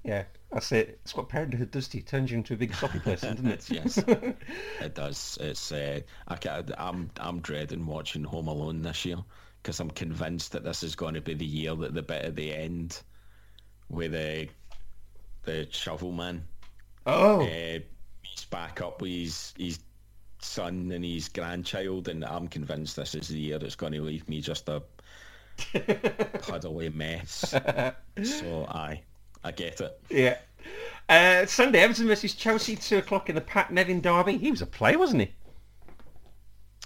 Yeah, 0.03 0.25
that's 0.51 0.73
it. 0.73 0.99
It's 1.05 1.15
what 1.17 1.29
parenthood 1.29 1.71
does 1.71 1.87
to 1.89 1.99
you. 1.99 2.03
Turns 2.03 2.31
you 2.33 2.39
into 2.39 2.53
a 2.55 2.57
big 2.57 2.75
soppy 2.75 2.99
person, 2.99 3.37
doesn't 3.37 3.47
it? 3.51 3.71
yes, 3.71 3.99
it 4.81 4.95
does. 4.95 5.39
It's 5.41 5.71
uh, 5.73 6.01
I 6.27 6.37
ca 6.37 6.63
I'm 6.77 7.11
I'm 7.21 7.41
dreading 7.41 7.87
watching 7.87 8.25
Home 8.25 8.49
Alone 8.49 8.83
this 8.83 9.05
year 9.05 9.19
because 9.65 9.81
I'm 9.81 9.91
convinced 9.91 10.53
that 10.53 10.63
this 10.63 10.83
is 10.83 10.95
going 10.95 11.15
to 11.15 11.23
be 11.23 11.33
the 11.33 11.47
year 11.47 11.75
that 11.75 11.95
the 11.95 12.03
bit 12.03 12.23
at 12.23 12.37
the 12.37 12.55
end 12.55 13.01
with 13.89 14.13
the 14.13 14.47
the 15.45 15.67
shovel 15.71 16.13
man 16.13 16.45
Oh, 17.07 17.41
uh, 17.43 17.79
meets 18.23 18.45
back 18.51 18.83
up 18.83 19.01
with 19.01 19.11
his 19.11 19.55
his 19.57 19.79
son 20.41 20.93
and 20.93 21.03
his 21.05 21.29
grandchild, 21.31 22.09
and 22.09 22.23
I'm 22.25 22.47
convinced 22.49 22.97
this 22.97 23.15
is 23.15 23.29
the 23.29 23.39
year 23.39 23.59
that's 23.59 23.75
going 23.75 23.93
to 23.95 24.03
leave 24.03 24.29
me 24.29 24.43
just 24.43 24.69
a 24.69 24.83
puddly 25.73 26.91
mess. 26.95 27.55
so 28.23 28.67
I 28.69 29.01
I 29.43 29.51
get 29.53 29.81
it. 29.81 29.99
yeah. 30.11 30.39
Uh, 31.09 31.45
Sunday, 31.47 31.81
Everton 31.81 32.07
versus 32.07 32.35
Chelsea, 32.35 32.77
2 32.77 32.99
o'clock 32.99 33.29
in 33.29 33.35
the 33.35 33.41
Pat 33.43 33.71
Nevin 33.71 34.01
derby. 34.01 34.39
He 34.39 34.51
was 34.51 34.63
a 34.63 34.67
player, 34.67 34.99
wasn't 34.99 35.23
he? 35.23 35.33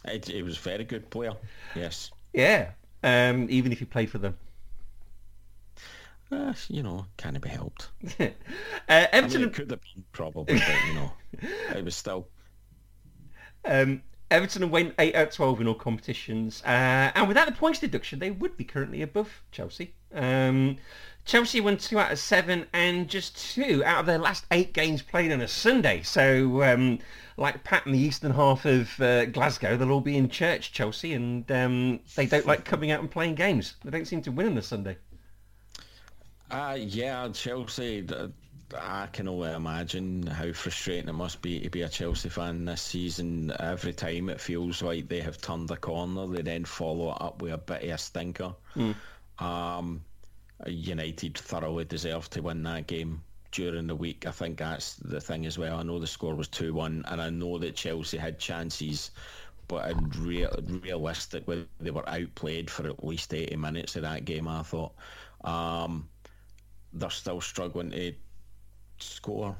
It 0.04 0.44
was 0.44 0.56
a 0.56 0.60
very 0.60 0.82
good 0.84 1.08
player. 1.10 1.34
Yes. 1.76 2.10
Yeah. 2.38 2.70
Um, 3.02 3.48
even 3.50 3.72
if 3.72 3.80
he 3.80 3.84
played 3.84 4.10
for 4.10 4.18
them. 4.18 4.38
Uh, 6.30 6.52
you 6.68 6.84
know, 6.84 7.06
can't 7.16 7.40
be 7.40 7.48
helped. 7.48 7.88
uh, 8.20 8.28
I 8.88 9.08
Everton 9.12 9.40
mean, 9.40 9.48
it 9.48 9.54
could 9.54 9.70
have 9.70 9.80
been 9.80 10.04
probably, 10.12 10.58
but 10.58 10.86
you 10.86 10.94
know, 10.94 11.12
it 11.76 11.84
was 11.84 11.96
still. 11.96 12.28
Um, 13.64 14.02
Everton 14.30 14.70
went 14.70 14.94
8 15.00 15.16
out 15.16 15.28
of 15.28 15.34
12 15.34 15.62
in 15.62 15.68
all 15.68 15.74
competitions. 15.74 16.62
Uh, 16.64 17.10
and 17.14 17.26
without 17.26 17.46
the 17.46 17.52
points 17.52 17.80
deduction, 17.80 18.20
they 18.20 18.30
would 18.30 18.56
be 18.56 18.64
currently 18.64 19.02
above 19.02 19.42
Chelsea. 19.50 19.94
Um, 20.14 20.76
Chelsea 21.24 21.60
won 21.60 21.76
2 21.76 21.98
out 21.98 22.12
of 22.12 22.20
7 22.20 22.66
and 22.72 23.08
just 23.08 23.54
2 23.54 23.82
out 23.84 24.00
of 24.00 24.06
their 24.06 24.18
last 24.18 24.44
8 24.52 24.72
games 24.72 25.02
played 25.02 25.32
on 25.32 25.40
a 25.40 25.48
Sunday. 25.48 26.02
So, 26.02 26.62
um, 26.62 27.00
like 27.38 27.62
Pat 27.62 27.86
in 27.86 27.92
the 27.92 27.98
eastern 27.98 28.32
half 28.32 28.64
of 28.64 29.00
uh, 29.00 29.24
Glasgow, 29.26 29.76
they'll 29.76 29.92
all 29.92 30.00
be 30.00 30.16
in 30.16 30.28
church, 30.28 30.72
Chelsea, 30.72 31.14
and 31.14 31.50
um, 31.52 32.00
they 32.16 32.26
don't 32.26 32.46
like 32.46 32.64
coming 32.64 32.90
out 32.90 33.00
and 33.00 33.10
playing 33.10 33.36
games. 33.36 33.74
They 33.84 33.90
don't 33.90 34.06
seem 34.06 34.22
to 34.22 34.32
win 34.32 34.48
on 34.48 34.58
a 34.58 34.62
Sunday. 34.62 34.98
Uh, 36.50 36.76
yeah, 36.78 37.28
Chelsea. 37.32 38.06
I 38.76 39.06
can 39.06 39.28
only 39.28 39.50
imagine 39.50 40.26
how 40.26 40.52
frustrating 40.52 41.08
it 41.08 41.14
must 41.14 41.40
be 41.40 41.60
to 41.60 41.70
be 41.70 41.82
a 41.82 41.88
Chelsea 41.88 42.28
fan 42.28 42.66
this 42.66 42.82
season. 42.82 43.52
Every 43.58 43.94
time 43.94 44.28
it 44.28 44.40
feels 44.40 44.82
like 44.82 45.08
they 45.08 45.20
have 45.20 45.40
turned 45.40 45.70
a 45.70 45.76
corner, 45.76 46.26
they 46.26 46.42
then 46.42 46.64
follow 46.64 47.12
it 47.12 47.22
up 47.22 47.40
with 47.40 47.52
a 47.52 47.58
bit 47.58 47.84
of 47.84 47.90
a 47.90 47.98
stinker. 47.98 48.54
Um, 49.38 50.02
United 50.66 51.38
thoroughly 51.38 51.84
deserved 51.84 52.32
to 52.32 52.42
win 52.42 52.62
that 52.64 52.86
game 52.86 53.22
during 53.58 53.88
the 53.88 53.96
week. 53.96 54.24
I 54.24 54.30
think 54.30 54.58
that's 54.58 54.94
the 54.94 55.20
thing 55.20 55.44
as 55.44 55.58
well. 55.58 55.78
I 55.78 55.82
know 55.82 55.98
the 55.98 56.06
score 56.06 56.36
was 56.36 56.48
2-1 56.48 57.02
and 57.10 57.20
I 57.20 57.28
know 57.28 57.58
that 57.58 57.74
Chelsea 57.74 58.16
had 58.16 58.38
chances 58.38 59.10
but 59.66 59.90
in 59.90 60.10
real, 60.20 60.54
realistically 60.66 61.66
they 61.80 61.90
were 61.90 62.08
outplayed 62.08 62.70
for 62.70 62.86
at 62.86 63.04
least 63.04 63.34
80 63.34 63.56
minutes 63.56 63.96
of 63.96 64.02
that 64.02 64.24
game 64.24 64.46
I 64.46 64.62
thought. 64.62 64.92
Um, 65.42 66.08
they're 66.92 67.10
still 67.10 67.40
struggling 67.40 67.90
to 67.90 68.12
score 69.00 69.56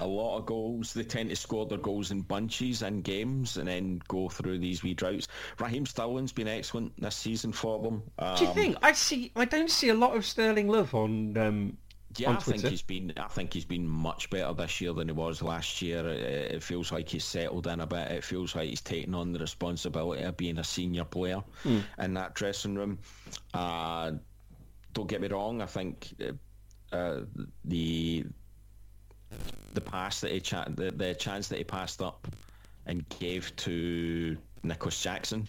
a 0.00 0.06
lot 0.06 0.38
of 0.38 0.46
goals. 0.46 0.92
They 0.92 1.02
tend 1.02 1.30
to 1.30 1.36
score 1.36 1.66
their 1.66 1.78
goals 1.78 2.10
in 2.10 2.22
bunches 2.22 2.82
in 2.82 3.02
games 3.02 3.56
and 3.56 3.68
then 3.68 4.00
go 4.08 4.28
through 4.28 4.58
these 4.58 4.82
wee 4.82 4.94
droughts. 4.94 5.28
Raheem 5.58 5.86
Sterling's 5.86 6.32
been 6.32 6.48
excellent 6.48 7.00
this 7.00 7.16
season 7.16 7.52
for 7.52 7.80
them. 7.80 8.02
Um, 8.18 8.36
Do 8.36 8.44
you 8.44 8.54
think? 8.54 8.76
I 8.82 8.92
see. 8.92 9.32
I 9.36 9.44
don't 9.44 9.70
see 9.70 9.88
a 9.88 9.94
lot 9.94 10.16
of 10.16 10.24
Sterling 10.24 10.68
love 10.68 10.94
on 10.94 11.36
um, 11.36 11.76
Yeah, 12.16 12.30
I 12.30 12.32
think 12.40 12.62
he's 12.70 12.82
been. 12.82 13.12
I 13.16 13.28
think 13.28 13.52
he's 13.52 13.64
been 13.64 13.86
much 13.86 14.28
better 14.30 14.52
this 14.52 14.80
year 14.80 14.92
than 14.92 15.08
he 15.08 15.12
was 15.12 15.40
last 15.42 15.80
year. 15.82 16.06
It, 16.08 16.52
it 16.54 16.62
feels 16.62 16.92
like 16.92 17.08
he's 17.08 17.24
settled 17.24 17.66
in 17.66 17.80
a 17.80 17.86
bit. 17.86 18.10
It 18.10 18.24
feels 18.24 18.54
like 18.54 18.68
he's 18.68 18.80
taken 18.80 19.14
on 19.14 19.32
the 19.32 19.38
responsibility 19.38 20.22
of 20.22 20.36
being 20.36 20.58
a 20.58 20.64
senior 20.64 21.04
player 21.04 21.42
in 21.98 22.14
that 22.14 22.34
dressing 22.34 22.74
room. 22.74 22.98
Uh, 23.54 24.12
don't 24.94 25.08
get 25.08 25.20
me 25.20 25.28
wrong. 25.28 25.62
I 25.62 25.66
think 25.66 26.12
uh, 26.92 26.94
uh, 26.94 27.20
the 27.64 28.24
the 29.74 29.80
pass 29.80 30.20
that 30.20 30.30
he 30.32 30.40
cha- 30.40 30.66
the, 30.68 30.90
the 30.90 31.14
chance 31.14 31.48
that 31.48 31.56
he 31.58 31.64
passed 31.64 32.02
up 32.02 32.28
and 32.86 33.08
gave 33.20 33.54
to 33.56 34.36
Nicolas 34.62 35.00
Jackson 35.02 35.48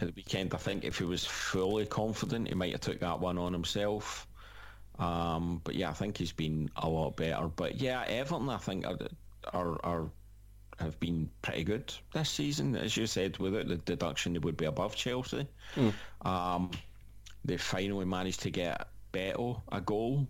at 0.00 0.06
the 0.06 0.12
weekend. 0.14 0.54
I 0.54 0.58
think 0.58 0.84
if 0.84 0.98
he 0.98 1.04
was 1.04 1.24
fully 1.24 1.86
confident, 1.86 2.46
he 2.48 2.54
might 2.54 2.70
have 2.70 2.80
took 2.80 3.00
that 3.00 3.18
one 3.18 3.36
on 3.38 3.52
himself. 3.52 4.28
Um, 5.00 5.60
but 5.64 5.74
yeah, 5.74 5.90
I 5.90 5.94
think 5.94 6.18
he's 6.18 6.32
been 6.32 6.70
a 6.76 6.88
lot 6.88 7.16
better. 7.16 7.48
But 7.48 7.80
yeah, 7.80 8.04
Everton, 8.06 8.48
I 8.48 8.58
think 8.58 8.86
are, 8.86 8.98
are, 9.52 9.80
are 9.84 10.10
have 10.78 10.98
been 11.00 11.28
pretty 11.42 11.64
good 11.64 11.92
this 12.12 12.30
season. 12.30 12.76
As 12.76 12.96
you 12.96 13.06
said, 13.06 13.38
without 13.38 13.68
the 13.68 13.76
deduction, 13.76 14.32
they 14.32 14.38
would 14.38 14.56
be 14.56 14.66
above 14.66 14.94
Chelsea. 14.94 15.46
Um, 16.22 16.70
they 17.44 17.56
finally 17.56 18.04
managed 18.04 18.40
to 18.40 18.50
get 18.50 18.88
Beto 19.12 19.60
a 19.72 19.80
goal. 19.80 20.26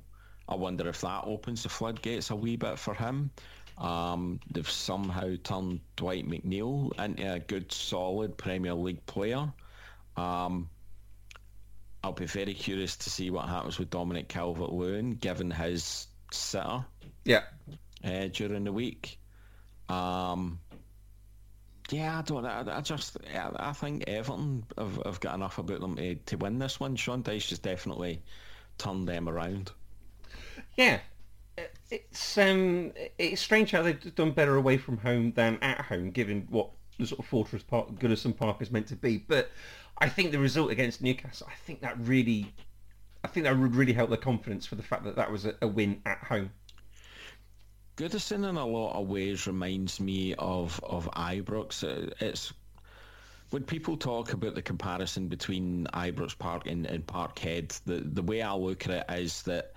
I 0.49 0.55
wonder 0.57 0.89
if 0.89 1.01
that 1.03 1.25
opens 1.27 1.62
the 1.62 1.68
floodgates 1.68 2.31
a 2.31 2.37
wee 2.37 2.57
bit 2.57 2.79
for 2.79 2.95
him. 2.95 3.31
Um, 3.79 4.41
they've 4.51 4.68
somehow 4.68 5.35
turned 5.43 5.81
Dwight 5.97 6.29
McNeil 6.29 6.93
into 7.03 7.33
a 7.35 7.39
good, 7.39 7.73
solid 7.73 8.37
Premier 8.37 8.75
League 8.75 9.05
player. 9.07 9.53
Um, 10.16 10.68
I'll 12.03 12.12
be 12.12 12.26
very 12.26 12.55
curious 12.55 12.96
to 12.96 13.11
see 13.11 13.30
what 13.30 13.48
happens 13.48 13.78
with 13.78 13.90
Dominic 13.90 14.28
Calvert-Lewin, 14.28 15.16
given 15.16 15.51
his 15.51 16.07
sitter 16.32 16.84
Yeah. 17.24 17.42
uh, 18.05 18.28
during 18.28 18.64
the 18.64 18.72
week. 18.72 19.18
Um, 19.88 20.61
yeah, 21.90 22.18
I 22.18 22.22
don't. 22.22 22.46
I, 22.46 22.78
I 22.78 22.80
just. 22.80 23.16
I, 23.34 23.51
I 23.57 23.72
think 23.72 24.05
Everton 24.07 24.64
have, 24.79 25.03
have 25.04 25.20
got 25.20 25.34
enough 25.34 25.58
about 25.58 25.80
them 25.80 25.96
to, 25.96 26.14
to 26.14 26.37
win 26.37 26.58
this 26.58 26.79
one. 26.79 26.96
Sean 26.96 27.22
Dyche 27.22 27.50
has 27.50 27.58
definitely 27.58 28.22
turned 28.79 29.08
them 29.08 29.29
around. 29.29 29.72
Yeah, 30.76 31.00
it's 31.91 32.38
um, 32.38 32.92
it's 33.18 33.41
strange 33.42 33.72
how 33.72 33.83
they've 33.83 34.14
done 34.14 34.30
better 34.30 34.54
away 34.54 34.79
from 34.79 34.99
home 34.99 35.33
than 35.33 35.58
at 35.62 35.80
home, 35.80 36.11
given 36.11 36.46
what 36.50 36.70
the 36.99 37.07
sort 37.07 37.18
of 37.18 37.26
fortress 37.26 37.62
park 37.64 37.91
Goodison 37.99 38.37
Park 38.37 38.62
is 38.62 38.70
meant 38.70 38.87
to 38.88 38.96
be. 38.96 39.18
But 39.18 39.50
I 40.01 40.09
think 40.09 40.33
the 40.33 40.39
result 40.39 40.71
against 40.71 41.03
Newcastle, 41.03 41.47
I 41.51 41.57
think 41.67 41.83
that 41.83 41.99
really, 42.01 42.53
I 43.22 43.29
think 43.29 43.45
that 43.45 43.57
would 43.57 43.75
really 43.77 43.93
help 43.93 44.09
their 44.09 44.18
confidence 44.18 44.67
for 44.67 44.75
the 44.75 44.83
fact 44.83 45.05
that 45.05 45.17
that 45.17 45.31
was 45.31 45.45
a, 45.45 45.55
a 45.61 45.68
win 45.68 46.01
at 46.07 46.18
home. 46.18 46.51
Goodison 47.97 48.49
in 48.49 48.57
a 48.57 48.67
lot 48.67 48.99
of 48.99 49.09
ways 49.09 49.47
reminds 49.47 50.01
me 50.01 50.35
of 50.39 50.81
of 50.83 51.07
Ibrox. 51.13 51.85
Uh, 51.85 52.11
It's 52.18 52.53
when 53.51 53.63
people 53.64 53.97
talk 53.97 54.33
about 54.33 54.55
the 54.55 54.63
comparison 54.63 55.29
between 55.29 55.87
Ibrox 55.93 56.39
Park 56.39 56.67
and, 56.67 56.87
and 56.87 57.07
Parkhead, 57.07 57.79
the 57.85 57.97
the 57.97 58.22
way 58.22 58.41
I 58.41 58.55
look 58.55 58.89
at 58.89 59.11
it 59.11 59.21
is 59.21 59.43
that 59.43 59.75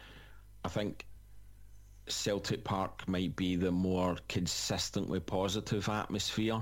I 0.63 0.69
think 0.69 1.05
Celtic 2.07 2.63
Park 2.63 3.07
might 3.07 3.35
be 3.35 3.55
the 3.55 3.71
more 3.71 4.17
consistently 4.27 5.19
positive 5.19 5.87
atmosphere, 5.87 6.61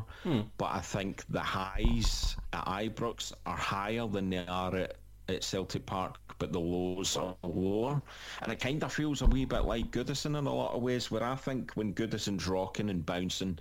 but 0.57 0.71
I 0.71 0.81
think 0.81 1.23
the 1.29 1.39
highs 1.39 2.35
at 2.53 2.65
Ibrox 2.65 3.33
are 3.45 3.57
higher 3.57 4.07
than 4.07 4.29
they 4.29 4.45
are 4.47 4.75
at, 4.75 4.95
at 5.27 5.43
Celtic 5.43 5.85
Park 5.85 6.19
but 6.41 6.51
the 6.51 6.59
lows 6.59 7.15
are 7.17 7.35
lower. 7.43 8.01
And 8.41 8.51
it 8.51 8.59
kind 8.59 8.83
of 8.83 8.91
feels 8.91 9.21
a 9.21 9.27
wee 9.27 9.45
bit 9.45 9.65
like 9.65 9.91
Goodison 9.91 10.39
in 10.39 10.47
a 10.47 10.53
lot 10.53 10.73
of 10.73 10.81
ways, 10.81 11.11
where 11.11 11.23
I 11.23 11.35
think 11.35 11.71
when 11.73 11.93
Goodison's 11.93 12.47
rocking 12.47 12.89
and 12.89 13.05
bouncing, 13.05 13.59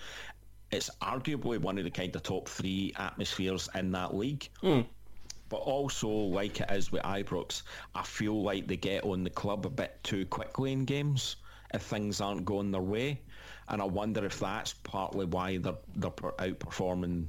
it's 0.70 0.88
arguably 1.02 1.58
one 1.58 1.76
of 1.76 1.84
the 1.84 1.90
kind 1.90 2.16
of 2.16 2.22
top 2.22 2.48
three 2.48 2.94
atmospheres 2.96 3.68
in 3.74 3.92
that 3.92 4.14
league. 4.14 4.48
Mm. 4.62 4.86
But 5.50 5.58
also, 5.58 6.08
like 6.08 6.60
it 6.62 6.70
is 6.70 6.90
with 6.90 7.02
Ibrox, 7.02 7.64
I 7.94 8.02
feel 8.02 8.42
like 8.42 8.66
they 8.66 8.78
get 8.78 9.04
on 9.04 9.24
the 9.24 9.30
club 9.30 9.66
a 9.66 9.70
bit 9.70 10.02
too 10.02 10.24
quickly 10.24 10.72
in 10.72 10.86
games 10.86 11.36
if 11.74 11.82
things 11.82 12.20
aren't 12.20 12.44
going 12.44 12.70
their 12.70 12.80
way. 12.80 13.20
And 13.68 13.80
I 13.80 13.84
wonder 13.84 14.24
if 14.24 14.40
that's 14.40 14.74
partly 14.74 15.26
why 15.26 15.58
they're, 15.58 15.74
they're 15.94 16.10
outperforming 16.10 17.26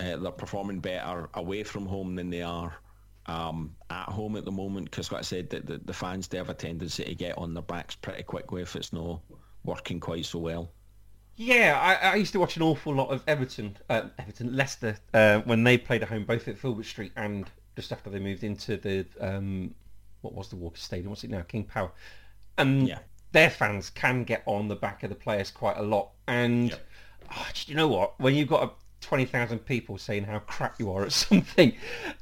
uh, 0.00 0.16
they're 0.16 0.32
performing 0.32 0.80
better 0.80 1.28
away 1.34 1.62
from 1.62 1.86
home 1.86 2.14
than 2.16 2.30
they 2.30 2.42
are 2.42 2.74
um, 3.26 3.74
at 3.90 4.08
home 4.08 4.36
at 4.36 4.44
the 4.44 4.50
moment. 4.50 4.90
Because 4.90 5.12
like 5.12 5.20
I 5.20 5.22
said, 5.22 5.50
the, 5.50 5.60
the, 5.60 5.78
the, 5.78 5.92
fans 5.92 6.28
they 6.28 6.38
have 6.38 6.48
a 6.48 6.54
tendency 6.54 7.04
to 7.04 7.14
get 7.14 7.36
on 7.38 7.54
their 7.54 7.62
backs 7.62 7.94
pretty 7.94 8.22
quickly 8.22 8.62
if 8.62 8.74
it's 8.74 8.92
not 8.92 9.20
working 9.64 10.00
quite 10.00 10.24
so 10.24 10.38
well. 10.38 10.72
Yeah, 11.36 11.78
I, 11.80 12.10
I 12.10 12.14
used 12.16 12.32
to 12.32 12.40
watch 12.40 12.56
an 12.56 12.62
awful 12.62 12.94
lot 12.94 13.08
of 13.08 13.22
Everton, 13.26 13.76
uh, 13.88 14.02
Everton, 14.18 14.54
Leicester 14.54 14.98
uh, 15.14 15.40
when 15.40 15.64
they 15.64 15.78
played 15.78 16.02
at 16.02 16.08
home, 16.08 16.24
both 16.24 16.46
at 16.46 16.58
Filbert 16.58 16.84
Street 16.84 17.12
and 17.16 17.50
just 17.74 17.90
after 17.90 18.10
they 18.10 18.18
moved 18.18 18.44
into 18.44 18.76
the 18.76 19.06
um, 19.20 19.74
what 20.20 20.34
was 20.34 20.48
the 20.48 20.56
Walker 20.56 20.76
Stadium? 20.76 21.10
What's 21.10 21.24
it 21.24 21.30
now? 21.30 21.42
King 21.42 21.64
Power. 21.64 21.90
And 22.58 22.86
yeah. 22.86 22.98
Their 23.32 23.50
fans 23.50 23.90
can 23.90 24.24
get 24.24 24.42
on 24.46 24.68
the 24.68 24.76
back 24.76 25.02
of 25.02 25.08
the 25.08 25.16
players 25.16 25.50
quite 25.50 25.76
a 25.76 25.82
lot. 25.82 26.10
And 26.28 26.70
yep. 26.70 26.86
oh, 27.34 27.46
you 27.66 27.74
know 27.74 27.88
what? 27.88 28.18
When 28.20 28.34
you've 28.34 28.48
got 28.48 28.62
a 28.62 28.70
20,000 29.00 29.58
people 29.60 29.98
saying 29.98 30.24
how 30.24 30.38
crap 30.40 30.78
you 30.78 30.90
are 30.92 31.04
at 31.04 31.12
something 31.12 31.72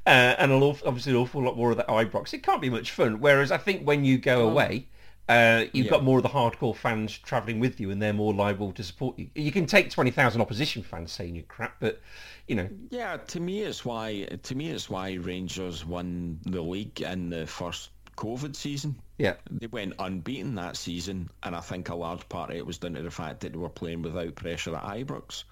uh, 0.07 0.35
and 0.39 0.51
an 0.51 0.63
awful, 0.63 0.89
obviously 0.89 1.13
an 1.13 1.19
awful 1.19 1.43
lot 1.43 1.57
more 1.57 1.71
of 1.71 1.77
that 1.77 1.89
Ibrox. 1.89 2.33
It 2.33 2.43
can't 2.43 2.63
be 2.63 2.71
much 2.71 2.91
fun. 2.91 3.21
Whereas 3.21 3.53
I 3.53 3.59
think 3.59 3.87
when 3.87 4.05
you 4.05 4.19
go 4.19 4.49
away, 4.49 4.87
uh, 5.29 5.67
you've 5.73 5.87
yeah. 5.87 5.93
got 5.93 6.03
more 6.03 6.19
of 6.19 6.25
the 6.25 6.29
hardcore 6.29 6.75
fans 6.75 7.17
travelling 7.17 7.61
with 7.61 7.79
you 7.79 7.91
and 7.91 8.03
they're 8.03 8.13
more 8.13 8.35
liable 8.35 8.73
to 8.73 8.83
support 8.83 9.17
you. 9.19 9.29
You 9.37 9.53
can 9.53 9.67
take 9.67 9.91
20,000 9.91 10.41
opposition 10.41 10.83
fans 10.83 11.13
saying 11.13 11.37
you're 11.37 11.45
crap, 11.45 11.77
but, 11.79 12.01
you 12.49 12.57
know. 12.57 12.69
Yeah, 12.89 13.17
to 13.17 13.39
me 13.39 13.61
it's 13.61 13.85
why, 13.85 14.25
to 14.43 14.55
me 14.57 14.71
it's 14.71 14.91
why 14.91 15.13
Rangers 15.13 15.85
won 15.85 16.41
the 16.47 16.61
league 16.61 17.01
in 17.01 17.31
the 17.31 17.47
first 17.47 17.91
COVID 18.17 18.57
season. 18.57 18.97
Yeah. 19.21 19.35
They 19.51 19.67
went 19.67 19.97
unbeaten 19.99 20.55
that 20.55 20.79
season, 20.79 21.29
and 21.43 21.55
I 21.55 21.61
think 21.61 21.91
a 21.91 21.95
large 21.95 22.27
part 22.31 22.49
of 22.49 22.57
it 22.57 22.65
was 22.65 22.79
down 22.79 22.95
to 22.95 23.03
the 23.03 23.11
fact 23.11 23.41
that 23.41 23.53
they 23.53 23.59
were 23.59 23.69
playing 23.69 24.01
without 24.01 24.35
pressure 24.35 24.75
at 24.75 24.83
Ibrox 24.83 25.45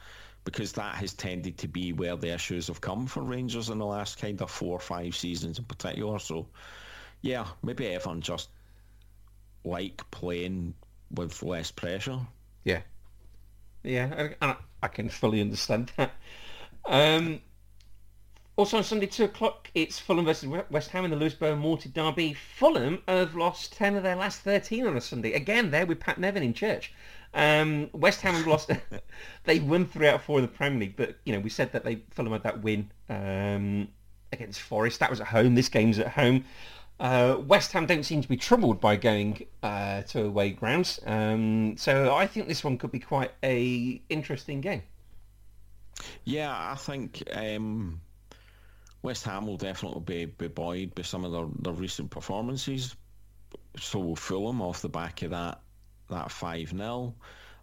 because 0.45 0.73
that 0.73 0.95
has 0.95 1.13
tended 1.13 1.59
to 1.59 1.69
be 1.69 1.93
where 1.93 2.17
the 2.17 2.33
issues 2.33 2.69
have 2.69 2.81
come 2.81 3.07
for 3.07 3.23
Rangers 3.23 3.69
in 3.69 3.77
the 3.77 3.85
last 3.85 4.19
kind 4.19 4.41
of 4.41 4.51
four 4.51 4.75
or 4.77 4.81
five 4.81 5.15
seasons 5.15 5.59
in 5.59 5.67
particular. 5.67 6.19
So, 6.19 6.47
yeah, 7.21 7.47
maybe 7.63 7.87
everyone 7.89 8.23
just 8.23 8.49
like 9.65 10.03
playing 10.11 10.73
with 11.11 11.43
less 11.43 11.71
pressure. 11.71 12.21
Yeah, 12.65 12.81
yeah, 13.83 14.31
I, 14.41 14.57
I 14.83 14.89
can 14.89 15.11
fully 15.11 15.43
understand 15.43 15.93
that. 15.99 16.13
Um, 16.87 17.43
also 18.59 18.77
on 18.77 18.83
Sunday, 18.83 19.07
2 19.07 19.25
o'clock, 19.25 19.71
it's 19.73 20.01
Fulham 20.01 20.25
versus 20.25 20.49
West 20.69 20.91
Ham 20.91 21.05
in 21.05 21.13
the 21.13 21.17
Luís 21.17 21.39
Boa 21.39 21.55
Morte 21.55 21.89
Derby. 21.89 22.35
Fulham 22.35 23.01
have 23.07 23.37
lost 23.37 23.73
10 23.75 23.95
of 23.95 24.03
their 24.03 24.17
last 24.17 24.41
13 24.41 24.85
on 24.85 24.97
a 24.97 25.01
Sunday. 25.01 25.33
Again, 25.35 25.71
there 25.71 25.87
with 25.87 26.01
Pat 26.01 26.19
Nevin 26.19 26.43
in 26.43 26.53
church. 26.53 26.93
Um, 27.35 27.89
West 27.93 28.21
Ham 28.23 28.35
have 28.35 28.49
lost. 28.49 28.73
they 29.45 29.61
won 29.61 29.87
three 29.87 30.09
out 30.09 30.17
of 30.17 30.23
four 30.23 30.41
in 30.41 30.43
the 30.43 30.49
Premier 30.49 30.81
League, 30.81 30.97
but 30.97 31.19
you 31.25 31.33
know 31.33 31.39
we 31.39 31.51
said 31.51 31.71
that 31.71 31.85
they 31.85 32.03
Fulham 32.11 32.33
had 32.33 32.43
that 32.43 32.61
win 32.61 32.91
um, 33.09 33.87
against 34.33 34.61
Forest. 34.61 34.99
That 34.99 35.11
was 35.11 35.21
at 35.21 35.29
home. 35.29 35.55
This 35.55 35.69
game's 35.69 36.01
at 36.01 36.09
home. 36.09 36.45
Uh, 36.99 37.37
West 37.47 37.71
Ham 37.73 37.87
don't 37.87 38.03
seem 38.03 38.23
to 38.23 38.29
be 38.29 38.37
troubled 38.37 38.81
by 38.81 38.97
going 38.97 39.47
uh, 39.63 40.03
to 40.03 40.25
away 40.25 40.51
grounds, 40.51 40.99
um, 41.07 41.77
so 41.77 42.13
I 42.13 42.27
think 42.27 42.49
this 42.49 42.65
one 42.65 42.77
could 42.77 42.91
be 42.91 42.99
quite 42.99 43.31
a 43.45 44.03
interesting 44.09 44.61
game. 44.61 44.83
Yeah, 46.25 46.51
I 46.51 46.75
think 46.75 47.23
um, 47.33 48.01
West 49.03 49.25
Ham 49.25 49.47
will 49.47 49.57
definitely 49.57 50.01
be, 50.01 50.25
be 50.25 50.49
buoyed 50.49 50.95
by 50.95 51.03
some 51.03 51.25
of 51.25 51.33
their, 51.33 51.47
their 51.61 51.73
recent 51.73 52.11
performances. 52.11 52.97
So 53.79 54.01
will 54.01 54.17
Fulham 54.17 54.61
off 54.61 54.83
the 54.83 54.89
back 54.89 55.23
of 55.23 55.31
that 55.31 55.61
that 56.09 56.31
5 56.31 56.71
0. 56.71 57.15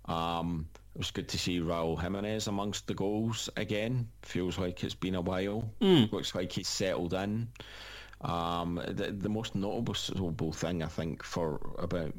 Um, 0.05 0.67
it 0.93 0.99
was 0.99 1.11
good 1.11 1.27
to 1.29 1.37
see 1.37 1.59
Raul 1.59 1.99
Jimenez 1.99 2.47
amongst 2.47 2.87
the 2.87 2.93
goals 2.93 3.49
again. 3.57 4.07
Feels 4.21 4.57
like 4.57 4.83
it's 4.83 4.95
been 4.95 5.15
a 5.15 5.21
while. 5.21 5.69
Mm. 5.81 6.11
Looks 6.11 6.35
like 6.35 6.51
he's 6.51 6.67
settled 6.67 7.13
in. 7.13 7.49
Um, 8.21 8.81
the, 8.87 9.11
the 9.11 9.29
most 9.29 9.55
notable 9.55 10.53
thing 10.53 10.83
I 10.83 10.87
think 10.87 11.21
for 11.21 11.59
about 11.77 12.13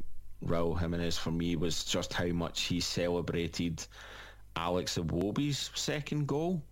Raul 0.44 0.78
Jimenez 0.78 1.16
for 1.16 1.30
me 1.30 1.56
was 1.56 1.84
just 1.84 2.12
how 2.12 2.26
much 2.26 2.62
he 2.62 2.80
celebrated 2.80 3.84
Alex 4.56 4.98
Iwobi's 4.98 5.70
second 5.74 6.26
goal. 6.26 6.62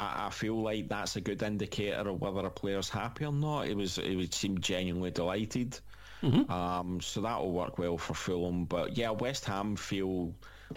I, 0.00 0.26
I 0.26 0.30
feel 0.30 0.60
like 0.60 0.88
that's 0.88 1.16
a 1.16 1.20
good 1.20 1.42
indicator 1.42 2.08
of 2.08 2.20
whether 2.20 2.40
a 2.40 2.50
player's 2.50 2.88
happy 2.88 3.24
or 3.26 3.32
not. 3.32 3.68
It 3.68 3.76
was 3.76 3.98
it 3.98 4.16
would 4.16 4.34
seem 4.34 4.58
genuinely 4.60 5.10
delighted. 5.10 5.78
Mm-hmm. 6.22 6.50
Um, 6.50 7.00
so 7.00 7.20
that'll 7.20 7.52
work 7.52 7.78
well 7.78 7.98
for 7.98 8.14
Fulham. 8.14 8.64
But 8.64 8.96
yeah, 8.96 9.10
West 9.10 9.44
Ham 9.44 9.76
feel 9.76 10.34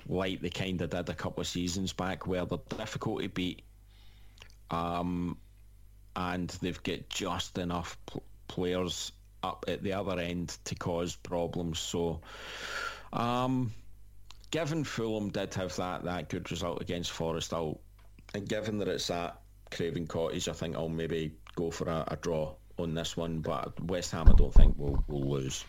like 0.07 0.41
they 0.41 0.49
kind 0.49 0.81
of 0.81 0.89
did 0.89 1.09
a 1.09 1.13
couple 1.13 1.41
of 1.41 1.47
seasons 1.47 1.93
back 1.93 2.27
where 2.27 2.45
they're 2.45 2.59
difficult 2.77 3.21
to 3.21 3.29
beat. 3.29 3.63
Um, 4.71 5.37
and 6.15 6.49
they've 6.61 6.81
got 6.81 7.09
just 7.09 7.57
enough 7.57 7.97
pl- 8.05 8.23
players 8.47 9.11
up 9.41 9.65
at 9.67 9.83
the 9.83 9.93
other 9.93 10.19
end 10.19 10.57
to 10.65 10.75
cause 10.75 11.15
problems. 11.15 11.79
So, 11.79 12.21
um, 13.11 13.71
given 14.51 14.83
Fulham 14.83 15.29
did 15.29 15.53
have 15.55 15.75
that, 15.75 16.05
that 16.05 16.29
good 16.29 16.49
result 16.49 16.81
against 16.81 17.11
Forest, 17.11 17.53
I'll, 17.53 17.79
and 18.33 18.47
given 18.47 18.77
that 18.79 18.87
it's 18.87 19.09
at 19.09 19.39
Craven 19.71 20.07
Cottage, 20.07 20.47
I 20.47 20.53
think 20.53 20.75
I'll 20.75 20.89
maybe 20.89 21.33
go 21.55 21.71
for 21.71 21.87
a, 21.87 22.03
a 22.07 22.15
draw 22.17 22.53
on 22.79 22.95
this 22.95 23.15
one, 23.15 23.39
but 23.39 23.79
West 23.85 24.11
Ham 24.11 24.27
I 24.27 24.33
don't 24.33 24.53
think 24.53 24.77
will 24.77 25.03
will 25.07 25.29
lose. 25.29 25.65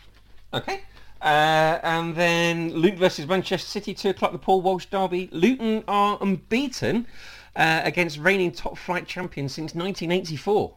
Okay. 0.53 0.81
Uh, 1.21 1.79
and 1.83 2.15
then 2.15 2.71
Luton 2.73 2.99
versus 2.99 3.25
Manchester 3.25 3.67
City, 3.67 3.93
2 3.93 4.09
o'clock, 4.09 4.31
the 4.31 4.37
Paul 4.37 4.61
Walsh 4.61 4.85
derby. 4.87 5.29
Luton 5.31 5.83
are 5.87 6.17
unbeaten 6.21 7.07
uh, 7.55 7.81
against 7.83 8.19
reigning 8.19 8.51
top 8.51 8.77
flight 8.77 9.07
champions 9.07 9.53
since 9.53 9.73
1984. 9.73 10.75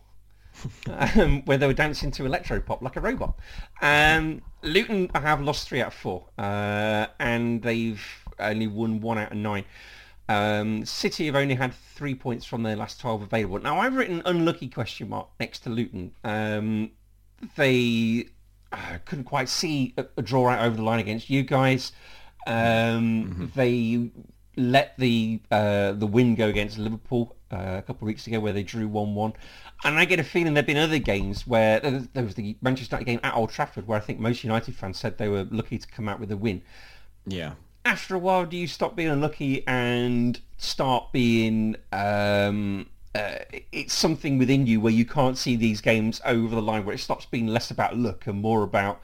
um, 1.16 1.43
where 1.44 1.59
they 1.59 1.66
were 1.66 1.73
dancing 1.73 2.10
to 2.10 2.27
electro 2.27 2.60
pop 2.60 2.82
like 2.82 2.97
a 2.97 3.01
robot. 3.01 3.39
Um, 3.81 4.43
Luton 4.62 5.09
have 5.15 5.40
lost 5.40 5.69
three 5.69 5.81
out 5.81 5.89
of 5.89 5.94
four, 5.94 6.24
uh, 6.36 7.06
and 7.20 7.62
they've 7.62 8.02
only 8.40 8.66
won 8.66 9.01
one 9.01 9.19
out 9.19 9.32
of 9.32 9.39
nine. 9.39 9.65
Um, 10.28 10.84
City 10.84 11.26
have 11.26 11.36
only 11.36 11.55
had 11.55 11.72
three 11.72 12.14
points 12.14 12.44
from 12.44 12.62
their 12.62 12.76
last 12.76 13.00
12 13.00 13.22
available. 13.22 13.60
Now, 13.60 13.80
I've 13.80 13.96
written 13.96 14.20
unlucky 14.26 14.68
question 14.68 15.09
mark 15.09 15.28
next 15.40 15.60
to 15.60 15.70
Luton. 15.70 16.12
Um, 16.22 16.90
they 17.56 18.26
uh, 18.72 18.98
couldn't 19.06 19.24
quite 19.24 19.48
see 19.48 19.94
a, 19.96 20.05
a, 20.18 20.22
draw 20.22 20.48
out 20.48 20.66
over 20.66 20.76
the 20.76 20.82
line 20.82 21.00
against 21.00 21.30
you 21.30 21.42
guys. 21.42 21.92
Um, 22.46 22.55
mm-hmm. 22.55 23.46
They 23.55 24.10
let 24.56 24.98
the 24.98 25.40
uh, 25.50 25.92
the 25.92 26.06
win 26.06 26.34
go 26.34 26.48
against 26.48 26.76
Liverpool 26.78 27.36
uh, 27.50 27.76
a 27.78 27.82
couple 27.82 28.05
of 28.05 28.09
weeks 28.09 28.26
ago 28.26 28.40
where 28.40 28.52
they 28.52 28.62
drew 28.62 28.88
1-1. 28.88 29.32
And 29.84 29.98
I 29.98 30.05
get 30.05 30.18
a 30.18 30.24
feeling 30.24 30.52
there 30.55 30.62
have 30.62 30.66
been 30.66 30.76
other 30.76 30.98
games 30.98 31.46
where 31.46 31.80
there 31.80 32.24
was 32.24 32.34
the 32.34 32.56
Manchester 32.60 32.96
United 32.96 33.06
game 33.06 33.20
at 33.22 33.34
Old 33.34 33.50
Trafford 33.50 33.86
where 33.86 33.96
I 33.96 34.00
think 34.00 34.18
most 34.18 34.44
United 34.44 34.74
fans 34.74 34.98
said 34.98 35.16
they 35.16 35.28
were 35.28 35.46
lucky 35.50 35.78
to 35.78 35.86
come 35.86 36.09
out 36.09 36.20
with 36.20 36.30
a 36.32 36.36
win. 36.36 36.60
Yeah 37.26 37.52
after 37.84 38.14
a 38.14 38.18
while, 38.18 38.46
do 38.46 38.56
you 38.56 38.66
stop 38.66 38.96
being 38.96 39.09
unlucky 39.09 39.66
and 39.66 40.40
start 40.59 41.12
being 41.12 41.76
um, 41.92 42.86
uh, 43.14 43.38
it's 43.72 43.94
something 43.94 44.38
within 44.38 44.66
you 44.66 44.80
where 44.80 44.92
you 44.92 45.05
can't 45.05 45.38
see 45.38 45.56
these 45.56 45.80
games 45.80 46.20
over 46.24 46.55
the 46.55 46.62
line, 46.62 46.84
where 46.84 46.94
it 46.94 46.98
stops 46.98 47.26
being 47.26 47.46
less 47.46 47.70
about 47.70 47.96
luck 47.96 48.26
and 48.26 48.40
more 48.40 48.62
about 48.62 49.00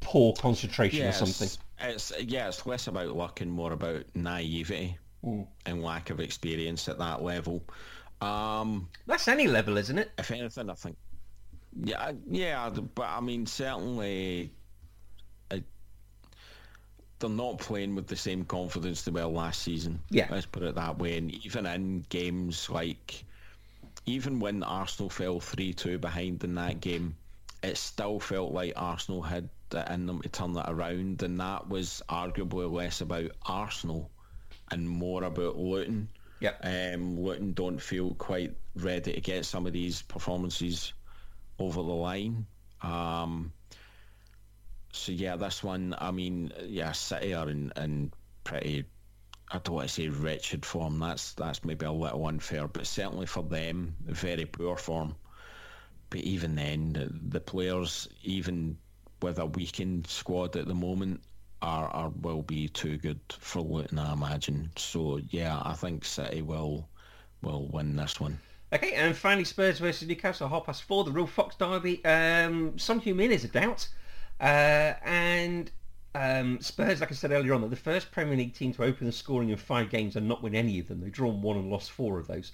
poor 0.00 0.32
concentration 0.34 1.00
yes, 1.00 1.20
or 1.20 1.26
something? 1.26 1.58
It's 1.80 2.12
yeah, 2.20 2.48
it's 2.48 2.64
less 2.66 2.86
about 2.86 3.14
luck 3.14 3.40
and 3.40 3.50
more 3.50 3.72
about 3.72 4.04
naivety 4.14 4.96
mm. 5.24 5.46
and 5.66 5.82
lack 5.82 6.10
of 6.10 6.20
experience 6.20 6.88
at 6.88 6.98
that 6.98 7.22
level. 7.22 7.62
Um, 8.20 8.88
That's 9.06 9.28
any 9.28 9.48
level, 9.48 9.76
isn't 9.76 9.98
it? 9.98 10.10
If 10.18 10.30
anything, 10.30 10.70
I 10.70 10.74
think. 10.74 10.96
Yeah, 11.84 12.12
yeah, 12.30 12.70
but 12.70 13.06
I 13.06 13.20
mean, 13.20 13.46
certainly 13.46 14.52
they're 17.22 17.30
not 17.30 17.58
playing 17.58 17.94
with 17.94 18.08
the 18.08 18.16
same 18.16 18.44
confidence 18.44 19.02
they 19.02 19.12
were 19.12 19.24
last 19.24 19.62
season. 19.62 20.00
Yeah. 20.10 20.26
Let's 20.30 20.44
put 20.44 20.64
it 20.64 20.74
that 20.74 20.98
way. 20.98 21.16
And 21.16 21.32
even 21.44 21.64
in 21.66 22.04
games 22.08 22.68
like, 22.68 23.24
even 24.04 24.40
when 24.40 24.62
Arsenal 24.62 25.08
fell 25.08 25.40
3-2 25.40 26.00
behind 26.00 26.42
in 26.42 26.56
that 26.56 26.80
game, 26.80 27.16
it 27.62 27.76
still 27.76 28.18
felt 28.18 28.52
like 28.52 28.72
Arsenal 28.74 29.22
had 29.22 29.48
it 29.72 29.88
in 29.88 30.06
them 30.06 30.20
to 30.20 30.28
turn 30.28 30.52
that 30.54 30.68
around. 30.68 31.22
And 31.22 31.38
that 31.38 31.68
was 31.68 32.02
arguably 32.08 32.70
less 32.70 33.00
about 33.00 33.30
Arsenal 33.46 34.10
and 34.72 34.88
more 34.88 35.22
about 35.22 35.56
Luton. 35.56 36.08
Yeah. 36.40 36.54
Um, 36.62 37.20
Luton 37.20 37.52
don't 37.52 37.80
feel 37.80 38.14
quite 38.14 38.56
ready 38.74 39.12
to 39.12 39.20
get 39.20 39.46
some 39.46 39.66
of 39.66 39.72
these 39.72 40.02
performances 40.02 40.92
over 41.60 41.80
the 41.82 41.88
line. 41.88 42.46
Um, 42.82 43.52
so 44.92 45.12
yeah, 45.12 45.36
this 45.36 45.64
one, 45.64 45.94
I 45.98 46.10
mean, 46.10 46.52
yeah, 46.64 46.92
City 46.92 47.34
are 47.34 47.48
in, 47.48 47.72
in 47.76 48.12
pretty, 48.44 48.84
I 49.50 49.58
don't 49.58 49.74
want 49.74 49.88
to 49.88 49.94
say 49.94 50.08
wretched 50.08 50.64
form. 50.64 50.98
That's 50.98 51.32
that's 51.32 51.64
maybe 51.64 51.86
a 51.86 51.92
little 51.92 52.26
unfair, 52.26 52.68
but 52.68 52.86
certainly 52.86 53.26
for 53.26 53.42
them, 53.42 53.96
very 54.04 54.44
poor 54.44 54.76
form. 54.76 55.14
But 56.10 56.20
even 56.20 56.54
then, 56.54 56.92
the, 56.92 57.10
the 57.38 57.40
players, 57.40 58.08
even 58.22 58.76
with 59.22 59.38
a 59.38 59.46
weakened 59.46 60.06
squad 60.06 60.56
at 60.56 60.68
the 60.68 60.74
moment, 60.74 61.22
are, 61.62 61.88
are 61.88 62.10
will 62.20 62.42
be 62.42 62.68
too 62.68 62.98
good 62.98 63.20
for 63.30 63.62
Luton, 63.62 63.98
I 63.98 64.12
imagine. 64.12 64.70
So 64.76 65.20
yeah, 65.30 65.60
I 65.64 65.72
think 65.74 66.04
City 66.04 66.42
will 66.42 66.88
will 67.42 67.68
win 67.68 67.96
this 67.96 68.20
one. 68.20 68.38
Okay, 68.72 68.92
and 68.94 69.14
finally 69.14 69.44
Spurs 69.44 69.78
versus 69.78 70.08
Newcastle, 70.08 70.48
half 70.48 70.64
past 70.64 70.84
four, 70.84 71.04
the 71.04 71.10
Ruel 71.10 71.26
Fox 71.26 71.56
derby. 71.56 72.02
Um, 72.04 72.78
Son 72.78 73.00
Heung-min 73.00 73.30
is 73.30 73.44
a 73.44 73.48
doubt. 73.48 73.88
Uh, 74.42 74.94
and 75.04 75.70
um, 76.16 76.60
Spurs, 76.60 77.00
like 77.00 77.12
I 77.12 77.14
said 77.14 77.30
earlier 77.30 77.54
on, 77.54 77.60
they're 77.60 77.70
the 77.70 77.76
first 77.76 78.10
Premier 78.10 78.36
League 78.36 78.54
team 78.54 78.74
to 78.74 78.82
open 78.82 79.06
the 79.06 79.12
scoring 79.12 79.50
in 79.50 79.56
five 79.56 79.88
games 79.88 80.16
and 80.16 80.28
not 80.28 80.42
win 80.42 80.54
any 80.54 80.80
of 80.80 80.88
them. 80.88 81.00
They've 81.00 81.12
drawn 81.12 81.40
one 81.40 81.56
and 81.56 81.70
lost 81.70 81.92
four 81.92 82.18
of 82.18 82.26
those. 82.26 82.50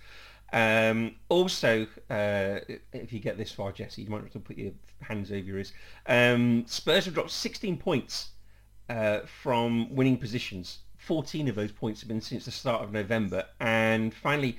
Um, 0.52 1.16
also, 1.28 1.86
uh, 2.10 2.60
if 2.92 3.12
you 3.12 3.20
get 3.20 3.38
this 3.38 3.50
far, 3.50 3.72
Jesse, 3.72 4.02
you 4.02 4.10
might 4.10 4.22
have 4.22 4.32
to 4.32 4.38
put 4.38 4.58
your 4.58 4.72
hands 5.00 5.30
over 5.30 5.40
your 5.40 5.56
ears. 5.56 5.72
Um, 6.06 6.64
Spurs 6.66 7.06
have 7.06 7.14
dropped 7.14 7.30
16 7.30 7.78
points 7.78 8.30
uh, 8.88 9.20
from 9.20 9.94
winning 9.94 10.18
positions. 10.18 10.80
14 10.98 11.48
of 11.48 11.54
those 11.54 11.72
points 11.72 12.00
have 12.00 12.08
been 12.08 12.20
since 12.20 12.44
the 12.44 12.50
start 12.50 12.82
of 12.82 12.92
November. 12.92 13.46
And 13.60 14.12
finally, 14.12 14.58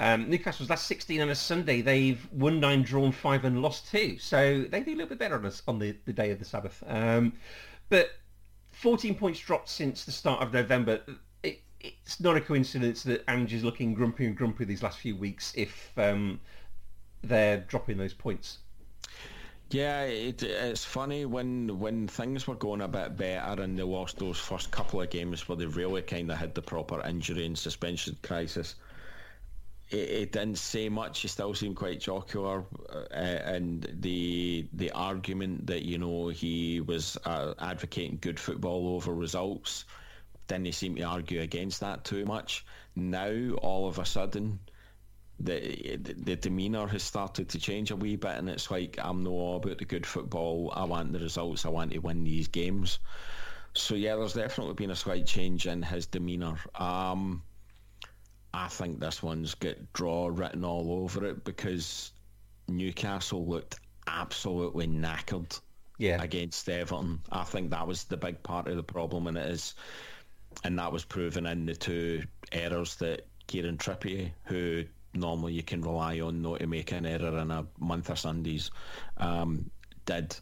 um, 0.00 0.28
Newcastle's 0.28 0.70
last 0.70 0.86
16 0.86 1.20
on 1.20 1.30
a 1.30 1.34
Sunday, 1.34 1.80
they've 1.80 2.26
won 2.32 2.58
nine, 2.58 2.82
drawn 2.82 3.12
five, 3.12 3.44
and 3.44 3.62
lost 3.62 3.90
two. 3.90 4.18
So 4.18 4.64
they 4.68 4.80
do 4.80 4.92
a 4.92 4.96
little 4.96 5.10
bit 5.10 5.18
better 5.18 5.36
on 5.36 5.46
us 5.46 5.62
on 5.68 5.78
the, 5.78 5.94
the 6.06 6.12
day 6.12 6.30
of 6.32 6.38
the 6.38 6.44
Sabbath. 6.44 6.82
Um, 6.86 7.34
but 7.88 8.10
14 8.72 9.14
points 9.14 9.38
dropped 9.38 9.68
since 9.68 10.04
the 10.04 10.12
start 10.12 10.42
of 10.42 10.52
November 10.52 11.00
it's 11.80 12.20
not 12.20 12.36
a 12.36 12.40
coincidence 12.40 13.02
that 13.04 13.24
Ange 13.28 13.54
is 13.54 13.64
looking 13.64 13.94
grumpy 13.94 14.26
and 14.26 14.36
grumpy 14.36 14.64
these 14.64 14.82
last 14.82 14.98
few 14.98 15.16
weeks 15.16 15.52
if 15.56 15.92
um, 15.96 16.40
they're 17.22 17.58
dropping 17.58 17.96
those 17.96 18.14
points. 18.14 18.58
Yeah, 19.70 20.02
it, 20.02 20.42
it's 20.42 20.84
funny 20.84 21.24
when 21.26 21.78
when 21.78 22.08
things 22.08 22.46
were 22.46 22.56
going 22.56 22.80
a 22.80 22.88
bit 22.88 23.16
better 23.16 23.62
and 23.62 23.78
they 23.78 23.84
lost 23.84 24.18
those 24.18 24.38
first 24.38 24.72
couple 24.72 25.00
of 25.00 25.10
games 25.10 25.48
where 25.48 25.56
they 25.56 25.66
really 25.66 26.02
kind 26.02 26.30
of 26.30 26.38
had 26.38 26.54
the 26.54 26.62
proper 26.62 27.00
injury 27.06 27.46
and 27.46 27.56
suspension 27.56 28.16
crisis. 28.22 28.74
It, 29.90 29.96
it 29.96 30.32
didn't 30.32 30.58
say 30.58 30.88
much. 30.88 31.20
He 31.20 31.28
still 31.28 31.54
seemed 31.54 31.76
quite 31.76 32.00
jocular, 32.00 32.64
uh, 32.90 33.14
and 33.14 33.86
the 34.00 34.68
the 34.72 34.90
argument 34.92 35.66
that 35.66 35.84
you 35.84 35.98
know 35.98 36.28
he 36.28 36.80
was 36.80 37.18
uh, 37.24 37.54
advocating 37.58 38.18
good 38.20 38.38
football 38.38 38.94
over 38.94 39.14
results 39.14 39.84
didn't 40.50 40.74
seem 40.74 40.96
to 40.96 41.02
argue 41.02 41.40
against 41.40 41.80
that 41.80 42.04
too 42.04 42.24
much. 42.24 42.64
Now, 42.96 43.54
all 43.62 43.88
of 43.88 43.98
a 43.98 44.04
sudden, 44.04 44.58
the 45.38 45.96
the 45.96 46.36
demeanour 46.36 46.86
has 46.88 47.02
started 47.02 47.48
to 47.50 47.58
change 47.58 47.90
a 47.90 47.96
wee 47.96 48.16
bit, 48.16 48.36
and 48.36 48.48
it's 48.48 48.70
like 48.70 48.98
I'm 49.02 49.22
no 49.22 49.30
all 49.30 49.56
about 49.56 49.78
the 49.78 49.84
good 49.84 50.06
football. 50.06 50.72
I 50.74 50.84
want 50.84 51.12
the 51.12 51.18
results. 51.20 51.64
I 51.64 51.68
want 51.68 51.92
to 51.92 51.98
win 51.98 52.24
these 52.24 52.48
games. 52.48 52.98
So 53.74 53.94
yeah, 53.94 54.16
there's 54.16 54.34
definitely 54.34 54.74
been 54.74 54.90
a 54.90 54.96
slight 54.96 55.26
change 55.26 55.66
in 55.66 55.82
his 55.82 56.06
demeanour. 56.06 56.56
Um, 56.74 57.42
I 58.52 58.68
think 58.68 59.00
this 59.00 59.22
one's 59.22 59.54
got 59.54 59.76
draw 59.92 60.28
written 60.28 60.64
all 60.64 61.02
over 61.02 61.24
it 61.24 61.44
because 61.44 62.12
Newcastle 62.68 63.46
looked 63.46 63.78
absolutely 64.06 64.86
knackered 64.86 65.60
yeah. 65.98 66.22
against 66.22 66.68
Everton. 66.68 67.20
I 67.30 67.44
think 67.44 67.70
that 67.70 67.86
was 67.86 68.04
the 68.04 68.16
big 68.16 68.42
part 68.42 68.66
of 68.66 68.76
the 68.76 68.82
problem, 68.82 69.26
and 69.26 69.36
it 69.36 69.48
is 69.50 69.74
and 70.64 70.78
that 70.78 70.92
was 70.92 71.04
proven 71.04 71.46
in 71.46 71.66
the 71.66 71.74
two 71.74 72.22
errors 72.52 72.96
that 72.96 73.26
Kieran 73.46 73.78
Trippier, 73.78 74.30
who 74.44 74.84
normally 75.14 75.52
you 75.52 75.62
can 75.62 75.82
rely 75.82 76.20
on 76.20 76.42
not 76.42 76.60
to 76.60 76.66
make 76.66 76.92
an 76.92 77.06
error 77.06 77.38
in 77.38 77.50
a 77.50 77.66
month 77.78 78.10
of 78.10 78.18
Sundays, 78.18 78.70
um, 79.18 79.70
did. 80.06 80.36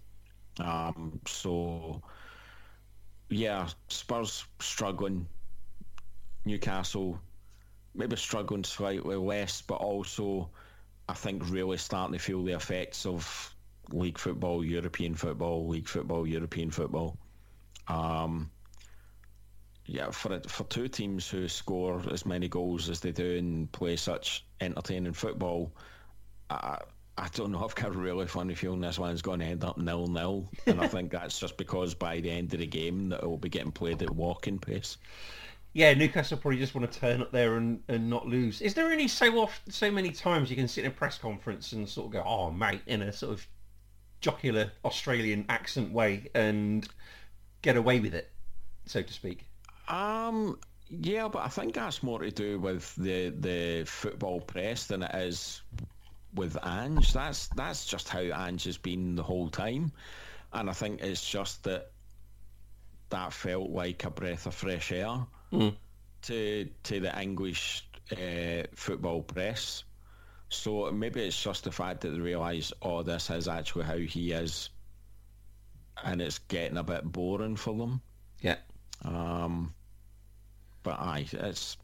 Um, 0.60 1.20
so, 1.26 2.02
yeah, 3.28 3.68
Spurs 3.88 4.44
struggling, 4.60 5.26
Newcastle 6.44 7.20
maybe 7.98 8.16
struggling 8.16 8.64
slightly 8.64 9.16
less, 9.16 9.60
but 9.60 9.74
also 9.74 10.48
I 11.08 11.14
think 11.14 11.42
really 11.50 11.76
starting 11.78 12.12
to 12.12 12.18
feel 12.18 12.44
the 12.44 12.54
effects 12.54 13.04
of 13.04 13.54
league 13.90 14.18
football, 14.18 14.64
European 14.64 15.14
football, 15.14 15.66
league 15.66 15.88
football, 15.88 16.26
European 16.26 16.70
football. 16.70 17.16
Um, 17.88 18.50
yeah, 19.86 20.10
for 20.10 20.34
it, 20.34 20.50
for 20.50 20.64
two 20.64 20.88
teams 20.88 21.28
who 21.28 21.48
score 21.48 22.02
as 22.12 22.26
many 22.26 22.48
goals 22.48 22.90
as 22.90 23.00
they 23.00 23.10
do 23.10 23.38
and 23.38 23.72
play 23.72 23.96
such 23.96 24.44
entertaining 24.60 25.14
football, 25.14 25.72
I, 26.50 26.78
I 27.16 27.28
don't 27.32 27.52
know. 27.52 27.64
I've 27.64 27.74
got 27.74 27.88
a 27.94 27.98
really 27.98 28.26
funny 28.26 28.54
feeling 28.54 28.82
this 28.82 28.98
one's 28.98 29.22
going 29.22 29.40
to 29.40 29.46
end 29.46 29.64
up 29.64 29.78
nil 29.78 30.06
nil, 30.06 30.50
and 30.66 30.80
I 30.80 30.88
think 30.88 31.10
that's 31.10 31.40
just 31.40 31.56
because 31.56 31.94
by 31.94 32.20
the 32.20 32.30
end 32.30 32.52
of 32.52 32.60
the 32.60 32.66
game 32.66 33.08
that 33.08 33.22
it 33.22 33.26
will 33.26 33.38
be 33.38 33.48
getting 33.48 33.72
played 33.72 34.02
at 34.02 34.14
walking 34.14 34.58
pace. 34.58 34.98
Yeah, 35.74 35.94
Newcastle 35.94 36.38
probably 36.38 36.58
just 36.58 36.74
want 36.74 36.90
to 36.90 36.98
turn 36.98 37.20
up 37.20 37.30
there 37.30 37.56
and, 37.56 37.80
and 37.88 38.08
not 38.08 38.26
lose. 38.26 38.60
Is 38.60 38.74
there 38.74 38.90
any 38.90 39.06
so 39.06 39.38
often, 39.38 39.70
so 39.72 39.90
many 39.90 40.10
times 40.10 40.50
you 40.50 40.56
can 40.56 40.66
sit 40.66 40.84
in 40.84 40.90
a 40.90 40.94
press 40.94 41.18
conference 41.18 41.72
and 41.72 41.88
sort 41.88 42.06
of 42.06 42.12
go, 42.12 42.22
"Oh, 42.24 42.50
mate," 42.50 42.80
in 42.86 43.02
a 43.02 43.12
sort 43.12 43.32
of 43.32 43.46
jocular 44.20 44.72
Australian 44.84 45.44
accent 45.48 45.92
way 45.92 46.28
and 46.34 46.88
get 47.62 47.76
away 47.76 48.00
with 48.00 48.14
it, 48.14 48.30
so 48.86 49.02
to 49.02 49.12
speak? 49.12 49.44
Um, 49.88 50.58
yeah, 50.88 51.28
but 51.28 51.44
I 51.44 51.48
think 51.48 51.74
that's 51.74 52.02
more 52.02 52.20
to 52.20 52.30
do 52.30 52.58
with 52.58 52.94
the 52.96 53.30
the 53.30 53.84
football 53.86 54.40
press 54.40 54.86
than 54.86 55.02
it 55.02 55.14
is 55.14 55.62
with 56.34 56.56
Ange. 56.64 57.12
That's 57.12 57.48
that's 57.48 57.86
just 57.86 58.08
how 58.08 58.20
Ange 58.20 58.64
has 58.64 58.78
been 58.78 59.16
the 59.16 59.22
whole 59.22 59.50
time, 59.50 59.92
and 60.52 60.68
I 60.68 60.72
think 60.72 61.02
it's 61.02 61.28
just 61.28 61.62
that 61.64 61.90
that 63.10 63.32
felt 63.32 63.70
like 63.70 64.04
a 64.04 64.10
breath 64.10 64.46
of 64.46 64.54
fresh 64.54 64.92
air 64.92 65.26
mm. 65.52 65.74
to 66.22 66.68
to 66.84 67.00
the 67.00 67.20
English 67.20 67.84
uh, 68.12 68.64
football 68.74 69.22
press. 69.22 69.84
So 70.50 70.90
maybe 70.90 71.20
it's 71.20 71.42
just 71.42 71.64
the 71.64 71.72
fact 71.72 72.00
that 72.00 72.10
they 72.10 72.20
realise, 72.20 72.72
oh, 72.80 73.02
this 73.02 73.28
is 73.30 73.48
actually 73.48 73.84
how 73.84 73.98
he 73.98 74.32
is, 74.32 74.70
and 76.02 76.22
it's 76.22 76.38
getting 76.38 76.78
a 76.78 76.82
bit 76.82 77.04
boring 77.04 77.56
for 77.56 77.74
them. 77.74 78.00
Yeah. 78.40 78.56
Um, 79.04 79.74
but 80.82 80.98
aye, 80.98 81.26
it's 81.30 81.76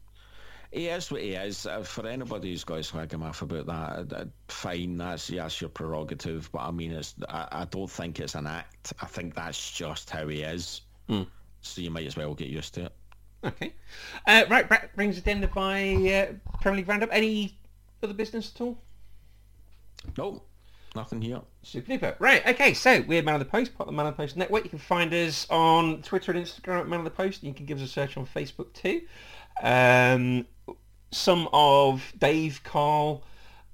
he 0.71 0.87
is 0.87 1.09
what 1.11 1.21
he 1.21 1.33
is. 1.33 1.65
Uh, 1.65 1.83
for 1.83 2.05
anybody 2.05 2.51
who's 2.51 2.63
got 2.63 2.83
slag 2.83 3.13
him 3.13 3.23
off 3.23 3.41
about 3.41 3.67
that, 3.67 4.13
uh, 4.13 4.25
fine. 4.49 4.97
That's 4.97 5.29
yes, 5.29 5.61
your 5.61 5.69
prerogative. 5.69 6.49
But 6.51 6.63
I 6.63 6.71
mean, 6.71 6.91
it's 6.91 7.15
I, 7.29 7.47
I, 7.51 7.65
don't 7.65 7.89
think 7.89 8.19
it's 8.19 8.35
an 8.35 8.47
act. 8.47 8.93
I 9.01 9.05
think 9.05 9.35
that's 9.35 9.71
just 9.71 10.09
how 10.09 10.27
he 10.27 10.41
is. 10.41 10.81
Mm. 11.07 11.27
So 11.61 11.81
you 11.81 11.91
might 11.91 12.07
as 12.07 12.17
well 12.17 12.33
get 12.33 12.49
used 12.49 12.73
to 12.75 12.85
it. 12.85 12.93
Okay. 13.45 13.73
Uh, 14.27 14.43
right, 14.49 14.67
that 14.69 14.95
brings 14.95 15.21
the 15.21 15.29
end 15.29 15.47
my 15.55 15.93
uh, 15.93 16.33
Premier 16.61 16.77
League 16.77 16.87
roundup. 16.87 17.09
Any 17.11 17.57
other 18.01 18.13
business 18.13 18.51
at 18.55 18.61
all? 18.61 18.77
No, 20.17 20.43
Nothing 20.95 21.21
here. 21.21 21.41
Super 21.61 21.91
duper. 21.91 22.15
Right, 22.19 22.45
okay, 22.47 22.73
so 22.73 23.03
we're 23.05 23.21
Man 23.21 23.33
on 23.33 23.39
the 23.39 23.45
Post, 23.45 23.75
part 23.75 23.89
of 23.89 23.93
the 23.93 23.97
Man 23.97 24.05
on 24.05 24.13
the 24.13 24.17
Post 24.17 24.37
network. 24.37 24.63
You 24.63 24.69
can 24.69 24.79
find 24.79 25.13
us 25.13 25.45
on 25.49 26.01
Twitter 26.01 26.31
and 26.31 26.43
Instagram 26.43 26.79
at 26.79 26.87
Man 26.87 26.99
on 26.99 27.03
the 27.03 27.11
Post. 27.11 27.43
And 27.43 27.49
you 27.49 27.53
can 27.53 27.65
give 27.65 27.79
us 27.79 27.83
a 27.83 27.87
search 27.87 28.15
on 28.15 28.25
Facebook 28.25 28.71
too. 28.71 29.01
Um, 29.61 30.47
some 31.11 31.49
of 31.51 32.13
Dave, 32.17 32.61
Carl, 32.63 33.23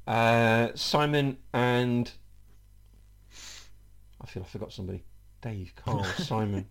uh, 0.07 0.69
Simon, 0.73 1.37
and 1.53 2.11
I 4.19 4.25
feel 4.25 4.41
I 4.41 4.47
forgot 4.47 4.73
somebody. 4.73 5.03
Dave, 5.41 5.73
Carl, 5.75 6.03
Simon, 6.17 6.67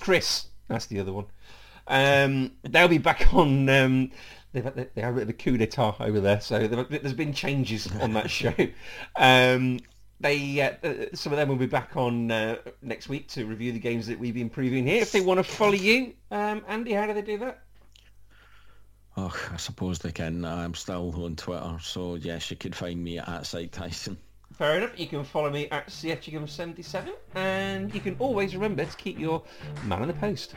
Chris. 0.00 0.48
That's 0.68 0.84
the 0.86 1.00
other 1.00 1.14
one. 1.14 1.26
Um, 1.88 2.52
they'll 2.62 2.88
be 2.88 2.98
back 2.98 3.32
on. 3.34 3.68
Um, 3.68 4.10
they've 4.52 4.64
had, 4.64 4.90
they 4.94 5.00
have 5.00 5.14
a 5.14 5.16
bit 5.16 5.22
of 5.24 5.28
a 5.30 5.32
coup 5.32 5.56
d'état 5.56 6.00
over 6.00 6.20
there, 6.20 6.40
so 6.40 6.66
there's 6.66 7.14
been 7.14 7.32
changes 7.32 7.88
on 8.00 8.12
that 8.12 8.30
show. 8.30 8.54
Um, 9.16 9.80
they 10.20 10.60
uh, 10.60 10.86
uh, 10.86 10.94
some 11.14 11.32
of 11.32 11.38
them 11.38 11.48
will 11.48 11.56
be 11.56 11.66
back 11.66 11.96
on 11.96 12.30
uh, 12.30 12.56
next 12.82 13.08
week 13.08 13.28
to 13.28 13.46
review 13.46 13.72
the 13.72 13.78
games 13.78 14.06
that 14.08 14.18
we've 14.18 14.34
been 14.34 14.50
previewing 14.50 14.86
here. 14.86 15.02
If 15.02 15.12
they 15.12 15.20
want 15.20 15.38
to 15.38 15.44
follow 15.44 15.74
you, 15.74 16.14
um, 16.30 16.62
Andy, 16.68 16.92
how 16.92 17.06
do 17.06 17.14
they 17.14 17.22
do 17.22 17.38
that? 17.38 17.62
Oh, 19.16 19.34
I 19.52 19.56
suppose 19.56 19.98
they 19.98 20.12
can. 20.12 20.44
I'm 20.44 20.74
still 20.74 21.24
on 21.24 21.36
Twitter, 21.36 21.78
so 21.80 22.16
yes, 22.16 22.50
you 22.50 22.56
could 22.56 22.74
find 22.74 23.02
me 23.02 23.18
at 23.18 23.46
Site 23.46 23.72
Tyson. 23.72 24.16
Fair 24.58 24.78
enough. 24.78 24.98
You 24.98 25.06
can 25.06 25.22
follow 25.22 25.50
me 25.50 25.68
at 25.70 25.86
Sietchigum77, 25.86 27.12
and 27.36 27.94
you 27.94 28.00
can 28.00 28.16
always 28.18 28.56
remember 28.56 28.84
to 28.84 28.96
keep 28.96 29.16
your 29.16 29.40
man 29.84 30.02
on 30.02 30.08
the 30.08 30.14
post. 30.14 30.56